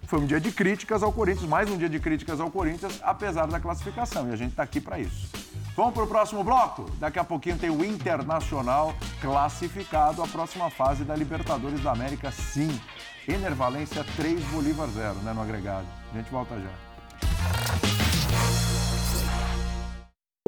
foi 0.03 0.19
um 0.19 0.25
dia 0.25 0.39
de 0.39 0.51
críticas 0.51 1.03
ao 1.03 1.11
Corinthians, 1.11 1.47
mais 1.47 1.69
um 1.69 1.77
dia 1.77 1.89
de 1.89 1.99
críticas 1.99 2.39
ao 2.39 2.49
Corinthians, 2.49 2.99
apesar 3.03 3.47
da 3.47 3.59
classificação. 3.59 4.29
E 4.29 4.33
a 4.33 4.35
gente 4.35 4.55
tá 4.55 4.63
aqui 4.63 4.79
para 4.79 4.99
isso. 4.99 5.29
Vamos 5.75 5.93
para 5.93 6.03
o 6.03 6.07
próximo 6.07 6.43
bloco? 6.43 6.89
Daqui 6.99 7.19
a 7.19 7.23
pouquinho 7.23 7.57
tem 7.57 7.69
o 7.69 7.85
Internacional 7.85 8.95
classificado 9.21 10.23
à 10.23 10.27
próxima 10.27 10.69
fase 10.69 11.03
da 11.03 11.15
Libertadores 11.15 11.81
da 11.81 11.91
América, 11.91 12.31
sim. 12.31 12.79
Enervalência 13.27 14.03
3, 14.15 14.43
Bolívar 14.45 14.87
0, 14.87 15.15
né, 15.15 15.33
no 15.33 15.41
agregado. 15.41 15.85
A 16.13 16.17
gente 16.17 16.31
volta 16.31 16.55
já. 16.55 17.96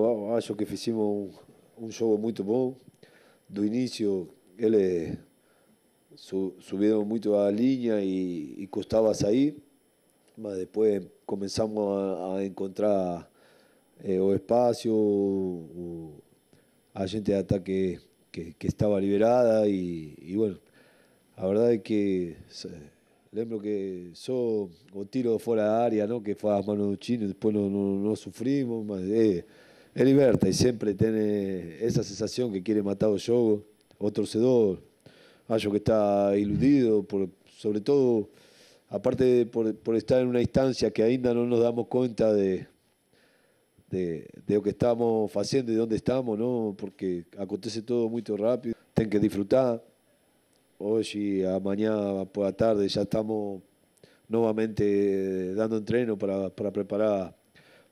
Eu 0.06 0.36
acho 0.36 0.56
que 0.56 0.66
fizemos 0.66 1.34
um, 1.78 1.86
um 1.86 1.92
jogo 1.92 2.18
muito 2.18 2.44
bom. 2.44 2.76
Do 3.48 3.66
início, 3.66 4.30
eles 4.58 5.18
su, 6.16 6.54
subiram 6.60 7.06
muito 7.06 7.36
a 7.36 7.50
linha 7.50 8.02
e, 8.02 8.56
e 8.58 8.68
custava 8.68 9.14
sair, 9.14 9.58
mas 10.38 10.58
depois 10.58 11.06
começamos 11.26 11.98
a, 11.98 12.38
a 12.38 12.46
encontrar 12.46 13.30
eh, 14.04 14.20
o 14.20 14.34
espaço, 14.34 14.90
o, 14.92 16.14
a 16.94 17.06
gente 17.06 17.26
de 17.26 17.34
ataque 17.34 18.00
que, 18.32 18.54
que 18.54 18.68
estava 18.68 19.00
liberada 19.00 19.68
e, 19.68 20.16
e, 20.22 20.36
bueno, 20.36 20.60
a 21.38 21.48
verdade 21.48 21.76
é 21.76 21.78
que 21.78 22.36
lembro 23.32 23.60
que 23.60 24.12
só 24.14 24.68
o 24.94 25.06
tiro 25.06 25.38
fora 25.40 25.64
da 25.64 25.78
área, 25.78 26.08
¿no? 26.08 26.22
que 26.22 26.36
foi 26.36 26.52
a 26.52 26.62
mano 26.62 26.96
do 26.96 27.04
Chino, 27.04 27.28
depois 27.28 27.54
não, 27.54 27.70
não, 27.70 27.96
não 27.96 28.16
sofrimos, 28.16 28.86
mas 28.86 29.10
é 29.10 29.46
liberta 30.04 30.48
e 30.48 30.54
sempre 30.54 30.94
tem 30.94 31.10
essa 31.82 32.04
sensação 32.04 32.52
que 32.52 32.62
quer 32.62 32.82
matar 32.84 33.10
o 33.10 33.18
jogo. 33.18 33.66
O 34.00 34.10
torcedor, 34.10 34.78
acho 35.48 35.70
que 35.70 35.78
está 35.78 36.38
iludido, 36.38 37.06
sobre 37.58 37.82
todo, 37.82 38.30
aparte 38.90 39.46
por, 39.46 39.96
estar 39.96 40.22
em 40.22 40.26
uma 40.26 40.42
instância 40.42 40.90
que 40.90 41.02
ainda 41.02 41.34
não 41.34 41.46
nos 41.46 41.60
damos 41.60 41.88
conta 41.88 42.34
de, 42.34 42.66
de, 43.90 44.26
de 44.48 44.56
lo 44.56 44.62
que 44.62 44.70
estamos 44.70 45.36
haciendo 45.36 45.72
y 45.72 45.76
dónde 45.76 45.98
estamos, 45.98 46.40
¿no? 46.40 46.76
Porque 46.78 47.26
acontece 47.38 47.82
todo 47.82 48.10
muy 48.10 48.24
rápido. 48.26 48.76
Ten 48.94 49.10
que 49.10 49.20
disfrutar. 49.20 49.84
Hoy, 50.78 51.44
a 51.44 51.60
mañana 51.60 52.24
por 52.24 52.46
la 52.46 52.54
tarde, 52.54 52.88
ya 52.88 53.02
estamos 53.02 53.62
nuevamente 54.30 55.54
dando 55.56 55.76
entreno 55.76 56.18
para, 56.18 56.50
para 56.50 56.72
preparar 56.72 57.36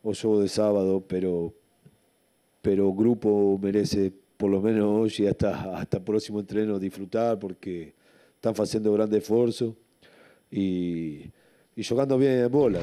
o 0.04 0.14
juego 0.14 0.42
de 0.42 0.48
sábado, 0.48 1.04
pero, 1.06 1.54
pero 2.68 2.92
grupo 2.92 3.58
merece 3.64 4.12
por 4.36 4.52
lo 4.52 4.60
menos 4.60 4.84
hoy 4.84 5.26
hasta, 5.26 5.80
hasta 5.80 5.98
el 6.00 6.04
próximo 6.04 6.42
entreno 6.42 6.78
disfrutar 6.78 7.40
porque 7.40 7.94
están 8.36 8.54
haciendo 8.62 8.92
grande 8.92 9.20
esfuerzo 9.20 9.74
y, 10.52 11.32
y 11.78 11.84
jugando 11.88 12.18
bien 12.18 12.44
en 12.44 12.52
bola. 12.52 12.80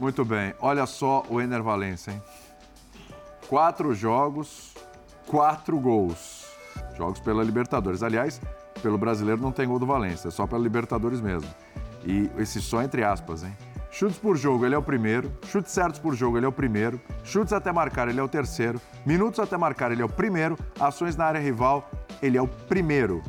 Muito 0.00 0.24
bem. 0.24 0.52
Olha 0.58 0.84
só 0.84 1.22
o 1.30 1.40
Ener 1.40 1.62
Valencia? 1.62 2.20
Quatro 3.48 3.94
jogos, 3.94 4.74
quatro 5.28 5.78
gols. 5.78 6.44
Jogos 6.98 7.20
pela 7.20 7.44
Libertadores. 7.44 8.02
Aliás, 8.02 8.40
pelo 8.82 8.98
brasileiro 8.98 9.40
não 9.40 9.52
tem 9.52 9.68
gol 9.68 9.78
do 9.78 9.86
Valência, 9.86 10.26
é 10.26 10.32
só 10.32 10.44
pela 10.44 10.60
Libertadores 10.60 11.20
mesmo. 11.20 11.48
E 12.04 12.28
esse 12.42 12.60
só 12.60 12.82
entre 12.82 13.04
aspas, 13.04 13.44
hein? 13.44 13.56
Chutes 13.98 14.18
por 14.18 14.36
jogo, 14.36 14.66
ele 14.66 14.74
é 14.74 14.78
o 14.78 14.82
primeiro. 14.82 15.32
Chutes 15.46 15.72
certos 15.72 15.98
por 15.98 16.14
jogo, 16.14 16.36
ele 16.36 16.44
é 16.44 16.48
o 16.50 16.52
primeiro. 16.52 17.00
Chutes 17.24 17.54
até 17.54 17.72
marcar, 17.72 18.08
ele 18.08 18.20
é 18.20 18.22
o 18.22 18.28
terceiro. 18.28 18.78
Minutos 19.06 19.40
até 19.40 19.56
marcar, 19.56 19.90
ele 19.90 20.02
é 20.02 20.04
o 20.04 20.08
primeiro. 20.08 20.58
Ações 20.78 21.16
na 21.16 21.24
área 21.24 21.40
rival, 21.40 21.90
ele 22.20 22.36
é 22.36 22.42
o 22.42 22.46
primeiro. 22.46 23.22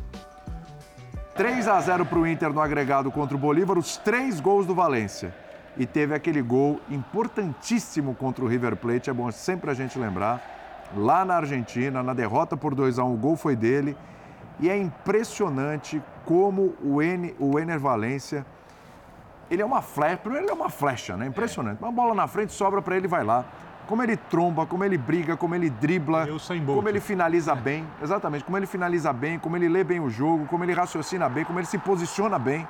3 1.36 1.70
a 1.70 1.80
0 1.80 2.06
para 2.06 2.20
o 2.20 2.28
Inter 2.28 2.52
no 2.52 2.60
agregado 2.60 3.10
contra 3.10 3.38
o 3.38 3.40
Bolívar, 3.40 3.78
os 3.78 3.96
três 3.96 4.42
gols 4.42 4.66
do 4.66 4.76
Valência 4.76 5.34
e 5.78 5.86
teve 5.86 6.14
aquele 6.14 6.42
gol 6.42 6.82
importantíssimo 6.90 8.14
contra 8.14 8.44
o 8.44 8.48
River 8.48 8.76
Plate, 8.76 9.10
é 9.10 9.14
bom 9.14 9.32
sempre 9.32 9.72
a 9.72 9.74
gente 9.74 9.98
lembrar, 9.98 10.90
lá 10.98 11.24
na 11.24 11.36
Argentina, 11.36 12.04
na 12.04 12.14
derrota 12.14 12.58
por 12.58 12.76
2 12.76 13.00
a 13.00 13.06
1 13.06 13.14
o 13.14 13.18
gol 13.18 13.38
foi 13.38 13.56
dele, 13.56 13.96
e 14.60 14.70
é 14.70 14.76
impressionante 14.76 16.02
como 16.26 16.74
o, 16.84 17.02
N, 17.02 17.34
Ener 17.40 17.80
Valência, 17.80 18.46
ele 19.50 19.62
é 19.62 19.66
uma 19.66 19.82
flecha, 19.82 20.18
primeiro 20.18 20.46
ele 20.46 20.52
é 20.52 20.56
uma 20.56 20.70
flecha, 20.70 21.16
né? 21.16 21.26
Impressionante. 21.28 21.82
Uma 21.82 21.92
bola 21.92 22.14
na 22.14 22.28
frente 22.28 22.54
sobra 22.54 22.82
para 22.82 22.96
ele 22.98 23.08
vai 23.08 23.24
lá. 23.24 23.46
Como 23.88 24.04
ele 24.04 24.18
tromba, 24.18 24.66
como 24.66 24.84
ele 24.84 24.98
briga, 24.98 25.38
como 25.38 25.56
ele 25.56 25.70
dribla, 25.70 26.28
como 26.66 26.90
ele 26.90 27.00
finaliza 27.00 27.56
bem, 27.56 27.88
exatamente, 28.02 28.44
como 28.44 28.58
ele 28.58 28.66
finaliza 28.66 29.14
bem, 29.14 29.40
como 29.40 29.56
ele 29.56 29.70
lê 29.70 29.82
bem 29.82 30.02
o 30.02 30.10
jogo, 30.10 30.46
como 30.46 30.66
ele 30.66 30.74
raciocina 30.74 31.30
bem, 31.30 31.46
como 31.46 31.58
ele 31.58 31.68
se 31.68 31.78
posiciona 31.78 32.38
bem. 32.38 32.68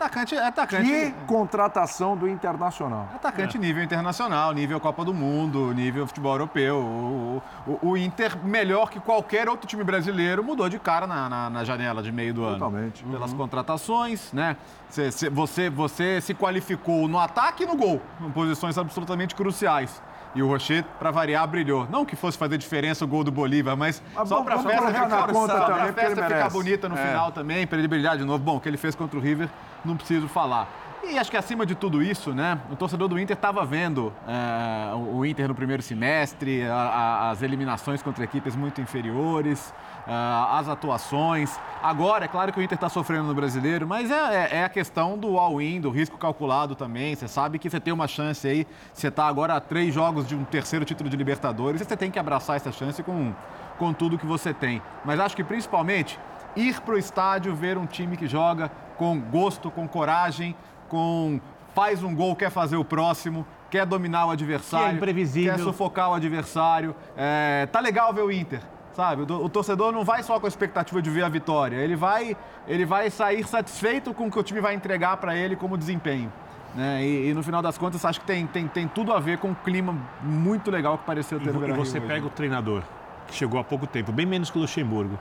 Atacante, 0.00 0.34
é 0.34 0.46
atacante. 0.46 0.88
Que 0.88 1.12
contratação 1.26 2.16
do 2.16 2.26
Internacional. 2.26 3.06
Atacante 3.14 3.58
é. 3.58 3.60
nível 3.60 3.82
internacional, 3.82 4.50
nível 4.54 4.80
Copa 4.80 5.04
do 5.04 5.12
Mundo, 5.12 5.74
nível 5.74 6.06
futebol 6.06 6.32
europeu. 6.32 6.78
O, 6.78 7.42
o, 7.66 7.88
o, 7.90 7.96
Inter, 7.98 8.42
melhor 8.42 8.88
que 8.88 8.98
qualquer 8.98 9.46
outro 9.46 9.66
time 9.66 9.84
brasileiro, 9.84 10.42
mudou 10.42 10.70
de 10.70 10.78
cara 10.78 11.06
na, 11.06 11.28
na, 11.28 11.50
na 11.50 11.64
janela 11.64 12.02
de 12.02 12.10
meio 12.10 12.32
do 12.32 12.42
ano. 12.44 12.54
Totalmente. 12.54 13.04
Pelas 13.04 13.32
uhum. 13.32 13.36
contratações, 13.36 14.32
né? 14.32 14.56
Você, 14.88 15.28
você, 15.28 15.68
você 15.68 16.18
se 16.22 16.32
qualificou 16.32 17.06
no 17.06 17.18
ataque 17.18 17.64
e 17.64 17.66
no 17.66 17.76
gol, 17.76 18.00
em 18.22 18.30
posições 18.30 18.78
absolutamente 18.78 19.34
cruciais. 19.34 20.00
E 20.34 20.42
o 20.42 20.46
Rocher, 20.46 20.84
para 20.98 21.10
variar, 21.10 21.46
brilhou. 21.48 21.88
Não 21.90 22.04
que 22.04 22.14
fosse 22.14 22.38
fazer 22.38 22.56
diferença 22.56 23.04
o 23.04 23.08
gol 23.08 23.24
do 23.24 23.32
Bolívar, 23.32 23.76
mas, 23.76 24.00
mas 24.14 24.28
só 24.28 24.42
para 24.42 24.54
a 24.54 24.58
festa, 24.58 24.86
ficar, 24.86 25.26
conta 25.32 25.60
também, 25.60 25.92
festa 25.92 26.22
ficar 26.22 26.50
bonita 26.50 26.88
no 26.88 26.96
é. 26.96 27.06
final 27.06 27.32
também, 27.32 27.66
para 27.66 27.78
ele 27.78 27.88
brilhar 27.88 28.16
de 28.16 28.24
novo. 28.24 28.42
Bom, 28.42 28.56
o 28.56 28.60
que 28.60 28.68
ele 28.68 28.76
fez 28.76 28.94
contra 28.94 29.18
o 29.18 29.22
River 29.22 29.48
não 29.84 29.96
preciso 29.96 30.28
falar. 30.28 30.68
E 31.02 31.18
acho 31.18 31.30
que 31.30 31.36
acima 31.36 31.64
de 31.64 31.74
tudo 31.74 32.02
isso, 32.02 32.34
né, 32.34 32.60
o 32.70 32.76
torcedor 32.76 33.08
do 33.08 33.18
Inter 33.18 33.34
estava 33.34 33.64
vendo 33.64 34.12
é, 34.28 34.94
o 34.94 35.24
Inter 35.24 35.48
no 35.48 35.54
primeiro 35.54 35.82
semestre, 35.82 36.62
a, 36.64 36.74
a, 36.74 37.30
as 37.30 37.42
eliminações 37.42 38.02
contra 38.02 38.22
equipes 38.22 38.54
muito 38.54 38.82
inferiores, 38.82 39.72
a, 40.06 40.58
as 40.58 40.68
atuações. 40.68 41.58
Agora, 41.82 42.26
é 42.26 42.28
claro 42.28 42.52
que 42.52 42.60
o 42.60 42.62
Inter 42.62 42.76
está 42.76 42.90
sofrendo 42.90 43.24
no 43.24 43.34
brasileiro, 43.34 43.88
mas 43.88 44.10
é, 44.10 44.14
é, 44.14 44.56
é 44.58 44.64
a 44.64 44.68
questão 44.68 45.16
do 45.16 45.38
all-in, 45.38 45.80
do 45.80 45.90
risco 45.90 46.18
calculado 46.18 46.74
também. 46.74 47.14
Você 47.14 47.26
sabe 47.26 47.58
que 47.58 47.70
você 47.70 47.80
tem 47.80 47.94
uma 47.94 48.06
chance 48.06 48.46
aí, 48.46 48.66
você 48.92 49.08
está 49.08 49.26
agora 49.26 49.54
a 49.54 49.60
três 49.60 49.94
jogos 49.94 50.28
de 50.28 50.36
um 50.36 50.44
terceiro 50.44 50.84
título 50.84 51.08
de 51.08 51.16
Libertadores, 51.16 51.80
e 51.80 51.84
você 51.84 51.96
tem 51.96 52.10
que 52.10 52.18
abraçar 52.18 52.56
essa 52.56 52.70
chance 52.70 53.02
com, 53.02 53.32
com 53.78 53.92
tudo 53.94 54.18
que 54.18 54.26
você 54.26 54.52
tem. 54.52 54.82
Mas 55.02 55.18
acho 55.18 55.34
que 55.34 55.42
principalmente 55.42 56.20
ir 56.54 56.78
para 56.82 56.94
o 56.94 56.98
estádio 56.98 57.54
ver 57.54 57.78
um 57.78 57.86
time 57.86 58.16
que 58.16 58.26
joga 58.26 58.70
com 58.96 59.18
gosto, 59.18 59.70
com 59.70 59.88
coragem, 59.88 60.54
com 60.90 61.40
faz 61.74 62.02
um 62.02 62.14
gol, 62.14 62.34
quer 62.36 62.50
fazer 62.50 62.76
o 62.76 62.84
próximo, 62.84 63.46
quer 63.70 63.86
dominar 63.86 64.26
o 64.26 64.30
adversário, 64.30 64.86
Que 64.88 64.92
é 64.92 64.96
imprevisível. 64.96 65.54
quer 65.54 65.62
sufocar 65.62 66.10
o 66.10 66.14
adversário. 66.14 66.94
É, 67.16 67.66
tá 67.70 67.78
legal 67.80 68.12
ver 68.12 68.22
o 68.22 68.30
Inter, 68.32 68.60
sabe? 68.92 69.22
O, 69.22 69.44
o 69.44 69.48
torcedor 69.48 69.92
não 69.92 70.04
vai 70.04 70.22
só 70.24 70.38
com 70.40 70.46
a 70.46 70.48
expectativa 70.48 71.00
de 71.00 71.08
ver 71.08 71.22
a 71.22 71.28
vitória, 71.28 71.76
ele 71.76 71.94
vai, 71.96 72.36
ele 72.66 72.84
vai 72.84 73.08
sair 73.08 73.46
satisfeito 73.46 74.12
com 74.12 74.26
o 74.26 74.30
que 74.30 74.38
o 74.38 74.42
time 74.42 74.60
vai 74.60 74.74
entregar 74.74 75.16
para 75.18 75.36
ele 75.36 75.54
como 75.54 75.78
desempenho. 75.78 76.30
né? 76.74 77.04
E, 77.04 77.30
e 77.30 77.34
no 77.34 77.42
final 77.42 77.62
das 77.62 77.78
contas, 77.78 78.04
acho 78.04 78.20
que 78.20 78.26
tem, 78.26 78.46
tem, 78.48 78.66
tem 78.66 78.88
tudo 78.88 79.12
a 79.12 79.20
ver 79.20 79.38
com 79.38 79.52
o 79.52 79.54
clima 79.54 79.96
muito 80.22 80.70
legal 80.72 80.98
que 80.98 81.04
pareceu 81.04 81.38
ter 81.38 81.50
E, 81.50 81.52
no 81.52 81.68
e 81.68 81.72
você 81.72 81.98
hoje. 81.98 82.06
pega 82.08 82.26
o 82.26 82.30
treinador, 82.30 82.82
que 83.28 83.34
chegou 83.34 83.60
há 83.60 83.64
pouco 83.64 83.86
tempo, 83.86 84.10
bem 84.10 84.26
menos 84.26 84.50
que 84.50 84.58
o 84.58 84.60
Luxemburgo. 84.60 85.16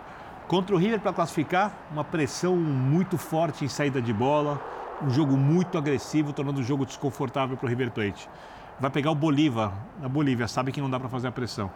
Contra 0.47 0.73
o 0.75 0.79
River 0.79 0.99
para 0.99 1.13
classificar, 1.13 1.71
uma 1.91 2.03
pressão 2.03 2.55
muito 2.57 3.19
forte 3.19 3.63
em 3.63 3.67
saída 3.67 4.01
de 4.01 4.11
bola, 4.11 4.59
um 5.01 5.09
jogo 5.09 5.37
muito 5.37 5.77
agressivo, 5.77 6.33
tornando 6.33 6.59
o 6.59 6.63
jogo 6.63 6.85
desconfortável 6.85 7.55
para 7.55 7.65
o 7.65 7.69
River 7.69 7.91
Plate. 7.91 8.29
Vai 8.79 8.89
pegar 8.89 9.11
o 9.11 9.15
Bolívar, 9.15 9.73
na 10.01 10.09
Bolívia, 10.09 10.47
sabe 10.47 10.71
que 10.71 10.81
não 10.81 10.89
dá 10.89 10.99
para 10.99 11.09
fazer 11.09 11.27
a 11.27 11.31
pressão. 11.31 11.71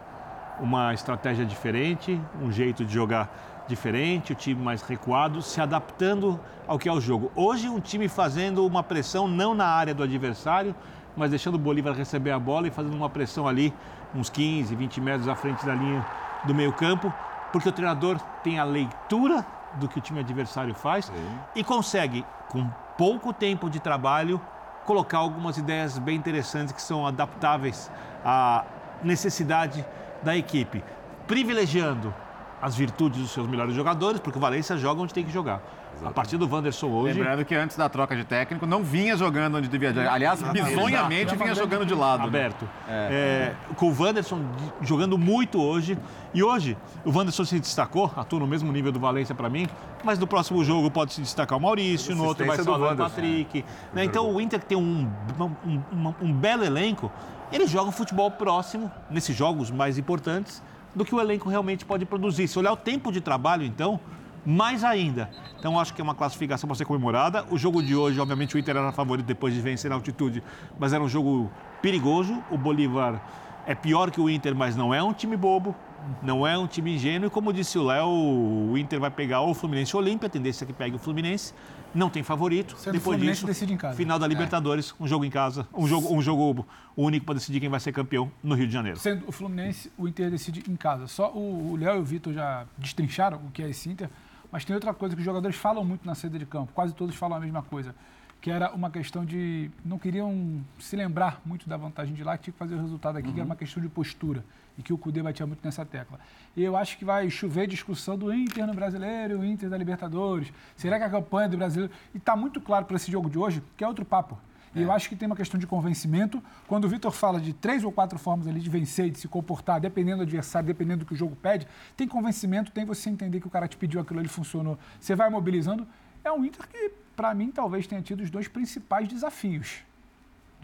Uma 0.60 0.94
estratégia 0.94 1.44
diferente, 1.44 2.20
um 2.40 2.50
jeito 2.50 2.84
de 2.84 2.92
jogar 2.92 3.64
diferente, 3.66 4.32
o 4.32 4.34
time 4.34 4.62
mais 4.62 4.82
recuado, 4.82 5.42
se 5.42 5.60
adaptando 5.60 6.38
ao 6.66 6.78
que 6.78 6.88
é 6.88 6.92
o 6.92 7.00
jogo. 7.00 7.32
Hoje, 7.34 7.68
um 7.68 7.80
time 7.80 8.08
fazendo 8.08 8.66
uma 8.66 8.82
pressão 8.82 9.26
não 9.26 9.54
na 9.54 9.66
área 9.66 9.94
do 9.94 10.02
adversário, 10.02 10.74
mas 11.16 11.30
deixando 11.30 11.54
o 11.54 11.58
Bolívar 11.58 11.94
receber 11.94 12.30
a 12.30 12.38
bola 12.38 12.68
e 12.68 12.70
fazendo 12.70 12.94
uma 12.94 13.08
pressão 13.08 13.48
ali, 13.48 13.72
uns 14.14 14.28
15, 14.30 14.74
20 14.74 15.00
metros 15.00 15.28
à 15.28 15.34
frente 15.34 15.64
da 15.64 15.74
linha 15.74 16.04
do 16.44 16.54
meio-campo, 16.54 17.12
porque 17.52 17.68
o 17.68 17.72
treinador 17.72 18.18
tem 18.42 18.58
a 18.58 18.64
leitura 18.64 19.44
do 19.74 19.88
que 19.88 19.98
o 19.98 20.00
time 20.00 20.20
adversário 20.20 20.74
faz 20.74 21.10
e 21.54 21.64
consegue, 21.64 22.24
com 22.48 22.68
pouco 22.96 23.32
tempo 23.32 23.68
de 23.68 23.80
trabalho, 23.80 24.40
colocar 24.84 25.18
algumas 25.18 25.56
ideias 25.56 25.98
bem 25.98 26.16
interessantes 26.16 26.72
que 26.72 26.82
são 26.82 27.06
adaptáveis 27.06 27.90
à 28.24 28.64
necessidade 29.02 29.84
da 30.22 30.36
equipe, 30.36 30.82
privilegiando 31.26 32.14
as 32.60 32.74
virtudes 32.74 33.20
dos 33.20 33.30
seus 33.30 33.46
melhores 33.46 33.74
jogadores, 33.74 34.20
porque 34.20 34.38
o 34.38 34.40
Valência 34.40 34.76
joga 34.76 35.02
onde 35.02 35.12
tem 35.12 35.24
que 35.24 35.32
jogar. 35.32 35.60
A 36.02 36.10
partir 36.10 36.36
do 36.36 36.48
Wanderson 36.48 36.88
hoje. 36.88 37.18
Lembrando 37.18 37.44
que 37.44 37.54
antes 37.54 37.76
da 37.76 37.88
troca 37.88 38.14
de 38.16 38.24
técnico 38.24 38.66
não 38.66 38.82
vinha 38.82 39.16
jogando 39.16 39.56
onde 39.58 39.68
devia 39.68 39.92
jogar. 39.92 40.12
Aliás, 40.14 40.42
bizonhamente 40.42 41.36
vinha 41.36 41.54
jogando 41.54 41.86
de 41.86 41.94
lado. 41.94 42.20
né? 42.22 42.26
Aberto. 42.26 42.68
É, 42.88 43.52
com 43.76 43.90
o 43.90 43.96
Wanderson 44.02 44.38
de- 44.80 44.86
jogando 44.88 45.16
muito 45.18 45.60
hoje. 45.60 45.96
E 46.32 46.42
hoje, 46.42 46.76
o 47.04 47.10
Wanderson 47.16 47.44
se 47.44 47.60
destacou, 47.60 48.10
atua 48.16 48.40
no 48.40 48.46
mesmo 48.46 48.70
nível 48.72 48.90
do 48.90 48.98
Valência 48.98 49.34
para 49.34 49.48
mim, 49.48 49.66
mas 50.02 50.18
no 50.18 50.26
próximo 50.26 50.64
jogo 50.64 50.90
pode 50.90 51.12
se 51.14 51.20
destacar 51.20 51.56
o 51.58 51.60
Maurício, 51.60 52.14
no 52.16 52.24
outro 52.24 52.44
vai 52.46 52.56
salvar 52.64 52.94
o. 52.94 52.96
Patrick. 52.96 53.64
né? 53.92 54.04
Então 54.04 54.30
o 54.34 54.40
Inter 54.40 54.60
tem 54.62 54.76
um, 54.76 55.08
um, 55.38 55.80
um- 55.92 56.14
um 56.20 56.32
belo 56.32 56.64
elenco, 56.64 57.10
ele 57.52 57.66
joga 57.66 57.88
um 57.88 57.92
futebol 57.92 58.30
próximo, 58.30 58.90
nesses 59.08 59.36
jogos 59.36 59.70
mais 59.70 59.96
importantes, 59.96 60.62
do 60.94 61.04
que 61.04 61.14
o 61.14 61.20
elenco 61.20 61.48
realmente 61.48 61.84
pode 61.84 62.04
produzir. 62.04 62.46
Se 62.48 62.58
olhar 62.58 62.72
o 62.72 62.76
tempo 62.76 63.10
de 63.12 63.20
trabalho, 63.20 63.64
então, 63.64 63.98
mais 64.44 64.84
ainda. 64.84 65.30
Então, 65.58 65.78
acho 65.78 65.94
que 65.94 66.00
é 66.00 66.04
uma 66.04 66.14
classificação 66.14 66.66
para 66.68 66.76
ser 66.76 66.84
comemorada. 66.84 67.44
O 67.50 67.58
jogo 67.58 67.82
de 67.82 67.94
hoje, 67.94 68.20
obviamente, 68.20 68.54
o 68.54 68.58
Inter 68.58 68.76
era 68.76 68.92
favorito 68.92 69.26
depois 69.26 69.54
de 69.54 69.60
vencer 69.60 69.88
na 69.88 69.96
altitude, 69.96 70.42
mas 70.78 70.92
era 70.92 71.02
um 71.02 71.08
jogo 71.08 71.50
perigoso. 71.80 72.42
O 72.50 72.58
Bolívar 72.58 73.20
é 73.66 73.74
pior 73.74 74.10
que 74.10 74.20
o 74.20 74.28
Inter, 74.28 74.54
mas 74.54 74.76
não 74.76 74.92
é 74.92 75.02
um 75.02 75.12
time 75.12 75.36
bobo, 75.36 75.74
não 76.22 76.46
é 76.46 76.56
um 76.58 76.66
time 76.66 76.94
ingênuo. 76.94 77.28
E 77.28 77.30
como 77.30 77.52
disse 77.52 77.78
o 77.78 77.82
Léo, 77.82 78.08
o 78.08 78.76
Inter 78.76 79.00
vai 79.00 79.10
pegar 79.10 79.40
ou 79.40 79.50
o 79.50 79.54
Fluminense 79.54 79.96
ou 79.96 80.02
o 80.02 80.04
Olímpia, 80.04 80.26
a 80.26 80.30
tendência 80.30 80.64
é 80.64 80.66
que 80.66 80.72
pegue 80.72 80.96
o 80.96 80.98
Fluminense. 80.98 81.54
Não 81.94 82.10
tem 82.10 82.24
favorito. 82.24 82.76
Sendo 82.76 82.94
depois 82.94 83.14
Fluminense, 83.14 83.34
disso, 83.34 83.46
decide 83.46 83.72
em 83.72 83.76
casa. 83.76 83.96
final 83.96 84.18
da 84.18 84.26
Libertadores, 84.26 84.92
um 84.98 85.06
jogo 85.06 85.24
em 85.24 85.30
casa, 85.30 85.68
um 85.72 85.86
jogo, 85.86 86.12
um 86.12 86.20
jogo 86.20 86.66
único 86.96 87.24
para 87.24 87.36
decidir 87.36 87.60
quem 87.60 87.68
vai 87.68 87.78
ser 87.78 87.92
campeão 87.92 88.32
no 88.42 88.56
Rio 88.56 88.66
de 88.66 88.72
Janeiro. 88.72 88.98
Sendo 88.98 89.28
o 89.28 89.32
Fluminense, 89.32 89.92
o 89.96 90.08
Inter 90.08 90.28
decide 90.28 90.64
em 90.68 90.74
casa. 90.74 91.06
Só 91.06 91.30
o 91.32 91.54
o 91.74 91.76
Léo 91.76 91.96
e 91.96 91.98
o 91.98 92.04
Vitor 92.04 92.32
já 92.32 92.66
destrincharam 92.78 93.38
o 93.38 93.50
que 93.50 93.62
é 93.62 93.68
esse 93.68 93.88
Inter, 93.88 94.08
mas 94.54 94.64
tem 94.64 94.72
outra 94.72 94.94
coisa 94.94 95.16
que 95.16 95.20
os 95.20 95.24
jogadores 95.24 95.56
falam 95.56 95.84
muito 95.84 96.06
na 96.06 96.14
saída 96.14 96.38
de 96.38 96.46
campo, 96.46 96.72
quase 96.72 96.94
todos 96.94 97.16
falam 97.16 97.36
a 97.36 97.40
mesma 97.40 97.60
coisa, 97.60 97.92
que 98.40 98.52
era 98.52 98.70
uma 98.72 98.88
questão 98.88 99.24
de. 99.24 99.68
não 99.84 99.98
queriam 99.98 100.64
se 100.78 100.94
lembrar 100.94 101.40
muito 101.44 101.68
da 101.68 101.76
vantagem 101.76 102.14
de 102.14 102.22
lá, 102.22 102.38
que 102.38 102.44
tinha 102.44 102.52
que 102.52 102.58
fazer 102.60 102.76
o 102.76 102.80
resultado 102.80 103.18
aqui, 103.18 103.32
que 103.32 103.40
era 103.40 103.44
uma 103.44 103.56
questão 103.56 103.82
de 103.82 103.88
postura, 103.88 104.44
e 104.78 104.82
que 104.82 104.92
o 104.92 104.96
Cudê 104.96 105.20
batia 105.24 105.44
muito 105.44 105.58
nessa 105.64 105.84
tecla. 105.84 106.20
E 106.56 106.62
eu 106.62 106.76
acho 106.76 106.96
que 106.96 107.04
vai 107.04 107.28
chover 107.30 107.66
discussão 107.66 108.16
do 108.16 108.32
Inter 108.32 108.64
no 108.64 108.74
brasileiro, 108.74 109.40
o 109.40 109.44
Inter 109.44 109.68
da 109.68 109.76
Libertadores. 109.76 110.52
Será 110.76 110.98
que 110.98 111.04
a 111.04 111.10
campanha 111.10 111.48
do 111.48 111.56
brasileiro. 111.56 111.92
E 112.14 112.18
está 112.18 112.36
muito 112.36 112.60
claro 112.60 112.84
para 112.84 112.94
esse 112.94 113.10
jogo 113.10 113.28
de 113.28 113.36
hoje 113.36 113.60
que 113.76 113.82
é 113.82 113.88
outro 113.88 114.04
papo. 114.04 114.38
E 114.74 114.82
eu 114.82 114.90
acho 114.90 115.08
que 115.08 115.16
tem 115.16 115.26
uma 115.26 115.36
questão 115.36 115.58
de 115.58 115.66
convencimento. 115.66 116.42
Quando 116.66 116.84
o 116.84 116.88
Vitor 116.88 117.12
fala 117.12 117.40
de 117.40 117.52
três 117.52 117.84
ou 117.84 117.92
quatro 117.92 118.18
formas 118.18 118.46
ali 118.46 118.60
de 118.60 118.68
vencer, 118.68 119.10
de 119.10 119.18
se 119.18 119.28
comportar, 119.28 119.80
dependendo 119.80 120.18
do 120.18 120.22
adversário, 120.22 120.66
dependendo 120.66 121.00
do 121.00 121.06
que 121.06 121.14
o 121.14 121.16
jogo 121.16 121.36
pede, 121.36 121.66
tem 121.96 122.08
convencimento, 122.08 122.72
tem 122.72 122.84
você 122.84 123.08
entender 123.10 123.40
que 123.40 123.46
o 123.46 123.50
cara 123.50 123.68
te 123.68 123.76
pediu 123.76 124.00
aquilo 124.00 124.20
ali 124.20 124.28
funcionou. 124.28 124.78
Você 124.98 125.14
vai 125.14 125.30
mobilizando. 125.30 125.86
É 126.24 126.32
um 126.32 126.44
Inter 126.44 126.66
que, 126.68 126.90
para 127.14 127.32
mim, 127.34 127.50
talvez 127.50 127.86
tenha 127.86 128.02
tido 128.02 128.22
os 128.22 128.30
dois 128.30 128.48
principais 128.48 129.06
desafios 129.06 129.84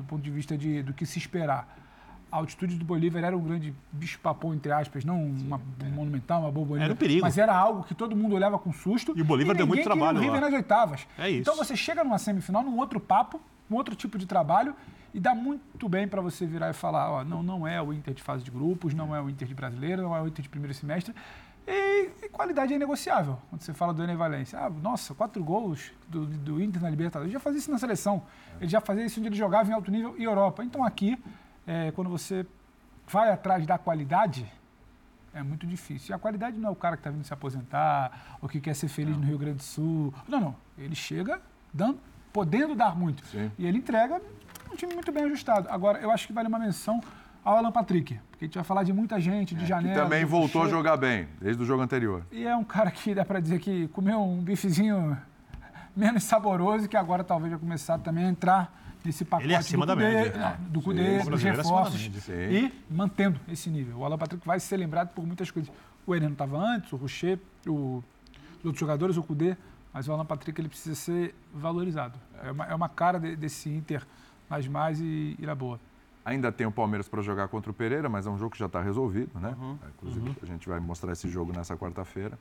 do 0.01 0.05
ponto 0.05 0.23
de 0.23 0.31
vista 0.31 0.57
de, 0.57 0.83
do 0.83 0.93
que 0.93 1.07
se 1.07 1.19
esperar. 1.19 1.77
A 2.33 2.37
altitude 2.37 2.77
do 2.77 2.85
Bolívar 2.85 3.25
era 3.25 3.37
um 3.37 3.43
grande 3.43 3.75
bicho-papão, 3.93 4.55
entre 4.55 4.71
aspas, 4.71 5.05
não 5.05 5.21
uma, 5.21 5.61
um 5.85 5.91
monumental, 5.91 6.43
uma 6.43 6.51
borboleta. 6.51 6.85
Era 6.85 6.95
um 6.95 6.97
perigo. 6.97 7.23
Mas 7.23 7.37
era 7.37 7.55
algo 7.55 7.83
que 7.83 7.95
todo 7.95 8.15
mundo 8.15 8.35
olhava 8.35 8.59
com 8.59 8.73
susto. 8.73 9.13
E 9.17 9.21
o 9.21 9.25
Bolívar 9.25 9.57
deu 9.57 9.67
muito 9.67 9.83
trabalho 9.83 10.19
o 10.19 10.21
River 10.21 10.41
nas 10.41 10.53
oitavas. 10.53 11.07
É 11.19 11.29
isso. 11.29 11.41
Então 11.41 11.57
você 11.57 11.77
chega 11.77 12.05
numa 12.05 12.19
semifinal, 12.19 12.63
num 12.63 12.79
outro 12.79 13.01
papo, 13.01 13.41
um 13.71 13.75
outro 13.75 13.95
tipo 13.95 14.19
de 14.19 14.27
trabalho, 14.27 14.75
e 15.13 15.21
dá 15.21 15.35
muito 15.35 15.89
bem 15.89 16.07
para 16.07 16.21
você 16.21 16.47
virar 16.47 16.71
e 16.71 16.73
falar, 16.73 17.11
ó, 17.11 17.25
não, 17.25 17.43
não 17.43 17.67
é 17.67 17.81
o 17.83 17.93
Inter 17.93 18.15
de 18.15 18.23
fase 18.23 18.45
de 18.45 18.51
grupos, 18.51 18.95
não 18.95 19.15
é 19.15 19.21
o 19.21 19.29
Inter 19.29 19.47
de 19.47 19.55
brasileiro, 19.55 20.03
não 20.03 20.15
é 20.15 20.23
o 20.23 20.29
Inter 20.29 20.43
de 20.43 20.49
primeiro 20.49 20.75
semestre. 20.75 21.15
E, 21.67 22.11
e 22.23 22.29
qualidade 22.29 22.73
é 22.73 22.79
negociável. 22.79 23.39
Quando 23.49 23.63
você 23.63 23.73
fala 23.73 23.93
do 23.93 24.03
Ener 24.03 24.17
Valencia, 24.17 24.59
ah, 24.59 24.71
nossa, 24.71 25.15
quatro 25.15 25.43
gols 25.43 25.93
do, 26.09 26.27
do 26.27 26.61
Inter 26.61 26.83
na 26.83 26.91
Libertadores. 26.91 27.29
Ele 27.29 27.33
já 27.33 27.41
fazia 27.41 27.59
isso 27.59 27.71
na 27.71 27.79
seleção. 27.79 28.23
Ele 28.61 28.69
já 28.69 28.81
fazia 28.81 29.05
isso 29.05 29.21
onde 29.21 29.29
ele 29.29 29.37
jogava 29.37 29.71
em 29.71 29.73
alto 29.73 29.91
nível 29.91 30.15
e 30.19 30.25
Europa. 30.25 30.65
Então 30.65 30.85
aqui, 30.85 31.19
é, 31.67 31.91
quando 31.93 32.11
você 32.11 32.47
vai 33.07 33.31
atrás 33.31 33.67
da 33.67 33.79
qualidade, 33.79 34.51
é 35.33 35.43
muito 35.43 35.67
difícil. 35.67 36.13
E 36.13 36.15
a 36.15 36.19
qualidade 36.19 36.59
não 36.59 36.71
é 36.71 36.73
o 36.73 36.77
cara 36.77 36.97
que 36.97 37.01
está 37.01 37.11
vindo 37.11 37.25
se 37.25 37.33
aposentar, 37.33 38.39
ou 38.41 38.49
que 38.49 38.61
quer 38.61 38.75
ser 38.75 38.89
feliz 38.89 39.17
no 39.17 39.25
Rio 39.25 39.39
Grande 39.39 39.59
do 39.59 39.63
Sul. 39.63 40.13
Não, 40.27 40.41
não. 40.41 40.57
Ele 40.77 40.95
chega 40.95 41.41
dando, 41.73 42.01
podendo 42.33 42.75
dar 42.75 42.97
muito. 42.97 43.23
E 43.59 43.67
ele 43.67 43.79
entrega 43.79 44.21
um 44.73 44.77
time 44.77 44.95
muito 44.95 45.11
bem 45.13 45.25
ajustado. 45.25 45.69
Agora, 45.71 45.99
eu 45.99 46.11
acho 46.11 46.27
que 46.27 46.33
vale 46.33 46.49
uma 46.49 46.59
menção 46.59 47.01
ao 47.45 47.57
Alan 47.57 47.73
Patrick, 47.73 48.19
porque 48.31 48.45
a 48.45 48.49
gente 48.49 48.55
vai 48.55 48.65
falar 48.65 48.83
de 48.83 48.93
muita 48.93 49.19
gente, 49.19 49.55
de 49.55 49.63
Que 49.63 49.67
janela. 49.67 50.03
também 50.03 50.23
do 50.23 50.29
voltou 50.29 50.63
a 50.63 50.65
Pichot. 50.67 50.77
jogar 50.79 50.97
bem, 50.97 51.27
desde 51.41 51.63
o 51.63 51.67
jogo 51.67 51.83
anterior. 51.83 52.23
E 52.31 52.45
é 52.47 52.55
um 52.55 52.65
cara 52.65 52.91
que 52.91 53.15
dá 53.15 53.25
para 53.25 53.41
dizer 53.41 53.59
que 53.59 53.89
comeu 53.89 54.21
um 54.21 54.43
bifezinho 54.43 55.17
menos 55.97 56.23
saboroso, 56.25 56.89
que 56.89 56.97
agora 56.97 57.25
talvez 57.25 57.51
vai 57.51 57.59
começar 57.61 57.99
também 57.99 58.25
a 58.27 58.29
entrar 58.29 58.81
nesse 59.05 59.25
pacote 59.25 59.47
Ele 59.47 59.55
é 59.55 59.57
acima 59.57 59.87
do 59.87 59.89
da 59.89 59.95
Cudê, 59.95 60.15
média. 60.15 60.39
né, 60.39 60.57
do 60.69 60.79
Sim, 60.81 60.85
Cudê, 60.85 61.03
dos 61.03 61.27
é 61.27 61.33
acima 61.33 61.51
da 61.57 61.63
reforços 61.63 62.03
média. 62.03 62.21
Sim. 62.21 62.33
e 62.67 62.73
mantendo 62.95 63.41
esse 63.49 63.71
nível. 63.71 63.99
O 63.99 64.05
Alan 64.05 64.19
Patrick 64.19 64.47
vai 64.47 64.61
ser 64.61 64.77
lembrado 64.77 65.09
por 65.15 65.27
muitas 65.27 65.51
coisas. 65.51 65.73
O 66.07 66.15
Ener 66.15 66.29
não 66.29 66.35
estava 66.35 66.59
antes, 66.59 66.93
o 66.93 66.97
Rocher, 66.97 67.39
o, 67.67 68.05
os 68.59 68.65
outros 68.65 68.79
jogadores, 68.81 69.17
o 69.17 69.23
Cudê, 69.23 69.57
mas 69.93 70.09
o 70.09 70.13
Alan 70.13 70.25
Patrick 70.25 70.61
ele 70.61 70.69
precisa 70.69 70.95
ser 70.95 71.35
valorizado. 71.53 72.19
É, 72.43 72.51
uma, 72.51 72.65
é 72.67 72.75
uma 72.75 72.89
cara 72.89 73.19
de- 73.19 73.37
desse 73.37 73.69
Inter 73.69 74.07
nas 74.49 74.67
mais 74.67 75.01
e, 75.01 75.37
e 75.39 75.47
na 75.47 75.55
boa. 75.55 75.79
Ainda 76.25 76.53
tem 76.53 76.67
o 76.67 76.71
Palmeiras 76.73 77.09
para 77.09 77.23
jogar 77.23 77.49
contra 77.49 77.71
o 77.71 77.75
Pereira, 77.75 78.09
mas 78.09 78.27
é 78.27 78.31
um 78.31 78.37
jogo 78.39 78.53
que 78.53 78.59
já 78.59 78.67
está 78.67 78.81
resolvido, 78.83 79.39
né? 79.41 79.57
Uhum. 79.59 79.79
Inclusive, 79.97 80.29
Uhum. 80.29 80.35
a 80.43 80.47
gente 80.47 80.69
vai 80.69 80.79
mostrar 80.79 81.13
esse 81.13 81.29
jogo 81.29 81.53
nessa 81.53 81.77
quarta-feira. 81.77 82.39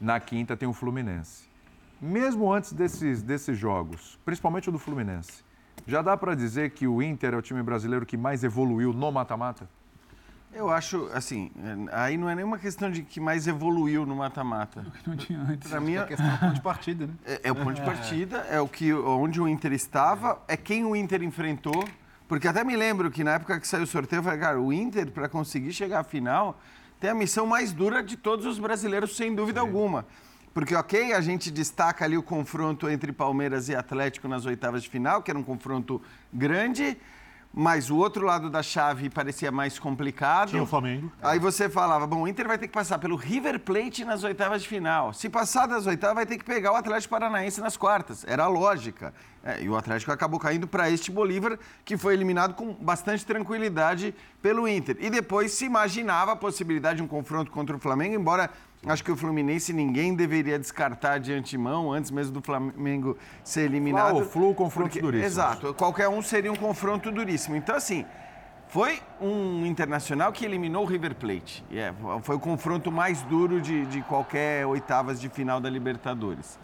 Na 0.00 0.20
quinta 0.20 0.56
tem 0.56 0.68
o 0.68 0.72
Fluminense. 0.72 1.48
Mesmo 2.00 2.52
antes 2.52 2.72
desses, 2.74 3.22
desses 3.22 3.56
jogos, 3.58 4.18
principalmente 4.24 4.68
o 4.68 4.72
do 4.72 4.78
Fluminense, 4.78 5.42
já 5.86 6.02
dá 6.02 6.14
para 6.16 6.34
dizer 6.34 6.70
que 6.72 6.86
o 6.86 7.00
Inter 7.02 7.32
é 7.32 7.36
o 7.38 7.42
time 7.42 7.62
brasileiro 7.62 8.04
que 8.04 8.16
mais 8.18 8.44
evoluiu 8.44 8.92
no 8.92 9.10
mata-mata? 9.10 9.66
Eu 10.52 10.70
acho, 10.70 11.10
assim, 11.12 11.50
aí 11.92 12.16
não 12.16 12.30
é 12.30 12.34
nenhuma 12.34 12.58
questão 12.58 12.90
de 12.90 13.02
que 13.02 13.20
mais 13.20 13.46
evoluiu 13.46 14.06
no 14.06 14.16
mata-mata. 14.16 14.86
Não 15.06 15.16
tinha 15.16 15.38
antes. 15.40 15.70
Pra 15.70 15.80
mim, 15.80 15.96
A 15.96 16.06
questão 16.06 16.26
é 16.26 16.34
o 16.34 16.38
ponto 16.38 16.54
de 16.54 16.60
partida, 16.62 17.06
né? 17.06 17.12
É, 17.26 17.40
é 17.44 17.52
o 17.52 17.56
ponto 17.56 17.74
de 17.74 17.82
partida, 17.82 18.38
é 18.50 18.60
o 18.60 18.66
que 18.66 18.92
onde 18.92 19.40
o 19.40 19.46
Inter 19.46 19.72
estava, 19.72 20.40
é 20.48 20.56
quem 20.56 20.84
o 20.84 20.96
Inter 20.96 21.22
enfrentou. 21.22 21.86
Porque 22.26 22.48
até 22.48 22.64
me 22.64 22.74
lembro 22.74 23.10
que 23.10 23.22
na 23.22 23.34
época 23.34 23.60
que 23.60 23.68
saiu 23.68 23.84
o 23.84 23.86
sorteio, 23.86 24.20
eu 24.20 24.24
falei, 24.24 24.40
cara, 24.40 24.60
o 24.60 24.72
Inter, 24.72 25.10
para 25.10 25.28
conseguir 25.28 25.72
chegar 25.72 26.00
à 26.00 26.04
final, 26.04 26.58
tem 26.98 27.10
a 27.10 27.14
missão 27.14 27.46
mais 27.46 27.72
dura 27.72 28.02
de 28.02 28.16
todos 28.16 28.46
os 28.46 28.58
brasileiros, 28.58 29.16
sem 29.16 29.34
dúvida 29.34 29.60
alguma. 29.60 30.06
Porque, 30.54 30.74
ok, 30.74 31.12
a 31.12 31.20
gente 31.20 31.50
destaca 31.50 32.04
ali 32.04 32.16
o 32.16 32.22
confronto 32.22 32.88
entre 32.88 33.12
Palmeiras 33.12 33.68
e 33.68 33.76
Atlético 33.76 34.26
nas 34.26 34.46
oitavas 34.46 34.82
de 34.82 34.88
final, 34.88 35.22
que 35.22 35.30
era 35.30 35.38
um 35.38 35.42
confronto 35.42 36.00
grande, 36.32 36.96
mas 37.52 37.90
o 37.90 37.96
outro 37.96 38.24
lado 38.24 38.50
da 38.50 38.62
chave 38.62 39.08
parecia 39.08 39.50
mais 39.50 39.78
complicado. 39.78 40.50
Tinha 40.50 40.62
o 40.62 40.66
Flamengo. 40.66 41.10
Aí 41.22 41.38
você 41.38 41.68
falava, 41.68 42.06
bom, 42.06 42.22
o 42.22 42.28
Inter 42.28 42.46
vai 42.46 42.58
ter 42.58 42.68
que 42.68 42.74
passar 42.74 42.98
pelo 42.98 43.16
River 43.16 43.60
Plate 43.60 44.04
nas 44.04 44.24
oitavas 44.24 44.62
de 44.62 44.68
final. 44.68 45.12
Se 45.14 45.28
passar 45.28 45.66
das 45.66 45.86
oitavas, 45.86 46.16
vai 46.16 46.26
ter 46.26 46.36
que 46.36 46.44
pegar 46.44 46.72
o 46.72 46.76
Atlético 46.76 47.10
Paranaense 47.10 47.60
nas 47.60 47.76
quartas. 47.76 48.24
Era 48.28 48.44
a 48.44 48.48
lógica. 48.48 49.14
É, 49.42 49.62
e 49.62 49.68
o 49.68 49.76
Atlético 49.76 50.10
acabou 50.10 50.40
caindo 50.40 50.66
para 50.66 50.90
este 50.90 51.10
Bolívar, 51.10 51.56
que 51.84 51.96
foi 51.96 52.14
eliminado 52.14 52.54
com 52.54 52.74
bastante 52.74 53.24
tranquilidade 53.24 54.14
pelo 54.42 54.66
Inter. 54.66 54.96
E 54.98 55.08
depois 55.08 55.52
se 55.52 55.64
imaginava 55.64 56.32
a 56.32 56.36
possibilidade 56.36 56.96
de 56.96 57.02
um 57.02 57.06
confronto 57.06 57.50
contra 57.50 57.76
o 57.76 57.78
Flamengo, 57.78 58.14
embora 58.14 58.50
acho 58.86 59.02
que 59.04 59.10
o 59.10 59.16
Fluminense 59.16 59.72
ninguém 59.72 60.14
deveria 60.14 60.58
descartar 60.58 61.18
de 61.18 61.32
antemão, 61.32 61.92
antes 61.92 62.10
mesmo 62.10 62.32
do 62.32 62.42
Flamengo 62.42 63.16
ser 63.42 63.62
eliminado. 63.62 64.10
Fla 64.10 64.18
ou 64.18 64.24
Flu, 64.24 64.54
confrontos 64.54 64.92
Porque- 64.92 65.00
duríssimos. 65.02 65.32
Exato, 65.32 65.74
qualquer 65.74 66.08
um 66.08 66.22
seria 66.22 66.52
um 66.52 66.56
confronto 66.56 67.10
duríssimo. 67.10 67.56
Então, 67.56 67.74
assim, 67.74 68.04
foi 68.68 69.00
um 69.20 69.64
internacional 69.66 70.32
que 70.32 70.44
eliminou 70.44 70.84
o 70.84 70.86
River 70.86 71.14
Plate. 71.14 71.64
E 71.70 71.78
é, 71.78 71.92
foi 72.22 72.36
o 72.36 72.40
confronto 72.40 72.90
mais 72.90 73.22
duro 73.22 73.60
de, 73.60 73.86
de 73.86 74.02
qualquer 74.02 74.66
oitavas 74.66 75.20
de 75.20 75.28
final 75.28 75.60
da 75.60 75.70
Libertadores. 75.70 76.58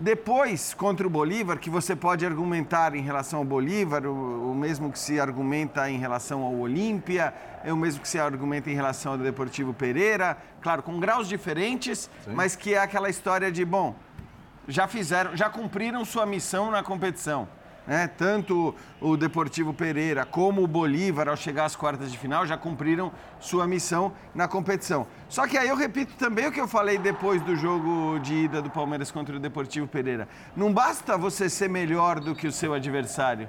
Depois, 0.00 0.74
contra 0.74 1.04
o 1.04 1.10
Bolívar, 1.10 1.58
que 1.58 1.68
você 1.68 1.96
pode 1.96 2.24
argumentar 2.24 2.94
em 2.94 3.02
relação 3.02 3.40
ao 3.40 3.44
Bolívar, 3.44 4.06
o, 4.06 4.52
o 4.52 4.54
mesmo 4.54 4.92
que 4.92 4.98
se 4.98 5.18
argumenta 5.18 5.90
em 5.90 5.98
relação 5.98 6.42
ao 6.42 6.54
Olímpia, 6.54 7.34
é 7.64 7.72
o 7.72 7.76
mesmo 7.76 8.00
que 8.00 8.08
se 8.08 8.16
argumenta 8.16 8.70
em 8.70 8.74
relação 8.74 9.12
ao 9.12 9.18
Deportivo 9.18 9.74
Pereira, 9.74 10.38
claro, 10.60 10.84
com 10.84 11.00
graus 11.00 11.28
diferentes, 11.28 12.08
mas 12.28 12.54
que 12.54 12.74
é 12.74 12.78
aquela 12.78 13.10
história 13.10 13.50
de, 13.50 13.64
bom, 13.64 13.96
já 14.68 14.86
fizeram, 14.86 15.36
já 15.36 15.50
cumpriram 15.50 16.04
sua 16.04 16.24
missão 16.24 16.70
na 16.70 16.80
competição. 16.80 17.48
Né? 17.88 18.06
Tanto 18.06 18.74
o 19.00 19.16
Deportivo 19.16 19.72
Pereira 19.72 20.26
como 20.26 20.62
o 20.62 20.66
Bolívar, 20.66 21.26
ao 21.26 21.36
chegar 21.36 21.64
às 21.64 21.74
quartas 21.74 22.12
de 22.12 22.18
final, 22.18 22.46
já 22.46 22.54
cumpriram 22.54 23.10
sua 23.40 23.66
missão 23.66 24.12
na 24.34 24.46
competição. 24.46 25.06
Só 25.26 25.46
que 25.46 25.56
aí 25.56 25.70
eu 25.70 25.74
repito 25.74 26.14
também 26.16 26.46
o 26.46 26.52
que 26.52 26.60
eu 26.60 26.68
falei 26.68 26.98
depois 26.98 27.40
do 27.40 27.56
jogo 27.56 28.18
de 28.18 28.34
ida 28.34 28.60
do 28.60 28.68
Palmeiras 28.68 29.10
contra 29.10 29.34
o 29.34 29.40
Deportivo 29.40 29.88
Pereira. 29.88 30.28
Não 30.54 30.70
basta 30.70 31.16
você 31.16 31.48
ser 31.48 31.70
melhor 31.70 32.20
do 32.20 32.34
que 32.34 32.46
o 32.46 32.52
seu 32.52 32.74
adversário. 32.74 33.48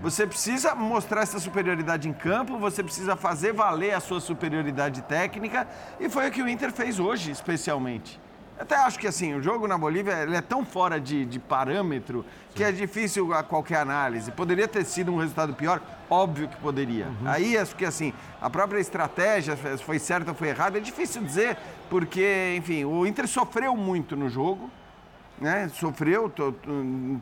Você 0.00 0.24
precisa 0.24 0.72
mostrar 0.76 1.22
essa 1.22 1.40
superioridade 1.40 2.08
em 2.08 2.12
campo, 2.12 2.56
você 2.56 2.80
precisa 2.80 3.16
fazer 3.16 3.52
valer 3.52 3.92
a 3.92 3.98
sua 3.98 4.20
superioridade 4.20 5.02
técnica, 5.02 5.66
e 5.98 6.08
foi 6.08 6.28
o 6.28 6.30
que 6.30 6.40
o 6.40 6.48
Inter 6.48 6.70
fez 6.70 7.00
hoje, 7.00 7.32
especialmente. 7.32 8.20
Até 8.58 8.76
acho 8.76 8.98
que 8.98 9.06
assim, 9.06 9.34
o 9.34 9.42
jogo 9.42 9.66
na 9.66 9.76
Bolívia 9.76 10.22
ele 10.22 10.36
é 10.36 10.40
tão 10.40 10.64
fora 10.64 11.00
de, 11.00 11.24
de 11.24 11.38
parâmetro 11.40 12.24
que 12.54 12.62
é 12.62 12.70
difícil 12.70 13.34
a 13.34 13.42
qualquer 13.42 13.78
análise. 13.78 14.30
Poderia 14.30 14.68
ter 14.68 14.84
sido 14.84 15.12
um 15.12 15.16
resultado 15.16 15.54
pior? 15.54 15.80
Óbvio 16.08 16.48
que 16.48 16.56
poderia. 16.58 17.08
Aí 17.24 17.58
acho 17.58 17.74
que 17.74 17.84
assim, 17.84 18.12
a 18.40 18.48
própria 18.48 18.78
estratégia, 18.78 19.56
se 19.56 19.82
foi 19.82 19.98
certa 19.98 20.30
ou 20.30 20.36
foi 20.36 20.48
errada, 20.48 20.78
é 20.78 20.80
difícil 20.80 21.22
dizer, 21.22 21.56
porque, 21.90 22.54
enfim, 22.56 22.84
o 22.84 23.04
Inter 23.04 23.26
sofreu 23.26 23.76
muito 23.76 24.14
no 24.14 24.28
jogo, 24.28 24.70
né? 25.40 25.68
Sofreu, 25.74 26.32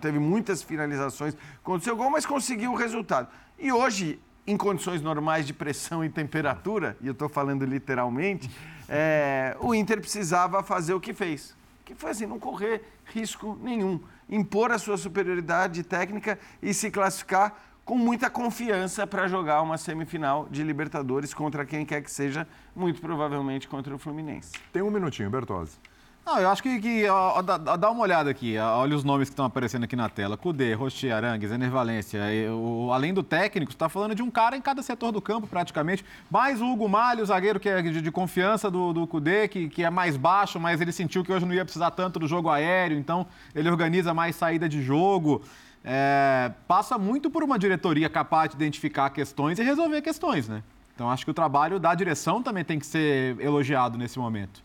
teve 0.01 0.19
muitas 0.19 0.63
finalizações 0.63 1.35
contra 1.63 1.81
o 1.81 1.85
seu 1.85 1.97
gol, 1.97 2.11
mas 2.11 2.27
conseguiu 2.27 2.73
o 2.73 2.77
resultado. 2.77 3.29
E 3.59 3.73
hoje, 3.73 4.21
em 4.47 4.57
condições 4.57 5.01
normais 5.01 5.47
de 5.47 5.55
pressão 5.55 6.05
e 6.05 6.11
temperatura, 6.11 6.97
e 7.01 7.07
eu 7.07 7.13
estou 7.13 7.29
falando 7.29 7.65
literalmente, 7.65 8.51
é, 8.95 9.57
o 9.59 9.75
Inter 9.75 9.99
precisava 9.99 10.63
fazer 10.63 10.93
o 10.93 11.01
que 11.01 11.15
fez. 11.15 11.57
Que 11.83 11.95
foi 11.95 12.11
assim, 12.11 12.27
não 12.27 12.39
correr 12.39 12.85
risco 13.07 13.59
nenhum. 13.63 13.99
Impor 14.29 14.71
a 14.71 14.79
sua 14.79 14.99
superioridade 14.99 15.83
técnica 15.83 16.39
e 16.61 16.75
se 16.75 16.91
classificar 16.91 17.57
com 17.87 17.97
muita 17.97 18.29
confiança 18.29 19.07
para 19.07 19.27
jogar 19.27 19.63
uma 19.63 19.79
semifinal 19.79 20.47
de 20.51 20.63
Libertadores 20.63 21.33
contra 21.33 21.65
quem 21.65 21.87
quer 21.87 22.03
que 22.03 22.11
seja, 22.11 22.47
muito 22.77 23.01
provavelmente 23.01 23.67
contra 23.67 23.95
o 23.95 23.99
Fluminense. 23.99 24.53
Tem 24.71 24.83
um 24.83 24.91
minutinho, 24.91 25.31
Bertozzi. 25.31 25.79
Não, 26.25 26.39
eu 26.39 26.49
acho 26.51 26.63
que, 26.63 26.81
que 26.81 27.09
ó, 27.09 27.39
ó, 27.39 27.43
dá, 27.43 27.59
dá 27.59 27.91
uma 27.91 28.01
olhada 28.01 28.31
aqui, 28.31 28.57
olha 28.57 28.95
os 28.95 29.03
nomes 29.03 29.29
que 29.29 29.33
estão 29.33 29.45
aparecendo 29.45 29.83
aqui 29.83 29.97
na 29.97 30.09
tela. 30.09 30.37
Cudê, 30.37 30.73
Rocher, 30.73 31.13
Arangues, 31.13 31.51
Ener 31.51 31.69
Valência. 31.69 32.33
E 32.33 32.49
o- 32.49 32.93
além 32.93 33.13
do 33.13 33.25
técnico, 33.25 33.73
está 33.73 33.89
falando 33.89 34.15
de 34.15 34.23
um 34.23 34.31
cara 34.31 34.57
em 34.57 34.61
cada 34.61 34.83
setor 34.85 35.11
do 35.11 35.21
campo, 35.21 35.49
praticamente. 35.49 36.05
Mais 36.31 36.61
o 36.63 36.67
Hugo 36.71 36.89
Malho, 36.89 37.25
o 37.25 37.27
zagueiro 37.27 37.59
que 37.59 37.69
é 37.69 37.83
de, 37.83 38.01
de 38.01 38.11
confiança 38.13 38.71
do, 38.71 38.93
do 38.93 39.05
Cudê, 39.05 39.49
que, 39.49 39.69
que 39.69 39.83
é 39.83 39.91
mais 39.91 40.17
baixo, 40.17 40.61
mas 40.61 40.81
ele 40.81 40.93
sentiu 40.93 41.25
que 41.25 41.33
hoje 41.33 41.45
não 41.45 41.53
ia 41.55 41.65
precisar 41.65 41.91
tanto 41.91 42.21
do 42.21 42.29
jogo 42.29 42.49
aéreo, 42.49 42.97
então 42.97 43.27
ele 43.53 43.69
organiza 43.69 44.15
mais 44.15 44.37
saída 44.37 44.69
de 44.69 44.81
jogo. 44.81 45.43
É, 45.85 46.53
passa 46.69 46.97
muito 46.99 47.29
por 47.33 47.43
uma 47.43 47.59
diretoria 47.59 48.09
capaz 48.09 48.51
de 48.51 48.55
identificar 48.57 49.11
questões 49.11 49.59
e 49.59 49.65
resolver 49.65 50.01
questões, 50.01 50.49
né? 50.49 50.63
Então 50.95 51.11
acho 51.11 51.25
que 51.25 51.33
o 51.33 51.35
trabalho 51.35 51.81
da 51.81 51.93
direção 51.97 52.41
também 52.41 52.65
tem 52.65 52.79
que 52.79 52.87
ser 52.87 53.41
elogiado 53.41 53.99
nesse 53.99 54.21
momento 54.21 54.63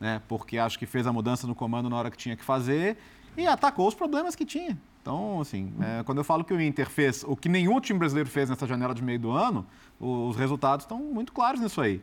né? 0.00 0.20
Porque 0.28 0.58
acho 0.58 0.78
que 0.78 0.86
fez 0.86 1.06
a 1.06 1.12
mudança 1.12 1.46
no 1.46 1.54
comando 1.54 1.88
na 1.90 1.96
hora 1.96 2.10
que 2.10 2.16
tinha 2.16 2.36
que 2.36 2.44
fazer 2.44 2.96
e 3.36 3.46
atacou 3.46 3.88
os 3.88 3.94
problemas 3.94 4.34
que 4.36 4.44
tinha. 4.44 4.78
Então, 5.02 5.40
assim, 5.40 5.72
é, 5.80 6.02
quando 6.02 6.18
eu 6.18 6.24
falo 6.24 6.42
que 6.44 6.54
o 6.54 6.60
Inter 6.60 6.88
fez 6.88 7.24
o 7.26 7.36
que 7.36 7.48
nenhum 7.48 7.78
time 7.80 7.98
brasileiro 7.98 8.28
fez 8.30 8.48
nessa 8.48 8.66
janela 8.66 8.94
de 8.94 9.02
meio 9.02 9.18
do 9.18 9.30
ano, 9.30 9.66
os 10.00 10.34
resultados 10.36 10.84
estão 10.84 10.98
muito 10.98 11.32
claros 11.32 11.60
nisso 11.60 11.80
aí. 11.80 12.00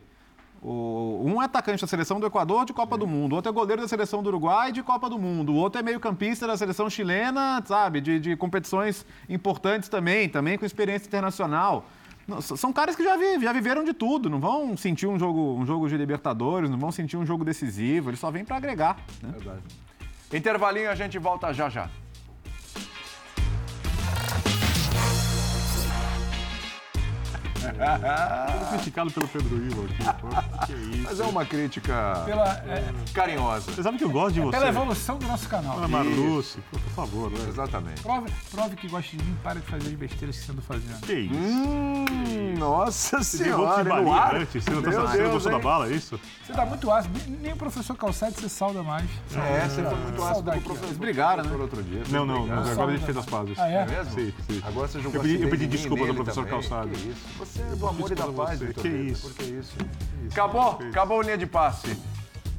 O- 0.64 1.20
um 1.24 1.42
é 1.42 1.46
atacante 1.46 1.80
da 1.80 1.88
seleção 1.88 2.20
do 2.20 2.26
Equador 2.26 2.64
de 2.64 2.72
Copa 2.72 2.96
do 2.96 3.04
Mundo, 3.04 3.34
outro 3.34 3.50
é 3.50 3.52
goleiro 3.52 3.82
da 3.82 3.88
seleção 3.88 4.22
do 4.22 4.28
Uruguai 4.28 4.70
de 4.70 4.80
Copa 4.80 5.10
do 5.10 5.18
Mundo, 5.18 5.52
o 5.52 5.56
outro 5.56 5.80
é 5.80 5.82
meio-campista 5.82 6.46
da 6.46 6.56
seleção 6.56 6.88
chilena, 6.88 7.60
sabe, 7.66 8.00
de, 8.00 8.20
de 8.20 8.36
competições 8.36 9.04
importantes 9.28 9.88
também, 9.88 10.28
também 10.28 10.56
com 10.56 10.64
experiência 10.64 11.08
internacional. 11.08 11.86
São 12.40 12.72
caras 12.72 12.96
que 12.96 13.02
já, 13.04 13.16
já 13.40 13.52
viveram 13.52 13.84
de 13.84 13.92
tudo, 13.92 14.30
não 14.30 14.40
vão 14.40 14.76
sentir 14.76 15.06
um 15.06 15.18
jogo, 15.18 15.56
um 15.58 15.66
jogo 15.66 15.88
de 15.88 15.96
Libertadores, 15.96 16.70
não 16.70 16.78
vão 16.78 16.90
sentir 16.90 17.16
um 17.16 17.26
jogo 17.26 17.44
decisivo, 17.44 18.10
eles 18.10 18.20
só 18.20 18.30
vêm 18.30 18.44
para 18.44 18.56
agregar. 18.56 18.96
Né? 19.22 19.32
Verdade. 19.32 19.62
Intervalinho, 20.32 20.90
a 20.90 20.94
gente 20.94 21.18
volta 21.18 21.52
já 21.52 21.68
já. 21.68 21.90
Sendo 27.62 28.68
criticado 28.70 29.10
pelo 29.10 29.28
Pedro 29.28 29.56
Ivo 29.64 29.84
aqui. 29.84 30.66
Que 30.66 30.72
isso. 30.96 31.02
Mas 31.04 31.20
é 31.20 31.24
uma 31.24 31.44
crítica 31.44 32.22
Pela, 32.24 32.48
é, 32.66 32.84
carinhosa. 33.14 33.72
Você 33.72 33.82
sabe 33.82 33.98
que 33.98 34.04
eu 34.04 34.10
gosto 34.10 34.34
de 34.34 34.40
você. 34.40 34.50
pela 34.58 34.68
evolução 34.68 35.18
do 35.18 35.26
nosso 35.26 35.48
canal. 35.48 35.78
Ana 35.78 35.88
Marluce, 35.88 36.58
por 36.70 36.80
favor. 36.94 37.30
né? 37.30 37.38
Exatamente. 37.48 38.02
Prove, 38.02 38.30
prove 38.50 38.76
que 38.76 38.88
gosta 38.88 39.16
de 39.16 39.22
mim, 39.24 39.36
para 39.42 39.60
de 39.60 39.66
fazer 39.66 39.88
as 39.88 39.94
besteiras 39.94 40.36
que 40.38 40.44
você 40.44 40.52
anda 40.52 40.62
fazendo. 40.62 41.00
Que 41.00 41.12
isso? 41.12 41.34
Hum, 41.34 42.54
nossa 42.58 43.22
Você 43.22 43.44
deu 43.44 43.56
golpe 43.58 43.76
de 43.76 43.82
senhora, 43.84 44.02
no 44.02 44.12
ar. 44.12 44.34
antes? 44.36 44.64
Você 44.64 44.70
não, 44.70 44.82
tá, 44.82 44.90
Meu 44.90 45.00
você 45.00 45.06
não 45.08 45.16
Deus, 45.22 45.32
gostou 45.32 45.52
da 45.52 45.58
bala, 45.58 45.88
é 45.88 45.92
isso? 45.92 46.20
Você 46.46 46.52
tá 46.52 46.66
muito 46.66 46.90
ácido. 46.90 47.20
Nem- 47.40 47.52
o 47.52 47.56
professor 47.56 47.96
Calçade 47.96 48.34
você 48.40 48.48
sauda 48.48 48.82
mais. 48.82 49.08
É, 49.34 49.68
você 49.68 49.82
foi 49.82 49.94
muito 49.96 50.22
ácido 50.22 50.50
com 50.52 50.58
o 50.58 50.62
professor. 50.62 50.94
brigaram, 50.96 51.42
né? 51.44 51.48
professor 51.50 51.62
outro 51.62 51.82
dia. 51.82 52.02
Não, 52.10 52.26
não, 52.26 52.44
agora 52.44 52.90
a 52.92 52.96
gente 52.96 53.04
fez 53.04 53.16
as 53.16 53.26
pazes. 53.26 53.58
Ah, 53.58 53.68
é? 53.68 53.74
É 53.76 53.86
mesmo? 53.86 54.12
Sim, 54.14 54.32
sim. 54.48 54.62
Agora 54.64 54.88
você 54.88 55.00
jogou 55.00 55.24
Eu 55.24 55.48
pedi, 55.50 55.66
desculpa 55.66 56.06
do 56.06 56.14
professor. 56.14 56.46
Calçado. 56.46 56.88
Que 56.88 57.08
isso? 57.08 57.51
Você 57.52 57.62
é 57.62 57.76
do 57.76 57.86
amor 57.86 58.10
e 58.10 58.14
da 58.14 58.26
paz, 58.28 58.58
você. 58.58 58.66
Vitor 58.66 58.82
Que 58.82 58.88
isso? 58.88 59.28
Por 59.28 59.34
que 59.36 59.44
isso? 59.44 59.72
Acabou, 60.30 60.78
acabou 60.90 61.20
a 61.20 61.22
linha 61.24 61.38
de 61.38 61.46
passe. 61.46 61.96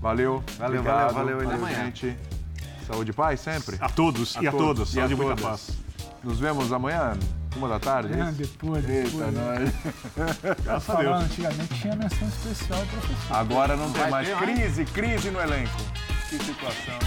Valeu, 0.02 0.44
Valeu, 0.58 0.80
obrigado. 0.82 1.14
valeu, 1.14 1.38
valeu, 1.40 1.58
Valeu, 1.60 1.76
gente. 1.86 2.18
Saúde 2.86 3.12
e 3.12 3.14
paz 3.14 3.40
sempre. 3.40 3.78
A 3.80 3.88
todos 3.90 4.36
e 4.36 4.40
a 4.40 4.44
e 4.44 4.48
a 4.48 4.52
Saúde 4.52 5.14
e 5.14 5.16
muita 5.16 5.36
todas. 5.36 5.42
paz. 5.44 5.72
Nos 6.24 6.40
vemos 6.40 6.72
amanhã, 6.74 7.18
uma 7.56 7.68
da 7.70 7.80
tarde. 7.80 8.14
é 8.14 8.22
Ah, 8.22 8.30
isso? 8.30 8.38
depois, 8.42 8.88
Eita, 8.90 9.10
depois. 9.10 9.34
nós. 9.34 9.74
Graças 10.64 10.90
a 10.90 10.94
Falando, 10.94 11.04
Deus. 11.20 11.24
antigamente 11.32 11.74
tinha 11.82 11.96
menção 11.96 12.28
especial, 12.28 12.80
professor. 12.86 13.36
Agora 13.36 13.76
não 13.78 13.92
tem 13.92 14.02
Vai 14.02 14.12
mais 14.12 14.28
ter 14.28 14.36
mais? 14.36 14.50
crise, 14.60 14.86
crise 14.86 15.32
no 15.32 15.40
elenco. 15.40 15.72
Que 16.30 16.38
situação. 16.44 17.00